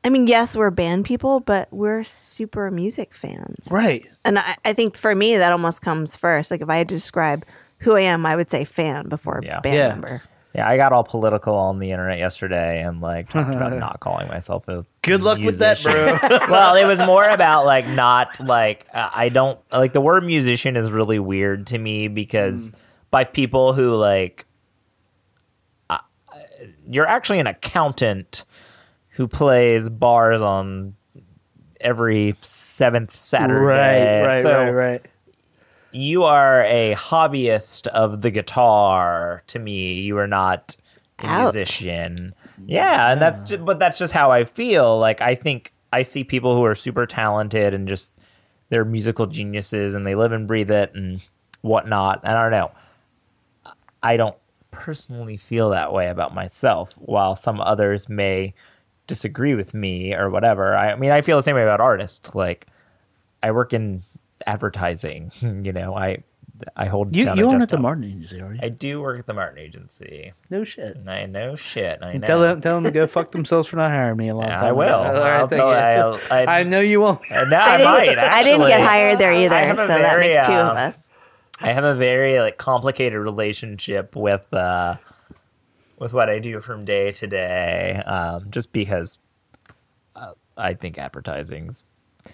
I 0.03 0.09
mean, 0.09 0.25
yes, 0.25 0.55
we're 0.55 0.71
band 0.71 1.05
people, 1.05 1.41
but 1.41 1.67
we're 1.71 2.03
super 2.03 2.71
music 2.71 3.13
fans, 3.13 3.67
right. 3.69 4.03
And 4.25 4.39
I, 4.39 4.55
I 4.65 4.73
think 4.73 4.97
for 4.97 5.13
me, 5.13 5.37
that 5.37 5.51
almost 5.51 5.81
comes 5.83 6.15
first. 6.15 6.49
Like 6.49 6.61
if 6.61 6.69
I 6.69 6.77
had 6.77 6.89
to 6.89 6.95
describe 6.95 7.45
who 7.79 7.95
I 7.95 8.01
am, 8.01 8.25
I 8.25 8.35
would 8.35 8.49
say 8.49 8.63
fan 8.65 9.09
before 9.09 9.41
Yeah. 9.43 9.59
band 9.59 9.75
Yeah. 9.75 9.87
member. 9.89 10.21
Yeah, 10.55 10.67
I 10.67 10.75
got 10.75 10.91
all 10.91 11.03
political 11.03 11.55
on 11.55 11.77
the 11.79 11.91
internet 11.91 12.17
yesterday 12.17 12.81
and 12.81 12.99
like 12.99 13.29
talked 13.29 13.53
about 13.55 13.73
not 13.77 13.99
calling 13.99 14.27
myself 14.27 14.67
a 14.67 14.85
Good 15.03 15.21
luck 15.23 15.37
with 15.39 15.59
that, 15.59 15.77
musician. 15.83 16.17
bro. 16.27 16.39
well, 16.49 16.75
it 16.75 16.85
was 16.85 16.99
more 17.03 17.23
about 17.29 17.65
like 17.65 17.87
not 17.87 18.39
like 18.39 18.87
uh, 18.93 19.09
I 19.13 19.29
don't 19.29 19.59
like 19.71 19.93
the 19.93 20.01
word 20.01 20.23
musician 20.25 20.75
is 20.77 20.91
really 20.91 21.19
weird 21.19 21.67
to 21.67 21.77
me 21.77 22.07
because 22.07 22.73
by 23.11 23.23
people 23.23 23.73
who 23.73 23.91
like 23.95 24.45
you're 26.89 27.07
actually 27.07 27.39
an 27.39 27.47
accountant 27.47 28.43
who 29.09 29.27
plays 29.27 29.89
bars 29.89 30.41
on 30.41 30.95
every 31.79 32.35
seventh 32.41 33.15
Saturday. 33.15 34.21
right, 34.21 34.25
right, 34.25 34.41
So 34.41 34.51
right, 34.65 34.69
right. 34.71 35.05
you 35.91 36.23
are 36.23 36.63
a 36.63 36.95
hobbyist 36.95 37.87
of 37.87 38.21
the 38.21 38.31
guitar 38.31 39.43
to 39.47 39.59
me 39.59 39.93
you 40.01 40.17
are 40.17 40.27
not 40.27 40.75
a 41.19 41.25
Ouch. 41.25 41.53
musician 41.55 42.33
yeah 42.65 43.11
and 43.11 43.21
that's 43.21 43.41
just, 43.41 43.65
but 43.65 43.79
that's 43.79 43.97
just 43.97 44.13
how 44.13 44.31
i 44.31 44.43
feel 44.43 44.97
like 44.99 45.21
i 45.21 45.33
think 45.35 45.73
i 45.91 46.03
see 46.03 46.23
people 46.23 46.55
who 46.55 46.63
are 46.63 46.75
super 46.75 47.05
talented 47.07 47.73
and 47.73 47.87
just 47.87 48.15
they're 48.69 48.85
musical 48.85 49.25
geniuses 49.25 49.95
and 49.95 50.05
they 50.05 50.13
live 50.15 50.31
and 50.31 50.47
breathe 50.47 50.69
it 50.71 50.91
and 50.93 51.21
whatnot 51.61 52.21
and 52.23 52.37
i 52.37 52.41
don't 52.43 52.51
know 52.51 52.71
i 54.03 54.15
don't 54.15 54.37
personally 54.71 55.37
feel 55.37 55.69
that 55.69 55.91
way 55.93 56.07
about 56.09 56.33
myself 56.33 56.93
while 56.97 57.35
some 57.35 57.59
others 57.61 58.07
may 58.09 58.53
disagree 59.07 59.53
with 59.55 59.73
me 59.73 60.13
or 60.13 60.29
whatever 60.29 60.75
i 60.75 60.95
mean 60.95 61.11
i 61.11 61.21
feel 61.21 61.35
the 61.37 61.43
same 61.43 61.55
way 61.55 61.63
about 61.63 61.81
artists 61.81 62.33
like 62.33 62.67
I 63.43 63.51
work 63.51 63.73
in 63.73 64.03
advertising. 64.45 65.31
You 65.41 65.73
know, 65.73 65.95
I 65.95 66.23
I 66.77 66.85
hold 66.85 67.15
You 67.15 67.25
down 67.25 67.37
you 67.37 67.45
a 67.49 67.53
own 67.53 67.61
at 67.63 67.69
the 67.69 67.79
Martin 67.79 68.03
Agency, 68.03 68.39
are 68.39 68.53
you? 68.53 68.59
I 68.61 68.69
do 68.69 69.01
work 69.01 69.17
at 69.17 69.25
the 69.25 69.33
Martin 69.33 69.57
Agency. 69.57 70.33
no 70.51 70.63
shit. 70.63 70.95
I 71.09 71.25
know 71.25 71.55
shit. 71.55 71.97
I 72.03 72.13
know. 72.17 72.27
Tell 72.27 72.39
them, 72.39 72.61
tell 72.61 72.75
them 72.75 72.83
to 72.83 72.91
go 72.91 73.07
fuck 73.07 73.31
themselves 73.31 73.67
for 73.67 73.77
not 73.77 73.89
hiring 73.89 74.17
me 74.17 74.29
a 74.29 74.35
long 74.35 74.45
Yeah, 74.47 74.57
time. 74.57 74.65
I 74.67 74.71
will. 74.73 74.85
ago. 74.85 74.93
All 75.19 75.27
right, 75.27 75.39
I'll 75.39 75.47
tell- 75.47 75.69
you. 75.69 75.75
I'll- 75.75 76.19
I- 76.31 76.59
I 76.59 76.63
know 76.63 76.81
you 76.81 77.01
won't. 77.01 77.19
No, 77.31 77.37
I, 77.37 77.41
I 77.41 77.77
didn't, 77.77 77.91
might. 77.91 78.17
I 78.19 78.43
didn't 78.43 78.67
get 78.67 78.81
hired 78.81 79.17
there 79.17 79.33
either, 79.33 79.75
so 79.77 79.87
that 79.87 80.19
makes 80.19 80.45
two 80.45 80.53
of 80.53 80.67
um, 80.69 80.77
us. 80.77 81.09
I 81.61 81.73
have 81.73 81.83
a 81.83 81.95
very 81.95 82.39
like 82.39 82.57
complicated 82.57 83.19
relationship 83.19 84.15
with 84.15 84.51
uh 84.53 84.97
with 86.01 86.13
what 86.13 86.29
I 86.29 86.39
do 86.39 86.59
from 86.61 86.83
day 86.83 87.11
to 87.11 87.27
day, 87.27 88.01
um, 88.07 88.47
just 88.49 88.73
because 88.73 89.19
uh, 90.15 90.33
I 90.57 90.73
think 90.73 90.97
advertising's. 90.97 91.83
I 92.25 92.31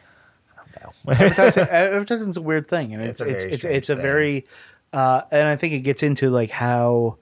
don't 0.56 0.96
know. 1.06 1.12
advertising, 1.14 1.64
advertising's 1.64 2.38
a 2.38 2.42
weird 2.42 2.68
thing, 2.68 2.94
and 2.94 3.04
it's 3.04 3.20
It's 3.20 3.30
a 3.30 3.34
it's 3.34 3.44
very 3.44 3.54
it's, 3.54 3.66
it's, 3.66 3.90
a 3.90 3.96
very, 3.98 4.46
uh, 4.94 5.24
and 5.32 5.50
I 5.50 5.58
think 5.58 5.74
it 5.74 5.80
gets 5.80 6.02
into 6.02 6.30
like 6.30 6.50
how, 6.50 7.18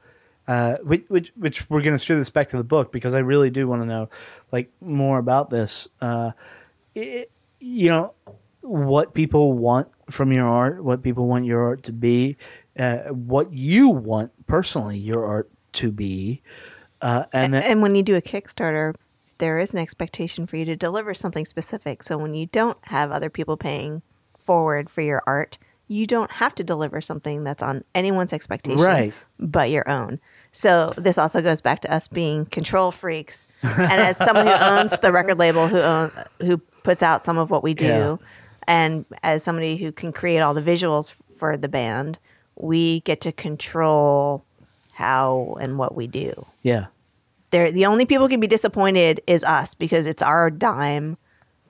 uh, 0.48 0.76
which 0.84 1.06
which, 1.08 1.34
which 1.36 1.68
we're 1.68 1.82
gonna 1.82 1.98
steer 1.98 2.16
this 2.16 2.30
back 2.30 2.50
to 2.50 2.58
the 2.58 2.64
book 2.64 2.92
because 2.92 3.16
I 3.16 3.20
really 3.20 3.50
do 3.50 3.68
want 3.68 3.82
to 3.82 3.88
know 3.88 4.10
like 4.52 4.72
more 4.82 5.18
about 5.18 5.50
this. 5.50 5.88
Uh, 6.00 6.32
it, 6.94 7.32
you 7.60 7.90
know 7.90 8.14
what 8.62 9.16
people 9.16 9.54
want 9.54 9.88
from 10.10 10.32
your 10.32 10.48
art, 10.48 10.84
what 10.84 11.02
people 11.04 11.28
want 11.28 11.46
your 11.46 11.64
art 11.64 11.84
to 11.84 11.92
be, 11.94 12.38
uh, 12.78 12.98
what 13.10 13.54
you 13.54 13.90
want 13.90 14.32
personally 14.48 14.98
your 14.98 15.26
art 15.26 15.50
to 15.74 15.92
be, 15.92 16.42
uh, 17.02 17.26
and 17.34 17.54
then, 17.54 17.64
And 17.64 17.82
when 17.82 17.96
you 17.96 18.04
do 18.04 18.16
a 18.16 18.22
Kickstarter, 18.22 18.96
there 19.38 19.58
is 19.60 19.74
an 19.74 19.80
expectation 19.80 20.48
for 20.48 20.56
you 20.58 20.66
to 20.66 20.76
deliver 20.76 21.14
something 21.14 21.46
specific. 21.46 22.04
So 22.04 22.18
when 22.18 22.34
you 22.34 22.46
don't 22.48 22.78
have 22.84 23.12
other 23.12 23.30
people 23.30 23.58
paying 23.58 24.02
forward 24.44 24.90
for 24.90 25.02
your 25.02 25.22
art, 25.28 25.58
you 25.88 26.08
don't 26.08 26.32
have 26.32 26.56
to 26.56 26.64
deliver 26.64 27.02
something 27.02 27.44
that's 27.44 27.62
on 27.62 27.84
anyone's 27.94 28.34
expectation, 28.34 28.82
Right. 28.82 29.14
but 29.40 29.70
your 29.70 29.88
own. 29.90 30.20
So 30.52 30.92
this 30.98 31.18
also 31.18 31.42
goes 31.42 31.62
back 31.62 31.82
to 31.82 31.94
us 31.94 32.08
being 32.08 32.46
control 32.46 32.92
freaks. 32.92 33.46
And 33.62 34.02
as 34.02 34.18
someone 34.18 34.48
who 34.48 34.54
owns 34.54 34.98
the 35.00 35.12
record 35.12 35.38
label, 35.38 35.68
who 35.68 35.80
own, 35.80 36.12
who 36.42 36.58
puts 36.58 37.04
out 37.04 37.22
some 37.22 37.38
of 37.38 37.50
what 37.52 37.62
we 37.62 37.74
do, 37.74 37.86
Yeah. 37.88 38.18
And 38.68 39.06
as 39.24 39.44
somebody 39.44 39.78
who 39.78 39.92
can 39.92 40.12
create 40.12 40.40
all 40.40 40.54
the 40.54 40.62
visuals 40.62 41.16
for 41.38 41.58
the 41.58 41.70
band, 41.70 42.18
we 42.56 43.02
get 43.02 43.22
to 43.22 43.32
control 43.32 44.44
how 44.94 45.58
and 45.60 45.78
what 45.78 45.96
we 45.96 46.08
do. 46.08 46.46
Yeah. 46.64 46.88
They're, 47.52 47.72
the 47.72 47.86
only 47.86 48.06
people 48.06 48.26
who 48.26 48.30
can 48.30 48.40
be 48.40 48.48
disappointed 48.48 49.22
is 49.28 49.44
us 49.44 49.74
because 49.74 50.08
it's 50.08 50.22
our 50.22 50.50
dime 50.50 51.18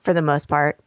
for 0.02 0.12
the 0.12 0.22
most 0.22 0.48
part, 0.48 0.78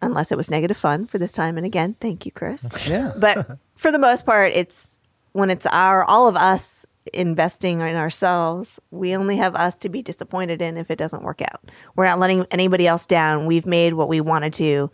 unless 0.00 0.30
it 0.30 0.36
was 0.36 0.48
negative 0.48 0.76
fun 0.76 1.06
for 1.06 1.18
this 1.18 1.32
time. 1.32 1.56
And 1.56 1.66
again, 1.66 1.96
thank 2.00 2.24
you, 2.24 2.32
Chris. 2.32 2.68
Yeah. 2.88 3.12
but 3.16 3.58
for 3.76 3.90
the 3.90 3.98
most 3.98 4.24
part, 4.24 4.52
it's 4.54 4.98
when 5.32 5.50
it's 5.50 5.66
our 5.66 6.04
all 6.04 6.28
of 6.28 6.36
us 6.36 6.86
investing 7.12 7.80
in 7.80 7.96
ourselves. 7.96 8.80
We 8.90 9.14
only 9.14 9.36
have 9.36 9.54
us 9.54 9.76
to 9.78 9.88
be 9.88 10.02
disappointed 10.02 10.62
in 10.62 10.76
if 10.76 10.90
it 10.90 10.96
doesn't 10.96 11.22
work 11.22 11.42
out. 11.42 11.70
We're 11.96 12.06
not 12.06 12.18
letting 12.18 12.46
anybody 12.50 12.86
else 12.86 13.06
down. 13.06 13.46
We've 13.46 13.66
made 13.66 13.94
what 13.94 14.08
we 14.08 14.20
wanted 14.20 14.54
to, 14.54 14.90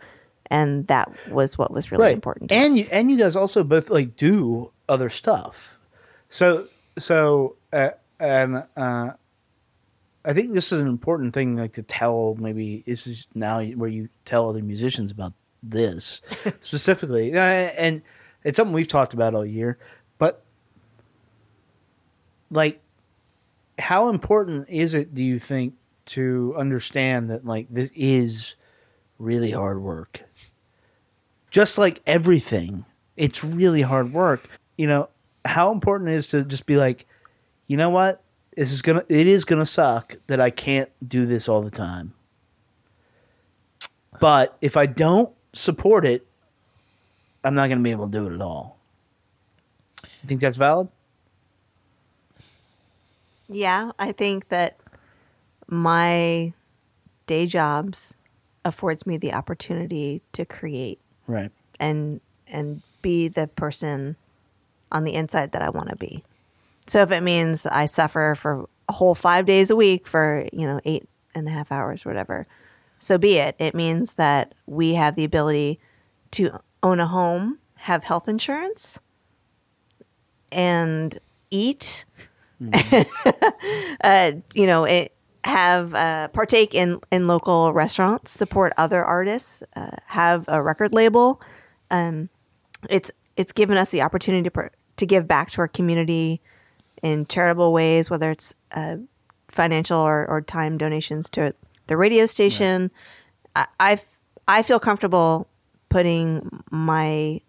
and 0.51 0.85
that 0.87 1.09
was 1.29 1.57
what 1.57 1.71
was 1.71 1.91
really 1.91 2.11
important. 2.11 2.49
To 2.49 2.55
and 2.55 2.73
us. 2.73 2.77
you 2.77 2.85
and 2.91 3.09
you 3.09 3.17
guys 3.17 3.35
also 3.35 3.63
both 3.63 3.89
like 3.89 4.15
do 4.15 4.71
other 4.87 5.09
stuff. 5.09 5.79
So 6.29 6.67
so 6.99 7.55
uh, 7.73 7.91
and 8.19 8.65
uh, 8.75 9.11
I 10.23 10.33
think 10.33 10.53
this 10.53 10.71
is 10.71 10.79
an 10.79 10.87
important 10.87 11.33
thing, 11.33 11.55
like 11.55 11.73
to 11.73 11.83
tell. 11.83 12.35
Maybe 12.37 12.83
this 12.85 13.07
is 13.07 13.27
now 13.33 13.63
where 13.63 13.89
you 13.89 14.09
tell 14.25 14.49
other 14.49 14.61
musicians 14.61 15.11
about 15.11 15.33
this 15.63 16.21
specifically, 16.59 17.33
Uh, 17.33 17.39
and 17.39 18.01
it's 18.43 18.57
something 18.57 18.73
we've 18.73 18.87
talked 18.87 19.13
about 19.13 19.33
all 19.33 19.45
year. 19.45 19.77
But 20.17 20.43
like, 22.49 22.81
how 23.79 24.09
important 24.09 24.69
is 24.69 24.93
it? 24.93 25.15
Do 25.15 25.23
you 25.23 25.39
think 25.39 25.75
to 26.07 26.53
understand 26.57 27.29
that 27.29 27.45
like 27.45 27.67
this 27.69 27.91
is 27.95 28.55
really 29.17 29.51
hard 29.51 29.81
work? 29.81 30.23
Just 31.51 31.77
like 31.77 32.01
everything, 32.07 32.85
it's 33.15 33.43
really 33.43 33.83
hard 33.83 34.13
work. 34.13 34.49
You 34.77 34.87
know, 34.87 35.09
how 35.45 35.71
important 35.71 36.09
it 36.09 36.15
is 36.15 36.27
to 36.27 36.43
just 36.43 36.65
be 36.65 36.77
like, 36.77 37.05
you 37.67 37.77
know 37.77 37.89
what? 37.89 38.23
This 38.55 38.71
is 38.71 38.81
gonna 38.81 39.03
it 39.07 39.27
is 39.27 39.45
gonna 39.45 39.65
suck 39.65 40.15
that 40.27 40.39
I 40.39 40.49
can't 40.49 40.89
do 41.07 41.25
this 41.25 41.47
all 41.47 41.61
the 41.61 41.69
time. 41.69 42.13
But 44.19 44.57
if 44.61 44.75
I 44.75 44.85
don't 44.85 45.31
support 45.53 46.05
it, 46.05 46.25
I'm 47.43 47.55
not 47.55 47.67
gonna 47.67 47.81
be 47.81 47.91
able 47.91 48.07
to 48.07 48.11
do 48.11 48.27
it 48.27 48.33
at 48.33 48.41
all. 48.41 48.77
You 50.03 50.27
think 50.27 50.41
that's 50.41 50.57
valid? 50.57 50.87
Yeah, 53.49 53.91
I 53.99 54.13
think 54.13 54.47
that 54.49 54.77
my 55.67 56.53
day 57.25 57.45
jobs 57.45 58.15
affords 58.63 59.05
me 59.05 59.17
the 59.17 59.33
opportunity 59.33 60.21
to 60.33 60.45
create 60.45 61.00
Right. 61.31 61.51
and 61.79 62.19
and 62.47 62.81
be 63.01 63.27
the 63.29 63.47
person 63.47 64.15
on 64.91 65.05
the 65.05 65.13
inside 65.13 65.53
that 65.53 65.61
I 65.61 65.69
want 65.69 65.89
to 65.89 65.95
be. 65.95 66.23
So 66.87 67.01
if 67.01 67.11
it 67.11 67.21
means 67.23 67.65
I 67.65 67.85
suffer 67.85 68.35
for 68.37 68.67
a 68.89 68.93
whole 68.93 69.15
five 69.15 69.45
days 69.45 69.69
a 69.69 69.75
week 69.75 70.05
for 70.07 70.47
you 70.51 70.67
know 70.67 70.81
eight 70.85 71.07
and 71.33 71.47
a 71.47 71.51
half 71.51 71.71
hours, 71.71 72.05
whatever, 72.05 72.45
so 72.99 73.17
be 73.17 73.37
it. 73.37 73.55
It 73.57 73.73
means 73.73 74.13
that 74.13 74.53
we 74.65 74.93
have 74.95 75.15
the 75.15 75.23
ability 75.23 75.79
to 76.31 76.59
own 76.83 76.99
a 76.99 77.07
home, 77.07 77.59
have 77.75 78.03
health 78.03 78.27
insurance, 78.27 78.99
and 80.51 81.17
eat. 81.49 82.05
uh, 84.03 84.31
you 84.53 84.67
know, 84.67 84.83
it 84.83 85.13
have 85.43 85.93
uh, 85.93 86.27
partake 86.29 86.75
in 86.75 86.99
in 87.11 87.27
local 87.27 87.73
restaurants, 87.73 88.31
support 88.31 88.73
other 88.77 89.03
artists, 89.03 89.63
uh, 89.75 89.97
have 90.07 90.45
a 90.47 90.61
record 90.61 90.93
label. 90.93 91.41
Um, 91.89 92.29
it's 92.89 93.11
it's 93.35 93.51
given 93.51 93.77
us 93.77 93.89
the 93.89 94.01
opportunity 94.01 94.43
to 94.43 94.51
per- 94.51 94.71
to 94.97 95.05
give 95.05 95.27
back 95.27 95.51
to 95.51 95.61
our 95.61 95.67
community 95.67 96.41
in 97.01 97.25
charitable 97.25 97.73
ways, 97.73 98.09
whether 98.09 98.29
it's 98.31 98.53
uh, 98.73 98.97
financial 99.47 99.99
or, 99.99 100.27
or 100.27 100.41
time 100.41 100.77
donations 100.77 101.29
to 101.31 101.53
the 101.87 101.97
radio 101.97 102.25
station. 102.25 102.91
I 103.55 103.67
I've, 103.79 104.05
I 104.47 104.63
feel 104.63 104.79
comfortable 104.79 105.47
putting 105.89 106.63
my 106.69 107.41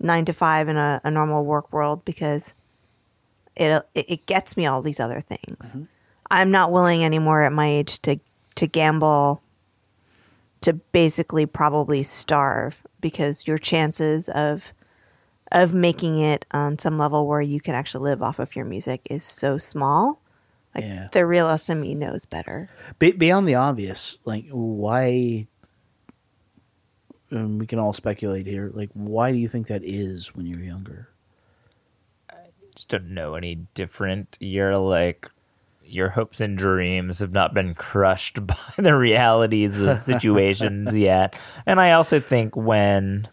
nine 0.00 0.24
to 0.24 0.32
five 0.32 0.68
in 0.68 0.76
a, 0.76 1.00
a 1.04 1.10
normal 1.10 1.44
work 1.44 1.72
world 1.72 2.04
because 2.04 2.54
it 3.56 3.84
it 3.94 4.26
gets 4.26 4.56
me 4.56 4.66
all 4.66 4.82
these 4.82 5.00
other 5.00 5.20
things. 5.20 5.76
I'm 6.30 6.50
not 6.50 6.70
willing 6.72 7.04
anymore 7.04 7.42
at 7.42 7.52
my 7.52 7.66
age 7.68 8.00
to 8.02 8.18
to 8.56 8.66
gamble 8.66 9.42
to 10.62 10.72
basically 10.72 11.46
probably 11.46 12.02
starve 12.02 12.82
because 13.00 13.46
your 13.46 13.58
chances 13.58 14.28
of 14.28 14.72
of 15.52 15.72
making 15.72 16.18
it 16.18 16.44
on 16.50 16.78
some 16.78 16.98
level 16.98 17.26
where 17.26 17.40
you 17.40 17.60
can 17.60 17.74
actually 17.74 18.02
live 18.04 18.22
off 18.22 18.38
of 18.38 18.54
your 18.54 18.64
music 18.66 19.00
is 19.10 19.24
so 19.24 19.56
small. 19.56 20.20
Like 20.74 20.84
Yeah. 20.84 21.08
the 21.12 21.24
real 21.24 21.46
SME 21.48 21.94
knows 21.96 22.26
better. 22.26 22.68
Be- 22.98 23.12
beyond 23.12 23.48
the 23.48 23.54
obvious, 23.54 24.18
like 24.24 24.46
why? 24.50 25.46
Um, 27.30 27.58
we 27.58 27.66
can 27.66 27.78
all 27.78 27.92
speculate 27.92 28.46
here. 28.46 28.70
Like, 28.74 28.90
why 28.94 29.32
do 29.32 29.38
you 29.38 29.48
think 29.48 29.66
that 29.66 29.82
is 29.84 30.34
when 30.34 30.46
you're 30.46 30.62
younger? 30.62 31.08
I 32.30 32.36
just 32.74 32.88
don't 32.88 33.10
know 33.10 33.34
any 33.34 33.66
different. 33.74 34.36
You're 34.40 34.76
like 34.78 35.30
your 35.88 36.10
hopes 36.10 36.40
and 36.40 36.56
dreams 36.56 37.18
have 37.18 37.32
not 37.32 37.54
been 37.54 37.74
crushed 37.74 38.46
by 38.46 38.56
the 38.76 38.94
realities 38.94 39.80
of 39.80 40.00
situations 40.02 40.94
yet. 40.94 41.38
And 41.66 41.80
I 41.80 41.92
also 41.92 42.20
think 42.20 42.56
when 42.56 43.28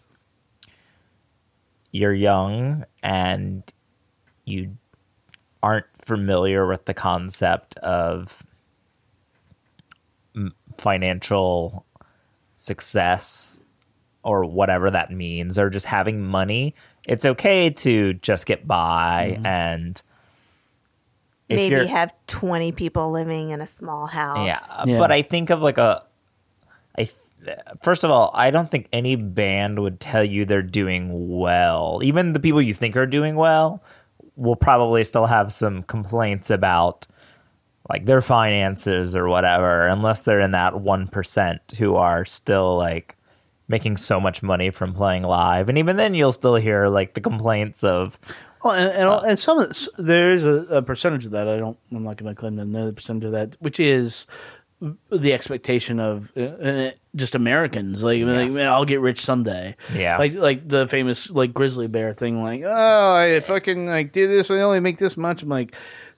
you're 1.92 2.14
young 2.14 2.84
and 3.02 3.62
you 4.44 4.76
aren't 5.62 5.86
familiar 6.04 6.66
with 6.66 6.84
the 6.84 6.94
concept 6.94 7.76
of 7.78 8.44
financial 10.78 11.86
success 12.54 13.62
or 14.22 14.44
whatever 14.44 14.90
that 14.90 15.10
means 15.10 15.58
or 15.58 15.70
just 15.70 15.86
having 15.86 16.22
money 16.22 16.74
it's 17.06 17.24
okay 17.24 17.70
to 17.70 18.14
just 18.14 18.46
get 18.46 18.66
by 18.66 19.34
mm-hmm. 19.36 19.46
and 19.46 19.96
if 19.98 20.02
Maybe 21.48 21.86
have 21.86 22.12
20 22.26 22.72
people 22.72 23.12
living 23.12 23.50
in 23.50 23.60
a 23.60 23.66
small 23.66 24.06
house. 24.06 24.46
yeah, 24.46 24.58
Yeah. 24.84 24.98
but 24.98 25.12
I 25.12 25.22
think 25.22 25.50
of 25.50 25.62
like 25.62 25.78
a. 25.78 26.02
I 26.98 27.04
th- 27.44 27.58
first 27.82 28.02
of 28.04 28.10
all, 28.10 28.30
I 28.34 28.50
don't 28.50 28.70
think 28.70 28.88
any 28.92 29.14
band 29.16 29.78
would 29.80 30.00
tell 30.00 30.24
you 30.24 30.44
they're 30.44 30.62
doing 30.62 31.38
well. 31.38 32.00
Even 32.02 32.32
the 32.32 32.40
people 32.40 32.60
you 32.60 32.74
think 32.74 32.96
are 32.96 33.06
doing 33.06 33.36
well 33.36 33.82
will 34.36 34.56
probably 34.56 35.04
still 35.04 35.26
have 35.26 35.52
some 35.52 35.82
complaints 35.84 36.50
about 36.50 37.06
like 37.88 38.06
their 38.06 38.20
finances 38.22 39.14
or 39.14 39.28
whatever, 39.28 39.86
unless 39.86 40.22
they're 40.22 40.40
in 40.40 40.50
that 40.50 40.80
one 40.80 41.06
percent 41.06 41.60
who 41.78 41.94
are 41.94 42.24
still 42.24 42.76
like 42.76 43.16
making 43.68 43.96
so 43.96 44.18
much 44.20 44.42
money 44.42 44.70
from 44.70 44.92
playing 44.94 45.22
live, 45.22 45.68
and 45.68 45.78
even 45.78 45.96
then 45.96 46.14
you'll 46.14 46.32
still 46.32 46.56
hear 46.56 46.88
like 46.88 47.14
the 47.14 47.20
complaints 47.20 47.84
of 47.84 48.18
Well, 48.64 48.74
and, 48.74 48.90
and, 48.92 49.08
Uh, 49.08 49.20
and 49.26 49.38
some 49.38 49.58
of 49.58 49.68
this, 49.68 49.88
there 49.98 50.32
is 50.32 50.44
a, 50.46 50.66
a 50.70 50.82
percentage 50.82 51.24
of 51.26 51.32
that. 51.32 51.48
I 51.48 51.56
don't. 51.58 51.76
I'm 51.92 52.02
not 52.04 52.16
going 52.16 52.34
to 52.34 52.38
claim 52.38 52.56
to 52.56 52.64
know 52.64 52.86
the 52.86 52.92
percentage 52.92 53.24
of 53.24 53.32
that, 53.32 53.56
which 53.60 53.78
is 53.80 54.26
the 55.10 55.32
expectation 55.32 55.98
of 56.00 56.32
uh, 56.36 56.40
uh, 56.40 56.90
just 57.14 57.34
Americans. 57.34 58.04
Like, 58.04 58.22
like, 58.24 58.50
I'll 58.66 58.84
get 58.84 59.00
rich 59.00 59.20
someday. 59.20 59.74
Yeah. 59.94 60.18
Like, 60.18 60.34
like 60.34 60.68
the 60.68 60.86
famous 60.86 61.30
like 61.30 61.54
Grizzly 61.54 61.86
Bear 61.86 62.12
thing. 62.12 62.42
Like, 62.42 62.62
oh, 62.64 63.14
I 63.14 63.40
fucking 63.40 63.86
like 63.86 64.12
do 64.12 64.26
this. 64.28 64.50
I 64.50 64.60
only 64.60 64.80
make 64.80 64.98
this 64.98 65.16
much. 65.16 65.42
I'm 65.42 65.48
like, 65.48 65.74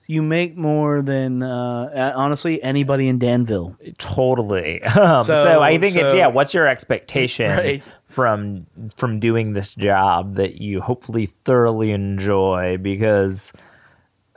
you 0.07 0.23
make 0.23 0.57
more 0.57 1.01
than 1.03 1.43
uh, 1.43 2.13
honestly 2.15 2.61
anybody 2.63 3.07
in 3.07 3.19
Danville. 3.19 3.77
Totally. 3.99 4.81
Um, 4.83 5.23
so, 5.23 5.35
So- 5.35 5.61
I 5.61 5.77
think 5.77 5.95
it's 5.95 6.13
yeah. 6.13 6.27
What's 6.27 6.53
your 6.53 6.67
expectation 6.67 7.49
Right. 7.57 7.83
From 8.09 8.65
from 8.97 9.19
doing 9.19 9.53
this 9.53 9.75
job 9.75 10.35
that 10.35 10.59
you 10.59 10.81
hopefully 10.81 11.27
thoroughly 11.27 11.91
enjoy? 11.91 12.77
Because 12.77 13.53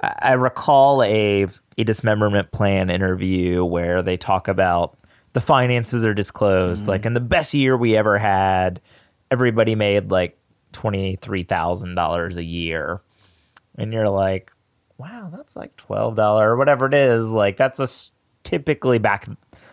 I, 0.03 0.35
recall 0.35 1.03
a 1.03 1.47
a 1.79 1.85
Dismemberment 1.85 2.53
Plan 2.53 2.91
interview 2.91 3.65
where 3.65 4.03
they 4.03 4.19
talk 4.19 4.49
about 4.49 4.99
the 5.33 5.41
finances 5.41 6.05
are 6.05 6.13
disclosed. 6.13 6.87
Like 6.87 7.07
in 7.07 7.15
the 7.15 7.21
best 7.21 7.55
year 7.55 7.75
we 7.77 7.97
ever 7.97 8.19
had, 8.19 8.81
everybody 9.31 9.75
made 9.75 10.11
like 10.11 10.39
twenty 10.73 11.17
three 11.17 11.45
thousand 11.45 11.95
dollars 11.95 12.37
a 12.37 12.45
year, 12.45 13.01
and 13.79 13.91
you're 13.91 14.11
like, 14.11 14.53
wow, 14.99 15.31
that's 15.35 15.57
like 15.57 15.77
twelve 15.79 16.15
dollar 16.15 16.51
or 16.51 16.57
whatever 16.59 16.87
it 16.87 16.95
is. 16.95 17.31
Like 17.31 17.57
that's 17.57 17.81
a 17.81 17.89
typically 18.45 18.99
back 18.99 19.27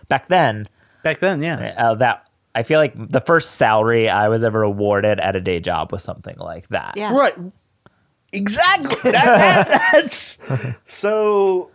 back 0.08 0.30
then 0.30 0.70
Back 1.04 1.20
then, 1.20 1.42
yeah. 1.42 1.74
uh, 1.78 1.96
that 1.96 2.29
I 2.60 2.64
feel 2.64 2.80
like 2.80 2.94
the 2.96 3.22
first 3.22 3.56
salary 3.56 4.10
I 4.10 4.28
was 4.28 4.44
ever 4.44 4.62
awarded 4.64 5.20
at 5.20 5.36
a 5.36 5.42
day 5.42 5.60
job 5.60 5.92
was 5.92 6.04
something 6.04 6.38
like 6.38 6.68
that. 6.70 6.94
Yeah. 6.98 7.14
Right. 7.14 7.34
Exactly. 8.32 8.96
That- 9.12 9.68
that- 9.68 9.92
that's 9.94 10.40
so. 10.86 11.70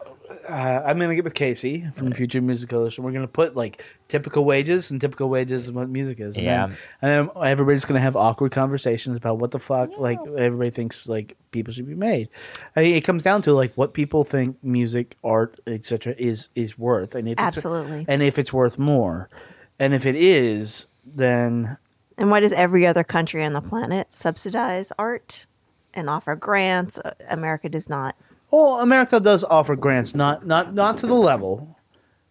Uh, 0.49 0.83
I'm 0.85 0.99
gonna 0.99 1.15
get 1.15 1.25
with 1.25 1.35
Casey 1.35 1.87
from 1.95 2.13
Future 2.13 2.43
Music 2.43 2.69
Coalition. 2.69 3.03
We're 3.03 3.13
gonna 3.13 3.27
put 3.27 3.57
like 3.57 3.83
typical 4.09 4.45
wages 4.45 4.91
and 4.91 5.01
typical 5.01 5.29
wages 5.31 5.69
and 5.69 5.77
what 5.77 5.89
music 5.89 6.21
is. 6.21 6.37
And 6.37 6.45
Yeah. 6.45 6.67
Then, 6.67 6.77
and 7.01 7.31
then 7.31 7.45
everybody's 7.47 7.85
gonna 7.87 8.01
have 8.01 8.15
awkward 8.15 8.53
conversations 8.53 9.17
about 9.17 9.39
what 9.39 9.53
the 9.53 9.59
fuck 9.59 9.97
like 9.99 10.19
everybody 10.37 10.71
thinks 10.71 11.09
like 11.09 11.37
people 11.51 11.73
should 11.73 11.87
be 11.89 11.95
made. 11.95 12.29
I 12.77 12.83
mean, 12.83 12.95
it 12.95 13.03
comes 13.03 13.23
down 13.23 13.41
to 13.43 13.53
like 13.55 13.73
what 13.77 13.95
people 13.95 14.23
think 14.25 14.57
music, 14.63 15.17
art, 15.25 15.59
etc. 15.67 16.15
is 16.19 16.49
is 16.55 16.79
worth, 16.79 17.15
and 17.15 17.27
if 17.29 17.33
it's- 17.35 17.57
Absolutely. 17.57 18.05
and 18.07 18.23
if 18.23 18.39
it's 18.39 18.53
worth 18.53 18.79
more, 18.79 19.31
and 19.79 19.95
if 19.95 20.07
it 20.07 20.17
is, 20.17 20.87
then 21.05 21.77
And 22.19 22.31
why 22.31 22.41
does 22.41 22.53
every 22.53 22.87
other 22.87 23.05
country 23.05 23.45
on 23.45 23.53
the 23.53 23.61
planet 23.63 24.13
subsidize 24.13 24.93
art 24.99 25.47
and 25.93 26.09
offer 26.11 26.35
grants? 26.37 26.99
America 27.29 27.69
does 27.69 27.89
not. 27.89 28.17
Well, 28.51 28.81
America 28.81 29.19
does 29.21 29.43
offer 29.45 29.75
grants, 29.77 30.15
not 30.15 30.47
not 30.47 30.75
not 30.75 30.97
to 30.99 31.07
the 31.07 31.15
level. 31.15 31.77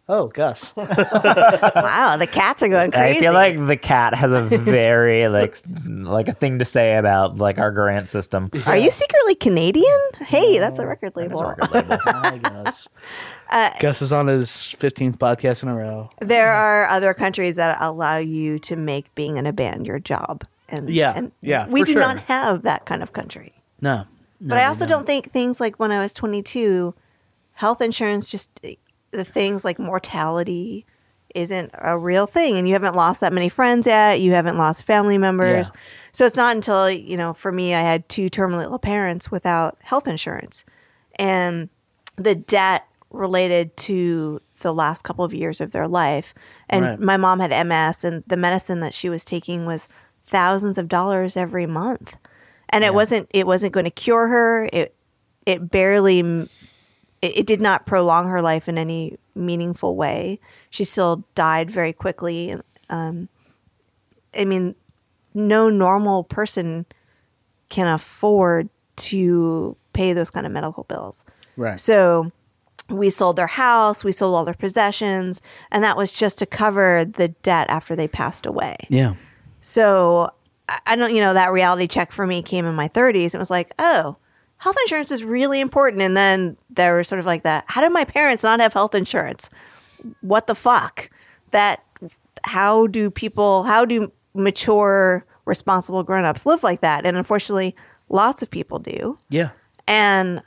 Oh, 0.09 0.27
Gus. 0.27 0.73
Wow, 0.77 2.17
the 2.19 2.27
cats 2.29 2.61
are 2.61 2.67
going 2.67 2.93
I 2.93 2.97
crazy. 2.97 3.19
feel 3.21 3.31
like 3.33 3.65
the 3.67 3.77
cat 3.77 4.13
has 4.15 4.33
a 4.33 4.41
very 4.41 5.27
like 5.29 5.57
like 5.87 6.27
a 6.27 6.33
thing 6.33 6.59
to 6.59 6.65
say 6.65 6.97
about 6.97 7.37
like 7.37 7.57
our 7.57 7.71
grant 7.71 8.09
system. 8.09 8.49
Are 8.65 8.75
you 8.77 8.89
secretly 8.91 9.35
Canadian? 9.35 9.99
Hey, 10.19 10.59
that's 10.59 10.77
a 10.79 10.85
record 10.87 11.13
That 11.15 11.31
is 11.31 11.39
label. 11.39 11.41
a 11.41 11.47
record 11.55 11.71
label. 11.73 11.97
Hi, 12.05 12.37
Gus. 13.53 13.79
Gus 13.79 14.01
is 14.01 14.11
on 14.13 14.27
his 14.27 14.71
fifteenth 14.71 15.19
podcast 15.19 15.63
in 15.63 15.69
a 15.69 15.75
row. 15.75 16.09
There 16.19 16.51
are 16.51 16.87
other 16.87 17.13
countries 17.13 17.55
that 17.57 17.77
allow 17.79 18.17
you 18.17 18.59
to 18.59 18.75
make 18.75 19.13
being 19.15 19.37
in 19.37 19.45
a 19.45 19.53
band 19.53 19.85
your 19.87 19.99
job. 19.99 20.45
And 20.69 20.89
Yeah, 20.89 21.13
and 21.15 21.31
yeah, 21.41 21.67
we 21.69 21.83
do 21.83 21.93
sure. 21.93 22.01
not 22.01 22.19
have 22.21 22.63
that 22.63 22.85
kind 22.85 23.03
of 23.03 23.13
country. 23.13 23.53
No, 23.81 24.05
But 24.41 24.57
I 24.59 24.65
also 24.65 24.85
don't 24.85 25.05
think 25.05 25.31
things 25.31 25.59
like 25.59 25.77
when 25.77 25.91
I 25.91 25.99
was 25.99 26.13
22, 26.13 26.93
health 27.53 27.81
insurance 27.81 28.31
just 28.31 28.49
the 28.61 29.23
things 29.25 29.63
like 29.65 29.77
mortality 29.77 30.85
isn't 31.35 31.71
a 31.73 31.97
real 31.97 32.25
thing 32.25 32.57
and 32.57 32.67
you 32.67 32.73
haven't 32.73 32.95
lost 32.95 33.21
that 33.21 33.33
many 33.33 33.49
friends 33.49 33.87
yet, 33.87 34.21
you 34.21 34.31
haven't 34.33 34.57
lost 34.57 34.83
family 34.85 35.17
members. 35.17 35.69
Yeah. 35.73 35.79
So 36.11 36.25
it's 36.25 36.35
not 36.35 36.55
until, 36.55 36.89
you 36.89 37.17
know, 37.17 37.33
for 37.33 37.51
me 37.51 37.73
I 37.75 37.81
had 37.81 38.07
two 38.07 38.29
terminal 38.29 38.79
parents 38.79 39.29
without 39.29 39.77
health 39.81 40.07
insurance. 40.07 40.63
And 41.15 41.69
the 42.15 42.35
debt 42.35 42.85
related 43.13 43.77
to 43.77 44.41
the 44.61 44.73
last 44.73 45.03
couple 45.03 45.23
of 45.23 45.33
years 45.33 45.61
of 45.61 45.71
their 45.71 45.87
life. 45.87 46.33
And 46.69 46.85
Right. 46.85 46.99
my 46.99 47.17
mom 47.17 47.39
had 47.39 47.51
MS 47.51 48.03
and 48.03 48.23
the 48.27 48.37
medicine 48.37 48.79
that 48.81 48.93
she 48.93 49.09
was 49.09 49.23
taking 49.23 49.65
was 49.65 49.87
thousands 50.27 50.77
of 50.77 50.87
dollars 50.87 51.37
every 51.37 51.65
month. 51.65 52.17
And 52.69 52.83
it 52.83 52.93
wasn't 52.93 53.27
it 53.31 53.45
wasn't 53.45 53.71
going 53.73 53.83
to 53.85 53.91
cure 53.91 54.27
her. 54.27 54.67
It 54.73 54.95
it 55.45 55.69
barely 55.69 56.19
it, 56.19 56.49
it 57.21 57.45
did 57.45 57.61
not 57.61 57.85
prolong 57.85 58.27
her 58.27 58.41
life 58.41 58.67
in 58.67 58.77
any 58.77 59.17
meaningful 59.35 59.95
way. 59.95 60.39
She 60.71 60.83
still 60.83 61.23
died 61.35 61.69
very 61.69 61.93
quickly. 61.93 62.55
Um, 62.89 63.29
I 64.37 64.45
mean, 64.45 64.75
no 65.35 65.69
normal 65.69 66.23
person 66.23 66.85
can 67.69 67.87
afford 67.87 68.69
to 68.95 69.75
pay 69.93 70.13
those 70.13 70.29
kind 70.31 70.45
of 70.45 70.51
medical 70.51 70.83
bills. 70.85 71.23
right. 71.57 71.79
So 71.79 72.31
we 72.89 73.09
sold 73.09 73.35
their 73.37 73.47
house, 73.47 74.03
we 74.03 74.11
sold 74.11 74.35
all 74.35 74.45
their 74.45 74.53
possessions, 74.53 75.41
and 75.71 75.83
that 75.83 75.95
was 75.97 76.11
just 76.11 76.37
to 76.39 76.45
cover 76.45 77.05
the 77.05 77.29
debt 77.43 77.69
after 77.69 77.95
they 77.95 78.07
passed 78.07 78.45
away. 78.45 78.75
yeah, 78.89 79.15
So 79.61 80.31
I- 80.85 80.95
don't, 80.95 81.13
you 81.13 81.21
know, 81.21 81.33
that 81.33 81.51
reality 81.51 81.87
check 81.87 82.11
for 82.11 82.25
me 82.27 82.41
came 82.41 82.65
in 82.65 82.75
my 82.75 82.87
30s. 82.89 83.33
It 83.33 83.37
was 83.37 83.49
like, 83.49 83.73
oh, 83.79 84.17
health 84.57 84.75
insurance 84.83 85.11
is 85.11 85.23
really 85.23 85.59
important. 85.59 86.01
And 86.01 86.15
then 86.15 86.57
there 86.69 86.95
was 86.97 87.07
sort 87.07 87.19
of 87.19 87.25
like 87.25 87.43
that. 87.43 87.65
How 87.67 87.81
did 87.81 87.91
my 87.91 88.05
parents 88.05 88.43
not 88.43 88.59
have 88.59 88.73
health 88.73 88.95
insurance? 88.95 89.49
What 90.21 90.47
the 90.47 90.55
fuck? 90.55 91.09
That, 91.51 91.83
how 92.43 92.87
do 92.87 93.09
people, 93.09 93.63
how 93.63 93.85
do 93.85 94.11
mature, 94.33 95.25
responsible 95.45 96.03
grown-ups 96.03 96.45
live 96.45 96.63
like 96.63 96.81
that? 96.81 97.05
And 97.05 97.17
unfortunately, 97.17 97.75
lots 98.09 98.41
of 98.41 98.49
people 98.49 98.79
do. 98.79 99.17
yeah. 99.29 99.49
And 99.87 100.41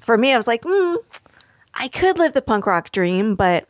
for 0.00 0.18
me, 0.18 0.32
I 0.32 0.36
was 0.36 0.46
like, 0.48 0.62
hmm, 0.66 0.94
I 1.78 1.88
could 1.88 2.18
live 2.18 2.32
the 2.32 2.42
punk 2.42 2.66
rock 2.66 2.90
dream, 2.90 3.34
but 3.34 3.68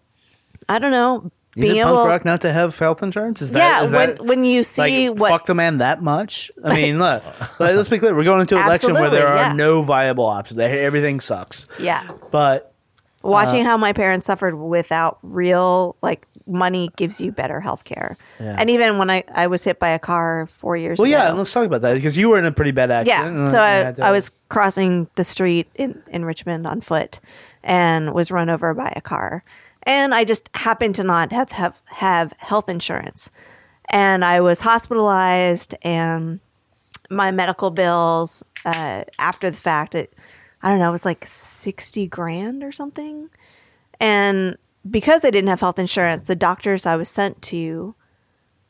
I 0.69 0.79
don't 0.79 0.91
know. 0.91 1.31
Is 1.57 1.63
Being 1.63 1.77
it 1.77 1.81
able, 1.81 1.97
punk 1.97 2.09
rock 2.11 2.25
not 2.25 2.41
to 2.43 2.53
have 2.53 2.79
health 2.79 3.03
insurance? 3.03 3.43
Is 3.43 3.53
that, 3.53 3.81
yeah, 3.81 3.85
is 3.85 3.93
when 3.93 4.09
that, 4.11 4.25
when 4.25 4.45
you 4.45 4.63
see 4.63 5.09
like 5.11 5.19
what 5.19 5.31
fuck 5.31 5.47
the 5.47 5.55
man 5.55 5.79
that 5.79 6.03
much? 6.03 6.51
I 6.63 6.77
mean, 6.77 6.99
look, 6.99 7.23
like, 7.59 7.75
let's 7.75 7.89
be 7.89 7.99
clear. 7.99 8.15
We're 8.15 8.25
going 8.25 8.41
into 8.41 8.57
an 8.57 8.63
election 8.65 8.95
where 8.95 9.11
there 9.11 9.27
are 9.27 9.37
yeah. 9.37 9.53
no 9.55 9.83
viable 9.83 10.27
options. 10.27 10.59
Everything 10.59 11.21
sucks. 11.21 11.67
yeah, 11.81 12.09
But 12.31 12.73
watching 13.23 13.63
Uh, 13.63 13.71
how 13.71 13.77
my 13.77 13.93
parents 13.93 14.27
suffered 14.27 14.55
without 14.55 15.19
real 15.23 15.97
like 16.01 16.27
money 16.47 16.91
gives 16.97 17.21
you 17.21 17.33
better 17.33 17.61
health 17.61 17.85
care. 17.85 18.17
Yeah. 18.41 18.57
And 18.59 18.71
even 18.71 18.97
when 18.99 19.11
I, 19.11 19.25
I 19.35 19.49
was 19.49 19.65
hit 19.65 19.79
by 19.79 19.91
a 19.91 19.99
car 19.99 20.47
four 20.47 20.77
years 20.77 20.99
well, 20.99 21.07
ago. 21.07 21.17
yeah. 21.17 21.33
Let's 21.33 21.53
talk 21.53 21.67
about 21.67 21.83
that 21.83 21.95
because 21.95 22.17
you 22.17 22.29
were 22.31 22.39
in 22.39 22.47
a 22.47 22.53
pretty 22.53 22.71
bad 22.71 22.91
accident. 22.91 23.37
Yeah. 23.37 23.47
So 23.49 23.59
you 23.59 24.05
I, 24.05 24.09
I 24.09 24.13
was 24.13 24.31
crossing 24.49 25.09
the 25.17 25.25
street 25.25 25.69
in, 25.75 26.03
in 26.09 26.25
Richmond 26.25 26.67
on 26.67 26.81
foot 26.81 27.21
and 27.69 28.15
was 28.15 28.31
run 28.31 28.49
over 28.49 28.74
by 28.74 28.93
a 28.97 29.01
car. 29.01 29.45
And 29.85 30.15
I 30.15 30.24
just 30.24 30.49
happened 30.55 30.97
to 30.97 31.05
not 31.05 31.31
have, 31.32 31.53
have, 31.53 31.81
have 31.86 32.32
health 32.39 32.69
insurance. 32.69 33.31
And 33.90 34.24
I 34.24 34.40
was 34.40 34.62
hospitalized 34.62 35.74
and 35.82 36.40
my 37.11 37.31
medical 37.31 37.70
bills 37.70 38.43
uh, 38.65 39.05
after 39.19 39.51
the 39.51 39.57
fact, 39.57 39.95
it, 39.95 40.15
I 40.62 40.70
don't 40.70 40.78
know, 40.78 40.89
it 40.89 40.93
was 40.93 41.05
like 41.05 41.24
60 41.24 42.07
grand 42.09 42.65
or 42.65 42.73
something. 42.73 43.28
And 44.01 44.57
because 44.90 45.24
I 45.24 45.31
didn't 45.31 45.49
have 45.49 45.61
health 45.61 45.78
insurance, 45.78 46.23
the 46.23 46.36
doctors 46.36 46.86
I 46.86 46.97
was 46.97 47.09
sent 47.09 47.40
to 47.43 47.95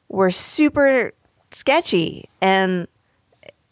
were 0.09 0.31
super 0.31 1.13
sketchy 1.51 2.29
and 2.41 2.89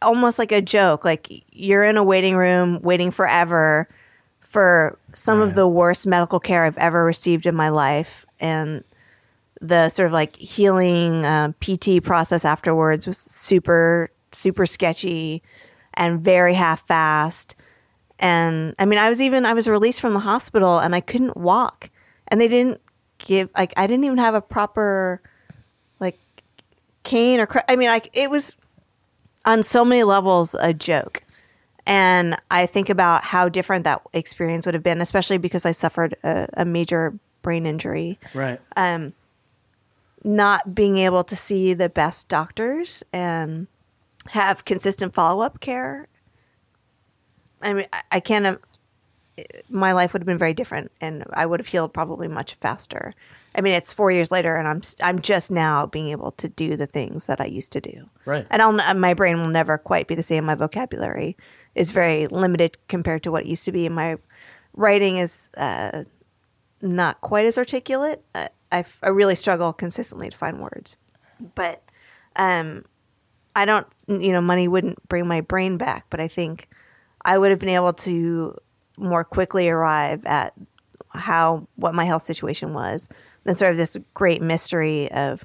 almost 0.03 0.39
like 0.39 0.53
a 0.53 0.63
joke. 0.63 1.05
Like 1.05 1.45
you're 1.51 1.85
in 1.85 1.97
a 1.97 2.05
waiting 2.05 2.37
room 2.37 2.81
waiting 2.83 3.11
forever 3.11 3.89
for 4.47 4.97
some 5.13 5.41
of 5.41 5.57
the 5.57 5.67
worst 5.67 6.07
medical 6.07 6.39
care 6.39 6.65
I've 6.65 6.79
ever 6.79 7.05
received 7.05 7.47
in 7.47 7.57
my 7.57 7.69
life. 7.69 8.25
And 8.39 8.85
the 9.61 9.89
sort 9.89 10.07
of 10.07 10.13
like 10.13 10.37
healing 10.37 11.27
uh, 11.27 11.53
PT 11.61 12.03
process 12.03 12.45
afterwards 12.45 13.09
was 13.09 13.19
super, 13.19 14.09
super 14.31 14.65
sketchy 14.65 15.43
and 15.95 16.21
very 16.21 16.55
half 16.55 16.87
fast. 16.87 17.57
And 18.21 18.77
I 18.79 18.85
mean, 18.85 19.01
I 19.01 19.11
was 19.11 19.21
even, 19.21 19.45
I 19.45 19.53
was 19.53 19.67
released 19.67 20.01
from 20.01 20.15
the 20.15 20.21
hospital 20.21 20.79
and 20.79 20.95
I 20.95 21.01
couldn't 21.01 21.37
walk. 21.37 21.91
And 22.29 22.41
they 22.41 22.49
didn't 22.49 22.81
give, 23.19 23.51
like, 23.57 23.75
I 23.77 23.89
didn't 23.89 24.05
even 24.05 24.19
have 24.19 24.35
a 24.35 24.41
proper, 24.41 25.21
like, 25.99 26.19
cane 27.03 27.41
or, 27.41 27.47
cr- 27.47 27.59
I 27.69 27.77
mean, 27.77 27.89
like, 27.89 28.17
it 28.17 28.31
was, 28.31 28.57
on 29.45 29.65
so 29.65 29.85
many 29.85 30.05
levels 30.05 30.55
a 30.61 30.73
joke. 30.73 31.23
And 31.87 32.37
I 32.51 32.67
think 32.67 32.89
about 32.89 33.23
how 33.25 33.49
different 33.49 33.85
that 33.85 34.03
experience 34.13 34.67
would 34.67 34.75
have 34.75 34.83
been, 34.83 35.01
especially 35.01 35.39
because 35.39 35.65
I 35.65 35.73
suffered 35.73 36.17
a, 36.25 36.49
a 36.55 36.65
major 36.65 37.19
brain 37.43 37.65
injury. 37.67 38.19
right. 38.35 38.61
Um, 38.77 39.13
Not 40.25 40.75
being 40.75 40.99
able 40.99 41.23
to 41.25 41.37
see 41.37 41.75
the 41.75 41.89
best 41.89 42.29
doctors 42.29 43.05
and 43.13 43.69
have 44.31 44.65
consistent 44.65 45.15
follow 45.15 45.45
up 45.45 45.61
care. 45.61 46.09
I 47.63 47.73
mean, 47.73 47.87
I, 47.93 48.03
I 48.13 48.21
can't. 48.21 48.45
have- 48.45 48.59
My 49.71 49.93
life 49.93 50.13
would 50.13 50.23
have 50.23 50.27
been 50.27 50.39
very 50.39 50.55
different, 50.55 50.91
and 51.01 51.23
I 51.33 51.47
would 51.47 51.61
have 51.61 51.69
healed 51.69 51.93
probably 51.93 52.27
much 52.27 52.55
faster. 52.55 53.15
I 53.55 53.61
mean, 53.61 53.75
it's 53.75 53.93
four 53.93 54.11
years 54.11 54.31
later, 54.33 54.57
and 54.57 54.67
I'm 54.67 54.83
I'm 55.03 55.21
just 55.21 55.51
now 55.51 55.87
being 55.87 56.09
able 56.09 56.33
to 56.33 56.49
do 56.49 56.75
the 56.77 56.87
things 56.87 57.27
that 57.27 57.41
I 57.41 57.45
used 57.47 57.71
to 57.73 57.81
do. 57.81 58.09
Right. 58.25 58.47
And 58.51 58.61
I'll, 58.61 58.73
my 58.95 59.15
brain 59.15 59.37
will 59.39 59.49
never 59.49 59.79
quite 59.79 60.09
be 60.09 60.15
the 60.17 60.23
same. 60.25 60.45
My 60.45 60.55
vocabulary 60.57 61.37
is 61.77 61.91
very 61.91 62.27
limited 62.27 62.77
compared 62.89 63.23
to 63.23 63.31
what 63.31 63.45
it 63.45 63.49
used 63.49 63.65
to 63.67 63.73
be. 63.73 63.87
And 63.87 63.95
my 63.95 64.17
writing 64.75 65.19
is 65.19 65.51
uh, 65.57 66.05
not 66.81 67.21
quite 67.21 67.45
as 67.45 67.59
articulate. 67.59 68.25
I, 68.35 68.85
I 69.03 69.09
really 69.09 69.35
struggle 69.35 69.73
consistently 69.73 70.31
to 70.31 70.37
find 70.37 70.61
words. 70.61 70.97
But 71.55 71.83
um, 72.35 72.85
I 73.55 73.67
don't, 73.67 73.87
you 74.09 74.33
know, 74.33 74.41
money 74.41 74.67
wouldn't 74.67 75.07
bring 75.09 75.29
my 75.29 75.43
brain 75.43 75.77
back. 75.77 76.07
But 76.09 76.19
I 76.19 76.29
think 76.29 76.69
I 77.25 77.39
would 77.39 77.51
have 77.51 77.61
been 77.61 77.69
able 77.69 77.93
to 77.93 78.57
more 78.97 79.23
quickly 79.23 79.69
arrive 79.69 80.25
at 80.25 80.55
how, 81.11 81.69
what 81.77 81.95
my 81.95 82.07
health 82.07 82.23
situation 82.23 82.73
was 82.73 83.09
than 83.45 83.55
sort 83.55 83.71
of 83.71 83.77
this 83.77 83.97
great 84.15 84.41
mystery 84.41 85.11
of 85.13 85.45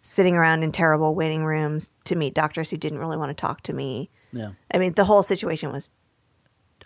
sitting 0.00 0.36
around 0.36 0.62
in 0.62 0.72
terrible 0.72 1.14
waiting 1.14 1.44
rooms 1.44 1.90
to 2.04 2.16
meet 2.16 2.32
doctors 2.32 2.70
who 2.70 2.76
didn't 2.76 2.98
really 2.98 3.16
want 3.16 3.28
to 3.28 3.40
talk 3.40 3.60
to 3.62 3.72
me. 3.72 4.08
Yeah. 4.36 4.50
I 4.72 4.78
mean, 4.78 4.92
the 4.94 5.04
whole 5.04 5.22
situation 5.22 5.72
was 5.72 5.90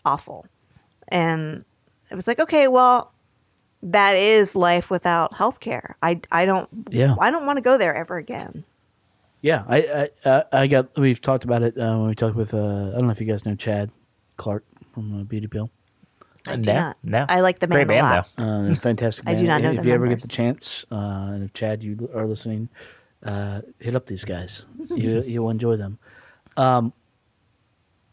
awful. 0.04 0.46
And 1.08 1.64
it 2.10 2.14
was 2.14 2.26
like, 2.26 2.38
okay, 2.40 2.68
well, 2.68 3.12
that 3.82 4.14
is 4.14 4.54
life 4.54 4.90
without 4.90 5.34
health 5.34 5.60
care. 5.60 5.96
I, 6.02 6.20
I 6.30 6.44
don't 6.44 6.68
Yeah. 6.90 7.16
I 7.20 7.30
don't 7.30 7.46
want 7.46 7.56
to 7.56 7.62
go 7.62 7.78
there 7.78 7.94
ever 7.94 8.16
again. 8.16 8.64
Yeah, 9.42 9.64
I 9.66 9.78
I, 9.78 10.30
I- 10.30 10.44
I 10.52 10.66
got. 10.66 10.98
We've 10.98 11.20
talked 11.20 11.44
about 11.44 11.62
it 11.62 11.78
uh, 11.78 11.96
when 11.96 12.08
we 12.08 12.14
talked 12.14 12.36
with. 12.36 12.52
Uh, 12.52 12.58
I 12.58 12.90
don't 12.92 13.06
know 13.06 13.10
if 13.10 13.22
you 13.22 13.26
guys 13.26 13.46
know 13.46 13.54
Chad 13.54 13.90
Clark 14.36 14.64
from 14.92 15.18
uh, 15.18 15.24
Beauty 15.24 15.46
Pill. 15.46 15.70
I 16.46 16.56
do 16.56 16.70
no, 16.72 16.78
not. 16.78 16.96
no. 17.02 17.26
I 17.26 17.40
like 17.40 17.58
the 17.58 17.66
Great 17.66 17.88
band 17.88 18.00
a 18.00 18.02
band, 18.02 18.16
lot. 18.16 18.28
Uh, 18.36 18.62
they're 18.64 18.72
a 18.72 18.74
fantastic. 18.74 19.24
I 19.28 19.34
do 19.34 19.44
not 19.44 19.62
know 19.62 19.70
If 19.70 19.80
the 19.80 19.88
you 19.88 19.94
ever 19.94 20.08
get 20.08 20.20
the 20.20 20.28
chance, 20.28 20.84
uh, 20.92 20.94
and 21.32 21.44
if 21.44 21.54
Chad 21.54 21.82
you 21.82 22.10
are 22.14 22.26
listening, 22.26 22.68
uh, 23.24 23.62
hit 23.78 23.94
up 23.96 24.04
these 24.04 24.26
guys. 24.26 24.66
you 24.90 25.22
you'll 25.22 25.48
enjoy 25.48 25.76
them. 25.76 25.98
Um, 26.58 26.92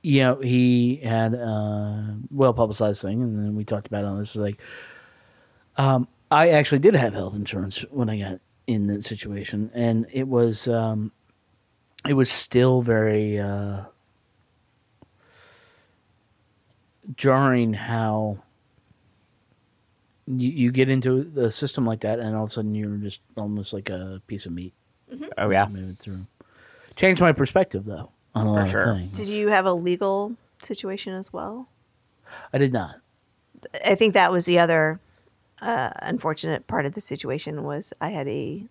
you 0.08 0.22
know, 0.22 0.36
he 0.40 0.96
had 1.04 1.34
a 1.34 2.18
well 2.32 2.54
publicized 2.54 3.02
thing, 3.02 3.22
and 3.22 3.38
then 3.38 3.56
we 3.56 3.66
talked 3.66 3.88
about 3.88 4.06
it 4.06 4.08
on 4.08 4.18
this. 4.20 4.38
Like, 4.38 4.58
um, 5.76 6.08
I 6.32 6.52
actually 6.52 6.80
did 6.80 6.96
have 6.96 7.12
health 7.14 7.36
insurance 7.36 7.82
when 7.92 8.10
I 8.10 8.18
got 8.18 8.40
in 8.68 8.88
that 8.88 9.04
situation, 9.04 9.70
and 9.74 10.06
it 10.14 10.26
was 10.26 10.70
um, 10.70 11.12
it 12.08 12.14
was 12.14 12.32
still 12.32 12.82
very 12.82 13.38
uh, 13.38 13.82
jarring 17.18 17.74
how 17.74 18.38
you, 20.26 20.50
you 20.50 20.72
get 20.72 20.88
into 20.88 21.26
the 21.26 21.52
system 21.52 21.86
like 21.86 22.00
that, 22.00 22.20
and 22.20 22.34
all 22.34 22.46
of 22.46 22.50
a 22.50 22.54
sudden 22.54 22.74
you're 22.76 22.96
just 22.96 23.20
almost 23.36 23.74
like 23.74 23.90
a 23.90 24.22
piece 24.28 24.46
of 24.46 24.54
meat 24.54 24.74
Oh 25.38 25.50
yeah. 25.50 25.68
moving 25.68 25.98
through. 25.98 26.28
Changed 26.96 27.20
my 27.20 27.34
perspective 27.34 27.84
though 27.84 28.10
on 28.42 28.48
a 28.48 28.54
lot 28.54 28.70
sure. 28.70 28.92
of 28.92 28.98
things. 28.98 29.18
Did 29.18 29.28
you 29.28 29.48
have 29.50 29.66
a 29.66 29.74
legal 29.74 30.36
situation 30.62 31.14
as 31.14 31.32
well? 31.32 31.68
I 32.54 32.58
did 32.58 32.74
not. 32.74 32.96
I 33.86 33.96
think 33.96 34.14
that 34.14 34.32
was 34.32 34.46
the 34.46 34.60
other 34.60 35.00
uh, 35.62 35.90
unfortunate 36.02 36.68
part 36.68 36.86
of 36.86 36.94
the 36.94 37.02
situation 37.02 37.64
was 37.64 37.94
I 38.00 38.10
had 38.10 38.28
a 38.28 38.64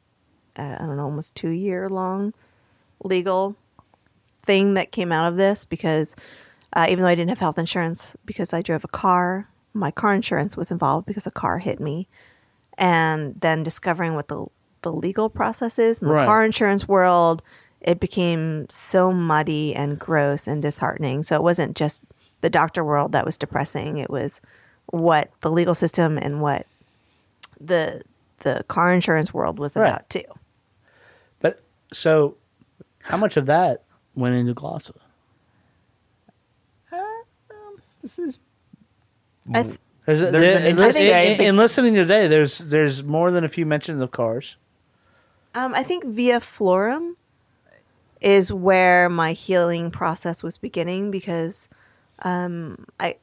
uh, 0.57 0.77
I 0.81 0.87
don't 0.87 0.97
know 0.97 1.05
almost 1.05 1.35
two 1.35 1.51
year 1.51 1.89
long 1.89 2.33
legal 3.03 3.57
thing 4.43 4.75
that 4.75 4.93
came 4.93 5.13
out 5.13 5.29
of 5.29 5.37
this 5.37 5.65
because 5.65 6.17
uh, 6.73 6.87
even 6.89 7.03
though 7.03 7.09
I 7.09 7.15
didn't 7.15 7.31
have 7.31 7.41
health 7.41 7.59
insurance 7.59 8.17
because 8.25 8.53
I 8.53 8.63
drove 8.63 8.85
a 8.85 8.89
car, 8.89 9.49
my 9.75 9.91
car 9.91 10.15
insurance 10.15 10.57
was 10.57 10.71
involved 10.71 11.07
because 11.07 11.27
a 11.27 11.31
car 11.31 11.59
hit 11.59 11.81
me, 11.81 12.09
and 12.79 13.39
then 13.41 13.63
discovering 13.63 14.15
what 14.15 14.29
the 14.29 14.47
the 14.83 14.93
legal 14.93 15.29
process 15.29 15.79
is 15.79 16.01
in 16.01 16.09
the 16.09 16.15
Right. 16.15 16.27
car 16.27 16.45
insurance 16.45 16.87
world, 16.87 17.43
it 17.87 18.01
became 18.01 18.67
so 18.69 19.11
muddy 19.13 19.75
and 19.75 19.99
gross 19.99 20.47
and 20.47 20.61
disheartening. 20.61 21.23
So 21.23 21.37
it 21.37 21.43
wasn't 21.43 21.77
just 21.77 22.03
the 22.43 22.51
doctor 22.51 22.85
world 22.85 23.13
that 23.13 23.25
was 23.25 23.39
depressing; 23.39 23.97
it 23.99 24.11
was 24.11 24.41
what 24.87 25.31
the 25.41 25.51
legal 25.51 25.75
system 25.75 26.19
and 26.19 26.43
what 26.43 26.67
the 27.61 28.03
the 28.41 28.65
car 28.69 28.93
insurance 28.93 29.33
world 29.33 29.59
was 29.59 29.75
Right. 29.77 29.89
about 29.89 30.11
too. 30.11 30.25
But 31.41 31.61
so, 31.93 32.37
how 33.03 33.17
much 33.17 33.37
of 33.37 33.47
that 33.47 33.83
went 34.15 34.35
into 34.35 34.53
Glossa? 34.55 34.93
This 38.03 38.19
is 38.19 38.39
I 39.53 39.63
th- 39.65 39.77
There's, 40.07 40.21
There's 40.21 40.33
there- 40.33 40.59
in, 40.61 40.65
interesting- 40.67 41.07
in- 41.07 41.13
think- 41.37 41.41
in 41.41 41.57
listening 41.57 41.95
today, 41.95 42.29
there's 42.29 42.59
there's 42.59 43.03
more 43.03 43.31
than 43.33 43.43
a 43.45 43.49
few 43.49 43.67
mentions 43.67 44.01
of 44.01 44.13
cars. 44.13 44.57
Um, 45.55 45.75
I 45.75 45.83
think 45.83 46.05
via 46.05 46.39
Florum 46.41 47.15
is 48.21 48.53
where 48.53 49.09
my 49.09 49.33
healing 49.33 49.91
process 49.91 50.43
was 50.43 50.57
beginning 50.57 51.11
because 51.11 51.69
um, 52.23 52.87
I 52.99 53.17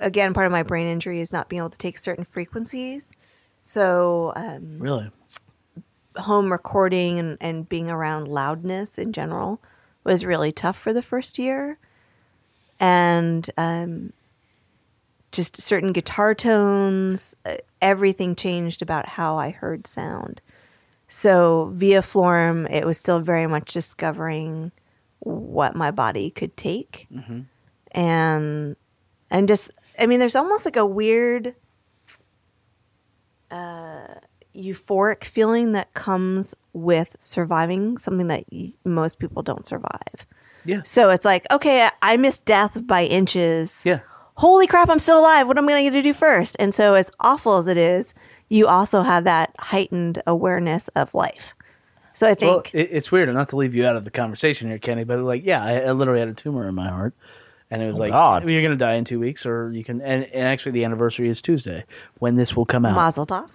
again 0.00 0.32
part 0.32 0.46
of 0.46 0.52
my 0.52 0.62
brain 0.62 0.86
injury 0.86 1.20
is 1.20 1.32
not 1.32 1.48
being 1.48 1.60
able 1.60 1.70
to 1.70 1.78
take 1.78 1.98
certain 1.98 2.24
frequencies. 2.24 3.12
So 3.62 4.32
um, 4.36 4.78
Really? 4.78 5.10
home 6.16 6.50
recording 6.52 7.18
and, 7.18 7.38
and 7.40 7.68
being 7.68 7.88
around 7.90 8.28
loudness 8.28 8.98
in 8.98 9.12
general 9.12 9.60
was 10.04 10.24
really 10.24 10.52
tough 10.52 10.78
for 10.78 10.92
the 10.92 11.02
first 11.02 11.38
year. 11.38 11.78
And 12.80 13.48
um, 13.56 14.12
just 15.30 15.60
certain 15.60 15.92
guitar 15.92 16.34
tones, 16.34 17.34
uh, 17.46 17.56
everything 17.80 18.34
changed 18.34 18.82
about 18.82 19.10
how 19.10 19.36
I 19.36 19.50
heard 19.50 19.86
sound. 19.86 20.40
So 21.14 21.70
via 21.74 22.00
Florum, 22.00 22.66
it 22.70 22.86
was 22.86 22.96
still 22.96 23.20
very 23.20 23.46
much 23.46 23.74
discovering 23.74 24.72
what 25.18 25.76
my 25.76 25.90
body 25.90 26.30
could 26.30 26.56
take. 26.56 27.06
Mm-hmm. 27.12 27.40
And 27.90 28.76
and 29.30 29.46
just 29.46 29.72
I 29.98 30.06
mean 30.06 30.20
there's 30.20 30.34
almost 30.34 30.64
like 30.64 30.76
a 30.76 30.86
weird 30.86 31.54
uh, 33.50 34.14
euphoric 34.56 35.24
feeling 35.24 35.72
that 35.72 35.92
comes 35.92 36.54
with 36.72 37.14
surviving 37.20 37.98
something 37.98 38.28
that 38.28 38.44
y- 38.50 38.72
most 38.86 39.18
people 39.18 39.42
don't 39.42 39.66
survive. 39.66 40.26
Yeah. 40.64 40.80
So 40.86 41.10
it's 41.10 41.26
like, 41.26 41.44
okay, 41.52 41.90
I 42.00 42.16
missed 42.16 42.46
death 42.46 42.86
by 42.86 43.04
inches. 43.04 43.82
Yeah. 43.84 44.00
Holy 44.36 44.66
crap, 44.66 44.88
I'm 44.88 44.98
still 44.98 45.20
alive. 45.20 45.46
What 45.46 45.58
am 45.58 45.68
I 45.68 45.72
going 45.72 45.92
to 45.92 46.00
do 46.00 46.14
first? 46.14 46.56
And 46.58 46.74
so, 46.74 46.94
as 46.94 47.10
awful 47.20 47.58
as 47.58 47.66
it 47.66 47.76
is, 47.76 48.14
you 48.52 48.66
also 48.66 49.00
have 49.02 49.24
that 49.24 49.54
heightened 49.58 50.22
awareness 50.26 50.88
of 50.88 51.14
life. 51.14 51.54
So 52.12 52.26
I 52.26 52.36
Well, 52.40 52.60
think, 52.60 52.74
it, 52.74 52.90
it's 52.92 53.10
weird, 53.10 53.32
not 53.32 53.48
to 53.48 53.56
leave 53.56 53.74
you 53.74 53.86
out 53.86 53.96
of 53.96 54.04
the 54.04 54.10
conversation 54.10 54.68
here, 54.68 54.78
Kenny, 54.78 55.04
but 55.04 55.18
like, 55.20 55.46
yeah, 55.46 55.64
I, 55.64 55.80
I 55.80 55.92
literally 55.92 56.20
had 56.20 56.28
a 56.28 56.34
tumor 56.34 56.68
in 56.68 56.74
my 56.74 56.88
heart, 56.90 57.14
and 57.70 57.80
it 57.80 57.88
was 57.88 57.98
Oh, 57.98 58.02
like, 58.02 58.12
God. 58.12 58.46
you're 58.48 58.62
gonna 58.62 58.76
die 58.76 58.94
in 58.94 59.04
two 59.06 59.18
weeks, 59.18 59.46
or 59.46 59.72
you 59.72 59.82
can. 59.82 60.02
And, 60.02 60.24
and 60.24 60.44
actually, 60.44 60.72
the 60.72 60.84
anniversary 60.84 61.30
is 61.30 61.40
Tuesday 61.40 61.84
when 62.18 62.34
this 62.36 62.54
will 62.54 62.66
come 62.66 62.84
out. 62.84 62.94
Mazel 62.94 63.26
tov. 63.26 63.48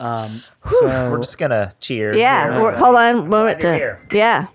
so 0.00 1.10
we're 1.10 1.18
just 1.18 1.38
gonna 1.38 1.72
cheer. 1.80 2.14
Yeah, 2.14 2.52
here. 2.52 2.62
we're- 2.62 2.76
hold 2.78 2.96
on, 2.96 3.16
a 3.16 3.24
moment 3.24 3.60
to 3.60 3.72
here. 3.74 4.06
yeah. 4.12 4.48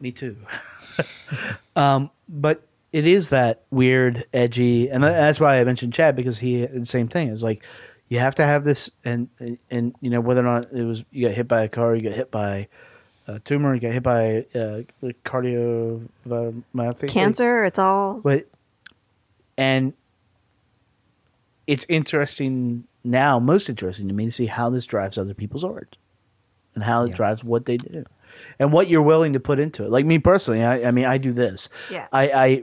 Me 0.00 0.12
too. 0.12 0.36
um, 1.76 2.10
but 2.28 2.62
it 2.92 3.06
is 3.06 3.30
that 3.30 3.62
weird, 3.70 4.24
edgy, 4.34 4.90
and 4.90 5.02
that's 5.02 5.40
why 5.40 5.58
I 5.58 5.64
mentioned 5.64 5.94
Chad 5.94 6.14
because 6.16 6.38
he 6.40 6.66
the 6.66 6.84
same 6.86 7.08
thing. 7.08 7.28
is 7.28 7.42
like 7.42 7.64
you 8.08 8.18
have 8.18 8.34
to 8.36 8.44
have 8.44 8.64
this, 8.64 8.90
and 9.04 9.28
and 9.70 9.94
you 10.00 10.10
know 10.10 10.20
whether 10.20 10.40
or 10.40 10.44
not 10.60 10.72
it 10.72 10.84
was 10.84 11.04
you 11.10 11.26
got 11.26 11.34
hit 11.34 11.48
by 11.48 11.62
a 11.62 11.68
car, 11.68 11.94
you 11.94 12.02
got 12.02 12.12
hit 12.16 12.30
by 12.30 12.68
a 13.26 13.38
tumor, 13.40 13.74
you 13.74 13.80
got 13.80 13.92
hit 13.92 14.02
by 14.02 14.44
uh, 14.54 14.82
cardiomyopathy, 15.24 17.08
Cancer, 17.08 17.64
it's 17.64 17.78
all 17.78 18.20
but 18.20 18.46
and 19.56 19.94
it's 21.66 21.86
interesting 21.88 22.84
now, 23.02 23.38
most 23.38 23.68
interesting 23.68 24.08
to 24.08 24.14
me 24.14 24.26
to 24.26 24.32
see 24.32 24.46
how 24.46 24.68
this 24.70 24.86
drives 24.86 25.16
other 25.18 25.34
people's 25.34 25.64
art 25.64 25.96
and 26.74 26.84
how 26.84 27.04
it 27.04 27.08
Yeah. 27.10 27.16
drives 27.16 27.44
what 27.44 27.64
they 27.66 27.76
do 27.76 28.04
and 28.58 28.72
what 28.72 28.88
you're 28.88 29.02
willing 29.02 29.32
to 29.34 29.40
put 29.40 29.58
into 29.58 29.84
it. 29.84 29.90
Like 29.90 30.04
me 30.06 30.18
personally, 30.18 30.62
I, 30.62 30.88
I 30.88 30.90
mean, 30.90 31.04
I 31.04 31.18
do 31.18 31.32
this. 31.32 31.68
Yeah. 31.90 32.06
I, 32.12 32.28
I 32.30 32.62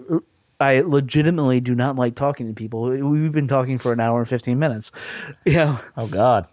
I 0.62 0.82
legitimately 0.82 1.60
do 1.60 1.76
not 1.76 1.96
like 1.98 2.16
talking 2.16 2.48
to 2.48 2.54
people. 2.54 2.84
We've 2.84 3.32
been 3.32 3.48
talking 3.48 3.78
for 3.80 3.92
an 3.92 4.00
hour 4.00 4.20
and 4.20 4.30
fifteen 4.30 4.60
minutes. 4.60 4.92
You 5.46 5.54
know, 5.56 5.80
Oh 5.98 6.08
God. 6.08 6.48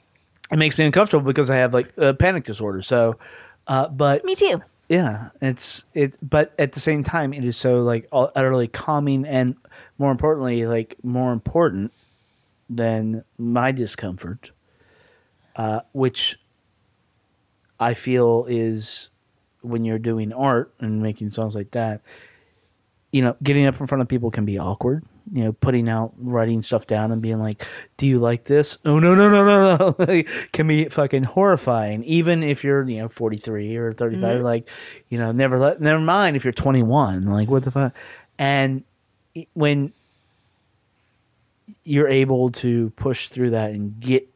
it 0.50 0.58
makes 0.58 0.78
me 0.78 0.86
uncomfortable 0.86 1.24
because 1.24 1.50
I 1.50 1.56
have 1.56 1.74
like 1.74 1.92
a 1.98 2.14
panic 2.14 2.44
disorder. 2.44 2.80
So, 2.82 3.18
uh, 3.66 3.88
but 3.88 4.24
me 4.24 4.34
too. 4.34 4.62
yeah, 4.88 5.28
it's 5.42 5.84
it, 5.94 6.16
but 6.22 6.54
at 6.58 6.72
the 6.72 6.80
same 6.80 7.04
time, 7.04 7.32
it 7.34 7.44
is 7.44 7.56
so 7.56 7.82
like 7.82 8.08
utterly 8.12 8.66
calming, 8.66 9.26
and 9.26 9.56
more 9.98 10.10
importantly, 10.10 10.66
like 10.66 10.96
more 11.02 11.32
important 11.32 11.92
than 12.70 13.24
my 13.38 13.72
discomfort, 13.72 14.50
uh, 15.56 15.80
which 15.92 16.38
I 17.78 17.94
feel 17.94 18.46
is 18.48 19.10
when 19.60 19.84
you're 19.84 19.98
doing 19.98 20.32
art 20.32 20.72
and 20.80 21.02
making 21.02 21.30
songs 21.30 21.54
like 21.54 21.72
that. 21.72 22.00
You 23.18 23.24
know, 23.24 23.36
getting 23.42 23.66
up 23.66 23.80
in 23.80 23.88
front 23.88 24.00
of 24.00 24.06
people 24.06 24.30
can 24.30 24.44
be 24.44 24.58
awkward. 24.58 25.04
You 25.32 25.42
know, 25.42 25.52
putting 25.52 25.88
out, 25.88 26.14
writing 26.16 26.62
stuff 26.62 26.86
down, 26.86 27.10
and 27.10 27.20
being 27.20 27.40
like, 27.40 27.66
"Do 27.96 28.06
you 28.06 28.20
like 28.20 28.44
this?" 28.44 28.78
Oh 28.84 29.00
no, 29.00 29.16
no, 29.16 29.28
no, 29.28 29.44
no, 29.44 29.76
no! 29.76 29.96
Like, 30.06 30.28
can 30.52 30.68
be 30.68 30.84
fucking 30.84 31.24
horrifying. 31.24 32.04
Even 32.04 32.44
if 32.44 32.62
you're, 32.62 32.88
you 32.88 33.00
know, 33.00 33.08
forty 33.08 33.36
three 33.36 33.74
or 33.74 33.92
thirty 33.92 34.18
mm-hmm. 34.18 34.44
like, 34.44 34.70
you 35.08 35.18
know, 35.18 35.32
never 35.32 35.58
let, 35.58 35.80
never 35.80 35.98
mind 35.98 36.36
if 36.36 36.44
you're 36.44 36.52
twenty 36.52 36.84
one. 36.84 37.24
Like, 37.26 37.50
what 37.50 37.64
the 37.64 37.72
fuck? 37.72 37.92
And 38.38 38.84
when 39.54 39.92
you're 41.82 42.08
able 42.08 42.52
to 42.52 42.90
push 42.90 43.30
through 43.30 43.50
that 43.50 43.72
and 43.72 43.98
get 43.98 44.28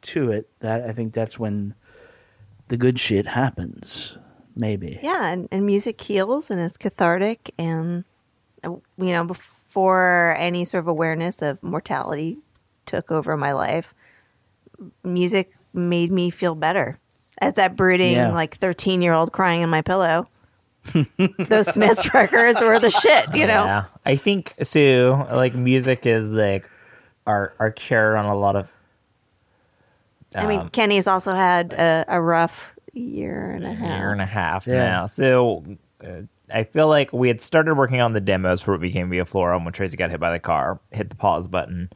to 0.00 0.30
it, 0.30 0.48
that 0.60 0.82
I 0.88 0.92
think 0.92 1.12
that's 1.12 1.38
when 1.38 1.74
the 2.68 2.78
good 2.78 2.98
shit 2.98 3.26
happens. 3.26 4.16
Maybe. 4.58 4.98
Yeah, 5.02 5.28
and, 5.32 5.48
and 5.52 5.64
music 5.64 6.00
heals 6.00 6.50
and 6.50 6.60
is 6.60 6.76
cathartic. 6.76 7.54
And, 7.58 8.04
uh, 8.64 8.70
you 8.98 9.12
know, 9.12 9.24
before 9.24 10.34
any 10.36 10.64
sort 10.64 10.82
of 10.82 10.88
awareness 10.88 11.40
of 11.40 11.62
mortality 11.62 12.38
took 12.84 13.10
over 13.12 13.36
my 13.36 13.52
life, 13.52 13.94
music 15.04 15.54
made 15.72 16.10
me 16.10 16.30
feel 16.30 16.54
better. 16.56 16.98
As 17.40 17.54
that 17.54 17.76
brooding, 17.76 18.14
Yeah. 18.14 18.32
like 18.32 18.56
13 18.56 19.00
year 19.00 19.12
old 19.12 19.32
crying 19.32 19.62
in 19.62 19.70
my 19.70 19.80
pillow. 19.80 20.28
Those 21.38 21.72
Smiths 21.72 22.12
records 22.12 22.60
were 22.60 22.80
the 22.80 22.90
shit, 22.90 23.34
you 23.34 23.46
know? 23.46 23.64
Yeah, 23.64 23.84
I 24.04 24.16
think 24.16 24.54
Sue. 24.62 25.22
Like 25.32 25.54
music 25.54 26.04
is 26.06 26.32
like 26.32 26.68
our 27.26 27.54
our 27.60 27.70
cure 27.70 28.16
on 28.16 28.24
a 28.24 28.34
lot 28.34 28.56
of. 28.56 28.72
I 30.34 30.46
mean, 30.46 30.60
um, 30.60 30.68
Kenny's 30.70 31.06
also 31.06 31.34
had 31.34 31.74
a, 31.74 32.04
a 32.08 32.20
rough 32.20 32.72
year 32.98 33.50
and 33.50 33.64
a 33.64 33.70
a 33.70 33.74
half. 33.74 33.98
year 33.98 34.12
and 34.12 34.20
a 34.20 34.26
half 34.26 34.66
Yeah. 34.66 34.84
now. 34.84 35.06
So 35.06 35.64
uh, 36.04 36.22
I 36.52 36.64
feel 36.64 36.88
like 36.88 37.12
we 37.12 37.28
had 37.28 37.40
started 37.40 37.74
working 37.74 38.00
on 38.00 38.12
the 38.12 38.20
demos 38.20 38.60
for 38.62 38.72
what 38.72 38.80
became 38.80 39.10
Via 39.10 39.24
Florum 39.24 39.64
when 39.64 39.72
Tracy 39.72 39.96
got 39.96 40.10
hit 40.10 40.20
by 40.20 40.32
the 40.32 40.38
car, 40.38 40.80
hit 40.90 41.10
the 41.10 41.16
pause 41.16 41.46
button, 41.46 41.90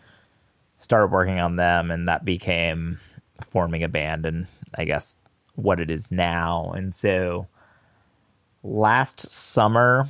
started 0.79 1.11
working 1.11 1.39
on 1.41 1.57
them, 1.57 1.91
and 1.91 2.09
that 2.09 2.25
became 2.25 2.99
forming 3.51 3.83
a 3.83 3.89
band 3.89 4.27
and 4.27 4.47
I 4.75 4.85
guess 4.85 5.17
what 5.55 5.81
it 5.81 5.91
is 5.91 6.11
now. 6.11 6.73
And 6.75 6.95
so 6.95 7.47
last 8.63 9.21
summer, 9.31 10.09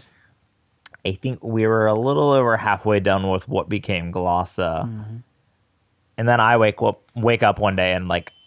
I 1.05 1.13
think 1.13 1.43
we 1.43 1.67
were 1.67 1.87
a 1.87 1.95
little 1.99 2.31
over 2.31 2.57
halfway 2.57 3.01
done 3.01 3.29
with 3.31 3.49
what 3.49 3.69
became 3.69 4.13
Glossa. 4.13 5.23
And 6.19 6.29
then 6.29 6.41
I 6.41 6.57
wake 6.59 6.81
up 6.83 7.03
wake 7.17 7.43
up 7.43 7.59
one 7.59 7.75
day 7.77 7.93
and 7.93 8.07
like 8.09 8.33
I- 8.33 8.42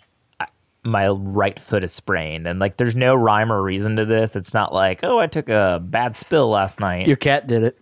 my 0.86 1.07
right 1.07 1.60
foot 1.60 1.84
is 1.84 1.91
sprained 1.91 2.48
and 2.48 2.60
like 2.60 2.78
there's 2.78 2.95
no 2.95 3.16
rhyme 3.16 3.52
or 3.52 3.62
reason 3.62 3.95
to 3.95 4.06
this. 4.06 4.36
It's 4.36 4.53
not 4.53 4.74
like, 4.74 5.03
oh, 5.03 5.18
I 5.18 5.28
took 5.28 5.49
a 5.49 5.82
bad 5.84 6.18
spill 6.18 6.49
last 6.49 6.80
night. 6.80 7.07
Your 7.07 7.18
cat 7.18 7.48
did 7.48 7.64
it. 7.64 7.80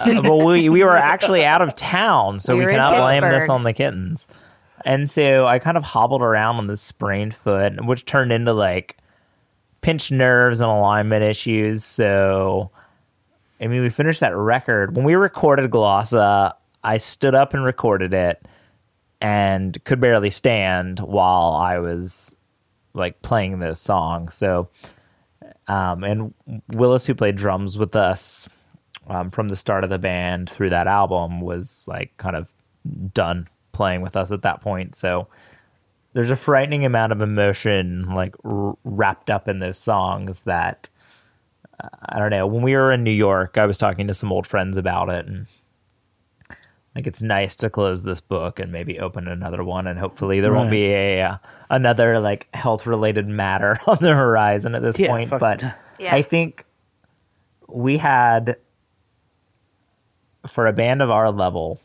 Uh, 0.00 0.20
but 0.20 0.36
we 0.44 0.68
we 0.68 0.82
were 0.82 0.96
actually 0.96 1.44
out 1.44 1.62
of 1.62 1.74
town, 1.74 2.38
so 2.38 2.54
We 2.54 2.66
we 2.66 2.72
cannot 2.72 2.98
blame 2.98 3.22
this 3.22 3.48
on 3.48 3.62
the 3.62 3.72
kittens. 3.72 4.28
And 4.84 5.08
so 5.08 5.46
I 5.46 5.58
kind 5.58 5.76
of 5.76 5.84
hobbled 5.84 6.22
around 6.22 6.56
on 6.56 6.66
this 6.66 6.82
sprained 6.82 7.34
foot, 7.34 7.84
which 7.84 8.04
turned 8.04 8.32
into 8.32 8.52
like 8.52 8.96
pinched 9.80 10.12
nerves 10.12 10.60
and 10.60 10.70
alignment 10.70 11.22
issues. 11.22 11.84
So 11.84 12.70
I 13.60 13.68
mean, 13.68 13.82
we 13.82 13.90
finished 13.90 14.20
that 14.20 14.34
record 14.36 14.96
when 14.96 15.04
we 15.04 15.14
recorded 15.14 15.70
Glossa. 15.70 16.54
I 16.82 16.96
stood 16.96 17.34
up 17.34 17.54
and 17.54 17.62
recorded 17.62 18.12
it, 18.12 18.44
and 19.20 19.82
could 19.84 20.00
barely 20.00 20.30
stand 20.30 20.98
while 20.98 21.52
I 21.52 21.78
was 21.78 22.34
like 22.94 23.22
playing 23.22 23.58
those 23.58 23.80
songs. 23.80 24.34
So, 24.34 24.68
um, 25.68 26.04
and 26.04 26.34
Willis, 26.74 27.06
who 27.06 27.14
played 27.14 27.36
drums 27.36 27.78
with 27.78 27.94
us 27.96 28.48
um, 29.08 29.30
from 29.30 29.48
the 29.48 29.56
start 29.56 29.84
of 29.84 29.90
the 29.90 29.98
band 29.98 30.50
through 30.50 30.70
that 30.70 30.86
album, 30.86 31.40
was 31.40 31.82
like 31.86 32.16
kind 32.16 32.36
of 32.36 32.48
done 33.12 33.46
playing 33.72 34.02
with 34.02 34.16
us 34.16 34.32
at 34.32 34.42
that 34.42 34.60
point. 34.60 34.96
So 34.96 35.28
there's 36.12 36.30
a 36.30 36.36
frightening 36.36 36.84
amount 36.84 37.12
of 37.12 37.20
emotion 37.20 38.14
like 38.14 38.34
r- 38.44 38.76
wrapped 38.84 39.30
up 39.30 39.48
in 39.48 39.60
those 39.60 39.78
songs 39.78 40.44
that 40.44 40.88
uh, 41.82 41.88
I 42.08 42.18
don't 42.18 42.30
know. 42.30 42.46
When 42.46 42.62
we 42.62 42.74
were 42.74 42.92
in 42.92 43.04
New 43.04 43.10
York, 43.10 43.58
I 43.58 43.66
was 43.66 43.78
talking 43.78 44.06
to 44.08 44.14
some 44.14 44.32
old 44.32 44.46
friends 44.46 44.76
about 44.76 45.08
it 45.08 45.26
and 45.26 45.46
like 46.94 47.06
it's 47.06 47.22
nice 47.22 47.54
to 47.56 47.70
close 47.70 48.02
this 48.04 48.20
book 48.20 48.58
and 48.58 48.72
maybe 48.72 48.98
open 48.98 49.28
another 49.28 49.62
one 49.62 49.86
and 49.86 49.98
hopefully 49.98 50.40
there 50.40 50.52
won't 50.52 50.70
be 50.70 50.86
a 50.86 51.22
uh, 51.22 51.36
another 51.70 52.18
like 52.20 52.48
health 52.54 52.86
related 52.86 53.26
matter 53.28 53.78
on 53.86 53.98
the 54.00 54.14
horizon 54.14 54.74
at 54.74 54.82
this 54.82 54.98
Yeah, 54.98 55.08
point 55.08 55.28
fuck- 55.28 55.40
but 55.40 55.62
Yeah. 55.98 56.14
I 56.14 56.22
think 56.22 56.64
we 57.68 57.98
had 57.98 58.56
for 60.46 60.66
a 60.66 60.72
band 60.72 61.02
of 61.02 61.10
our 61.10 61.30
level 61.30 61.80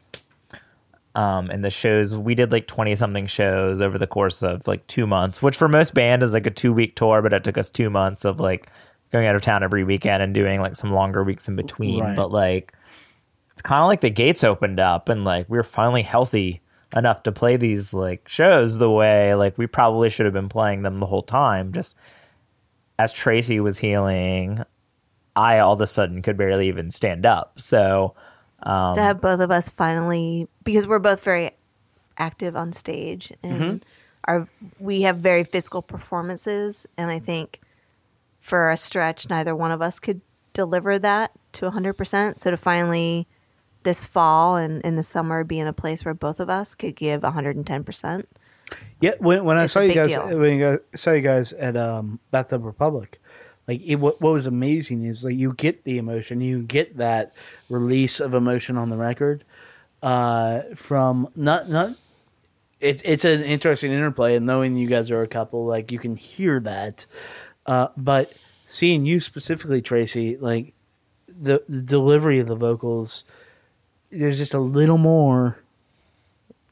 um 1.14 1.50
and 1.50 1.64
the 1.64 1.70
shows 1.70 2.18
we 2.18 2.34
did 2.36 2.52
like 2.52 2.68
20 2.68 2.96
something 2.96 3.28
shows 3.28 3.82
over 3.82 3.98
the 3.98 4.08
course 4.08 4.42
of 4.42 4.66
like 4.68 4.86
2 4.88 5.06
months 5.06 5.42
which 5.42 5.56
for 5.58 5.68
most 5.68 5.94
band 5.94 6.24
is 6.24 6.34
like 6.34 6.48
a 6.48 6.52
2 6.52 6.74
week 6.74 6.96
tour 6.96 7.22
but 7.22 7.34
it 7.34 7.44
took 7.44 7.58
us 7.58 7.70
2 7.70 7.90
months 7.90 8.26
of 8.26 8.40
like 8.40 8.70
going 9.12 9.28
out 9.28 9.36
of 9.36 9.42
town 9.42 9.62
every 9.64 9.84
weekend 9.84 10.24
and 10.24 10.34
doing 10.34 10.60
like 10.62 10.76
some 10.76 10.92
longer 10.92 11.24
weeks 11.24 11.48
in 11.48 11.56
between 11.56 12.02
Right. 12.02 12.16
but 12.16 12.32
like 12.32 12.74
it's 12.74 12.85
kind 13.66 13.82
of 13.82 13.88
like 13.88 14.02
the 14.02 14.12
gates 14.12 14.44
opened 14.44 14.80
up 14.80 15.10
and 15.10 15.26
like 15.26 15.50
we 15.50 15.58
were 15.58 15.64
finally 15.64 16.04
healthy 16.04 16.62
enough 16.96 17.24
to 17.24 17.32
play 17.32 17.58
these 17.58 17.94
like 17.94 18.30
shows 18.30 18.78
the 18.78 18.90
way 18.90 19.34
like 19.34 19.58
we 19.58 19.66
probably 19.66 20.08
should 20.10 20.26
have 20.26 20.34
been 20.34 20.48
playing 20.48 20.84
them 20.84 20.98
the 20.98 21.08
whole 21.08 21.24
time. 21.24 21.74
Just 21.74 21.96
as 23.00 23.12
Tracy 23.12 23.60
was 23.60 23.80
healing 23.80 24.64
I 25.36 25.60
all 25.60 25.74
of 25.74 25.82
a 25.82 25.88
sudden 25.88 26.22
could 26.22 26.38
barely 26.38 26.68
even 26.68 26.92
stand 26.92 27.26
up. 27.26 27.60
So 27.60 28.14
um, 28.62 28.94
to 28.96 29.02
have 29.02 29.20
both 29.20 29.42
of 29.42 29.50
us 29.50 29.68
finally 29.68 30.48
because 30.64 30.88
we're 30.88 31.00
both 31.00 31.24
very 31.24 31.52
active 32.18 32.56
on 32.56 32.72
stage 32.72 33.34
and 33.44 33.60
mm-hmm. 33.60 33.78
our 34.26 34.48
we 34.80 35.02
have 35.02 35.18
very 35.18 35.44
physical 35.44 35.82
performances 35.82 36.86
and 36.98 37.10
I 37.10 37.18
think 37.18 37.62
for 38.42 38.70
a 38.70 38.78
stretch 38.78 39.28
neither 39.28 39.56
one 39.56 39.72
of 39.72 39.82
us 39.82 40.00
could 40.00 40.22
deliver 40.54 40.98
that 41.00 41.32
to 41.54 41.70
100% 41.72 42.40
so 42.40 42.52
to 42.52 42.56
finally 42.56 43.28
this 43.86 44.04
fall 44.04 44.58
and 44.58 44.82
in 44.82 44.98
the 44.98 45.04
summer 45.04 45.46
be 45.46 45.58
in 45.60 45.68
a 45.68 45.74
place 45.74 46.04
where 46.04 46.14
both 46.14 46.42
of 46.42 46.50
us 46.50 46.76
could 46.76 46.96
give 46.98 47.22
110% 47.22 48.26
Yeah, 49.00 49.12
when, 49.20 49.46
when 49.46 49.56
I 49.58 49.68
saw 49.68 49.80
you 49.80 49.94
guys, 49.94 50.10
deal. 50.10 50.38
when 50.38 50.58
you 50.58 50.66
guys, 50.66 50.80
saw 51.02 51.12
you 51.12 51.22
guys 51.22 51.54
at 51.54 51.78
um, 51.78 52.20
Bathtub 52.32 52.66
Republic, 52.66 53.22
like 53.68 53.82
it, 53.84 53.96
what, 53.96 54.22
what 54.22 54.34
was 54.34 54.46
amazing 54.46 55.06
is 55.06 55.24
like 55.24 55.36
you 55.36 55.54
get 55.54 55.86
the 55.86 55.98
emotion, 55.98 56.42
you 56.42 56.62
get 56.62 56.98
that 56.98 57.34
release 57.70 58.20
of 58.20 58.34
emotion 58.34 58.76
on 58.78 58.90
the 58.90 58.98
record 58.98 59.44
uh, 60.04 60.62
from 60.76 61.28
not 61.36 61.70
not. 61.70 61.96
It's 62.80 63.02
it's 63.04 63.26
an 63.26 63.42
interesting 63.42 63.92
interplay, 63.92 64.36
and 64.36 64.46
knowing 64.46 64.76
you 64.78 64.88
guys 64.88 65.10
are 65.10 65.24
a 65.24 65.28
couple, 65.28 65.66
like 65.66 65.92
you 65.92 65.98
can 65.98 66.16
hear 66.16 66.60
that. 66.60 67.06
Uh, 67.66 67.88
but 67.98 68.34
seeing 68.68 69.06
you 69.06 69.20
specifically, 69.20 69.82
Tracy, 69.82 70.38
like 70.38 70.74
the, 71.28 71.64
the 71.68 71.82
delivery 71.82 72.40
of 72.40 72.48
the 72.48 72.56
vocals, 72.56 73.24
there's 74.20 74.38
just 74.38 74.54
a 74.54 74.60
little 74.60 74.98
more 74.98 75.60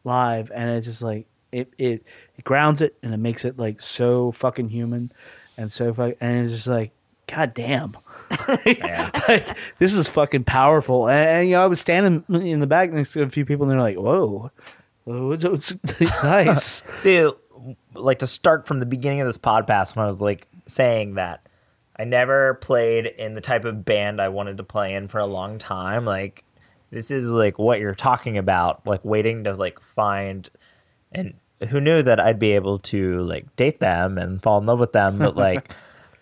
live 0.03 0.51
and 0.53 0.69
it's 0.69 0.87
just 0.87 1.01
like 1.01 1.25
it, 1.51 1.71
it 1.77 2.03
it 2.37 2.43
grounds 2.43 2.81
it 2.81 2.95
and 3.01 3.13
it 3.13 3.17
makes 3.17 3.45
it 3.45 3.57
like 3.57 3.79
so 3.79 4.31
fucking 4.31 4.69
human 4.69 5.11
and 5.57 5.71
so 5.71 5.93
fuck 5.93 6.13
and 6.19 6.43
it's 6.43 6.51
just 6.51 6.67
like 6.67 6.91
god 7.27 7.53
damn 7.53 7.95
like, 8.47 9.57
this 9.77 9.93
is 9.93 10.09
fucking 10.09 10.43
powerful. 10.43 11.07
And, 11.07 11.29
and, 11.29 11.49
you 11.49 11.55
know 11.55 11.63
i 11.63 11.67
was 11.67 11.79
standing 11.79 12.23
in 12.29 12.59
the 12.59 12.67
back 12.67 12.91
next 12.91 13.13
to 13.13 13.21
a 13.21 13.29
few 13.29 13.45
people 13.45 13.63
and 13.63 13.71
they're 13.71 13.79
like 13.79 13.97
whoa. 13.97 14.51
It's, 15.05 15.43
it's 15.43 15.99
nice? 16.23 16.83
So, 16.95 17.37
like 17.93 18.19
to 18.19 18.27
start 18.27 18.67
from 18.67 18.79
the 18.79 18.85
beginning 18.85 19.21
of 19.21 19.27
this 19.27 19.37
podcast, 19.37 19.95
when 19.95 20.03
I 20.03 20.07
was 20.07 20.21
like 20.21 20.47
saying 20.65 21.15
that 21.15 21.45
I 21.97 22.03
never 22.03 22.55
played 22.55 23.05
in 23.05 23.35
the 23.35 23.41
type 23.41 23.65
of 23.65 23.85
band 23.85 24.21
I 24.21 24.29
wanted 24.29 24.57
to 24.57 24.63
play 24.63 24.93
in 24.95 25.07
for 25.07 25.19
a 25.19 25.25
long 25.25 25.57
time. 25.57 26.05
Like, 26.05 26.43
this 26.93 27.09
is 27.09 27.31
like 27.31 27.57
what 27.57 27.79
you're 27.79 27.95
talking 27.95 28.37
about, 28.37 28.85
like 28.85 29.03
waiting 29.03 29.45
to 29.45 29.55
like 29.55 29.79
find, 29.79 30.47
and 31.11 31.33
who 31.69 31.81
knew 31.81 32.03
that 32.03 32.19
I'd 32.19 32.37
be 32.37 32.51
able 32.51 32.77
to 32.79 33.21
like 33.23 33.55
date 33.55 33.79
them 33.79 34.19
and 34.19 34.41
fall 34.41 34.59
in 34.59 34.67
love 34.67 34.79
with 34.79 34.93
them, 34.93 35.17
but 35.17 35.35
like, 35.47 35.73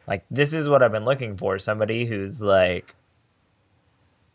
like 0.08 0.24
this 0.32 0.54
is 0.54 0.70
what 0.70 0.82
I've 0.82 0.94
been 0.94 1.04
looking 1.04 1.36
for 1.36 1.60
somebody 1.60 2.06
who's 2.06 2.42
like, 2.42 2.96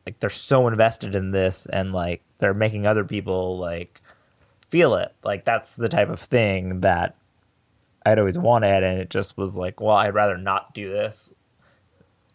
like 0.04 0.20
they're 0.20 0.28
so 0.28 0.68
invested 0.68 1.14
in 1.14 1.30
this 1.30 1.64
and 1.66 1.94
like 1.94 2.22
they're 2.36 2.54
making 2.54 2.86
other 2.86 3.04
people 3.04 3.58
like 3.58 4.02
feel 4.68 4.94
it. 4.96 5.14
Like 5.24 5.46
that's 5.46 5.74
the 5.74 5.88
type 5.88 6.10
of 6.10 6.20
thing 6.20 6.80
that 6.80 7.16
I'd 8.04 8.18
always 8.18 8.38
wanted, 8.38 8.84
and 8.84 9.00
it 9.00 9.08
just 9.08 9.38
was 9.38 9.56
like, 9.56 9.80
well, 9.80 9.96
I'd 9.96 10.14
rather 10.14 10.36
not 10.36 10.74
do 10.74 10.92
this 10.92 11.32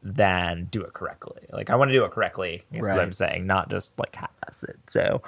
than 0.03 0.67
do 0.71 0.81
it 0.81 0.93
correctly. 0.93 1.41
Like 1.51 1.69
I 1.69 1.75
want 1.75 1.89
to 1.89 1.93
do 1.93 2.03
it 2.05 2.11
correctly. 2.11 2.63
Is 2.73 2.87
what 2.87 2.99
I'm 2.99 3.13
saying, 3.13 3.45
not 3.45 3.69
just 3.69 3.99
like 3.99 4.15
half-ass 4.15 4.63
it. 4.63 4.77
So 4.87 5.21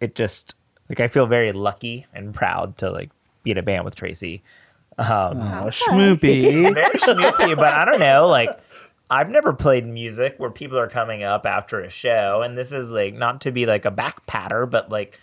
it 0.00 0.14
just 0.14 0.54
like 0.88 1.00
I 1.00 1.08
feel 1.08 1.26
very 1.26 1.52
lucky 1.52 2.06
and 2.14 2.34
proud 2.34 2.78
to 2.78 2.90
like 2.90 3.10
be 3.42 3.50
in 3.50 3.58
a 3.58 3.62
band 3.62 3.84
with 3.84 3.94
Tracy. 3.96 4.42
Um, 4.96 5.40
oh, 5.40 5.66
schmoopy 5.70 6.72
very 6.74 6.98
snoopy, 6.98 7.54
but 7.56 7.66
I 7.74 7.84
don't 7.84 7.98
know. 7.98 8.28
Like, 8.28 8.56
I've 9.10 9.28
never 9.28 9.52
played 9.52 9.84
music 9.86 10.36
where 10.38 10.50
people 10.50 10.78
are 10.78 10.88
coming 10.88 11.24
up 11.24 11.44
after 11.46 11.80
a 11.80 11.90
show, 11.90 12.42
and 12.42 12.56
this 12.56 12.70
is 12.70 12.92
like 12.92 13.12
not 13.14 13.40
to 13.40 13.50
be 13.50 13.66
like 13.66 13.84
a 13.84 13.90
back 13.90 14.24
patter, 14.26 14.66
but 14.66 14.90
like, 14.90 15.18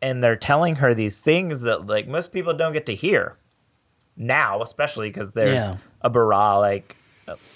and 0.00 0.22
they're 0.24 0.36
telling 0.36 0.76
her 0.76 0.94
these 0.94 1.20
things 1.20 1.62
that 1.62 1.86
like 1.86 2.08
most 2.08 2.32
people 2.32 2.54
don't 2.54 2.72
get 2.72 2.86
to 2.86 2.94
hear 2.94 3.36
now, 4.16 4.62
especially 4.62 5.10
because 5.10 5.32
there's 5.32 5.68
Yeah. 5.68 5.76
a 6.00 6.08
bara 6.10 6.58
like, 6.58 6.96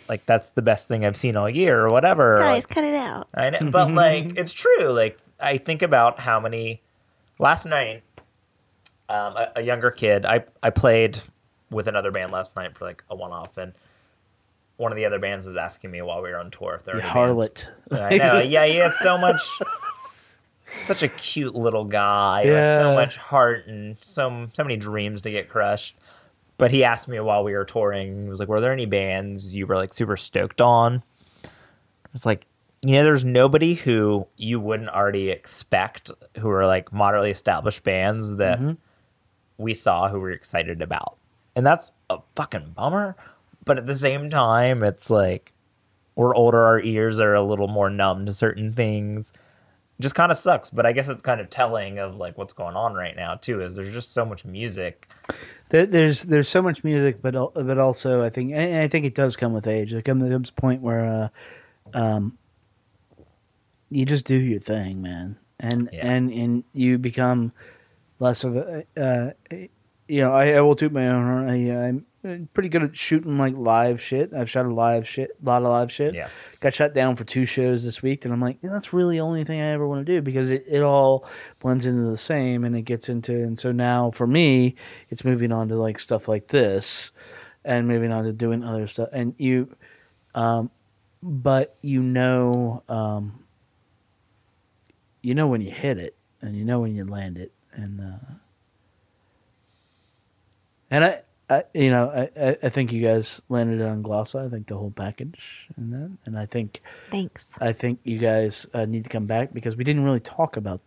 like 0.09 0.25
that's 0.27 0.53
the 0.53 0.63
best 0.63 0.89
thing 0.89 1.05
I've 1.05 1.17
seen 1.17 1.37
all 1.37 1.49
year 1.49 1.81
or 1.81 1.89
whatever. 1.89 2.37
guys 2.39 2.65
Like, 2.65 2.69
cut 2.69 2.85
it 2.85 2.95
out 2.95 3.29
I 3.35 3.51
know, 3.51 3.71
but 3.71 3.91
like 3.95 4.37
it's 4.39 4.53
true. 4.53 4.87
Like 4.87 5.19
I 5.41 5.59
think 5.59 5.83
about 5.83 6.21
how 6.21 6.41
many 6.41 6.81
last 7.39 7.67
night, 7.67 8.03
um, 9.09 9.37
a, 9.37 9.53
a 9.57 9.63
younger 9.63 9.91
kid. 9.91 10.25
I 10.27 10.45
I 10.63 10.71
played 10.71 11.21
with 11.71 11.89
another 11.89 12.11
band 12.11 12.31
last 12.31 12.57
night 12.57 12.77
for 12.77 12.85
like 12.85 13.03
a 13.11 13.17
one 13.17 13.33
off, 13.33 13.57
and 13.57 13.73
one 14.77 14.93
of 14.93 14.97
the 14.97 15.05
other 15.05 15.19
bands 15.19 15.45
was 15.47 15.57
asking 15.57 15.91
me 15.91 16.03
while 16.03 16.23
we 16.23 16.31
were 16.31 16.39
on 16.39 16.51
tour 16.51 16.75
if 16.75 16.85
there 16.85 16.97
were 16.97 17.03
You 17.03 17.07
harlot 17.09 17.69
I 17.91 18.17
know. 18.17 18.39
Yeah, 18.45 18.67
he 18.67 18.77
has 18.77 18.99
so 18.99 19.19
much. 19.19 19.41
Such 20.65 21.03
a 21.03 21.09
cute 21.09 21.55
little 21.55 21.85
guy 21.85 22.45
with 22.47 22.65
so 22.65 22.95
much 22.95 23.17
heart 23.19 23.67
and 23.67 23.97
so 24.01 24.49
so 24.55 24.63
many 24.65 24.77
dreams 24.77 25.23
to 25.23 25.31
get 25.31 25.49
crushed. 25.49 25.97
But 26.63 26.71
he 26.71 26.85
asked 26.85 27.09
me 27.09 27.19
while 27.21 27.45
we 27.45 27.53
were 27.53 27.65
touring. 27.65 28.25
He 28.25 28.29
was 28.31 28.41
like, 28.41 28.49
"Were 28.49 28.61
there 28.61 28.73
any 28.73 28.87
bands 28.87 29.55
you 29.55 29.67
were 29.67 29.77
like 29.77 29.93
super 29.93 30.17
stoked 30.17 30.61
on?" 30.61 31.03
I 31.45 31.49
was 32.13 32.25
like, 32.25 32.47
"You 32.83 32.97
know, 32.97 33.05
there's 33.05 33.25
nobody 33.25 33.75
who 33.75 34.27
you 34.37 34.61
wouldn't 34.61 34.91
already 34.91 35.31
expect 35.31 36.11
who 36.39 36.49
are 36.51 36.67
like 36.67 36.93
moderately 36.93 37.31
established 37.31 37.83
bands 37.83 38.37
that 38.37 38.59
mm-hmm. 38.59 38.73
we 39.59 39.75
saw 39.75 40.09
who 40.09 40.21
we're 40.21 40.31
excited 40.31 40.83
about." 40.83 41.17
and 41.55 41.67
that's 41.67 41.93
a 42.11 42.19
fucking 42.37 42.73
bummer. 42.77 43.17
But 43.65 43.79
at 43.79 43.87
the 43.87 43.95
same 43.95 44.31
time, 44.31 44.83
it's 44.83 45.11
like 45.11 45.53
we're 46.15 46.35
older, 46.35 46.63
our 46.65 46.81
ears 46.81 47.21
are 47.21 47.35
a 47.35 47.43
little 47.43 47.69
more 47.69 47.91
numb 47.91 48.27
to 48.27 48.33
certain 48.33 48.73
things. 48.73 49.33
Just 50.01 50.15
kind 50.15 50.33
of 50.33 50.39
sucks, 50.39 50.69
but 50.69 50.85
I 50.85 50.93
guess 50.93 51.09
it's 51.09 51.23
kind 51.23 51.41
of 51.41 51.49
telling 51.49 51.99
of 51.99 52.17
like 52.17 52.37
what's 52.37 52.53
going 52.53 52.75
on 52.75 52.95
right 52.95 53.15
now 53.15 53.37
too. 53.37 53.61
Is 53.61 53.77
there's 53.77 53.93
just 53.93 54.13
so 54.13 54.25
much 54.25 54.45
music. 54.45 55.09
There, 55.73 55.87
there's 55.87 56.25
there's 56.25 56.51
so 56.51 56.61
much 56.61 56.85
music, 56.85 57.23
but 57.23 57.33
but 57.55 57.79
also 57.79 58.23
I 58.23 58.29
think 58.29 58.53
and 58.53 58.77
I 58.77 58.89
think 58.89 59.07
it 59.07 59.15
does 59.15 59.37
come 59.37 59.55
with 59.55 59.67
age. 59.67 59.93
There 59.93 60.03
comes, 60.03 60.51
a 60.51 60.53
point 60.53 60.83
where 60.83 61.33
uh, 61.95 61.99
um, 61.99 62.37
you 63.89 64.05
just 64.05 64.27
do 64.27 64.37
your 64.37 64.61
thing, 64.61 65.01
man, 65.01 65.39
and 65.59 65.89
Yeah. 65.91 66.07
and 66.07 66.31
and 66.31 66.65
you 66.75 66.99
become 66.99 67.53
less 68.19 68.45
of 68.45 68.57
a. 68.57 68.85
Uh, 68.95 69.31
you 70.09 70.21
know, 70.21 70.33
I, 70.33 70.53
I 70.53 70.61
will 70.61 70.75
toot 70.75 70.93
my 70.93 71.09
own 71.09 71.25
horn. 71.25 71.49
I, 71.49 71.87
I'm 71.89 72.05
pretty 72.23 72.69
good 72.69 72.83
at 72.85 72.97
shooting 72.97 73.37
like 73.37 73.55
live 73.57 74.01
shit. 74.01 74.33
I've 74.33 74.49
shot 74.49 74.67
a 74.67 74.73
live 74.73 75.09
shit, 75.09 75.31
a 75.43 75.45
lot 75.45 75.63
of 75.63 75.69
live 75.69 75.91
shit. 75.91 76.15
Yeah. 76.15 76.29
Got 76.61 76.73
shut 76.73 76.95
down 76.95 77.17
for 77.17 77.25
two 77.25 77.47
shows 77.47 77.85
this 77.85 78.03
week, 78.03 78.25
and 78.25 78.33
I'm 78.33 78.41
like, 78.41 78.59
yeah, 78.63 78.71
that's 78.71 78.93
really 78.93 79.17
the 79.17 79.23
only 79.23 79.45
thing 79.45 79.61
I 79.61 79.73
ever 79.73 79.87
want 79.87 80.07
to 80.07 80.13
do 80.13 80.23
because 80.23 80.49
it, 80.49 80.65
it 80.69 80.83
all 80.83 81.29
blends 81.59 81.85
into 81.85 82.09
the 82.09 82.17
same, 82.17 82.65
and 82.65 82.77
it 82.77 82.83
gets 82.83 83.09
into. 83.09 83.35
And 83.35 83.59
so 83.59 83.73
now 83.73 84.11
for 84.11 84.27
me, 84.27 84.77
it's 85.11 85.25
moving 85.25 85.51
on 85.51 85.69
to 85.69 85.77
like 85.77 85.99
stuff 85.99 86.29
like 86.29 86.49
this, 86.49 87.11
and 87.65 87.89
moving 87.89 88.13
on 88.13 88.25
to 88.25 88.33
doing 88.33 88.63
other 88.63 88.87
stuff. 88.87 89.09
And 89.13 89.35
you, 89.39 89.75
um, 90.35 90.71
but 91.23 91.77
you 91.83 92.03
know, 92.03 92.85
um, 92.89 93.45
you 95.23 95.35
know 95.35 95.49
when 95.49 95.61
you 95.61 95.73
hit 95.73 95.99
it, 95.99 96.17
and 96.41 96.57
you 96.57 96.65
know 96.65 96.79
when 96.79 96.95
you 96.95 97.05
land 97.05 97.37
it, 97.37 97.53
and 97.73 98.01
uh, 98.01 98.35
and 100.89 101.05
I, 101.05 101.23
I 101.51 101.65
you 101.75 101.91
know, 101.91 102.09
I, 102.37 102.57
I, 102.63 102.69
think 102.69 102.93
you 102.93 103.03
guys 103.03 103.43
landed 103.49 103.81
it 103.81 103.85
on 103.85 104.03
Glossa. 104.03 104.47
I 104.47 104.49
think 104.49 104.69
the 104.69 104.77
whole 104.77 104.91
package 104.91 105.69
and 105.77 105.93
that, 105.93 106.11
and 106.25 106.39
I 106.39 106.47
think 106.47 106.81
Thanks. 107.11 107.57
I 107.61 107.73
think 107.73 107.99
you 108.05 108.19
guys 108.19 108.67
uh, 108.73 108.85
need 108.87 109.05
to 109.05 109.11
come 109.11 109.27
back 109.27 109.53
because 109.53 109.77
we 109.77 109.85
didn't 109.85 110.05
really 110.05 110.21
talk 110.21 110.57
about 110.57 110.81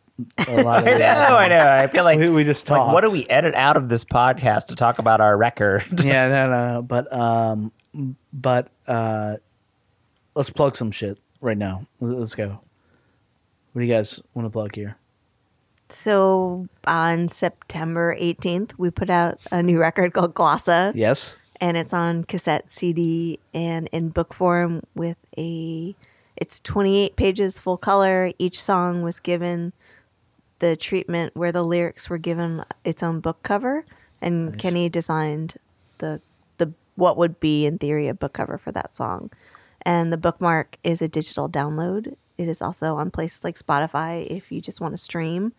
a 0.48 0.64
lot 0.64 0.88
of 0.88 0.94
I 0.94 0.98
know, 0.98 1.36
I 1.38 1.48
know. 1.49 1.60
I 1.60 1.88
feel 1.88 2.03
like 2.03 2.18
We- 2.19 2.30
we 2.30 2.44
just 2.45 2.69
like 2.69 2.91
what 2.91 3.02
do 3.02 3.07
talked. 3.07 3.14
we 3.18 3.27
edit 3.27 3.53
out 3.53 3.77
of 3.77 3.90
this 3.90 4.03
podcast 4.06 4.68
to 4.68 4.76
talk 4.76 4.98
about 4.98 5.22
our 5.22 5.38
record? 5.38 5.84
yeah, 6.03 6.27
no, 6.30 6.49
no, 6.49 6.73
no. 6.76 6.82
But 6.82 7.11
um, 7.14 7.72
but 8.34 8.69
uh, 8.88 9.36
let's 10.36 10.49
plug 10.49 10.76
some 10.77 10.91
shit 10.91 11.19
right 11.41 11.57
now. 11.57 11.86
Let's 11.99 12.34
go. 12.34 12.60
What 13.73 13.82
do 13.82 13.86
you 13.86 13.94
guys 13.94 14.22
want 14.34 14.45
to 14.45 14.49
plug 14.49 14.73
here? 14.73 14.95
So 15.90 16.68
on 16.86 17.28
September 17.28 18.16
18th, 18.20 18.72
we 18.78 18.90
put 18.90 19.10
out 19.10 19.40
a 19.52 19.62
new 19.62 19.80
record 19.80 20.14
called 20.14 20.34
Glossa. 20.34 20.91
Yes. 20.95 21.36
and 21.62 21.78
it's 21.78 21.94
on 21.94 22.24
cassette 22.24 22.70
CD 22.70 23.40
and 23.53 23.88
in 23.91 24.10
book 24.10 24.34
form 24.34 24.82
with 24.94 25.18
a 25.38 25.95
it's 26.36 26.60
28 26.60 27.16
pages 27.16 27.60
full 27.60 27.78
color. 27.78 28.34
Each 28.38 28.62
song 28.62 29.03
was 29.03 29.20
given 29.22 29.72
the 30.60 30.76
treatment 30.76 31.36
where 31.36 31.52
the 31.53 31.64
lyrics 31.64 32.10
were 32.10 32.18
given 32.18 32.66
its 32.84 33.02
own 33.02 33.20
book 33.22 33.41
cover. 33.44 33.86
And 34.22 34.57
Kenny 34.60 34.90
designed 34.90 35.56
the 35.99 36.20
the 36.57 36.74
what 36.95 37.16
would 37.18 37.40
be 37.40 37.66
in 37.66 37.78
theory 37.78 38.07
a 38.07 38.14
book 38.14 38.34
cover 38.34 38.57
for 38.57 38.72
that 38.74 38.95
song. 38.95 39.30
And 39.84 40.12
the 40.12 40.18
bookmark 40.18 40.78
is 40.84 41.02
a 41.02 41.07
digital 41.07 41.48
download 41.48 42.16
it 42.38 42.48
is 42.48 42.62
also 42.62 42.95
on 42.95 43.12
places 43.12 43.44
like 43.44 43.57
Spotify 43.57 44.26
if 44.28 44.52
you 44.52 44.62
just 44.62 44.82
want 44.82 44.94
to 44.94 44.98
stream 44.98 45.53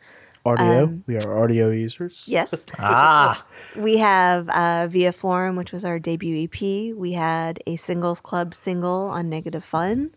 Audio. 0.45 0.85
Um, 0.85 1.03
we 1.09 1.17
are 1.17 1.43
audio 1.43 1.71
users. 1.71 2.25
yes 2.29 2.65
ah, 2.79 3.45
We 3.77 3.99
have 3.99 4.49
uh, 4.49 4.87
Via 4.89 5.11
Florum, 5.13 5.57
which 5.57 5.73
was 5.73 5.85
our 5.85 5.99
debut 5.99 6.45
EP. 6.45 6.95
We 6.97 7.13
had 7.13 7.61
a 7.67 7.75
singles 7.77 8.21
club 8.21 8.55
single 8.55 9.09
on 9.09 9.29
Negative 9.29 9.65
Fun. 9.65 10.15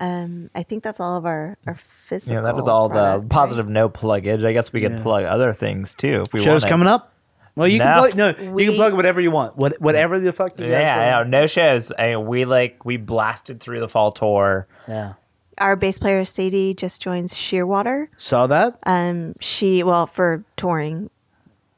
Um, 0.00 0.50
I 0.54 0.62
think 0.64 0.82
that's 0.84 1.00
all 1.00 1.16
of 1.16 1.24
our 1.24 1.56
our 1.66 1.76
physical. 1.76 2.34
yeah, 2.34 2.40
that 2.42 2.58
is 2.58 2.68
all 2.68 2.88
the 2.90 2.94
product, 2.94 3.22
right? 3.22 3.28
positive 3.30 3.68
no 3.68 3.88
pluggage. 3.88 4.44
I 4.44 4.52
guess 4.52 4.70
we 4.70 4.82
could 4.82 4.92
Yeah. 4.92 5.02
plug 5.02 5.24
other 5.24 5.54
things 5.54 5.94
too 5.94 6.24
if 6.26 6.32
we 6.34 6.40
Shows 6.40 6.62
wanted. 6.62 6.68
coming 6.68 6.88
up. 6.88 7.14
Well, 7.56 7.66
you 7.68 7.78
No. 7.78 7.84
can 7.84 7.98
plug. 7.98 8.16
No, 8.16 8.58
you 8.58 8.66
can 8.68 8.76
plug 8.76 8.92
whatever 8.94 9.18
you 9.20 9.30
want. 9.30 9.56
What, 9.56 9.80
whatever 9.80 10.20
the 10.20 10.32
fuck 10.34 10.60
you 10.60 10.66
guys 10.66 10.82
Yeah, 10.84 11.16
want. 11.16 11.28
yeah, 11.32 11.40
no 11.40 11.46
shows. 11.46 11.90
I 11.92 12.16
we 12.18 12.44
like 12.44 12.84
we 12.84 12.98
blasted 12.98 13.60
through 13.60 13.80
the 13.80 13.88
fall 13.88 14.12
tour. 14.12 14.68
Yeah. 14.86 15.14
Our 15.60 15.76
bass 15.76 15.98
player 15.98 16.24
Sadie 16.24 16.74
just 16.74 17.02
joins 17.02 17.34
Shearwater. 17.34 18.08
Saw 18.16 18.46
that. 18.46 18.78
Um, 18.84 19.34
she 19.40 19.82
well 19.82 20.06
for 20.06 20.44
touring 20.56 21.10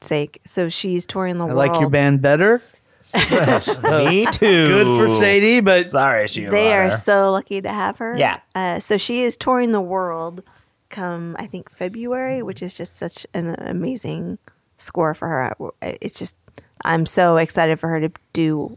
sake, 0.01 0.41
so 0.45 0.69
she's 0.69 1.07
touring 1.07 1.39
the 1.39 1.47
world. 1.47 1.53
I 1.53 1.57
world. 1.57 1.73
like 1.73 1.81
your 1.81 1.91
band 1.91 2.23
better. 2.23 2.63
Me 3.15 4.27
too. 4.27 4.69
Good 4.69 4.87
for 4.87 5.11
Sadie, 5.11 5.61
but 5.61 5.87
Sorry, 5.87 6.29
she. 6.29 6.45
They 6.45 6.73
are 6.73 6.91
so 6.91 7.33
lucky 7.33 7.61
to 7.61 7.69
have 7.69 7.99
her. 7.99 8.17
Yeah. 8.17 8.41
Uh, 8.55 8.79
so 8.79 8.97
she 8.97 9.23
is 9.23 9.37
touring 9.37 9.73
the 9.73 9.81
world 9.81 10.45
come, 10.91 11.37
I 11.39 11.47
think, 11.47 11.71
February, 11.71 12.43
which 12.43 12.63
is 12.63 12.75
just 12.75 12.97
such 12.97 13.27
an 13.33 13.57
amazing 13.59 14.39
score 14.79 15.15
for 15.15 15.29
her. 15.29 15.55
It's 15.83 16.19
just, 16.19 16.37
I'm 16.85 17.07
so 17.07 17.37
excited 17.37 17.81
for 17.81 17.89
her 17.89 18.01
to 18.01 18.13
do, 18.33 18.77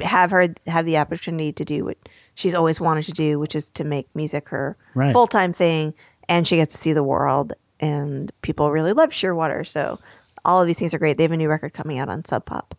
have 0.00 0.30
her 0.30 0.48
have 0.66 0.84
the 0.84 0.98
opportunity 0.98 1.52
to 1.52 1.64
do 1.64 1.84
what 1.84 1.98
she's 2.38 2.54
always 2.54 2.80
wanted 2.80 3.02
to 3.02 3.12
do, 3.12 3.36
which 3.40 3.56
is 3.56 3.68
to 3.70 3.82
make 3.82 4.06
music 4.14 4.48
her 4.50 4.76
Right. 4.94 5.12
full 5.12 5.26
time 5.26 5.52
thing. 5.52 5.92
And 6.28 6.46
she 6.46 6.54
gets 6.56 6.74
to 6.74 6.80
see 6.80 6.92
the 6.92 7.02
world, 7.02 7.52
and 7.80 8.30
people 8.42 8.70
really 8.70 8.92
love 8.92 9.10
Shearwater. 9.10 9.66
So 9.66 9.98
all 10.44 10.60
of 10.60 10.66
these 10.68 10.78
things 10.78 10.94
are 10.94 10.98
great. 10.98 11.16
They 11.16 11.24
have 11.24 11.32
a 11.32 11.36
new 11.36 11.48
record 11.48 11.72
coming 11.72 11.98
out 11.98 12.08
on 12.08 12.24
Sub 12.24 12.44
Pop. 12.46 12.74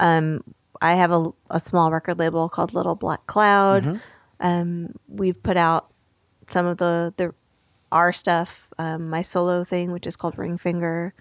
Um, 0.00 0.42
I 0.80 0.94
have 0.94 1.10
a, 1.12 1.30
a 1.50 1.60
small 1.60 1.90
record 1.92 2.18
label 2.18 2.48
called 2.48 2.72
Little 2.74 2.94
Black 2.94 3.26
Cloud. 3.26 4.00
Um, 4.40 4.94
we've 5.08 5.40
put 5.42 5.56
out 5.56 5.90
some 6.48 6.64
of 6.66 6.78
the 6.78 7.12
the 7.18 7.34
our 7.92 8.12
stuff, 8.12 8.68
um, 8.78 9.10
my 9.10 9.20
solo 9.20 9.62
thing, 9.64 9.92
which 9.92 10.06
is 10.06 10.16
called 10.16 10.38
Ring 10.38 10.56
Finger. 10.56 11.12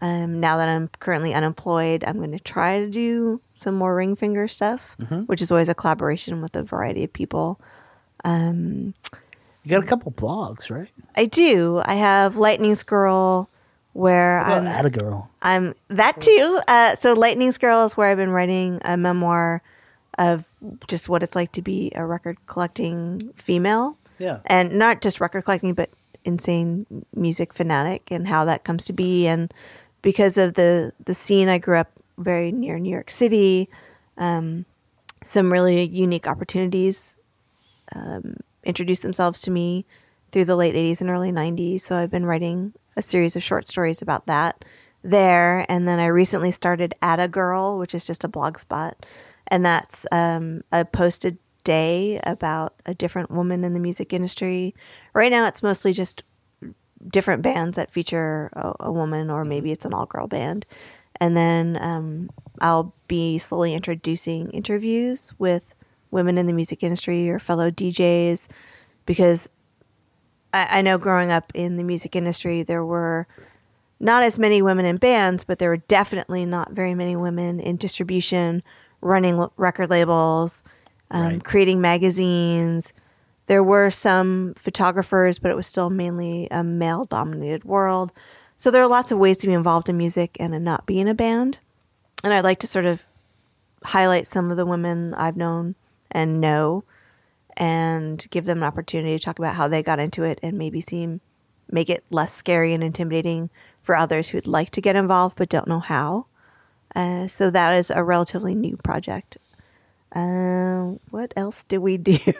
Um, 0.00 0.40
now 0.40 0.56
that 0.56 0.68
I'm 0.68 0.88
currently 0.98 1.34
unemployed, 1.34 2.04
I'm 2.06 2.16
going 2.16 2.32
to 2.32 2.40
try 2.40 2.80
to 2.80 2.88
do 2.88 3.40
some 3.52 3.74
more 3.76 3.94
Ring 3.94 4.16
Finger 4.16 4.48
stuff, 4.48 4.96
which 5.26 5.40
is 5.40 5.50
always 5.50 5.68
a 5.68 5.74
collaboration 5.74 6.42
with 6.42 6.56
a 6.56 6.62
variety 6.62 7.04
of 7.04 7.12
people. 7.12 7.60
you 8.24 8.92
got 9.68 9.82
a 9.82 9.86
couple 9.86 10.12
blogs, 10.12 10.70
right? 10.70 10.88
I 11.16 11.26
do. 11.26 11.80
I 11.84 11.94
have 11.94 12.36
Lightning 12.36 12.74
Squirrel, 12.74 13.48
where 13.94 14.40
I'm 14.40 14.66
add 14.66 14.84
a 14.84 14.90
girl. 14.90 15.30
I'm 15.40 15.74
that 15.88 16.20
too. 16.20 16.60
Uh, 16.68 16.96
so 16.96 17.14
Lightning's 17.14 17.58
Girl 17.58 17.84
is 17.84 17.96
where 17.96 18.08
I've 18.08 18.18
been 18.18 18.30
writing 18.30 18.80
a 18.84 18.96
memoir 18.96 19.62
of 20.18 20.46
just 20.88 21.08
what 21.08 21.22
it's 21.22 21.34
like 21.34 21.52
to 21.52 21.62
be 21.62 21.92
a 21.94 22.04
record 22.04 22.36
collecting 22.46 23.32
female. 23.36 23.96
Yeah. 24.18 24.40
And 24.46 24.78
not 24.78 25.00
just 25.00 25.20
record 25.20 25.44
collecting, 25.44 25.74
but 25.74 25.90
insane 26.24 26.86
music 27.14 27.52
fanatic 27.52 28.10
and 28.10 28.26
how 28.26 28.44
that 28.44 28.64
comes 28.64 28.84
to 28.86 28.92
be. 28.92 29.26
And 29.26 29.54
because 30.04 30.36
of 30.36 30.52
the, 30.52 30.92
the 31.02 31.14
scene, 31.14 31.48
I 31.48 31.56
grew 31.56 31.78
up 31.78 31.90
very 32.18 32.52
near 32.52 32.78
New 32.78 32.90
York 32.90 33.10
City, 33.10 33.70
um, 34.18 34.66
some 35.24 35.50
really 35.50 35.88
unique 35.88 36.28
opportunities 36.28 37.16
um, 37.96 38.36
introduced 38.64 39.02
themselves 39.02 39.40
to 39.40 39.50
me 39.50 39.86
through 40.30 40.44
the 40.44 40.56
late 40.56 40.74
80s 40.74 41.00
and 41.00 41.08
early 41.08 41.32
90s. 41.32 41.80
So 41.80 41.96
I've 41.96 42.10
been 42.10 42.26
writing 42.26 42.74
a 42.98 43.02
series 43.02 43.34
of 43.34 43.42
short 43.42 43.66
stories 43.66 44.02
about 44.02 44.26
that 44.26 44.62
there. 45.02 45.64
And 45.70 45.88
then 45.88 45.98
I 45.98 46.06
recently 46.06 46.50
started 46.50 46.94
At 47.00 47.18
a 47.18 47.26
Girl, 47.26 47.78
which 47.78 47.94
is 47.94 48.06
just 48.06 48.24
a 48.24 48.28
blog 48.28 48.58
spot. 48.58 49.06
And 49.48 49.64
that's 49.64 50.04
um, 50.12 50.60
a 50.70 50.84
posted 50.84 51.38
day 51.64 52.20
about 52.24 52.74
a 52.84 52.92
different 52.92 53.30
woman 53.30 53.64
in 53.64 53.72
the 53.72 53.80
music 53.80 54.12
industry. 54.12 54.74
Right 55.14 55.30
now, 55.30 55.46
it's 55.46 55.62
mostly 55.62 55.94
just 55.94 56.24
different 57.08 57.42
bands 57.42 57.76
that 57.76 57.92
feature 57.92 58.50
a, 58.54 58.74
a 58.80 58.92
woman, 58.92 59.30
or 59.30 59.44
maybe 59.44 59.72
it's 59.72 59.84
an 59.84 59.94
all 59.94 60.06
girl 60.06 60.26
band. 60.26 60.66
And 61.20 61.36
then 61.36 61.78
um, 61.80 62.30
I'll 62.60 62.92
be 63.08 63.38
slowly 63.38 63.74
introducing 63.74 64.50
interviews 64.50 65.32
with 65.38 65.74
women 66.10 66.38
in 66.38 66.46
the 66.46 66.52
music 66.52 66.82
industry 66.82 67.28
or 67.28 67.38
fellow 67.38 67.70
DJs 67.70 68.48
because 69.06 69.48
I, 70.52 70.78
I 70.78 70.82
know 70.82 70.98
growing 70.98 71.30
up 71.30 71.52
in 71.54 71.76
the 71.76 71.84
music 71.84 72.16
industry, 72.16 72.62
there 72.62 72.84
were 72.84 73.26
not 74.00 74.22
as 74.22 74.38
many 74.38 74.62
women 74.62 74.84
in 74.86 74.96
bands, 74.96 75.44
but 75.44 75.58
there 75.58 75.70
were 75.70 75.76
definitely 75.76 76.44
not 76.44 76.72
very 76.72 76.94
many 76.94 77.16
women 77.16 77.60
in 77.60 77.76
distribution, 77.76 78.62
running 79.00 79.34
l- 79.34 79.52
record 79.56 79.90
labels, 79.90 80.62
um, 81.10 81.40
creating 81.40 81.80
magazines. 81.80 82.92
There 83.46 83.62
were 83.62 83.90
some 83.90 84.54
photographers, 84.56 85.38
but 85.38 85.50
it 85.50 85.56
was 85.56 85.66
still 85.66 85.90
mainly 85.90 86.48
a 86.50 86.64
male 86.64 87.04
dominated 87.04 87.64
world. 87.64 88.12
So 88.56 88.70
there 88.70 88.82
are 88.82 88.88
lots 88.88 89.12
of 89.12 89.18
ways 89.18 89.36
to 89.38 89.46
be 89.46 89.52
involved 89.52 89.88
in 89.88 89.96
music 89.96 90.36
and 90.40 90.64
not 90.64 90.86
be 90.86 91.00
in 91.00 91.08
a 91.08 91.14
band. 91.14 91.58
And 92.22 92.32
I'd 92.32 92.44
like 92.44 92.60
to 92.60 92.66
sort 92.66 92.86
of 92.86 93.02
highlight 93.84 94.26
some 94.26 94.50
of 94.50 94.56
the 94.56 94.64
women 94.64 95.12
I've 95.14 95.36
known 95.36 95.74
and 96.10 96.40
know 96.40 96.84
and 97.56 98.24
give 98.30 98.46
them 98.46 98.58
an 98.58 98.64
opportunity 98.64 99.16
to 99.16 99.22
talk 99.22 99.38
about 99.38 99.56
how 99.56 99.68
they 99.68 99.82
got 99.82 99.98
into 99.98 100.22
it 100.22 100.38
and 100.42 100.56
maybe 100.56 100.80
seem 100.80 101.20
make 101.70 101.90
it 101.90 102.04
less 102.10 102.32
scary 102.32 102.72
and 102.72 102.84
intimidating 102.84 103.50
for 103.82 103.96
others 103.96 104.28
who'd 104.28 104.46
like 104.46 104.70
to 104.70 104.80
get 104.80 104.96
involved 104.96 105.36
but 105.36 105.48
don't 105.48 105.68
know 105.68 105.80
how. 105.80 106.26
Uh, 106.94 107.26
so 107.26 107.50
that 107.50 107.76
is 107.76 107.90
a 107.90 108.04
relatively 108.04 108.54
new 108.54 108.76
project. 108.78 109.36
Uh, 110.14 110.94
what 111.10 111.32
else 111.36 111.64
do 111.64 111.80
we 111.80 111.96
do? 111.96 112.18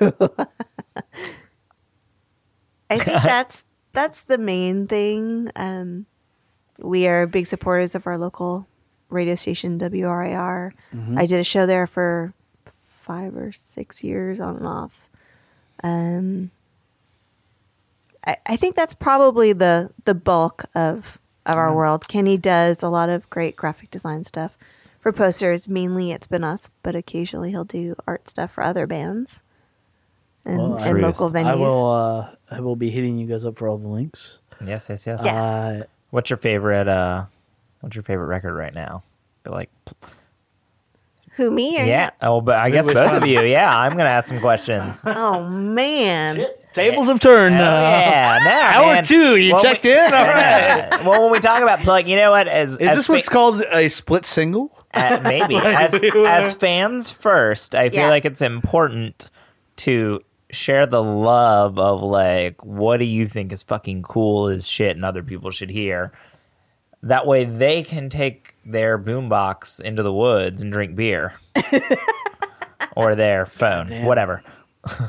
I 2.88 2.98
think 2.98 3.04
that's 3.22 3.64
that's 3.92 4.22
the 4.22 4.38
main 4.38 4.86
thing. 4.86 5.50
Um, 5.56 6.06
we 6.78 7.06
are 7.06 7.26
big 7.26 7.46
supporters 7.46 7.94
of 7.94 8.06
our 8.06 8.16
local 8.16 8.66
radio 9.08 9.34
station 9.34 9.78
WRIR. 9.78 10.72
I 11.16 11.26
did 11.26 11.40
a 11.40 11.44
show 11.44 11.66
there 11.66 11.86
for 11.86 12.32
five 12.66 13.36
or 13.36 13.52
six 13.52 14.02
years 14.02 14.40
on 14.40 14.56
and 14.56 14.66
off. 14.66 15.10
Um, 15.82 16.50
I, 18.26 18.36
I 18.46 18.56
think 18.56 18.76
that's 18.76 18.94
probably 18.94 19.52
the 19.52 19.90
the 20.04 20.14
bulk 20.14 20.64
of 20.74 21.18
of 21.46 21.56
our 21.56 21.74
world. 21.74 22.08
Kenny 22.08 22.38
does 22.38 22.82
a 22.82 22.88
lot 22.88 23.08
of 23.08 23.28
great 23.30 23.56
graphic 23.56 23.90
design 23.90 24.24
stuff 24.24 24.56
for 25.04 25.12
posters. 25.12 25.68
Mainly, 25.68 26.10
it's 26.12 26.26
been 26.26 26.42
us, 26.42 26.70
but 26.82 26.96
occasionally 26.96 27.50
he'll 27.50 27.62
do 27.64 27.94
art 28.06 28.26
stuff 28.26 28.50
for 28.52 28.64
other 28.64 28.86
bands 28.86 29.42
and, 30.46 30.58
Well, 30.58 30.82
and 30.82 31.00
local 31.02 31.30
venues. 31.30 31.44
I 31.44 31.54
will. 31.54 31.90
Uh, 31.90 32.34
I 32.50 32.60
will 32.60 32.74
be 32.74 32.90
hitting 32.90 33.18
you 33.18 33.26
guys 33.26 33.44
up 33.44 33.58
for 33.58 33.68
all 33.68 33.76
the 33.76 33.86
links. 33.86 34.38
Yes, 34.64 34.88
yes, 34.88 35.06
yes. 35.06 35.20
Yes. 35.24 35.34
Uh, 35.34 35.84
What's 36.10 36.30
your 36.30 36.36
favorite? 36.38 36.88
uh 36.88 37.26
What's 37.80 37.96
your 37.96 38.02
favorite 38.02 38.26
record 38.26 38.54
right 38.54 38.72
now? 38.74 39.02
Be 39.42 39.50
like, 39.50 39.70
Who 41.36 41.50
me 41.50 41.78
or 41.78 41.84
yeah. 41.84 42.10
Oh, 42.22 42.40
but 42.40 42.56
I 42.56 42.70
guess 42.70 42.86
both 42.86 43.12
of 43.12 43.26
you. 43.26 43.42
Yeah, 43.42 43.76
I'm 43.76 43.90
gonna 43.96 44.08
ask 44.08 44.28
some 44.28 44.40
questions. 44.40 45.02
Oh 45.06 45.48
man. 45.50 46.46
Tables 46.74 47.06
have 47.08 47.20
turned. 47.20 47.54
Oh, 47.56 47.64
uh, 47.64 47.80
yeah, 47.80 48.38
no, 48.44 48.50
hour 48.82 48.92
man. 48.94 49.04
two. 49.04 49.36
You 49.36 49.54
Well, 49.54 49.62
checked 49.62 49.84
we- 49.84 49.92
in. 49.92 49.98
All 50.04 50.10
right. 50.26 50.88
Well, 51.04 51.22
when 51.22 51.32
we 51.32 51.40
talk 51.40 51.62
about 51.62 51.80
plug, 51.80 52.06
you 52.06 52.16
know 52.16 52.30
what? 52.30 52.46
As 52.48 52.72
Is 52.72 52.78
as 52.80 52.96
this 52.98 53.06
fa- 53.06 53.12
what's 53.12 53.28
called 53.28 53.62
a 53.72 53.88
split 53.88 54.26
single? 54.26 54.70
uh, 54.94 55.20
maybe 55.24 55.56
as, 55.64 55.92
as 55.94 56.54
fans 56.54 57.10
first 57.10 57.74
i 57.74 57.88
feel 57.90 58.00
Yeah. 58.02 58.08
like 58.10 58.24
it's 58.24 58.40
important 58.40 59.28
to 59.76 60.20
share 60.52 60.86
the 60.86 61.02
love 61.02 61.80
of 61.80 62.00
like 62.00 62.64
what 62.64 62.98
do 62.98 63.04
you 63.04 63.26
think 63.26 63.50
is 63.52 63.64
fucking 63.64 64.02
cool 64.02 64.46
as 64.48 64.68
shit 64.68 64.94
and 64.94 65.04
other 65.04 65.24
people 65.24 65.50
should 65.50 65.70
hear 65.70 66.12
that 67.02 67.26
way 67.26 67.44
they 67.44 67.82
can 67.82 68.08
take 68.08 68.54
their 68.64 68.96
boombox 68.96 69.80
into 69.80 70.04
the 70.04 70.12
woods 70.12 70.62
and 70.62 70.70
drink 70.70 70.94
beer 70.94 71.34
or 72.96 73.14
their 73.16 73.46
phone 73.46 73.86
damn. 73.86 74.04
whatever 74.06 74.42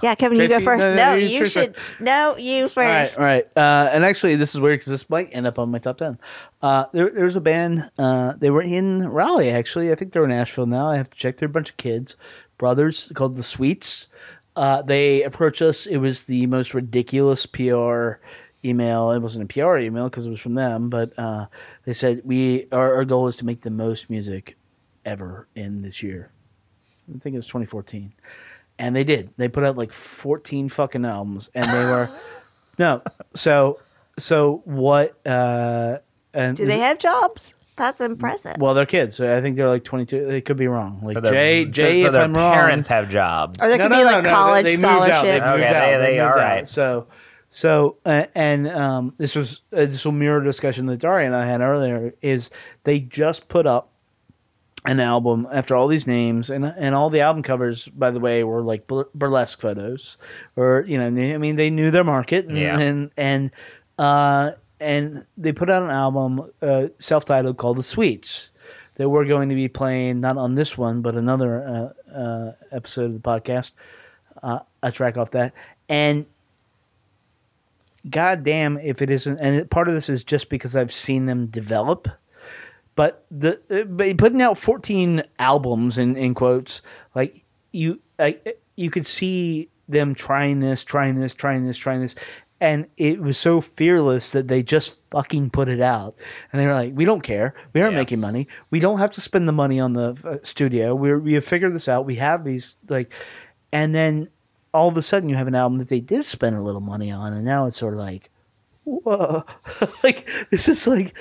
Yeah, 0.03 0.15
Kevin, 0.15 0.39
you 0.39 0.47
go 0.47 0.59
first. 0.59 0.87
no, 0.89 0.95
No, 0.95 1.09
no, 1.11 1.13
you 1.15 1.27
you 1.27 1.37
Tracy. 1.39 1.59
should. 1.61 1.75
No, 1.99 2.35
you 2.37 2.63
All 2.63 2.69
right, 2.75 3.07
first. 3.07 3.19
all 3.19 3.25
right. 3.25 3.45
Uh, 3.57 3.89
and 3.91 4.03
actually, 4.05 4.35
this 4.35 4.53
is 4.55 4.61
weird 4.61 4.79
because 4.79 4.91
this 4.91 5.09
might 5.09 5.29
end 5.31 5.47
up 5.47 5.59
on 5.59 5.69
my 5.71 5.77
top 5.79 5.97
ten. 5.97 6.17
Uh, 6.61 6.85
there, 6.93 7.09
there 7.09 7.25
was 7.25 7.35
a 7.35 7.41
band. 7.41 7.89
Uh, 7.97 8.33
they 8.37 8.49
were 8.49 8.61
in 8.61 9.07
Raleigh. 9.07 9.49
Actually, 9.51 9.91
I 9.91 9.95
think 9.95 10.11
they're 10.13 10.23
in 10.23 10.29
Nashville 10.29 10.65
now. 10.65 10.89
I 10.89 10.97
have 10.97 11.09
to 11.09 11.17
check. 11.17 11.37
They're 11.37 11.47
a 11.47 11.51
bunch 11.51 11.69
of 11.71 11.77
kids, 11.77 12.15
brothers, 12.57 13.11
called 13.15 13.35
the 13.35 13.43
Sweets. 13.43 14.07
Uh, 14.55 14.81
they 14.81 15.23
approached 15.23 15.61
us. 15.61 15.85
It 15.85 15.97
was 15.97 16.25
the 16.25 16.45
most 16.47 16.73
ridiculous 16.73 17.45
PR 17.45 18.13
email. 18.63 19.11
It 19.11 19.19
wasn't 19.19 19.43
a 19.51 19.53
PR 19.53 19.77
email 19.77 20.05
because 20.05 20.25
it 20.25 20.29
was 20.29 20.39
from 20.39 20.53
them, 20.55 20.89
but 20.89 21.17
uh, 21.19 21.47
they 21.83 21.93
said 21.93 22.21
we 22.23 22.67
our, 22.71 22.95
our 22.95 23.05
goal 23.05 23.27
is 23.27 23.35
to 23.37 23.45
make 23.45 23.61
the 23.61 23.69
most 23.69 24.09
music 24.09 24.57
ever 25.03 25.47
in 25.55 25.81
this 25.81 26.01
year. 26.01 26.31
I 27.13 27.19
think 27.19 27.33
it 27.35 27.37
was 27.37 27.45
2014. 27.47 28.13
And 28.77 28.95
they 28.95 29.03
did. 29.03 29.29
They 29.37 29.47
put 29.47 29.63
out 29.63 29.77
like 29.77 29.91
14 29.93 30.69
fucking 30.69 31.05
albums 31.05 31.49
and 31.53 31.65
they 31.65 31.85
were 31.85 32.09
no. 32.77 33.01
So 33.33 33.79
so 34.19 34.61
what 34.65 35.19
uh 35.25 35.99
and 36.33 36.57
Do 36.57 36.65
they 36.65 36.79
have 36.79 36.99
jobs? 36.99 37.53
That's 37.77 37.99
impressive. 37.99 38.55
well, 38.57 38.73
they're 38.73 38.85
kids. 38.85 39.15
So 39.17 39.35
I 39.37 39.41
think 39.41 39.57
they're 39.57 39.67
like 39.67 39.83
22. 39.83 40.25
They 40.25 40.39
could 40.41 40.55
be 40.57 40.67
wrong. 40.67 41.01
Like 41.03 41.15
so 41.15 41.21
Jay, 41.29 41.65
Jay, 41.65 42.01
so 42.01 42.07
if 42.07 42.13
their 42.13 42.21
I'm 42.23 42.33
wrong, 42.33 42.53
parents 42.53 42.87
have 42.87 43.09
jobs 43.09 43.61
or 43.61 43.67
there 43.67 43.77
could 43.77 43.89
be 43.95 44.03
like 44.03 44.23
college 44.25 44.65
they, 44.65 44.75
they 44.77 44.81
moved 44.81 45.09
out. 45.11 45.23
They 45.23 45.35
scholarships. 45.37 45.51
moved 45.51 45.63
Okay, 45.63 45.67
out. 45.67 45.99
they- 46.01 46.05
they- 46.05 46.11
moved 46.11 46.21
all 46.21 46.27
out. 46.29 46.35
right. 46.37 46.67
So, 46.67 47.07
so 47.49 47.97
uh, 48.05 48.25
and 48.35 48.67
um, 48.67 49.13
this 49.17 49.35
was 49.35 49.61
uh, 49.73 49.77
this 49.85 50.03
will 50.05 50.11
mirror 50.13 50.41
discussion 50.43 50.85
that 50.87 50.97
Daria 50.99 51.25
and 51.27 51.35
I 51.35 51.45
had 51.45 51.61
earlier. 51.61 52.13
Is 52.21 52.49
they 52.85 52.99
just 52.99 53.47
put 53.49 53.65
up 53.67 53.91
an 54.85 54.99
album 54.99 55.47
after 55.51 55.75
all 55.75 55.87
these 55.87 56.05
names 56.07 56.49
and 56.49 56.65
and 56.65 56.93
all 56.95 57.09
the 57.09 57.21
album 57.21 57.43
covers, 57.43 57.87
by 57.89 58.11
the 58.11 58.19
way, 58.19 58.43
were 58.43 58.61
like 58.61 58.87
bur- 58.87 59.09
burlesque 59.13 59.59
photos, 59.59 60.17
or 60.55 60.83
you 60.87 60.97
know, 60.97 61.07
I 61.07 61.37
mean, 61.37 61.55
they 61.55 61.69
knew 61.69 61.91
their 61.91 62.03
market, 62.03 62.45
and 62.45 62.57
Yeah. 62.57 62.77
and 62.79 63.11
and, 63.17 63.51
uh, 63.97 64.51
and 64.79 65.25
they 65.37 65.51
put 65.51 65.69
out 65.69 65.83
an 65.83 65.89
album 65.91 66.51
uh, 66.61 66.87
self-titled 66.99 67.57
called 67.57 67.77
The 67.77 67.83
Sweets. 67.83 68.51
That 68.95 69.09
we're 69.09 69.25
going 69.25 69.49
to 69.49 69.55
be 69.55 69.67
playing 69.67 70.21
not 70.21 70.37
on 70.37 70.55
this 70.55 70.77
one, 70.77 71.01
but 71.01 71.15
another 71.15 71.93
uh, 72.07 72.17
uh, 72.17 72.51
episode 72.71 73.05
of 73.07 73.13
the 73.13 73.19
podcast, 73.19 73.73
uh, 74.41 74.59
a 74.81 74.89
track 74.91 75.17
off 75.17 75.31
that, 75.31 75.53
and 75.89 76.25
God 78.09 78.43
damn 78.43 78.77
if 78.77 79.01
it 79.01 79.09
isn't. 79.09 79.37
And 79.39 79.69
part 79.69 79.87
of 79.87 79.93
this 79.95 80.09
is 80.09 80.23
just 80.23 80.49
because 80.49 80.75
I've 80.75 80.91
seen 80.93 81.25
them 81.25 81.47
develop. 81.47 82.07
But 82.95 83.25
the 83.29 83.59
uh, 83.69 83.83
but 83.83 84.17
putting 84.17 84.41
out 84.41 84.57
fourteen 84.57 85.23
albums 85.37 85.97
in, 85.97 86.15
in 86.15 86.33
quotes 86.33 86.81
like 87.13 87.43
you 87.71 87.99
I, 88.17 88.39
you 88.75 88.89
could 88.89 89.05
see 89.05 89.69
them 89.87 90.15
trying 90.15 90.59
this, 90.59 90.83
trying 90.83 91.19
this, 91.19 91.33
trying 91.33 91.65
this, 91.65 91.77
trying 91.77 92.01
this, 92.01 92.15
and 92.61 92.87
it 92.97 93.19
was 93.21 93.37
so 93.37 93.59
fearless 93.59 94.31
that 94.31 94.47
they 94.47 94.63
just 94.63 94.99
fucking 95.11 95.49
put 95.49 95.67
it 95.67 95.81
out. 95.81 96.15
And 96.51 96.61
they 96.61 96.65
were 96.67 96.73
like, 96.73 96.93
"We 96.95 97.03
don't 97.05 97.21
care. 97.21 97.53
We 97.73 97.81
aren't 97.81 97.93
Yeah. 97.93 97.99
making 97.99 98.21
money. 98.21 98.47
We 98.71 98.79
don't 98.79 98.99
have 98.99 99.11
to 99.11 99.21
spend 99.21 99.47
the 99.47 99.51
money 99.51 99.79
on 99.79 99.93
the 99.93 100.17
uh, 100.23 100.37
studio. 100.43 100.95
We 100.95 101.13
we 101.15 101.33
have 101.33 101.43
figured 101.45 101.75
this 101.75 101.89
out. 101.89 102.05
We 102.05 102.15
have 102.15 102.43
these 102.45 102.77
like." 102.87 103.11
And 103.73 103.93
then 103.93 104.29
all 104.73 104.87
of 104.87 104.95
a 104.97 105.01
sudden, 105.01 105.27
you 105.29 105.35
have 105.35 105.47
an 105.47 105.55
album 105.55 105.77
that 105.79 105.89
they 105.89 105.99
did 105.99 106.23
spend 106.25 106.55
a 106.55 106.61
little 106.61 106.81
money 106.81 107.11
on, 107.11 107.33
and 107.33 107.43
now 107.43 107.65
it's 107.65 107.77
sort 107.77 107.93
of 107.93 107.99
like, 107.99 108.29
whoa, 108.85 109.43
like 110.03 110.27
this 110.49 110.67
is 110.69 110.87
like, 110.87 111.15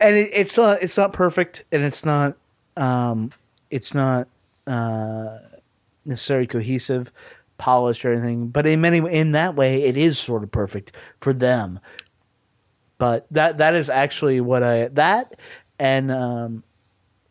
and 0.00 0.16
it, 0.16 0.30
it's 0.32 0.56
not 0.56 0.82
it's 0.82 0.96
not 0.96 1.12
perfect, 1.12 1.64
and 1.70 1.82
it's 1.82 2.04
not 2.04 2.36
um, 2.76 3.30
it's 3.70 3.92
not 3.94 4.28
uh, 4.66 5.38
necessarily 6.04 6.46
cohesive, 6.46 7.12
polished 7.58 8.04
or 8.04 8.12
anything. 8.12 8.48
But 8.48 8.66
in 8.66 8.80
many 8.80 8.98
in 8.98 9.32
that 9.32 9.54
way, 9.54 9.82
it 9.82 9.96
is 9.96 10.18
sort 10.18 10.42
of 10.42 10.50
perfect 10.50 10.96
for 11.20 11.32
them. 11.32 11.80
But 12.98 13.26
that 13.30 13.58
that 13.58 13.74
is 13.74 13.88
actually 13.90 14.40
what 14.40 14.62
I 14.62 14.88
that 14.88 15.34
and 15.78 16.10
um, 16.10 16.64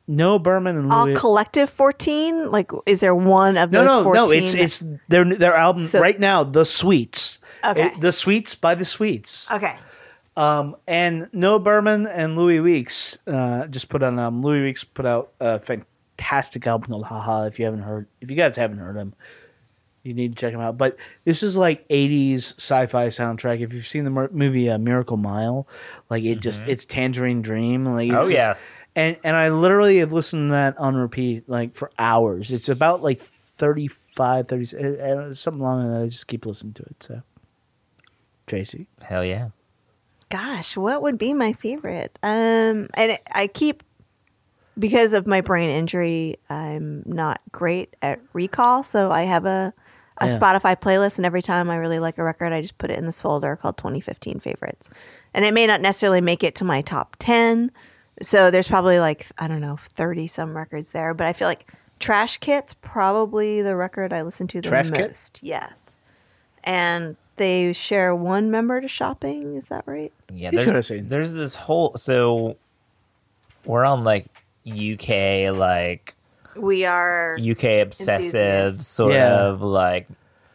no 0.08 0.40
Berman 0.40 0.78
and 0.78 0.92
All 0.92 1.14
collective 1.16 1.70
14? 1.70 2.50
Like, 2.52 2.72
is 2.86 3.02
there 3.02 3.14
one 3.14 3.58
of 3.58 3.72
No, 3.72 3.80
those 3.80 3.88
no, 3.88 4.04
14? 4.04 4.24
no. 4.24 4.32
It's 4.32 4.54
it's 4.54 4.84
their 5.10 5.26
their 5.26 5.54
album 5.56 5.84
So- 5.84 6.00
right 6.00 6.20
now. 6.20 6.44
The 6.44 6.64
Sweets. 6.64 7.40
Okay. 7.68 7.88
It- 7.88 8.02
the 8.02 8.12
Sweets 8.12 8.56
by 8.56 8.76
the 8.76 8.86
Sweets. 8.86 9.52
Okay. 9.52 9.76
And 10.38 11.30
Noah 11.34 11.60
Berman 11.60 12.08
and 12.08 12.38
Louis 12.38 12.60
Weeks 12.60 13.18
uh, 13.28 13.66
just 13.68 13.90
put 13.90 14.04
on 14.04 14.14
an 14.14 14.20
album. 14.20 14.44
Louis 14.44 14.62
Weeks 14.64 14.84
put 14.84 15.06
out 15.06 15.32
a 15.40 15.60
fantastic 15.60 16.66
album 16.68 16.90
called 16.92 17.06
Haha. 17.06 17.44
If 17.46 17.60
you 17.60 17.66
haven't 17.66 17.82
heard, 17.82 18.08
if 18.22 18.30
you 18.30 18.38
guys 18.38 18.56
haven't 18.56 18.78
heard 18.78 18.96
him, 18.96 19.14
you 20.04 20.14
need 20.14 20.36
to 20.38 20.40
check 20.40 20.54
him 20.54 20.62
out. 20.62 20.78
But 20.78 20.96
this 21.26 21.42
is 21.44 21.58
like 21.58 21.88
'80s 21.90 22.54
sci-fi 22.60 23.08
soundtrack. 23.08 23.62
If 23.62 23.74
you've 23.74 23.88
seen 23.88 24.04
the 24.04 24.10
mer- 24.12 24.30
movie 24.32 24.70
uh, 24.70 24.78
Miracle 24.78 25.18
Mile, 25.18 25.68
like 26.10 26.24
it 26.24 26.40
just 26.40 26.68
it's 26.68 26.86
Tangerine 26.86 27.42
Dream. 27.42 27.84
Like 27.86 28.08
it's 28.10 28.16
Oh, 28.16 28.22
just- 28.22 28.32
yes. 28.32 28.86
and 28.96 29.18
and 29.24 29.36
I 29.36 29.50
literally 29.50 29.98
have 29.98 30.14
listened 30.14 30.50
to 30.50 30.54
that 30.54 30.78
on 30.78 30.96
repeat 30.96 31.50
like 31.50 31.76
for 31.76 31.90
hours. 31.98 32.52
It's 32.52 32.70
about 32.70 33.02
like 33.02 33.20
35, 33.20 34.48
30, 34.48 34.78
uh, 34.78 35.04
uh, 35.04 35.34
something 35.34 35.62
long, 35.64 35.84
and 35.84 35.98
I 36.04 36.06
just 36.08 36.28
keep 36.28 36.46
listening 36.46 36.74
to 36.74 36.84
it. 36.84 37.04
So, 37.04 37.22
Tracy, 38.48 38.88
hell 39.04 39.24
yeah 39.26 39.50
Gosh, 40.30 40.76
what 40.76 41.02
would 41.04 41.18
be 41.18 41.34
my 41.34 41.54
favorite? 41.54 42.20
Um, 42.22 42.90
and 42.96 43.18
I 43.34 43.48
keep 43.48 43.82
because 44.78 45.14
of 45.14 45.26
my 45.26 45.40
brain 45.40 45.70
injury, 45.70 46.36
I'm 46.50 47.02
not 47.06 47.40
great 47.54 47.96
at 48.02 48.20
recall. 48.34 48.84
So 48.84 49.10
I 49.12 49.24
have 49.24 49.46
a 49.46 49.74
a 50.20 50.26
Yeah. 50.28 50.38
Spotify 50.38 50.76
playlist, 50.76 51.18
and 51.18 51.26
every 51.26 51.42
time 51.44 51.70
I 51.70 51.78
really 51.78 52.00
like 52.00 52.18
a 52.18 52.24
record, 52.24 52.52
I 52.52 52.60
just 52.62 52.78
put 52.80 52.90
it 52.90 52.98
in 52.98 53.06
this 53.06 53.22
folder 53.22 53.56
called 53.56 53.78
2015 53.78 54.40
favorites. 54.40 54.90
And 55.34 55.46
it 55.46 55.54
may 55.54 55.66
not 55.68 55.80
necessarily 55.80 56.22
make 56.22 56.44
it 56.44 56.56
to 56.56 56.64
my 56.66 56.82
top 56.82 57.16
10. 57.20 57.72
So 58.24 58.50
there's 58.52 58.68
probably 58.68 59.00
like 59.00 59.28
I 59.38 59.48
don't 59.48 59.62
know 59.62 59.78
30 59.94 60.28
some 60.28 60.58
records 60.58 60.92
there, 60.92 61.14
but 61.14 61.28
I 61.28 61.34
feel 61.34 61.48
like 61.48 61.72
Trash 62.00 62.38
Kit's 62.40 62.74
probably 62.74 63.62
the 63.62 63.76
record 63.78 64.12
I 64.12 64.24
listen 64.24 64.48
to 64.48 64.62
the 64.62 64.68
Trash 64.68 64.90
Kit? 64.92 65.08
most. 65.08 65.40
Yes, 65.42 65.98
and 66.66 67.16
they 67.38 67.74
share 67.74 68.16
one 68.16 68.52
member 68.52 68.82
to 68.82 68.88
shopping. 68.88 69.56
Is 69.56 69.70
that 69.70 69.84
right? 69.86 70.12
Yeah, 70.34 70.52
there's, 70.52 70.90
there's 70.90 71.34
this 71.34 71.56
whole 71.56 71.96
so 71.96 72.58
we're 73.66 73.86
on 73.86 74.04
like 74.04 74.26
UK 74.68 75.56
like 75.56 76.16
We 76.56 76.86
are 76.86 77.38
UK 77.40 77.82
obsessive 77.82 78.84
sort 78.84 79.14
Yeah. 79.14 79.46
of 79.48 79.62
like 79.62 80.10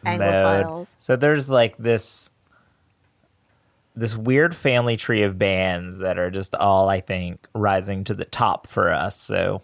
mode. 0.05 0.19
Anglophiles. 0.19 0.95
So 0.99 1.15
there's 1.15 1.49
like 1.49 1.77
this 1.77 2.31
this 3.95 4.15
weird 4.15 4.55
family 4.55 4.97
tree 4.97 5.21
of 5.21 5.37
bands 5.37 5.99
that 5.99 6.17
are 6.17 6.31
just 6.31 6.55
all 6.55 6.89
I 6.89 6.99
think 6.99 7.47
rising 7.53 8.03
to 8.05 8.13
the 8.13 8.25
top 8.25 8.67
for 8.67 8.89
us. 8.91 9.19
So 9.19 9.61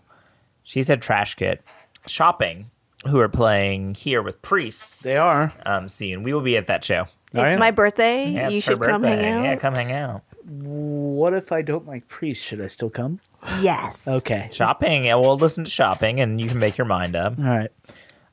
She 0.64 0.84
said 0.84 1.02
Trash 1.02 1.36
Kit. 1.36 1.64
Shopping, 2.08 2.70
who 3.08 3.20
are 3.20 3.30
playing 3.30 3.96
here 3.96 4.22
with 4.22 4.42
Priests 4.42 5.04
They 5.04 5.16
are. 5.16 5.54
um, 5.66 5.88
soon. 5.90 6.24
We 6.24 6.34
will 6.34 6.42
be 6.42 6.58
at 6.58 6.68
that 6.68 6.84
show. 6.84 7.06
Oh, 7.36 7.44
It's 7.44 7.54
yeah. 7.54 7.60
my 7.60 7.72
birthday. 7.72 8.30
Yeah, 8.32 8.50
you 8.50 8.58
it's 8.58 8.66
her 8.68 8.74
should 8.74 8.82
come 8.82 9.04
hang 9.04 9.26
out. 9.26 9.44
Yeah, 9.44 9.56
come 9.56 9.76
hang 9.76 9.92
out. 9.92 10.22
What 10.46 11.34
if 11.34 11.52
I 11.52 11.62
don't 11.62 11.88
like 11.88 12.08
priests? 12.08 12.44
Should 12.46 12.60
I 12.62 12.68
still 12.68 12.90
come? 12.90 13.20
Yes. 13.62 14.08
Okay. 14.08 14.50
Shopping. 14.52 15.06
Yeah, 15.06 15.16
we'll 15.16 15.38
listen 15.38 15.64
to 15.64 15.70
shopping, 15.70 16.20
and 16.20 16.42
you 16.42 16.48
can 16.50 16.60
make 16.60 16.78
your 16.78 16.88
mind 16.88 17.16
up. 17.16 17.38
All 17.40 17.46
right. 17.46 17.70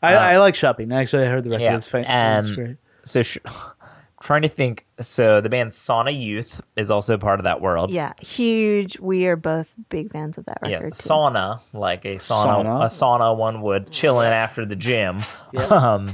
I, 0.02 0.14
I 0.14 0.38
like 0.38 0.54
shopping. 0.54 0.92
Actually, 0.92 1.24
I 1.24 1.26
heard 1.26 1.44
the 1.44 1.50
record. 1.50 1.62
Uh, 1.62 1.64
yeah, 1.70 1.76
It's 1.76 1.86
fine. 1.86 2.04
and- 2.04 2.38
It's 2.46 2.50
great. 2.54 2.76
So, 3.04 3.22
sh- 3.22 3.38
trying 4.26 4.42
to 4.42 4.48
think. 4.48 4.84
So, 5.00 5.40
the 5.40 5.48
band 5.48 5.70
Sauna 5.70 6.18
Youth 6.20 6.60
is 6.74 6.90
also 6.90 7.16
part 7.16 7.38
of 7.38 7.44
that 7.44 7.60
world. 7.60 7.90
Yeah, 7.90 8.12
huge. 8.20 8.98
We 8.98 9.26
are 9.28 9.36
both 9.36 9.72
big 9.88 10.10
fans 10.10 10.36
of 10.36 10.46
that 10.46 10.58
Yes, 10.66 10.82
record. 10.84 10.94
too. 10.94 11.08
sauna, 11.08 11.60
like 11.72 12.04
a 12.04 12.16
sauna, 12.16 12.64
Sauna. 12.64 12.82
a 12.82 12.86
sauna 12.86 13.36
one 13.36 13.62
would 13.62 13.90
chill 13.92 14.20
in 14.20 14.32
after 14.32 14.66
the 14.66 14.76
gym. 14.76 15.18
Um, 15.70 16.12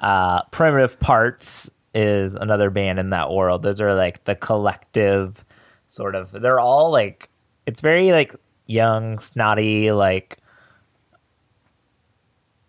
uh, 0.00 0.42
Primitive 0.50 0.98
Parts 1.00 1.70
is 1.94 2.34
another 2.34 2.70
band 2.70 2.98
in 2.98 3.10
that 3.10 3.30
world. 3.30 3.62
Those 3.62 3.80
are 3.80 3.94
like 3.94 4.24
the 4.24 4.34
collective 4.34 5.44
sort 5.88 6.14
of. 6.16 6.32
They're 6.32 6.60
all 6.60 6.90
like 6.90 7.28
it's 7.66 7.80
very 7.80 8.10
like 8.12 8.34
young, 8.66 9.18
snotty, 9.20 9.92
like 9.92 10.38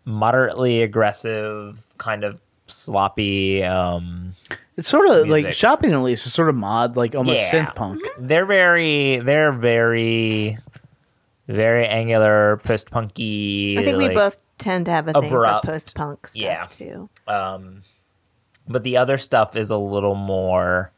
moderately 0.05 0.83
aggressive, 0.83 1.83
kind 1.97 2.23
of 2.23 2.39
sloppy. 2.67 3.63
Um, 3.63 4.35
It's 4.77 4.87
sort 4.87 5.07
of 5.09 5.27
like 5.27 5.51
shopping. 5.53 5.93
At 5.93 6.01
least 6.01 6.25
it's 6.25 6.35
sort 6.35 6.49
of 6.49 6.55
mod, 6.55 6.97
like 6.97 7.15
almost 7.15 7.39
Yeah. 7.53 7.65
synth 7.65 7.75
punk. 7.75 8.01
they're 8.19 8.45
very, 8.45 9.17
they're 9.19 9.51
very, 9.53 10.57
very 11.47 11.87
angular, 11.87 12.57
post 12.63 12.89
punky. 12.91 13.77
I 13.79 13.83
think 13.83 13.97
we 13.97 14.09
both 14.09 14.39
tend 14.57 14.85
to 14.87 14.91
have 14.91 15.07
a 15.07 15.13
thing 15.13 15.31
abrupt. 15.31 15.65
for 15.65 15.71
post 15.73 15.95
punk 15.95 16.27
stuff 16.27 16.41
Yeah. 16.41 16.65
too. 16.65 17.09
Um, 17.27 17.81
but 18.67 18.83
the 18.83 18.97
other 18.97 19.17
stuff 19.17 19.55
is 19.55 19.69
a 19.69 19.77
little 19.77 20.15
more 20.15 20.91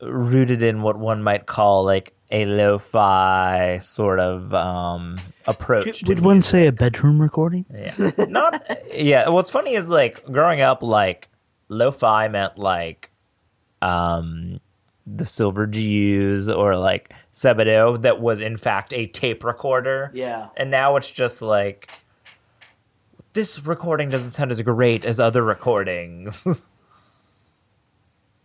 rooted 0.00 0.62
in 0.62 0.82
what 0.82 0.96
one 0.98 1.22
might 1.22 1.46
call 1.46 1.84
like 1.84 2.14
a 2.30 2.44
lo-fi 2.44 3.78
sort 3.78 4.20
of 4.20 4.52
um, 4.54 5.16
approach. 5.46 6.00
to 6.00 6.06
Would 6.08 6.20
one 6.20 6.42
say 6.42 6.66
a 6.66 6.72
bedroom 6.72 7.20
recording? 7.20 7.64
Yeah, 7.74 8.10
not 8.28 8.80
yeah. 8.94 9.28
What's 9.28 9.50
funny 9.50 9.74
is 9.74 9.88
like 9.88 10.24
growing 10.26 10.60
up, 10.60 10.82
like 10.82 11.28
lo-fi 11.68 12.28
meant 12.28 12.58
like 12.58 13.10
um 13.80 14.60
the 15.06 15.24
Silver 15.24 15.66
Jews 15.66 16.50
or 16.50 16.76
like 16.76 17.14
Sebadoh 17.32 18.02
that 18.02 18.20
was 18.20 18.40
in 18.42 18.56
fact 18.58 18.92
a 18.92 19.06
tape 19.06 19.42
recorder. 19.42 20.10
Yeah. 20.12 20.48
And 20.56 20.70
now 20.70 20.96
it's 20.96 21.10
just 21.10 21.40
like 21.40 21.88
this 23.32 23.64
recording 23.64 24.10
doesn't 24.10 24.32
sound 24.32 24.50
as 24.50 24.60
great 24.60 25.04
as 25.06 25.18
other 25.18 25.42
recordings. 25.42 26.66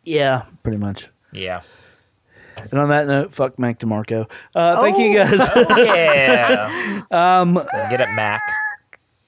Yeah, 0.06 0.44
pretty 0.64 0.80
much. 0.80 1.08
yeah. 1.32 1.62
And 2.58 2.74
on 2.80 2.90
that 2.90 3.08
note, 3.08 3.34
fuck 3.34 3.58
Mac 3.60 3.80
DeMarco. 3.80 4.30
Uh, 4.56 4.82
Thank 4.82 4.98
you 4.98 5.20
Oh. 5.20 5.26
guys. 5.26 5.68
Yeah. 5.78 7.02
um 7.12 7.54
get 7.90 8.02
it 8.02 8.10
Mac. 8.14 8.42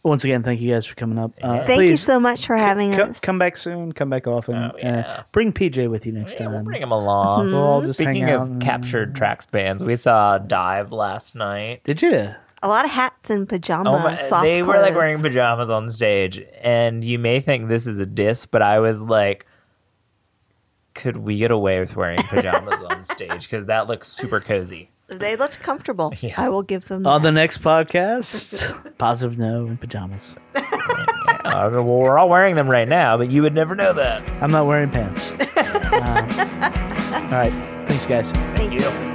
Once 0.04 0.24
again, 0.24 0.44
thank 0.44 0.62
you 0.62 0.72
guys 0.72 0.86
for 0.86 0.94
coming 0.94 1.18
up. 1.18 1.32
Uh, 1.42 1.66
Thank 1.66 1.82
you 1.82 1.88
please 1.88 2.04
so 2.04 2.20
much 2.20 2.46
for 2.46 2.56
having 2.56 2.94
co- 2.94 3.06
us. 3.06 3.20
come 3.22 3.40
back 3.40 3.58
soon. 3.58 3.92
Come 3.92 4.12
back 4.12 4.28
often. 4.28 4.54
Oh, 4.56 4.72
yeah. 4.78 5.00
uh, 5.00 5.24
bring 5.32 5.52
PJ 5.52 5.90
with 5.90 6.06
you 6.06 6.12
next 6.12 6.40
Yeah, 6.40 6.46
we'll 6.46 6.58
time. 6.58 6.66
bring 6.66 6.80
him 6.84 6.92
along. 6.92 7.48
We'll 7.48 7.56
all 7.64 7.82
just 7.82 7.96
Speaking 7.96 8.18
hang 8.18 8.30
out 8.36 8.42
of 8.44 8.48
and- 8.52 8.62
captured 8.62 9.16
tracks 9.16 9.48
bands, 9.48 9.84
we 9.84 9.96
saw 9.96 10.38
DIIV 10.38 10.92
last 10.92 11.34
night. 11.34 11.84
Did 11.86 12.04
you? 12.04 12.36
a 12.62 12.68
lot 12.68 12.86
of 12.86 12.92
hats 12.92 13.30
and 13.32 13.48
pajamas. 13.50 13.88
Oh 13.96 14.00
my, 14.00 14.16
soft 14.16 14.44
they 14.44 14.62
were 14.64 14.74
like 14.74 14.86
clothes. 14.94 14.96
wearing 14.98 15.22
pajamas 15.22 15.70
on 15.72 15.88
stage, 15.90 16.40
and 16.62 17.04
you 17.04 17.18
may 17.20 17.40
think 17.40 17.68
this 17.68 17.86
is 17.88 18.00
a 18.00 18.06
diss, 18.08 18.46
but 18.48 18.62
I 18.64 18.80
was 18.80 19.02
like, 19.04 19.46
could 20.96 21.18
we 21.18 21.38
get 21.38 21.52
away 21.52 21.80
with 21.80 21.96
wearing 21.96 22.18
pajamas 22.30 22.82
on 22.82 23.04
stage? 23.04 23.44
Because 23.50 23.68
that 23.68 23.88
looks 23.88 24.08
super 24.08 24.40
cozy. 24.40 24.90
They 25.08 25.36
looked 25.36 25.62
comfortable. 25.62 26.12
Yeah. 26.22 26.34
I 26.38 26.50
will 26.50 26.64
give 26.64 26.88
them. 26.88 27.06
On 27.06 27.22
that. 27.22 27.28
the 27.28 27.32
next 27.32 27.60
podcast, 27.62 28.98
positive 28.98 29.38
no 29.38 29.68
in 29.68 29.78
pajamas. 29.78 30.36
Uh, 30.56 31.70
well, 31.72 31.84
we're 31.86 32.18
all 32.18 32.30
wearing 32.30 32.56
them 32.56 32.68
right 32.68 32.88
now, 32.88 33.16
but 33.18 33.30
you 33.30 33.44
would 33.44 33.54
never 33.54 33.76
know 33.76 33.94
that. 33.94 34.28
I'm 34.42 34.50
not 34.50 34.66
wearing 34.66 34.90
pants. 34.90 35.32
Um, 35.96 36.02
all 36.02 37.32
right. 37.32 37.54
Thanks, 37.88 38.06
guys. 38.06 38.32
Thank 38.34 38.74
you. 38.74 38.86
I 38.86 39.15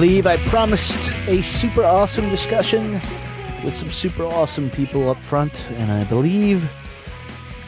believe 0.00 0.26
I 0.26 0.36
promised 0.48 1.10
a 1.26 1.42
super 1.42 1.82
awesome 1.82 2.28
discussion 2.28 3.00
with 3.64 3.74
some 3.74 3.90
super 3.90 4.24
awesome 4.24 4.68
people 4.68 5.08
up 5.08 5.16
front, 5.16 5.66
and 5.70 5.90
I 5.90 6.04
believe 6.04 6.70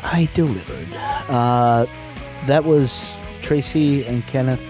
I 0.03 0.29
delivered. 0.35 0.89
Uh, 1.31 1.87
that 2.45 2.67
was 2.67 3.17
Tracy 3.41 4.05
and 4.05 4.23
Kenneth, 4.27 4.63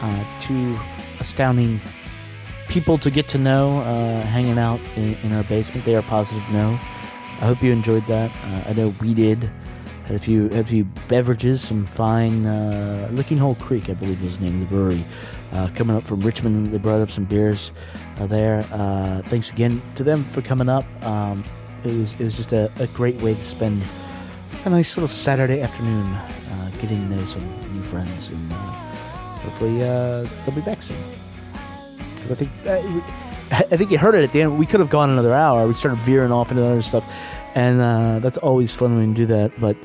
uh, 0.00 0.24
two 0.40 0.78
astounding 1.20 1.82
people 2.68 2.96
to 2.96 3.10
get 3.10 3.28
to 3.28 3.36
know, 3.36 3.80
uh, 3.80 4.22
hanging 4.22 4.56
out 4.56 4.80
in, 4.96 5.16
in 5.16 5.32
our 5.34 5.44
basement. 5.44 5.84
They 5.84 5.96
are 5.96 6.02
positive 6.02 6.42
no. 6.50 6.80
I 7.42 7.44
hope 7.44 7.62
you 7.62 7.72
enjoyed 7.72 8.04
that. 8.04 8.30
Uh, 8.30 8.70
I 8.70 8.72
know 8.72 8.94
we 9.02 9.12
did. 9.12 9.50
Had 10.06 10.16
a 10.16 10.18
few, 10.18 10.48
had 10.48 10.64
a 10.64 10.64
few 10.64 10.84
beverages, 11.08 11.60
some 11.60 11.84
fine 11.84 12.46
uh, 12.46 13.10
Lickinghole 13.12 13.58
Creek, 13.58 13.90
I 13.90 13.92
believe 13.92 14.22
was 14.22 14.38
the 14.38 14.46
name 14.46 14.62
of 14.62 14.70
the 14.70 14.74
brewery. 14.74 15.04
Uh, 15.52 15.68
coming 15.74 15.96
up 15.96 16.04
from 16.04 16.20
Richmond, 16.20 16.68
they 16.68 16.78
brought 16.78 17.00
up 17.00 17.10
some 17.10 17.24
beers 17.24 17.72
uh, 18.18 18.26
there. 18.26 18.64
Uh, 18.72 19.20
thanks 19.22 19.50
again 19.50 19.82
to 19.96 20.04
them 20.04 20.22
for 20.22 20.42
coming 20.42 20.68
up. 20.68 20.84
Um, 21.04 21.44
it 21.82 21.88
was 21.88 22.12
it 22.14 22.20
was 22.20 22.34
just 22.36 22.52
a, 22.52 22.70
a 22.78 22.86
great 22.88 23.20
way 23.20 23.34
to 23.34 23.40
spend 23.40 23.82
a 24.64 24.70
nice 24.70 24.96
little 24.96 25.08
Saturday 25.08 25.60
afternoon, 25.60 26.06
uh, 26.06 26.70
getting 26.80 27.08
to 27.08 27.16
know 27.16 27.24
some 27.24 27.42
new 27.74 27.82
friends, 27.82 28.28
and 28.28 28.52
uh, 28.52 28.56
hopefully 28.56 29.82
uh, 29.82 30.22
they'll 30.44 30.54
be 30.54 30.60
back 30.60 30.82
soon. 30.82 30.96
I 32.30 32.34
think 32.34 32.50
I 32.66 33.76
think 33.76 33.90
you 33.90 33.98
heard 33.98 34.14
it 34.14 34.22
at 34.22 34.32
the 34.32 34.42
end. 34.42 34.56
We 34.56 34.66
could 34.66 34.78
have 34.78 34.90
gone 34.90 35.10
another 35.10 35.34
hour. 35.34 35.66
We 35.66 35.74
started 35.74 35.98
veering 36.00 36.30
off 36.30 36.52
into 36.52 36.64
other 36.64 36.82
stuff, 36.82 37.04
and 37.56 37.80
that's 38.22 38.38
always 38.38 38.72
fun 38.72 38.96
when 38.96 39.08
you 39.08 39.14
do 39.14 39.26
that. 39.26 39.58
But 39.60 39.76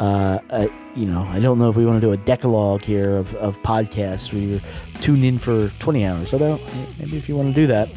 uh, 0.00 0.66
you 0.94 1.04
know, 1.06 1.22
I 1.24 1.40
don't 1.40 1.58
know 1.58 1.68
if 1.68 1.76
we 1.76 1.84
want 1.84 2.00
to 2.00 2.06
do 2.06 2.12
a 2.12 2.16
decalogue 2.16 2.82
here 2.82 3.16
of, 3.16 3.34
of 3.36 3.62
podcasts 3.62 4.32
where 4.32 4.42
you're 4.42 4.60
tuned 5.00 5.24
in 5.24 5.38
for 5.38 5.68
20 5.78 6.04
hours. 6.06 6.32
Although 6.32 6.58
maybe 6.98 7.18
if 7.18 7.28
you 7.28 7.36
want 7.36 7.54
to 7.54 7.54
do 7.54 7.66
that, 7.66 7.88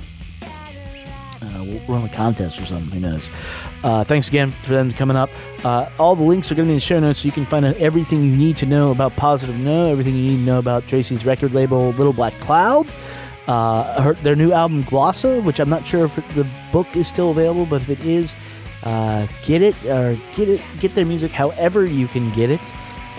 uh, 1.42 1.64
we'll 1.64 1.80
run 1.88 2.04
a 2.04 2.10
contest 2.10 2.60
or 2.60 2.66
something. 2.66 2.92
Who 2.92 3.00
knows? 3.00 3.30
Uh, 3.84 4.04
thanks 4.04 4.28
again 4.28 4.52
for 4.52 4.74
them 4.74 4.92
coming 4.92 5.16
up. 5.16 5.30
Uh, 5.64 5.90
all 5.98 6.16
the 6.16 6.24
links 6.24 6.52
are 6.52 6.56
going 6.56 6.68
to 6.68 6.72
be 6.72 6.74
in 6.74 6.78
the 6.78 6.82
show 6.82 7.00
notes, 7.00 7.20
so 7.20 7.26
you 7.26 7.32
can 7.32 7.46
find 7.46 7.66
out 7.66 7.76
everything 7.78 8.24
you 8.24 8.36
need 8.36 8.58
to 8.58 8.66
know 8.66 8.92
about 8.92 9.16
Positive 9.16 9.56
No, 9.58 9.90
everything 9.90 10.16
you 10.16 10.32
need 10.32 10.38
to 10.38 10.46
know 10.46 10.60
about 10.60 10.88
Tracy's 10.88 11.26
record 11.26 11.54
label, 11.54 11.92
Little 11.92 12.14
Black 12.14 12.34
Cloud. 12.42 12.88
Uh, 13.48 14.02
her, 14.02 14.14
their 14.16 14.36
new 14.36 14.54
album 14.54 14.84
Glossa, 14.84 15.44
which 15.44 15.60
I'm 15.60 15.70
not 15.70 15.86
sure 15.86 16.06
if 16.06 16.16
the 16.36 16.48
book 16.72 16.88
is 16.96 17.08
still 17.08 17.32
available, 17.32 17.66
but 17.66 17.82
if 17.82 17.90
it 17.90 18.06
is, 18.06 18.36
uh, 18.84 19.28
get 19.44 19.62
it 19.62 19.76
or 19.86 20.18
get 20.36 20.50
it, 20.50 20.62
get 20.80 20.94
their 20.96 21.06
music 21.06 21.32
however 21.32 21.86
you 21.86 22.08
can 22.08 22.30
get 22.32 22.50
it 22.50 22.62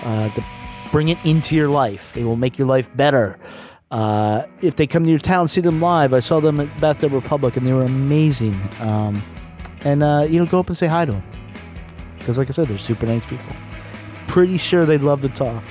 uh, 0.05 0.29
to 0.31 0.45
bring 0.91 1.09
it 1.09 1.19
into 1.25 1.55
your 1.57 1.69
life. 1.69 2.17
It 2.17 2.25
will 2.25 2.37
make 2.37 2.59
your 2.59 2.69
life 2.69 2.95
better. 2.97 3.39
Uh, 3.91 4.47
if 4.61 4.77
they 4.77 4.87
come 4.87 5.05
to 5.05 5.11
your 5.11 5.19
town, 5.19 5.49
see 5.49 5.61
them 5.61 5.81
live. 5.81 6.13
I 6.13 6.21
saw 6.21 6.41
them 6.41 6.61
at 6.61 6.81
Bathtub 6.81 7.13
Republic, 7.13 7.57
and 7.57 7.67
they 7.67 7.73
were 7.73 7.85
amazing. 7.85 8.59
Um, 8.81 9.23
and 9.85 10.03
uh, 10.03 10.27
you 10.29 10.39
know, 10.39 10.47
go 10.47 10.59
up 10.61 10.69
and 10.69 10.77
say 10.77 10.87
hi 10.87 11.05
to 11.05 11.13
them 11.13 11.23
because, 12.19 12.39
like 12.39 12.49
I 12.49 12.53
said, 12.53 12.69
they're 12.69 12.79
super 12.79 13.07
nice 13.07 13.25
people. 13.25 13.55
Pretty 14.27 14.57
sure 14.57 14.85
they'd 14.85 15.03
love 15.03 15.23
to 15.23 15.29
talk. 15.29 15.63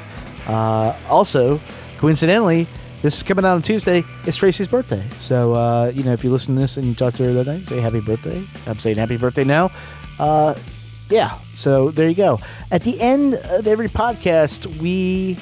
Uh, 0.47 0.95
also, 1.09 1.59
coincidentally, 1.97 2.67
this 3.03 3.17
is 3.17 3.23
coming 3.23 3.45
out 3.45 3.55
on 3.55 3.61
Tuesday. 3.61 4.03
It's 4.25 4.37
Tracy's 4.37 4.69
birthday, 4.69 5.05
so 5.19 5.53
uh, 5.53 5.91
you 5.93 6.03
know 6.03 6.13
if 6.13 6.23
you 6.23 6.31
listen 6.31 6.55
to 6.55 6.61
this 6.61 6.77
and 6.77 6.85
you 6.85 6.95
talk 6.95 7.13
to 7.15 7.25
her 7.25 7.33
that 7.33 7.45
night, 7.45 7.67
say 7.67 7.79
happy 7.79 7.99
birthday. 7.99 8.47
I'm 8.65 8.79
saying 8.79 8.97
happy 8.97 9.17
birthday 9.17 9.43
now. 9.43 9.69
Uh, 10.17 10.55
yeah, 11.09 11.37
so 11.53 11.91
there 11.91 12.07
you 12.07 12.15
go. 12.15 12.39
At 12.71 12.83
the 12.83 12.99
end 13.01 13.35
of 13.35 13.67
every 13.67 13.89
podcast, 13.89 14.65
we 14.79 15.37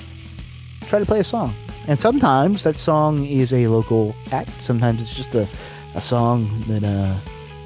try 0.88 0.99
to 0.99 1.05
play 1.05 1.19
a 1.19 1.23
song. 1.23 1.55
And 1.88 1.99
sometimes 1.99 2.63
that 2.63 2.77
song 2.77 3.25
is 3.25 3.53
a 3.53 3.67
local 3.67 4.15
act. 4.31 4.61
Sometimes 4.61 5.01
it's 5.01 5.15
just 5.15 5.35
a, 5.35 5.47
a 5.95 6.01
song 6.01 6.63
that 6.67 6.83
uh, 6.83 7.15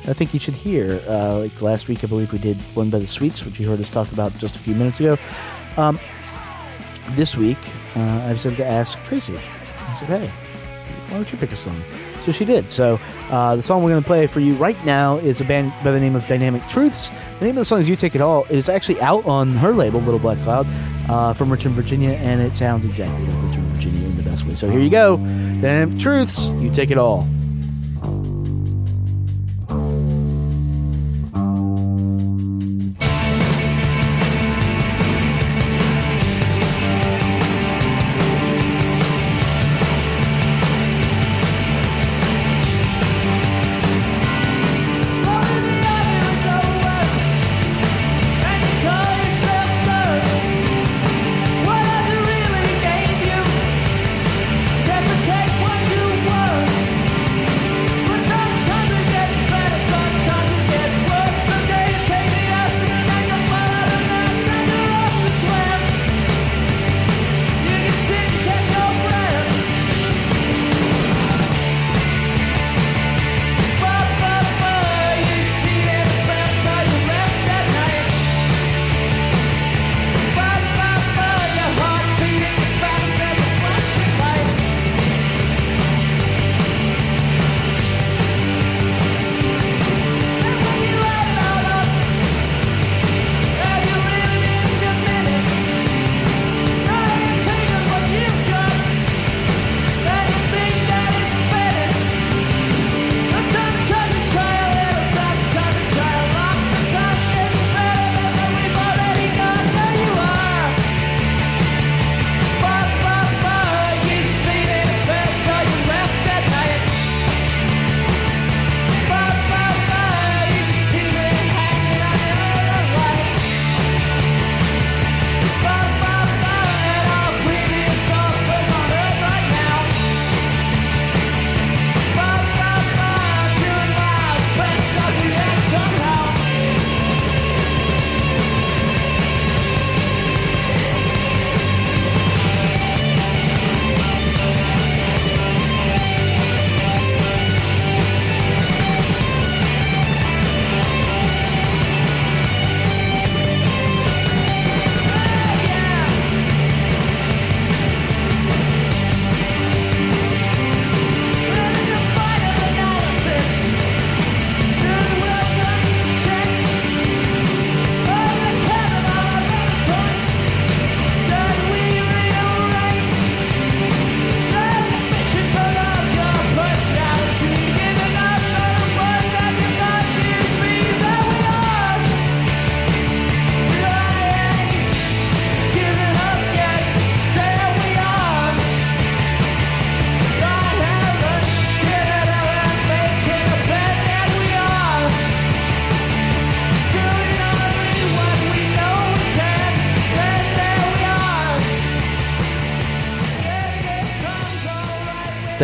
I 0.09 0.13
think 0.13 0.33
you 0.33 0.39
should 0.39 0.55
hear. 0.55 1.01
Uh, 1.07 1.39
like 1.39 1.61
last 1.61 1.87
week, 1.87 2.03
I 2.03 2.07
believe 2.07 2.33
we 2.33 2.39
did 2.39 2.59
one 2.75 2.89
by 2.89 2.99
the 2.99 3.07
Sweets, 3.07 3.45
which 3.45 3.59
you 3.59 3.67
heard 3.67 3.79
us 3.79 3.89
talk 3.89 4.11
about 4.11 4.37
just 4.39 4.55
a 4.55 4.59
few 4.59 4.75
minutes 4.75 4.99
ago. 4.99 5.17
Um, 5.77 5.99
this 7.11 7.37
week, 7.37 7.57
uh, 7.95 8.27
I 8.27 8.33
decided 8.33 8.57
to 8.57 8.65
ask 8.65 9.01
Tracy. 9.03 9.37
I 9.95 10.05
said, 10.05 10.21
"Hey, 10.21 10.27
why 11.07 11.17
don't 11.17 11.31
you 11.31 11.37
pick 11.37 11.51
a 11.51 11.55
song?" 11.55 11.81
So 12.25 12.31
she 12.31 12.43
did. 12.43 12.71
So 12.71 12.99
uh, 13.29 13.55
the 13.55 13.61
song 13.61 13.83
we're 13.83 13.91
going 13.91 14.01
to 14.01 14.07
play 14.07 14.25
for 14.27 14.39
you 14.39 14.55
right 14.55 14.83
now 14.85 15.17
is 15.17 15.41
a 15.41 15.45
band 15.45 15.71
by 15.83 15.91
the 15.91 15.99
name 15.99 16.15
of 16.15 16.25
Dynamic 16.27 16.67
Truths. 16.67 17.11
The 17.39 17.45
name 17.45 17.51
of 17.51 17.57
the 17.57 17.65
song 17.65 17.79
is 17.79 17.87
"You 17.87 17.95
Take 17.95 18.15
It 18.15 18.21
All." 18.21 18.45
It 18.45 18.57
is 18.57 18.67
actually 18.67 18.99
out 19.01 19.25
on 19.25 19.51
her 19.51 19.73
label, 19.73 19.99
Little 20.01 20.19
Black 20.19 20.37
Cloud, 20.39 20.67
uh, 21.07 21.33
from 21.33 21.51
Richmond, 21.51 21.75
Virginia, 21.75 22.11
and 22.11 22.41
it 22.41 22.57
sounds 22.57 22.85
exactly 22.85 23.25
like 23.27 23.43
Richmond, 23.43 23.67
Virginia 23.69 24.07
in 24.07 24.15
the 24.17 24.23
best 24.23 24.45
way. 24.45 24.55
So 24.55 24.69
here 24.69 24.81
you 24.81 24.89
go, 24.89 25.17
Dynamic 25.17 25.99
Truths. 25.99 26.49
You 26.59 26.71
take 26.71 26.91
it 26.91 26.97
all. 26.97 27.27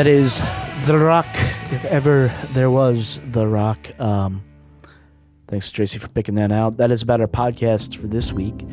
That 0.01 0.09
is 0.09 0.39
The 0.87 0.97
Rock, 0.97 1.27
if 1.71 1.85
ever 1.85 2.33
there 2.53 2.71
was 2.71 3.21
The 3.23 3.47
Rock. 3.47 3.77
Um, 3.99 4.41
thanks, 5.47 5.69
Tracy, 5.69 5.99
for 5.99 6.07
picking 6.07 6.33
that 6.33 6.51
out. 6.51 6.77
That 6.77 6.89
is 6.89 7.03
about 7.03 7.21
our 7.21 7.27
podcast 7.27 7.97
for 7.97 8.07
this 8.07 8.33
week. 8.33 8.65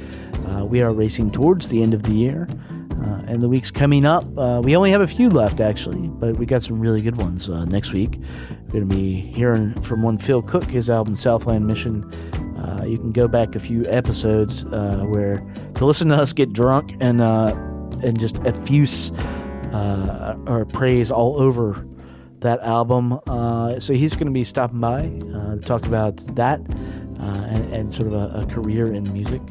Uh, 0.46 0.64
we 0.64 0.80
are 0.80 0.90
racing 0.90 1.30
towards 1.30 1.68
the 1.68 1.82
end 1.82 1.92
of 1.92 2.04
the 2.04 2.14
year, 2.14 2.48
uh, 2.92 3.24
and 3.26 3.42
the 3.42 3.48
weeks 3.50 3.70
coming 3.70 4.06
up. 4.06 4.24
Uh, 4.38 4.62
we 4.64 4.74
only 4.74 4.90
have 4.90 5.02
a 5.02 5.06
few 5.06 5.28
left, 5.28 5.60
actually, 5.60 6.08
but 6.08 6.38
we 6.38 6.46
got 6.46 6.62
some 6.62 6.80
really 6.80 7.02
good 7.02 7.18
ones 7.18 7.50
uh, 7.50 7.66
next 7.66 7.92
week. 7.92 8.18
We're 8.68 8.80
going 8.80 8.88
to 8.88 8.96
be 8.96 9.20
hearing 9.20 9.74
from 9.82 10.02
one 10.02 10.16
Phil 10.16 10.40
Cook, 10.40 10.64
his 10.64 10.88
album 10.88 11.14
Southland 11.14 11.66
Mission. 11.66 12.10
Uh, 12.56 12.86
you 12.86 12.96
can 12.96 13.12
go 13.12 13.28
back 13.28 13.54
a 13.54 13.60
few 13.60 13.84
episodes 13.84 14.64
uh, 14.64 15.04
where 15.06 15.46
to 15.74 15.84
listen 15.84 16.08
to 16.08 16.16
us 16.16 16.32
get 16.32 16.54
drunk 16.54 16.96
and 17.00 17.20
and 18.00 18.18
just 18.18 18.36
effuse 18.44 19.12
uh, 19.78 20.36
or 20.46 20.64
praise 20.64 21.10
all 21.10 21.40
over 21.40 21.86
that 22.40 22.60
album. 22.60 23.18
Uh, 23.26 23.78
so 23.78 23.92
he's 23.92 24.14
going 24.14 24.26
to 24.26 24.32
be 24.32 24.44
stopping 24.44 24.80
by 24.80 25.00
uh, 25.34 25.56
to 25.56 25.60
talk 25.60 25.86
about 25.86 26.16
that 26.36 26.60
uh, 27.20 27.46
and, 27.48 27.72
and, 27.72 27.92
sort 27.92 28.06
of 28.06 28.14
a, 28.14 28.40
a, 28.40 28.46
career 28.46 28.92
in 28.92 29.10
music. 29.12 29.42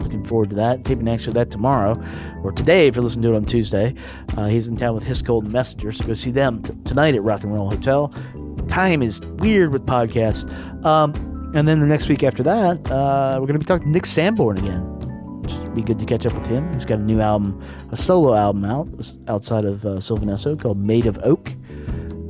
Looking 0.00 0.24
forward 0.24 0.50
to 0.50 0.56
that. 0.56 0.84
Taping 0.84 1.08
actually 1.08 1.34
that 1.34 1.50
tomorrow 1.50 1.94
or 2.42 2.52
today 2.52 2.88
if 2.88 2.96
you're 2.96 3.02
listening 3.02 3.24
to 3.24 3.34
it 3.34 3.36
on 3.36 3.44
Tuesday. 3.44 3.94
Uh, 4.36 4.46
he's 4.46 4.68
in 4.68 4.76
town 4.76 4.94
with 4.94 5.04
Hiss 5.04 5.22
Golden 5.22 5.52
Messenger, 5.52 5.92
so 5.92 6.06
go 6.06 6.14
see 6.14 6.30
them 6.30 6.62
t- 6.62 6.72
tonight 6.84 7.14
at 7.14 7.22
Rock 7.22 7.42
and 7.42 7.52
Roll 7.52 7.70
Hotel. 7.70 8.12
Time 8.68 9.02
is 9.02 9.20
weird 9.38 9.70
with 9.70 9.86
podcasts. 9.86 10.50
Um, 10.84 11.12
and 11.54 11.66
then 11.66 11.80
the 11.80 11.86
next 11.86 12.08
week 12.08 12.22
after 12.22 12.42
that, 12.42 12.82
we're 12.88 13.46
going 13.46 13.54
to 13.54 13.58
be 13.58 13.64
talking 13.64 13.86
to 13.86 13.92
Nick 13.92 14.06
Sanborn 14.06 14.58
again 14.58 14.95
be 15.74 15.82
good 15.82 15.98
to 15.98 16.06
catch 16.06 16.26
up 16.26 16.34
with 16.34 16.46
him. 16.46 16.72
He's 16.72 16.84
got 16.84 16.98
a 16.98 17.02
new 17.02 17.20
album, 17.20 17.62
a 17.90 17.96
solo 17.96 18.34
album 18.34 18.64
out 18.64 18.88
outside 19.28 19.64
of 19.64 19.84
uh, 19.84 20.00
Sylvan 20.00 20.28
Esso 20.28 20.58
called 20.58 20.78
Made 20.78 21.06
of 21.06 21.18
Oak. 21.22 21.54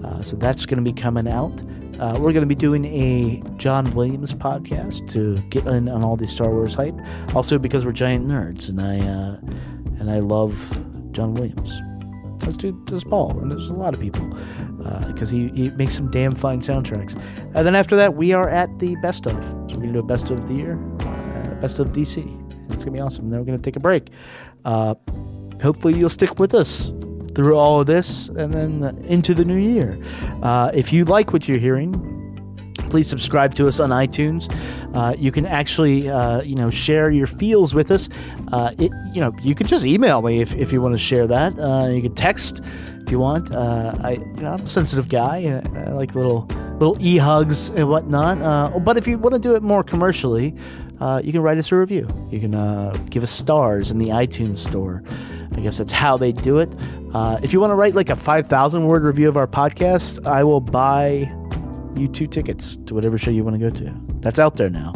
Uh, 0.05 0.23
so 0.23 0.37
that's 0.37 0.67
going 0.67 0.83
to 0.83 0.93
be 0.93 0.99
coming 0.99 1.29
out. 1.29 1.63
Uh, 1.99 2.15
we're 2.21 2.33
going 2.33 2.43
to 2.43 2.47
be 2.47 2.55
doing 2.55 2.85
a 2.85 3.43
John 3.57 3.91
Williams 3.93 4.35
podcast 4.35 5.09
to 5.11 5.35
get 5.49 5.67
in 5.67 5.89
on 5.89 6.03
all 6.03 6.17
the 6.17 6.27
Star 6.27 6.51
Wars 6.51 6.75
hype. 6.75 6.95
Also 7.35 7.59
because 7.59 7.87
we're 7.87 7.93
giant 7.93 8.27
nerds, 8.27 8.69
and 8.69 8.81
I 8.81 8.99
uh, 8.99 9.37
and 9.99 10.11
I 10.11 10.21
love 10.21 10.53
John 11.13 11.35
Williams. 11.35 11.81
Let's 12.45 12.59
do 12.59 12.73
does 12.85 13.03
Paul, 13.03 13.39
and 13.41 13.51
there's 13.51 13.71
a 13.71 13.75
lot 13.75 13.95
of 13.95 14.01
people 14.01 14.29
because 15.07 15.33
uh, 15.33 15.37
he, 15.37 15.49
he 15.49 15.71
makes 15.71 15.97
some 15.97 16.11
damn 16.11 16.35
fine 16.35 16.61
soundtracks. 16.61 17.15
And 17.55 17.67
then 17.67 17.75
after 17.75 17.97
that, 17.97 18.15
we 18.15 18.33
are 18.33 18.49
at 18.49 18.79
the 18.79 18.95
best 18.97 19.27
of. 19.27 19.33
So 19.33 19.77
we're 19.77 19.83
going 19.83 19.87
to 19.89 19.93
do 19.95 19.99
a 20.01 20.03
best 20.03 20.31
of 20.31 20.47
the 20.47 20.55
year, 20.55 20.75
uh, 21.01 21.55
best 21.61 21.79
of 21.79 21.89
DC. 21.89 22.46
It's 22.71 22.85
gonna 22.85 22.97
be 22.97 23.01
awesome. 23.01 23.31
Then 23.31 23.41
we're 23.41 23.47
gonna 23.47 23.59
take 23.59 23.77
a 23.77 23.81
break. 23.81 24.11
Uh, 24.65 24.95
hopefully, 25.63 25.99
you'll 25.99 26.09
stick 26.09 26.39
with 26.39 26.55
us 26.55 26.93
through 27.35 27.57
all 27.57 27.81
of 27.81 27.87
this 27.87 28.29
and 28.29 28.53
then 28.53 29.05
into 29.05 29.35
the 29.35 29.45
new 29.45 29.59
year. 29.59 29.99
Uh, 30.43 30.71
if 30.73 30.93
you 30.93 31.05
like 31.05 31.33
what 31.33 31.47
you're 31.47 31.59
hearing, 31.59 31.93
please 32.89 33.09
subscribe 33.09 33.55
to 33.55 33.67
us 33.67 33.79
on 33.79 33.91
iTunes. 33.91 34.51
Uh, 34.97 35.15
you 35.19 35.31
can 35.31 35.45
actually, 35.45 36.09
uh, 36.09 36.41
you 36.41 36.55
know, 36.55 36.71
share 36.71 37.11
your 37.11 37.27
feels 37.27 37.75
with 37.75 37.91
us. 37.91 38.09
Uh, 38.53 38.73
it, 38.79 38.91
you 39.13 39.21
know, 39.21 39.33
you 39.43 39.55
can 39.55 39.67
just 39.67 39.85
email 39.85 40.23
me 40.23 40.41
if, 40.41 40.55
if 40.55 40.73
you 40.73 40.81
want 40.81 40.95
to 40.95 40.99
share 40.99 41.27
that. 41.27 41.59
Uh, 41.59 41.89
you 41.89 42.01
can 42.01 42.15
text 42.15 42.63
if 43.03 43.11
you 43.11 43.19
want. 43.19 43.55
Uh, 43.55 43.95
I, 44.01 44.13
you 44.13 44.43
know, 44.43 44.53
I'm 44.53 44.65
a 44.65 44.69
sensitive 44.69 45.09
guy. 45.09 45.63
I, 45.75 45.81
I 45.81 45.91
like 45.91 46.15
little 46.15 46.49
little 46.79 46.97
e 47.01 47.17
hugs 47.19 47.71
and 47.71 47.89
whatnot. 47.89 48.41
Uh, 48.41 48.79
but 48.79 48.97
if 48.97 49.07
you 49.07 49.19
want 49.19 49.35
to 49.35 49.39
do 49.39 49.55
it 49.55 49.63
more 49.63 49.83
commercially, 49.83 50.55
uh, 51.01 51.21
you 51.23 51.33
can 51.33 51.43
write 51.43 51.59
us 51.59 51.71
a 51.73 51.77
review. 51.77 52.09
You 52.31 52.41
can 52.41 52.55
uh, 52.55 52.91
give 53.11 53.23
us 53.23 53.31
stars 53.31 53.91
in 53.91 53.99
the 53.99 54.09
iTunes 54.09 54.59
store. 54.59 55.03
I 55.55 55.61
guess 55.61 55.79
that's 55.79 55.93
how 55.93 56.17
they 56.17 56.33
do 56.33 56.59
it. 56.59 56.71
Uh, 57.15 57.39
if 57.43 57.53
you 57.53 57.61
want 57.61 57.71
to 57.71 57.75
write 57.75 57.95
like 57.95 58.11
a 58.11 58.17
5,000 58.17 58.87
word 58.87 59.03
review 59.05 59.29
of 59.29 59.37
our 59.37 59.47
podcast, 59.47 60.27
I 60.27 60.45
will 60.45 60.61
buy 60.61 61.33
you 61.99 62.09
two 62.09 62.27
tickets 62.27 62.77
to 62.87 62.95
whatever 62.95 63.17
show 63.17 63.31
you 63.31 63.43
want 63.43 63.59
to 63.59 63.71
go 63.71 63.71
to. 63.71 63.95
That's 64.21 64.39
out 64.39 64.57
there 64.57 64.69
now. 64.69 64.93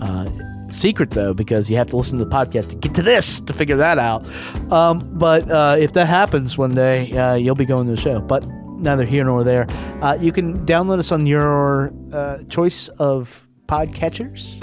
Uh, 0.00 0.28
secret 0.70 1.10
though, 1.10 1.34
because 1.34 1.70
you 1.70 1.76
have 1.76 1.88
to 1.88 1.96
listen 1.96 2.18
to 2.18 2.24
the 2.24 2.30
podcast 2.30 2.70
to 2.70 2.76
get 2.76 2.94
to 2.94 3.02
this 3.02 3.38
to 3.40 3.52
figure 3.52 3.76
that 3.76 3.98
out. 3.98 4.26
Um, 4.72 5.00
but 5.18 5.48
uh, 5.50 5.76
if 5.78 5.92
that 5.92 6.06
happens 6.06 6.58
one 6.58 6.74
day, 6.74 7.12
uh, 7.12 7.34
you'll 7.34 7.54
be 7.54 7.66
going 7.66 7.86
to 7.86 7.90
the 7.92 8.00
show. 8.00 8.20
But 8.20 8.44
neither 8.78 9.04
here 9.04 9.24
nor 9.24 9.44
there. 9.44 9.66
You 10.20 10.32
can 10.32 10.66
download 10.66 10.98
us 10.98 11.12
on 11.12 11.26
your 11.26 11.92
choice 12.48 12.88
of 12.88 13.46
podcatchers. 13.68 14.60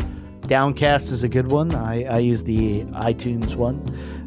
Downcast 0.50 1.12
is 1.12 1.24
a 1.24 1.30
good 1.30 1.52
one. 1.52 1.74
I, 1.76 2.04
I 2.06 2.18
use 2.18 2.42
the 2.42 2.82
iTunes 2.86 3.56
one 3.56 3.80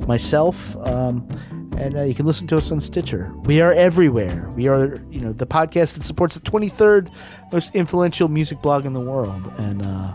myself. 0.07 0.77
Um, 0.87 1.29
and 1.77 1.97
uh, 1.97 2.03
you 2.03 2.15
can 2.15 2.27
listen 2.27 2.47
to 2.47 2.57
us 2.57 2.71
on 2.71 2.81
Stitcher. 2.81 3.33
We 3.45 3.61
are 3.61 3.73
everywhere. 3.73 4.49
We 4.55 4.69
are, 4.69 5.03
you 5.11 5.21
know, 5.21 5.33
the 5.33 5.47
podcast 5.47 5.97
that 5.97 6.05
supports 6.05 6.37
the 6.37 6.41
23rd 6.43 7.11
most 7.53 7.75
influential 7.75 8.29
music 8.29 8.63
blog 8.63 8.87
in 8.87 8.93
the 8.93 9.01
world. 9.01 9.53
And 9.59 9.83
uh, 9.83 10.15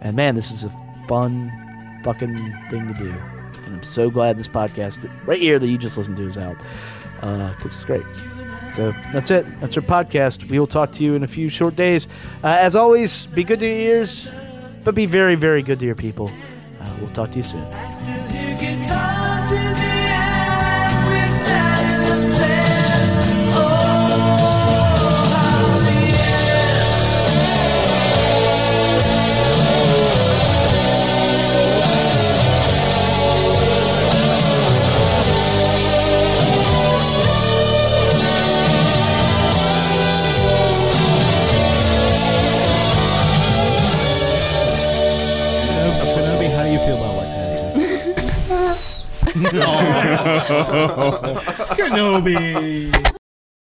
and 0.00 0.16
man, 0.16 0.34
this 0.34 0.50
is 0.50 0.64
a 0.64 0.70
fun 1.06 1.52
fucking 2.02 2.36
thing 2.68 2.88
to 2.88 2.94
do. 2.94 3.10
And 3.64 3.76
I'm 3.76 3.82
so 3.84 4.10
glad 4.10 4.36
this 4.36 4.48
podcast 4.48 5.02
that, 5.02 5.10
right 5.26 5.38
here 5.38 5.58
that 5.58 5.66
you 5.68 5.78
just 5.78 5.96
listened 5.96 6.16
to 6.16 6.26
is 6.26 6.38
out 6.38 6.58
because 7.20 7.74
it's 7.74 7.84
great. 7.84 8.04
So 8.72 8.92
that's 9.12 9.30
it. 9.30 9.46
That's 9.60 9.76
our 9.76 9.82
podcast. 9.82 10.48
We 10.48 10.58
will 10.58 10.66
talk 10.66 10.92
to 10.92 11.04
you 11.04 11.14
in 11.14 11.22
a 11.22 11.26
few 11.26 11.48
short 11.48 11.76
days. 11.76 12.08
Uh, 12.42 12.56
as 12.60 12.76
always, 12.76 13.26
be 13.26 13.44
good 13.44 13.60
to 13.60 13.66
your 13.66 13.96
ears, 13.96 14.28
but 14.84 14.94
be 14.94 15.06
very, 15.06 15.34
very 15.34 15.62
good 15.62 15.78
to 15.80 15.86
your 15.86 15.94
people. 15.94 16.30
Uh, 16.80 16.96
we'll 17.00 17.10
talk 17.10 17.30
to 17.32 17.36
you 17.36 17.42
soon. 17.42 17.66
Kenobi. 51.76 53.10